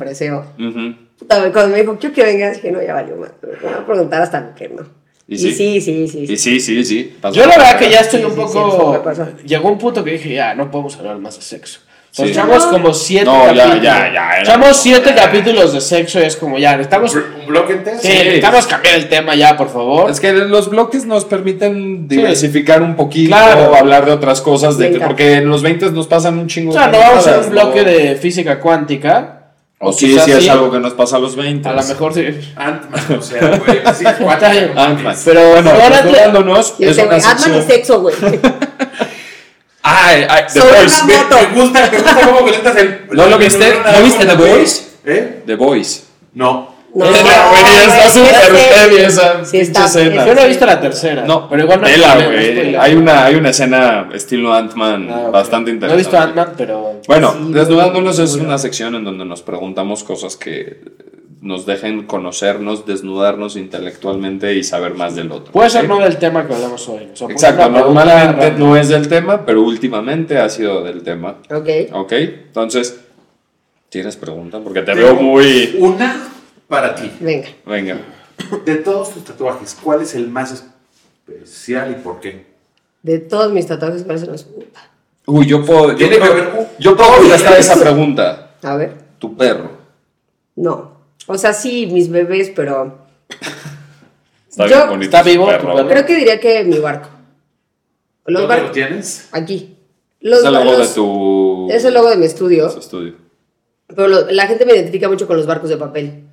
güey, 1.37 1.51
Cuando 1.51 1.67
me 1.69 1.81
dijo, 1.81 1.97
quiero 1.99 2.15
que 2.15 2.23
vengas, 2.23 2.55
dije, 2.55 2.71
no, 2.71 2.81
ya 2.81 2.93
valió 2.93 3.17
más. 3.17 3.31
Me 3.41 3.69
van 3.71 3.83
a 3.83 3.85
preguntar 3.85 4.21
hasta 4.21 4.39
lo 4.41 4.55
que 4.55 4.69
no. 4.69 5.04
Y 5.27 5.35
Y 5.35 5.37
sí. 5.39 5.51
sí, 5.53 5.81
sí, 5.81 6.07
sí. 6.07 6.19
Y 6.29 6.37
sí. 6.37 6.59
sí, 6.59 6.85
sí. 6.85 7.15
Pasó. 7.19 7.35
Yo 7.35 7.45
la 7.47 7.57
verdad 7.57 7.79
que 7.79 7.89
ya 7.89 8.01
estoy 8.01 8.19
Sí, 8.19 8.25
un 8.27 8.35
poco... 8.35 9.01
Llegó 9.45 9.69
un 9.69 9.77
punto 9.77 10.03
que 10.03 10.11
dije, 10.11 10.33
ya, 10.35 10.53
no 10.53 10.69
podemos 10.69 10.95
hablar 10.97 11.17
más 11.17 11.35
de 11.35 11.41
sexo. 11.41 11.79
Nos 12.17 12.27
Sí. 12.27 12.31
echamos 12.31 12.65
como 12.67 12.93
siete 12.93 13.25
No, 13.25 13.47
ya, 13.51 13.63
capítulos. 13.63 13.83
ya, 13.83 14.13
ya, 14.13 14.29
era 14.35 14.41
Echamos 14.43 14.77
siete 14.77 15.13
capítulos 15.15 15.73
de 15.73 15.81
sexo 15.81 16.19
y 16.19 16.23
es 16.23 16.35
como, 16.37 16.57
ya, 16.57 16.71
necesitamos... 16.77 17.13
¿Un 17.15 17.45
bloque 17.47 17.73
entero? 17.73 17.97
Sí, 17.99 18.07
necesitamos 18.07 18.67
cambiar 18.67 18.95
el 18.95 19.09
tema 19.09 19.35
ya, 19.35 19.57
por 19.57 19.69
favor. 19.69 20.09
Es 20.11 20.19
que 20.21 20.31
los 20.31 20.69
bloques 20.69 21.05
nos 21.05 21.25
permiten 21.25 22.07
diversificar 22.07 22.81
un 22.83 22.95
poquito, 22.95 23.35
Claro. 23.35 23.75
hablar 23.75 24.05
de 24.05 24.11
otras 24.13 24.39
cosas, 24.41 24.77
de 24.77 24.97
porque 24.99 25.33
en 25.37 25.49
los 25.49 25.61
20 25.61 25.91
nos 25.91 26.07
pasan 26.07 26.37
un 26.39 26.47
chingo 26.47 26.69
O 26.69 26.73
sea, 26.73 26.85
de 26.87 26.91
no 26.93 26.99
vamos 26.99 27.27
a 27.27 27.31
hacer 27.31 27.43
un 27.45 27.49
bloque 27.49 27.83
de 27.83 28.15
física 28.15 28.59
cuántica. 28.61 29.44
O 29.79 29.91
sí, 29.91 30.07
quizás 30.07 30.25
sí, 30.25 30.31
es 30.31 30.49
algo 30.49 30.71
que 30.71 30.79
nos 30.79 30.93
pasa 30.93 31.17
a 31.17 31.19
los 31.19 31.35
20. 31.35 31.67
A 31.67 31.73
lo 31.73 31.83
mejor 31.83 32.13
sí. 32.13 32.25
Ant-Man, 32.55 33.17
o 33.19 33.21
sea, 33.21 33.57
güey, 33.57 33.81
sí. 33.93 34.05
Ant-Man. 34.75 35.15
Pero 35.25 35.49
bueno, 35.49 35.71
Yo 36.79 36.89
es 36.89 36.97
una 36.97 37.19
sección. 37.19 37.57
y 37.57 37.61
sexo, 37.61 38.01
güey. 38.01 38.15
Ay, 39.87 40.25
ay, 40.27 40.45
The 40.51 40.61
Voice. 40.61 41.05
Me, 41.05 41.13
me 41.13 41.61
gusta, 41.61 41.91
me 41.91 41.97
gusta 41.99 42.15
cómo 42.15 42.39
conectas 42.39 42.75
el. 42.77 43.01
¿No 43.11 43.27
lo 43.27 43.37
viste? 43.37 43.79
¿No 43.95 44.03
viste 44.03 44.25
The 44.25 44.33
Voice? 44.35 44.83
¿Eh? 45.05 45.43
The 45.45 45.55
Voice. 45.55 46.01
No. 46.33 46.74
No, 46.95 47.05
güey, 47.05 47.61
está 47.87 48.09
súper 48.09 48.55
heavy 48.55 48.95
esa 49.03 49.43
Sí, 49.43 49.57
está- 49.57 49.85
escena. 49.85 50.25
Yo 50.25 50.33
no 50.33 50.41
he 50.41 50.47
visto 50.47 50.65
la 50.65 50.79
tercera. 50.79 51.25
No, 51.25 51.49
pero 51.49 51.63
igual 51.63 51.81
no 51.81 51.87
no 51.87 52.25
güey. 52.27 52.75
Hay 52.75 52.95
una, 52.95 53.25
hay 53.25 53.35
una 53.35 53.49
escena 53.49 54.09
estilo 54.13 54.53
Ant-Man 54.53 55.09
Ah, 55.11 55.23
ok. 55.27 55.31
bastante 55.33 55.71
No 55.71 55.73
he 55.73 55.75
interesante. 55.75 56.03
visto 56.03 56.17
Ant-Man, 56.17 56.53
pero. 56.57 57.01
Bueno, 57.07 57.33
Sí, 57.37 57.53
Desnudándonos 57.53 58.17
es 58.19 58.35
una 58.35 58.57
sección 58.57 58.95
en 58.95 59.03
donde 59.03 59.25
nos 59.25 59.41
preguntamos 59.41 60.03
cosas 60.05 60.37
que 60.37 60.79
nos 61.41 61.65
dejen 61.65 62.03
conocernos, 62.07 62.85
desnudarnos 62.87 63.55
intelectualmente 63.57 64.55
y 64.55 64.63
saber 64.63 64.93
más 64.95 65.15
del 65.15 65.31
otro. 65.31 65.51
Puede 65.51 65.69
ser 65.69 65.87
no 65.89 65.99
del 65.99 66.17
tema 66.17 66.47
que 66.47 66.53
hablamos 66.55 66.87
hoy. 66.89 67.09
O 67.13 67.15
sea, 67.15 67.27
Exacto, 67.29 67.69
normalmente 67.69 68.51
no 68.57 68.75
es 68.77 68.87
del 68.87 69.07
tema, 69.09 69.45
pero 69.45 69.61
últimamente 69.61 70.37
ha 70.39 70.47
sido 70.49 70.81
del 70.81 71.03
tema. 71.03 71.35
Ok. 71.53 71.67
¿Ok? 71.93 72.11
Entonces, 72.13 72.99
¿tienes 73.89 74.15
pregunta? 74.15 74.59
Porque 74.63 74.81
te 74.81 74.93
veo 74.95 75.13
muy... 75.15 75.75
Una 75.79 76.29
para 76.67 76.95
ti. 76.95 77.11
Venga. 77.19 77.47
Venga. 77.65 77.97
De 78.65 78.75
todos 78.77 79.13
tus 79.13 79.23
tatuajes, 79.23 79.77
¿cuál 79.81 80.01
es 80.01 80.13
el 80.15 80.27
más 80.27 80.51
especial 81.27 81.91
y 81.91 81.95
por 81.95 82.19
qué? 82.19 82.45
De 83.01 83.19
todos 83.19 83.51
mis 83.53 83.65
tatuajes, 83.67 84.03
¿cuál 84.03 84.17
es 84.17 84.23
el 84.23 84.31
más? 84.31 84.45
Uy, 85.27 85.45
yo 85.47 85.63
puedo... 85.65 85.91
Yo 85.91 85.95
Tiene 85.97 86.15
que 86.19 86.21
puedo, 86.21 86.59
un- 86.59 86.67
yo 86.79 86.95
puedo 86.95 87.17
contestar 87.17 87.57
esa 87.59 87.79
pregunta. 87.79 88.51
A 88.61 88.75
ver. 88.75 88.93
Tu 89.19 89.35
perro. 89.35 89.71
No. 90.55 90.91
O 91.27 91.37
sea, 91.37 91.53
sí, 91.53 91.87
mis 91.87 92.09
bebés, 92.09 92.51
pero. 92.55 92.99
Está 94.49 94.67
Yo- 94.67 94.75
bien 94.77 94.89
bonito. 94.89 95.05
¿Está 95.05 95.23
su 95.23 95.29
vivo 95.29 95.45
tu 95.45 95.51
perro. 95.51 95.75
perro? 95.75 95.87
Creo 95.89 96.05
que 96.05 96.15
diría 96.15 96.39
que 96.39 96.63
mi 96.63 96.77
barco. 96.79 97.09
Los 98.25 98.41
¿Dónde 98.47 98.61
lo 98.63 98.71
tienes? 98.71 99.29
Aquí. 99.31 99.77
Los, 100.19 100.39
Es 100.39 100.45
el 100.45 100.53
logo 100.53 100.77
de 100.77 100.87
tu... 100.87 101.67
Es 101.71 101.85
el 101.85 101.93
logo 101.93 102.09
de 102.09 102.17
mi 102.17 102.25
estudio. 102.25 102.69
su 102.69 102.79
estudio. 102.79 103.15
Pero 103.87 104.07
lo- 104.07 104.31
la 104.31 104.47
gente 104.47 104.65
me 104.65 104.73
identifica 104.73 105.07
mucho 105.09 105.25
con 105.27 105.37
los 105.37 105.45
barcos 105.45 105.69
de 105.69 105.77
papel. 105.77 106.23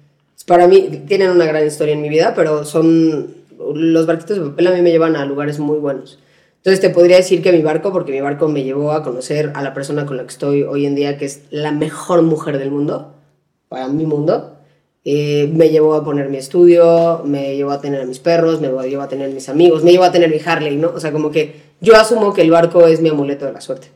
Para 0.47 0.67
mí 0.67 1.03
tienen 1.07 1.31
una 1.31 1.47
gran 1.47 1.67
historia 1.67 1.95
en 1.95 2.03
mi 2.03 2.09
vida, 2.09 2.35
pero 2.35 2.65
son 2.65 3.43
los 3.75 4.07
barquitos 4.07 4.39
de 4.39 4.51
papel 4.51 4.67
a 4.67 4.73
mí 4.73 4.83
me 4.83 4.91
llevan 4.91 5.17
a 5.17 5.25
lugares 5.25 5.59
muy 5.59 5.79
buenos. 5.79 6.19
Entonces 6.57 6.81
te 6.81 6.91
podría 6.91 7.17
decir 7.17 7.43
que 7.43 7.53
mi 7.53 7.61
barco, 7.61 7.93
porque 7.93 8.13
mi 8.13 8.21
barco 8.21 8.49
me 8.49 8.63
llevó 8.63 8.93
a 8.93 9.03
conocer 9.03 9.51
a 9.55 9.63
la 9.63 9.75
persona 9.75 10.07
con 10.07 10.17
la 10.17 10.23
que 10.23 10.29
estoy 10.29 10.63
hoy 10.63 10.87
en 10.87 10.95
día, 10.95 11.19
que 11.19 11.25
es 11.25 11.43
la 11.51 11.73
mejor 11.73 12.23
mujer 12.23 12.59
del 12.59 12.71
mundo, 12.71 13.15
para 13.69 13.89
mi 13.89 14.07
mundo. 14.07 14.59
Eh, 15.05 15.51
me 15.53 15.71
llevó 15.71 15.95
a 15.95 16.05
poner 16.05 16.29
mi 16.29 16.37
estudio, 16.37 17.23
me 17.25 17.57
llevó 17.57 17.73
a 17.73 17.81
tener 17.81 18.03
a 18.03 18.05
mis 18.05 18.21
perros, 18.21 18.61
me 18.61 18.69
llevó 18.69 19.03
a 19.03 19.09
tener 19.09 19.31
mis 19.31 19.49
amigos, 19.49 19.83
me 19.83 19.91
llevó 19.91 20.05
a 20.05 20.13
tener 20.13 20.31
mi 20.31 20.39
Harley, 20.45 20.77
¿no? 20.77 20.93
O 20.95 21.01
sea, 21.01 21.11
como 21.11 21.33
que 21.33 21.57
yo 21.81 21.97
asumo 21.97 22.33
que 22.33 22.43
el 22.43 22.53
barco 22.53 22.87
es 22.87 23.01
mi 23.01 23.09
amuleto 23.09 23.45
de 23.45 23.53
la 23.53 23.61
suerte. 23.61 23.89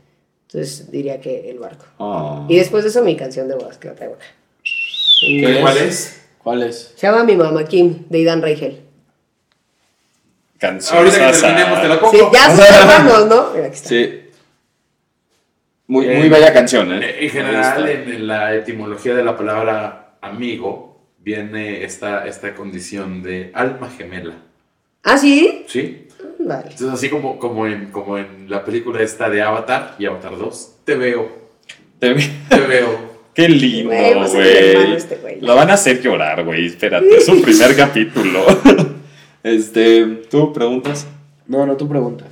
Entonces 0.48 0.90
diría 0.90 1.20
que 1.20 1.48
el 1.48 1.60
barco. 1.60 1.84
Ah. 2.00 2.46
Y 2.48 2.56
después 2.56 2.82
de 2.82 2.90
eso 2.90 3.04
mi 3.04 3.14
canción 3.14 3.46
de 3.46 3.54
bodas 3.54 3.78
que 3.78 3.86
la 3.86 3.94
traigo 3.94 4.14
acá. 4.14 4.24
¿Qué 5.20 5.58
¿Cuál 5.60 5.76
es? 5.78 6.25
¿Cuál 6.46 6.62
es? 6.62 6.92
Se 6.94 7.08
llama 7.08 7.24
Mi 7.24 7.34
Mamá 7.34 7.64
Kim, 7.64 8.04
de 8.08 8.20
Idan 8.20 8.40
Reigel. 8.40 8.80
Canción 10.60 10.96
Ahorita 10.98 11.16
que 11.32 11.38
terminemos 11.40 11.82
te 11.82 11.88
la 11.88 11.98
pongo. 12.00 12.12
Sí, 12.12 12.20
ya 12.32 12.54
son 12.56 12.64
hermanos, 12.74 13.26
¿no? 13.28 13.50
Mira, 13.52 13.66
aquí 13.66 13.74
está. 13.74 13.88
Sí. 13.88 14.20
Muy, 15.88 16.06
Eh, 16.06 16.18
muy 16.18 16.28
bella 16.28 16.52
canción, 16.52 16.92
¿eh? 16.92 17.00
Eh, 17.04 17.16
En 17.24 17.30
general, 17.30 17.88
en, 17.88 18.08
en 18.12 18.26
la 18.28 18.54
etimología 18.54 19.16
de 19.16 19.24
la 19.24 19.36
palabra 19.36 20.18
amigo, 20.20 21.00
viene 21.18 21.82
esta, 21.82 22.24
esta 22.28 22.54
condición 22.54 23.24
de 23.24 23.50
alma 23.52 23.90
gemela. 23.90 24.34
¿Ah, 25.02 25.18
sí? 25.18 25.64
¿Sí? 25.66 26.06
Vale. 26.38 26.62
Entonces, 26.70 26.90
así 26.90 27.10
como, 27.10 27.40
como, 27.40 27.66
en, 27.66 27.90
como 27.90 28.18
en 28.18 28.48
la 28.48 28.64
película 28.64 29.02
esta 29.02 29.28
de 29.28 29.42
Avatar 29.42 29.96
y 29.98 30.06
Avatar 30.06 30.38
2, 30.38 30.74
te 30.84 30.94
veo, 30.94 31.28
Te 31.98 32.14
vi- 32.14 32.30
te 32.48 32.60
veo. 32.60 33.15
Qué 33.36 33.48
lindo, 33.48 33.90
Güey, 33.90 34.92
este 34.94 35.16
güey. 35.16 35.40
Lo 35.42 35.54
van 35.54 35.70
a 35.70 35.74
hacer 35.74 36.00
llorar, 36.02 36.42
güey. 36.44 36.66
Espérate, 36.66 37.16
es 37.18 37.28
un 37.28 37.42
primer 37.42 37.76
capítulo. 37.76 38.40
Este, 39.42 40.04
¿tú 40.30 40.52
preguntas? 40.52 41.06
No, 41.46 41.66
no, 41.66 41.76
tú 41.76 41.86
pregunta. 41.88 42.24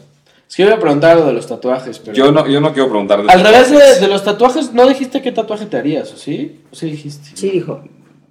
Es 0.48 0.56
que 0.56 0.62
yo 0.62 0.68
iba 0.68 0.76
a 0.76 0.80
preguntar 0.80 1.12
algo 1.12 1.26
de 1.26 1.32
los 1.34 1.46
tatuajes, 1.46 1.98
pero. 1.98 2.14
Yo 2.16 2.32
no, 2.32 2.46
yo 2.48 2.60
no 2.60 2.72
quiero 2.72 2.88
preguntar 2.88 3.22
de 3.22 3.30
Al 3.30 3.40
revés 3.44 3.68
tatuajes. 3.68 3.94
de, 3.96 4.00
de 4.06 4.08
los 4.12 4.24
tatuajes, 4.24 4.72
¿no 4.72 4.86
dijiste 4.88 5.22
qué 5.22 5.30
tatuaje 5.32 5.66
te 5.66 5.76
harías, 5.76 6.12
o 6.12 6.16
sí? 6.16 6.60
¿O 6.72 6.74
sí 6.76 6.86
dijiste? 6.90 7.30
Sí, 7.34 7.50
dijo. 7.50 7.82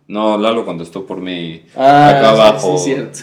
No, 0.07 0.37
Lalo 0.37 0.65
contestó 0.65 1.05
por 1.05 1.21
mí 1.21 1.63
Ah, 1.75 2.09
acá 2.09 2.19
sí, 2.21 2.25
abajo. 2.41 2.77
sí, 2.77 2.83
cierto. 2.85 3.19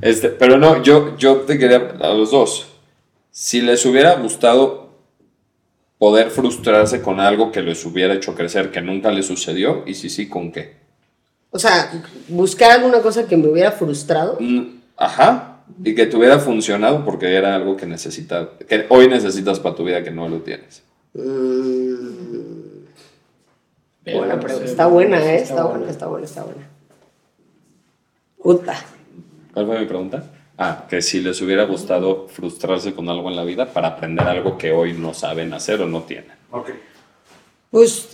Este, 0.00 0.28
pero 0.28 0.58
no, 0.58 0.82
yo, 0.82 1.16
yo 1.16 1.36
te 1.38 1.58
quería 1.58 1.94
a 2.00 2.08
los 2.08 2.30
dos. 2.30 2.68
Si 3.30 3.60
les 3.62 3.84
hubiera 3.86 4.14
gustado 4.16 4.79
poder 6.00 6.30
frustrarse 6.30 7.02
con 7.02 7.20
algo 7.20 7.52
que 7.52 7.60
les 7.62 7.84
hubiera 7.84 8.14
hecho 8.14 8.34
crecer 8.34 8.70
que 8.72 8.80
nunca 8.80 9.10
les 9.12 9.26
sucedió, 9.26 9.84
y 9.86 9.94
si 9.94 10.08
sí, 10.08 10.28
¿con 10.30 10.50
qué? 10.50 10.74
O 11.50 11.58
sea, 11.58 11.92
buscar 12.28 12.72
alguna 12.72 13.00
cosa 13.02 13.26
que 13.28 13.36
me 13.36 13.48
hubiera 13.48 13.70
frustrado. 13.70 14.38
Mm, 14.40 14.80
Ajá. 14.96 15.58
Y 15.84 15.94
que 15.94 16.06
te 16.06 16.16
hubiera 16.16 16.38
funcionado 16.38 17.04
porque 17.04 17.34
era 17.34 17.54
algo 17.54 17.76
que 17.76 17.84
necesitas, 17.86 18.48
que 18.66 18.86
hoy 18.88 19.08
necesitas 19.08 19.60
para 19.60 19.74
tu 19.76 19.84
vida 19.84 20.02
que 20.02 20.10
no 20.10 20.26
lo 20.28 20.38
tienes. 20.38 20.82
Mm, 21.12 22.84
buena 24.04 24.34
no 24.36 24.40
pregunta. 24.40 24.64
sé, 24.66 24.70
Está 24.72 24.86
buena, 24.86 25.18
¿eh? 25.18 25.36
está 25.36 25.42
Está 25.54 25.62
buena. 25.64 25.78
buena, 25.78 25.90
está 25.92 26.06
buena, 26.06 26.24
está 26.26 26.42
buena. 26.44 26.68
Puta. 28.42 28.74
¿Cuál 29.52 29.66
fue 29.66 29.78
mi 29.80 29.86
pregunta? 29.86 30.24
Ah, 30.62 30.84
que 30.90 31.00
si 31.00 31.20
les 31.22 31.40
hubiera 31.40 31.64
gustado 31.64 32.28
frustrarse 32.28 32.92
con 32.92 33.08
algo 33.08 33.30
en 33.30 33.36
la 33.36 33.44
vida 33.44 33.72
para 33.72 33.88
aprender 33.88 34.28
algo 34.28 34.58
que 34.58 34.72
hoy 34.72 34.92
no 34.92 35.14
saben 35.14 35.54
hacer 35.54 35.80
o 35.80 35.86
no 35.86 36.02
tienen. 36.02 36.32
Ok. 36.50 36.68
Pues 37.70 38.10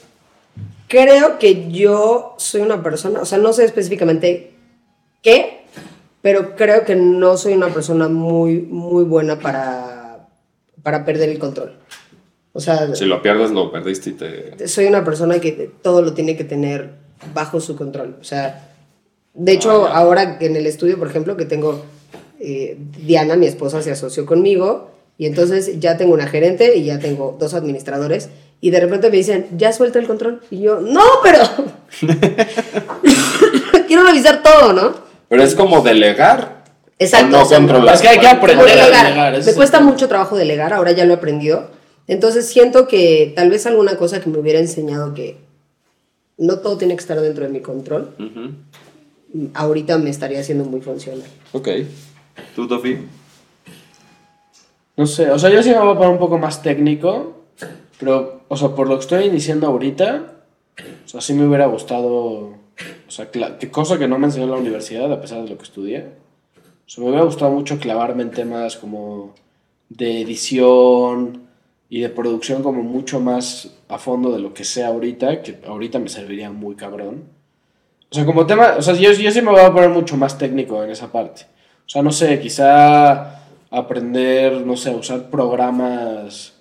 creo 0.86 1.40
que 1.40 1.72
yo 1.72 2.36
soy 2.38 2.60
una 2.60 2.84
persona, 2.84 3.20
o 3.20 3.24
sea, 3.24 3.38
no 3.38 3.52
sé 3.52 3.64
específicamente 3.64 4.52
qué, 5.22 5.64
pero 6.22 6.54
creo 6.54 6.84
que 6.84 6.94
no 6.94 7.36
soy 7.36 7.54
una 7.54 7.70
persona 7.70 8.08
muy, 8.08 8.60
muy 8.60 9.02
buena 9.02 9.40
para, 9.40 10.28
para 10.84 11.04
perder 11.04 11.30
el 11.30 11.40
control. 11.40 11.72
O 12.52 12.60
sea, 12.60 12.94
Si 12.94 13.06
lo 13.06 13.22
pierdes, 13.22 13.50
lo 13.50 13.72
perdiste 13.72 14.10
y 14.10 14.12
te... 14.12 14.68
soy 14.68 14.86
una 14.86 15.04
persona 15.04 15.40
que 15.40 15.50
todo 15.82 16.00
lo 16.00 16.14
tiene 16.14 16.36
que 16.36 16.44
tener 16.44 16.94
bajo 17.34 17.60
su 17.60 17.74
control. 17.74 18.18
O 18.20 18.24
sea, 18.24 18.70
de 19.34 19.50
hecho, 19.52 19.88
Ah, 19.88 19.98
ahora 19.98 20.38
en 20.40 20.54
el 20.54 20.68
estudio, 20.68 20.96
por 20.96 21.08
ejemplo, 21.08 21.36
que 21.36 21.44
tengo 21.44 21.84
eh, 22.40 22.76
Diana, 23.04 23.36
mi 23.36 23.46
esposa, 23.46 23.82
se 23.82 23.90
asoció 23.90 24.26
conmigo 24.26 24.90
y 25.18 25.26
entonces 25.26 25.80
ya 25.80 25.96
tengo 25.96 26.14
una 26.14 26.26
gerente 26.26 26.76
y 26.76 26.84
ya 26.84 26.98
tengo 26.98 27.36
dos 27.38 27.54
administradores 27.54 28.28
y 28.60 28.70
de 28.70 28.80
repente 28.80 29.10
me 29.10 29.16
dicen, 29.16 29.46
ya 29.56 29.72
suelta 29.72 29.98
el 29.98 30.06
control. 30.06 30.42
Y 30.50 30.60
yo, 30.60 30.80
no, 30.80 31.02
pero 31.22 31.40
quiero 33.86 34.04
revisar 34.04 34.42
todo, 34.42 34.72
¿no? 34.72 34.94
Pero 35.28 35.42
es 35.42 35.54
como 35.54 35.80
delegar. 35.82 36.64
Exacto. 36.98 37.28
No 37.38 37.46
controlar. 37.46 37.94
Es 37.94 38.00
que 38.00 38.08
hay 38.08 38.18
que 38.18 38.26
aprender 38.28 38.78
a 38.78 38.86
delegar. 38.86 39.32
Me 39.32 39.38
es 39.38 39.54
cuesta 39.54 39.80
mucho 39.80 40.08
trabajo 40.08 40.36
delegar, 40.36 40.72
ahora 40.72 40.92
ya 40.92 41.04
lo 41.04 41.12
he 41.12 41.16
aprendido. 41.16 41.70
Entonces 42.08 42.46
siento 42.46 42.86
que 42.88 43.32
tal 43.34 43.50
vez 43.50 43.66
alguna 43.66 43.96
cosa 43.96 44.20
que 44.20 44.30
me 44.30 44.38
hubiera 44.38 44.58
enseñado 44.60 45.12
que 45.12 45.36
no 46.38 46.58
todo 46.60 46.78
tiene 46.78 46.94
que 46.94 47.00
estar 47.00 47.20
dentro 47.20 47.44
de 47.44 47.50
mi 47.50 47.60
control, 47.60 48.14
Ujú. 48.18 49.50
ahorita 49.54 49.98
me 49.98 50.10
estaría 50.10 50.40
haciendo 50.40 50.64
muy 50.64 50.80
funcional. 50.80 51.26
Ok. 51.52 51.68
¿Tú, 52.54 52.66
Tofi? 52.66 52.98
No 54.96 55.06
sé, 55.06 55.30
o 55.30 55.38
sea, 55.38 55.50
yo 55.50 55.62
sí 55.62 55.70
me 55.70 55.78
voy 55.78 55.94
a 55.94 55.98
poner 55.98 56.12
un 56.12 56.18
poco 56.18 56.38
más 56.38 56.62
técnico, 56.62 57.44
pero, 57.98 58.40
o 58.48 58.56
sea, 58.56 58.70
por 58.70 58.88
lo 58.88 58.96
que 58.96 59.02
estoy 59.02 59.24
iniciando 59.24 59.66
ahorita, 59.66 60.32
o 61.04 61.08
sea, 61.08 61.20
sí 61.20 61.34
me 61.34 61.46
hubiera 61.46 61.66
gustado, 61.66 62.14
o 62.14 63.10
sea, 63.10 63.28
cosa 63.70 63.98
que 63.98 64.08
no 64.08 64.18
me 64.18 64.26
enseñó 64.26 64.44
en 64.44 64.50
la 64.52 64.56
universidad, 64.56 65.12
a 65.12 65.20
pesar 65.20 65.42
de 65.42 65.50
lo 65.50 65.58
que 65.58 65.64
estudié. 65.64 66.06
O 66.86 66.88
sea, 66.88 67.02
me 67.04 67.10
hubiera 67.10 67.24
gustado 67.24 67.50
mucho 67.50 67.78
clavarme 67.78 68.22
en 68.22 68.30
temas 68.30 68.76
como 68.76 69.34
de 69.90 70.22
edición 70.22 71.42
y 71.88 72.00
de 72.00 72.08
producción 72.08 72.62
como 72.62 72.82
mucho 72.82 73.20
más 73.20 73.76
a 73.88 73.98
fondo 73.98 74.32
de 74.32 74.38
lo 74.38 74.54
que 74.54 74.64
sé 74.64 74.84
ahorita, 74.84 75.42
que 75.42 75.60
ahorita 75.66 75.98
me 75.98 76.08
serviría 76.08 76.50
muy 76.50 76.74
cabrón. 76.74 77.24
O 78.10 78.14
sea, 78.14 78.24
como 78.24 78.46
tema, 78.46 78.76
o 78.78 78.82
sea, 78.82 78.94
yo, 78.94 79.12
yo 79.12 79.30
sí 79.30 79.42
me 79.42 79.50
voy 79.50 79.60
a 79.60 79.72
poner 79.72 79.90
mucho 79.90 80.16
más 80.16 80.38
técnico 80.38 80.82
en 80.82 80.90
esa 80.90 81.12
parte. 81.12 81.42
O 81.86 81.88
sea, 81.88 82.02
no 82.02 82.10
sé, 82.10 82.40
quizá 82.40 83.42
aprender, 83.70 84.52
no 84.66 84.76
sé, 84.76 84.90
usar 84.90 85.30
programas 85.30 86.54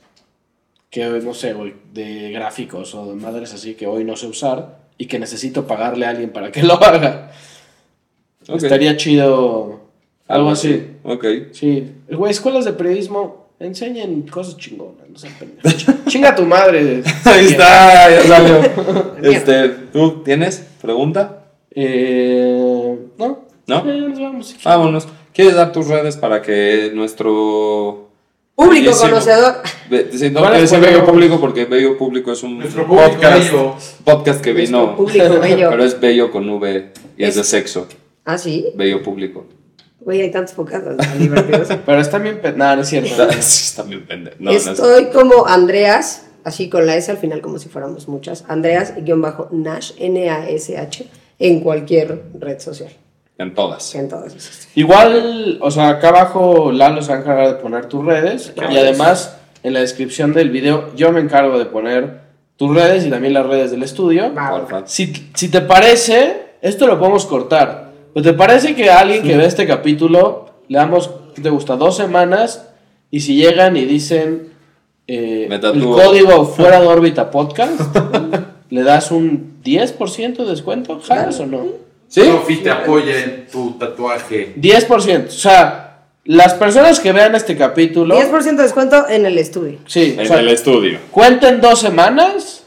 que, 0.89 1.05
no 1.05 1.33
sé, 1.33 1.53
güey, 1.53 1.73
de 1.93 2.31
gráficos 2.31 2.93
o 2.95 3.07
de 3.07 3.15
madres 3.15 3.53
así 3.53 3.73
que 3.73 3.87
hoy 3.87 4.03
no 4.03 4.15
sé 4.15 4.27
usar 4.27 4.79
y 4.97 5.07
que 5.07 5.19
necesito 5.19 5.67
pagarle 5.67 6.05
a 6.05 6.09
alguien 6.09 6.31
para 6.31 6.51
que 6.51 6.63
lo 6.63 6.75
haga. 6.75 7.31
Estaría 8.47 8.95
chido 8.95 9.81
algo 10.27 10.49
así. 10.49 10.91
Ok. 11.03 11.25
Sí, 11.51 11.91
güey, 12.09 12.31
escuelas 12.31 12.65
de 12.65 12.73
periodismo 12.73 13.45
enseñen 13.59 14.23
cosas 14.23 14.57
chingonas, 14.57 15.09
no 15.09 15.17
sean. 15.17 15.33
Chinga 16.07 16.35
tu 16.35 16.45
madre. 16.45 17.03
Ahí 17.25 17.45
está, 17.47 18.09
ya 18.09 18.23
salió. 18.23 19.15
este, 19.23 19.69
¿tú 19.91 20.23
tienes 20.23 20.67
pregunta? 20.81 21.45
Eh, 21.71 22.97
no. 23.17 23.44
¿No? 23.67 23.85
Ya, 23.85 23.93
ya 23.93 24.07
nos 24.07 24.19
vamos. 24.19 24.47
si. 24.47 24.57
Vámonos. 24.63 25.07
¿Quieres 25.33 25.55
dar 25.55 25.71
tus 25.71 25.87
redes 25.87 26.15
para 26.17 26.41
que 26.41 26.91
nuestro 26.93 28.09
Público 28.55 28.85
bellísimo- 28.91 29.09
conocedor. 29.09 29.55
Be- 29.89 30.09
sí, 30.17 30.29
no 30.29 30.39
¿Cuál 30.39 30.51
quiero 30.53 30.55
es 30.65 30.71
decir 30.71 30.77
público? 30.79 30.91
bello 31.01 31.05
público 31.11 31.39
porque 31.41 31.65
bello 31.65 31.97
público 31.97 32.31
es 32.31 32.43
un 32.43 32.59
Nuestro 32.59 32.87
podcast, 32.87 33.51
bello. 33.51 33.75
podcast 34.05 34.41
que 34.41 34.53
Nuestro 34.53 34.79
vino, 34.81 34.95
público 34.95 35.39
bello. 35.41 35.69
pero 35.69 35.83
es 35.83 35.99
bello 35.99 36.31
con 36.31 36.47
V 36.49 36.91
y 37.17 37.23
es, 37.23 37.29
Es- 37.29 37.35
de 37.35 37.43
sexo, 37.43 37.87
Ah, 38.23 38.37
sí. 38.37 38.67
bello 38.75 39.03
público. 39.03 39.45
Güey, 39.99 40.21
hay 40.21 40.31
tantos 40.31 40.53
podcasts 40.53 41.17
divertidos. 41.17 41.67
Pero 41.85 41.99
está 41.99 42.19
bien. 42.19 42.39
pe- 42.39 42.51
No, 42.53 42.75
no 42.75 42.83
es 42.83 42.87
cierto. 42.89 43.09
Está, 43.23 43.31
sí, 43.41 43.63
está 43.65 43.81
bien 43.81 44.05
pendejo. 44.05 44.35
No, 44.39 44.51
no 44.51 44.57
es- 44.57 44.67
Estoy 44.67 45.05
como 45.07 45.47
Andreas, 45.47 46.27
así 46.43 46.69
con 46.69 46.85
la 46.85 46.95
S 46.95 47.09
al 47.09 47.17
final, 47.17 47.41
como 47.41 47.57
si 47.57 47.69
fuéramos 47.69 48.07
muchas. 48.07 48.45
Andreas-Nash, 48.47 49.93
N-A-S-H, 49.97 51.07
en 51.39 51.59
cualquier 51.61 52.21
red 52.39 52.59
social. 52.59 52.91
En 53.37 53.53
todas. 53.53 53.93
En 53.95 54.07
todas. 54.07 54.69
Igual, 54.75 55.59
o 55.61 55.71
sea, 55.71 55.89
acá 55.89 56.09
abajo 56.09 56.71
Lalo 56.71 57.01
se 57.01 57.09
va 57.09 57.17
a 57.17 57.21
encargar 57.21 57.47
de 57.47 57.53
poner 57.55 57.87
tus 57.87 58.05
redes. 58.05 58.53
Claro. 58.55 58.73
Y 58.73 58.77
además, 58.77 59.37
en 59.63 59.73
la 59.73 59.81
descripción 59.81 60.33
del 60.33 60.49
video, 60.49 60.95
yo 60.95 61.11
me 61.11 61.19
encargo 61.19 61.59
de 61.59 61.65
poner 61.65 62.21
tus 62.55 62.73
redes 62.73 63.05
y 63.05 63.09
también 63.09 63.33
las 63.33 63.45
redes 63.45 63.71
del 63.71 63.83
estudio. 63.83 64.31
Si, 64.85 65.29
si 65.33 65.49
te 65.49 65.61
parece, 65.61 66.55
esto 66.61 66.87
lo 66.87 66.97
podemos 66.97 67.25
cortar. 67.25 67.91
¿Pero 68.13 68.23
te 68.23 68.33
parece 68.33 68.75
que 68.75 68.89
a 68.89 68.99
alguien 68.99 69.23
que 69.23 69.35
ve 69.35 69.45
este 69.45 69.67
capítulo 69.67 70.45
le 70.69 70.77
damos, 70.77 71.09
¿qué 71.35 71.41
te 71.41 71.49
gusta? 71.49 71.75
Dos 71.75 71.97
semanas 71.97 72.69
y 73.11 73.19
si 73.19 73.35
llegan 73.35 73.75
y 73.77 73.85
dicen 73.85 74.53
eh, 75.07 75.47
el 75.49 75.83
código 75.83 76.45
fuera 76.45 76.79
de 76.79 76.87
órbita 76.87 77.29
podcast, 77.29 77.81
le 78.69 78.83
das 78.83 79.11
un 79.11 79.61
10% 79.63 80.37
de 80.37 80.45
descuento, 80.45 80.99
¿jalas 81.01 81.39
o 81.39 81.45
no? 81.45 81.84
¿Sí? 82.07 82.23
Sofi 82.23 82.57
te 82.57 82.69
apoya 82.71 83.19
en 83.23 83.47
tu 83.51 83.71
tatuaje. 83.77 84.53
10%. 84.59 85.27
O 85.27 85.31
sea, 85.31 86.03
las 86.25 86.53
personas 86.53 86.99
que 86.99 87.11
vean 87.11 87.35
este 87.35 87.55
capítulo, 87.57 88.15
10% 88.19 88.55
de 88.55 88.63
descuento 88.63 89.07
en 89.09 89.25
el 89.25 89.37
estudio. 89.37 89.79
sí, 89.87 90.15
o 90.17 90.21
En 90.21 90.27
sea, 90.27 90.39
el 90.39 90.49
estudio. 90.49 90.99
cuenten 91.11 91.61
dos 91.61 91.79
semanas. 91.79 92.63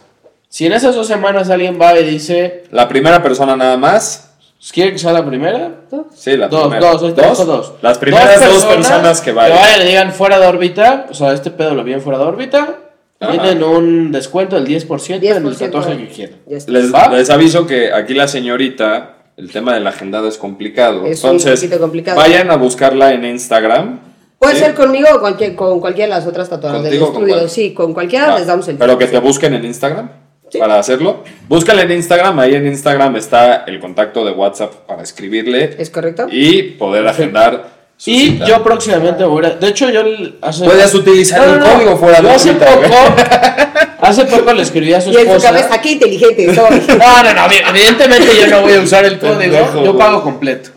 Si 0.51 0.65
en 0.67 0.73
esas 0.73 0.95
dos 0.95 1.07
semanas 1.07 1.51
alguien 1.51 1.79
va 1.81 1.99
y 1.99 2.05
dice, 2.05 2.65
La 2.71 2.89
primera 2.89 3.23
persona 3.23 3.57
nada 3.57 3.77
más. 3.77 4.25
¿quiere 4.73 4.93
que 4.93 4.99
sea 4.99 5.13
la 5.13 5.25
primera? 5.25 5.83
Sí, 6.15 6.37
la 6.37 6.49
Dos, 6.49 6.69
primera. 6.69 6.93
dos, 6.93 7.15
dejo 7.15 7.45
dos. 7.45 7.73
Las 7.81 7.97
primeras 7.99 8.41
dos 8.45 8.65
personas, 8.65 9.21
que 9.21 9.31
vayan. 9.33 9.57
Que 9.57 9.63
vayan 9.65 9.83
y 9.83 9.89
digan 9.89 10.13
fuera 10.13 10.39
de 10.41 10.47
órbita, 10.47 11.07
o 11.11 11.15
sea, 11.15 11.33
este 11.33 11.51
pedo 11.53 11.75
lo 11.75 11.85
vi 11.85 11.93
en 11.93 12.01
fuera 12.03 12.19
de 12.19 12.25
órbita, 12.25 12.77
Ajá. 13.21 13.33
tienen 13.33 13.63
un 13.63 14.11
descuento 14.11 14.57
del 14.57 14.67
10%, 14.67 15.15
en 15.23 15.37
el 15.37 15.45
10% 15.45 15.59
tatuaje 15.59 15.97
que 15.99 16.09
quieran. 16.09 16.37
Les, 16.49 16.67
les 16.69 17.31
aviso 17.31 17.67
que 17.67 17.93
aquí 17.93 18.15
la 18.15 18.27
señorita, 18.27 19.18
el 19.39 19.51
tema 19.51 19.73
del 19.75 19.87
agendado 19.87 20.29
es 20.29 20.37
complicado. 20.37 21.07
Es 21.07 21.23
un 21.25 21.31
Entonces, 21.31 21.61
poquito 21.61 21.81
complicado. 21.81 22.17
vayan 22.19 22.51
a 22.51 22.57
buscarla 22.57 23.13
en 23.15 23.25
Instagram. 23.25 24.01
Puede 24.39 24.55
¿sí? 24.55 24.61
ser 24.61 24.75
conmigo 24.75 25.09
o 25.15 25.21
cualquier, 25.21 25.55
con 25.55 25.81
cualquiera 25.81 26.15
de 26.15 26.21
las 26.21 26.29
otras 26.29 26.49
tatuadoras 26.49 26.83
del 26.85 26.99
¿Contigo 26.99 27.11
o 27.11 27.15
con 27.21 27.29
estudio. 27.29 27.49
sí, 27.49 27.73
con 27.75 27.95
cualquiera 27.95 28.35
Ah, 28.35 28.39
les 28.39 28.47
damos 28.47 28.69
el 28.69 28.77
Pero 28.77 28.99
que 28.99 29.07
te 29.07 29.19
busquen 29.19 29.55
en 29.55 29.65
Instagram 29.65 30.11
Sí. 30.51 30.59
para 30.59 30.79
hacerlo. 30.79 31.25
Búscala 31.49 31.83
en 31.83 31.93
Instagram, 31.93 32.39
ahí 32.39 32.55
en 32.55 32.67
Instagram 32.67 33.17
está 33.17 33.65
el 33.67 33.79
contacto 33.81 34.25
de 34.25 34.33
WhatsApp 34.33 34.73
para 34.87 35.03
escribirle 35.03 35.77
¿Es 35.79 35.91
correcto? 35.91 36.27
y 36.31 36.63
poder 36.63 37.07
agendar 37.07 37.69
su 37.99 38.11
Y 38.11 38.15
cita. 38.33 38.47
yo 38.47 38.63
próximamente 38.65 39.25
voy 39.25 39.45
a... 39.45 39.51
De 39.51 39.69
hecho, 39.69 39.91
yo 39.91 40.01
hace... 40.41 40.65
Puedes 40.65 40.95
utilizar 40.95 41.47
el 41.49 41.59
código 41.61 41.97
fuera 41.97 42.21
de 42.23 42.29
Yo 42.29 42.35
hace 42.35 42.51
órbita, 42.51 42.67
poco... 42.67 42.95
hace 44.01 44.25
poco 44.25 44.53
le 44.53 44.63
escribí 44.63 44.93
a 44.93 45.01
su 45.01 45.11
Y 45.11 45.17
en 45.17 45.23
su 45.23 45.27
esposa... 45.29 45.49
cabeza, 45.49 45.81
qué 45.81 45.93
inteligente 45.93 46.55
soy. 46.55 46.83
No, 46.99 47.23
no, 47.23 47.35
no, 47.35 47.55
evidentemente 47.71 48.29
yo 48.41 48.47
no 48.49 48.63
voy 48.63 48.73
a 48.75 48.81
usar 48.81 49.05
el 49.05 49.19
código, 49.19 49.85
yo 49.85 49.97
pago 49.97 50.23
completo. 50.23 50.71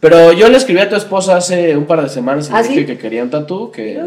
Pero 0.00 0.32
yo 0.32 0.48
le 0.48 0.56
escribí 0.56 0.80
a 0.80 0.88
tu 0.88 0.94
esposa 0.96 1.36
hace 1.36 1.76
un 1.76 1.84
par 1.84 2.02
de 2.02 2.08
semanas 2.08 2.48
y 2.48 2.52
¿Ah, 2.54 2.62
le 2.62 2.68
dije 2.68 2.80
sí? 2.80 2.86
que 2.86 2.98
quería 2.98 3.22
un 3.22 3.30
tatú, 3.30 3.70
que... 3.72 4.00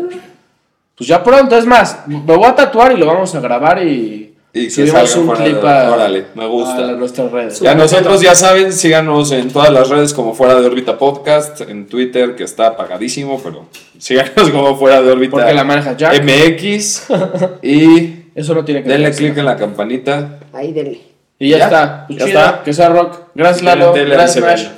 Pues 0.95 1.07
ya 1.07 1.23
pronto, 1.23 1.57
es 1.57 1.65
más, 1.65 2.03
me 2.07 2.19
voy 2.19 2.45
a 2.45 2.56
tatuar 2.56 2.91
y 2.93 2.98
lo 2.98 3.07
vamos 3.07 3.34
a 3.34 3.39
grabar 3.39 3.81
y, 3.84 4.35
Y 4.53 4.65
que 4.65 4.69
subimos 4.69 5.15
un 5.15 5.30
clip 5.31 5.64
a, 5.64 5.91
órale, 5.91 6.26
me 6.35 6.45
gusta. 6.45 6.89
a 6.89 6.91
nuestras 6.91 7.31
redes. 7.31 7.60
Ya 7.60 7.73
nosotros 7.73 8.22
ya 8.22 8.35
saben, 8.35 8.72
síganos 8.72 9.31
en 9.31 9.49
todas 9.49 9.72
las 9.72 9.89
redes 9.89 10.14
como 10.14 10.34
Fuera 10.34 10.60
de 10.60 10.65
órbita 10.68 10.98
podcast, 10.98 11.61
en 11.61 11.88
Twitter 11.88 12.35
que 12.35 12.43
está 12.43 12.68
apagadísimo, 12.68 13.41
pero 13.43 13.65
síganos 13.98 14.49
como 14.52 14.77
Fuera 14.77 15.02
de 15.02 15.11
órbita 15.11 15.31
Porque 15.31 15.53
la 15.53 15.64
maneja 15.64 15.98
Jack. 15.98 16.23
MX 16.23 17.03
y 17.64 18.20
Eso 18.35 18.53
no 18.55 18.63
tiene 18.63 18.83
que 18.83 18.89
denle 18.89 19.07
ver. 19.09 19.15
click 19.15 19.37
en 19.37 19.45
la 19.45 19.55
campanita. 19.55 20.39
Ahí 20.53 20.71
denle. 20.73 21.01
Y 21.39 21.49
ya, 21.49 21.57
Ya, 21.57 21.63
está. 21.65 22.07
Pues 22.07 22.19
ya 22.19 22.25
chido, 22.25 22.39
está. 22.39 22.63
Que 22.63 22.73
sea 22.73 22.89
rock. 22.89 23.19
Gracias 23.35 23.63
Lalo. 23.63 23.93
Gracias. 23.93 24.71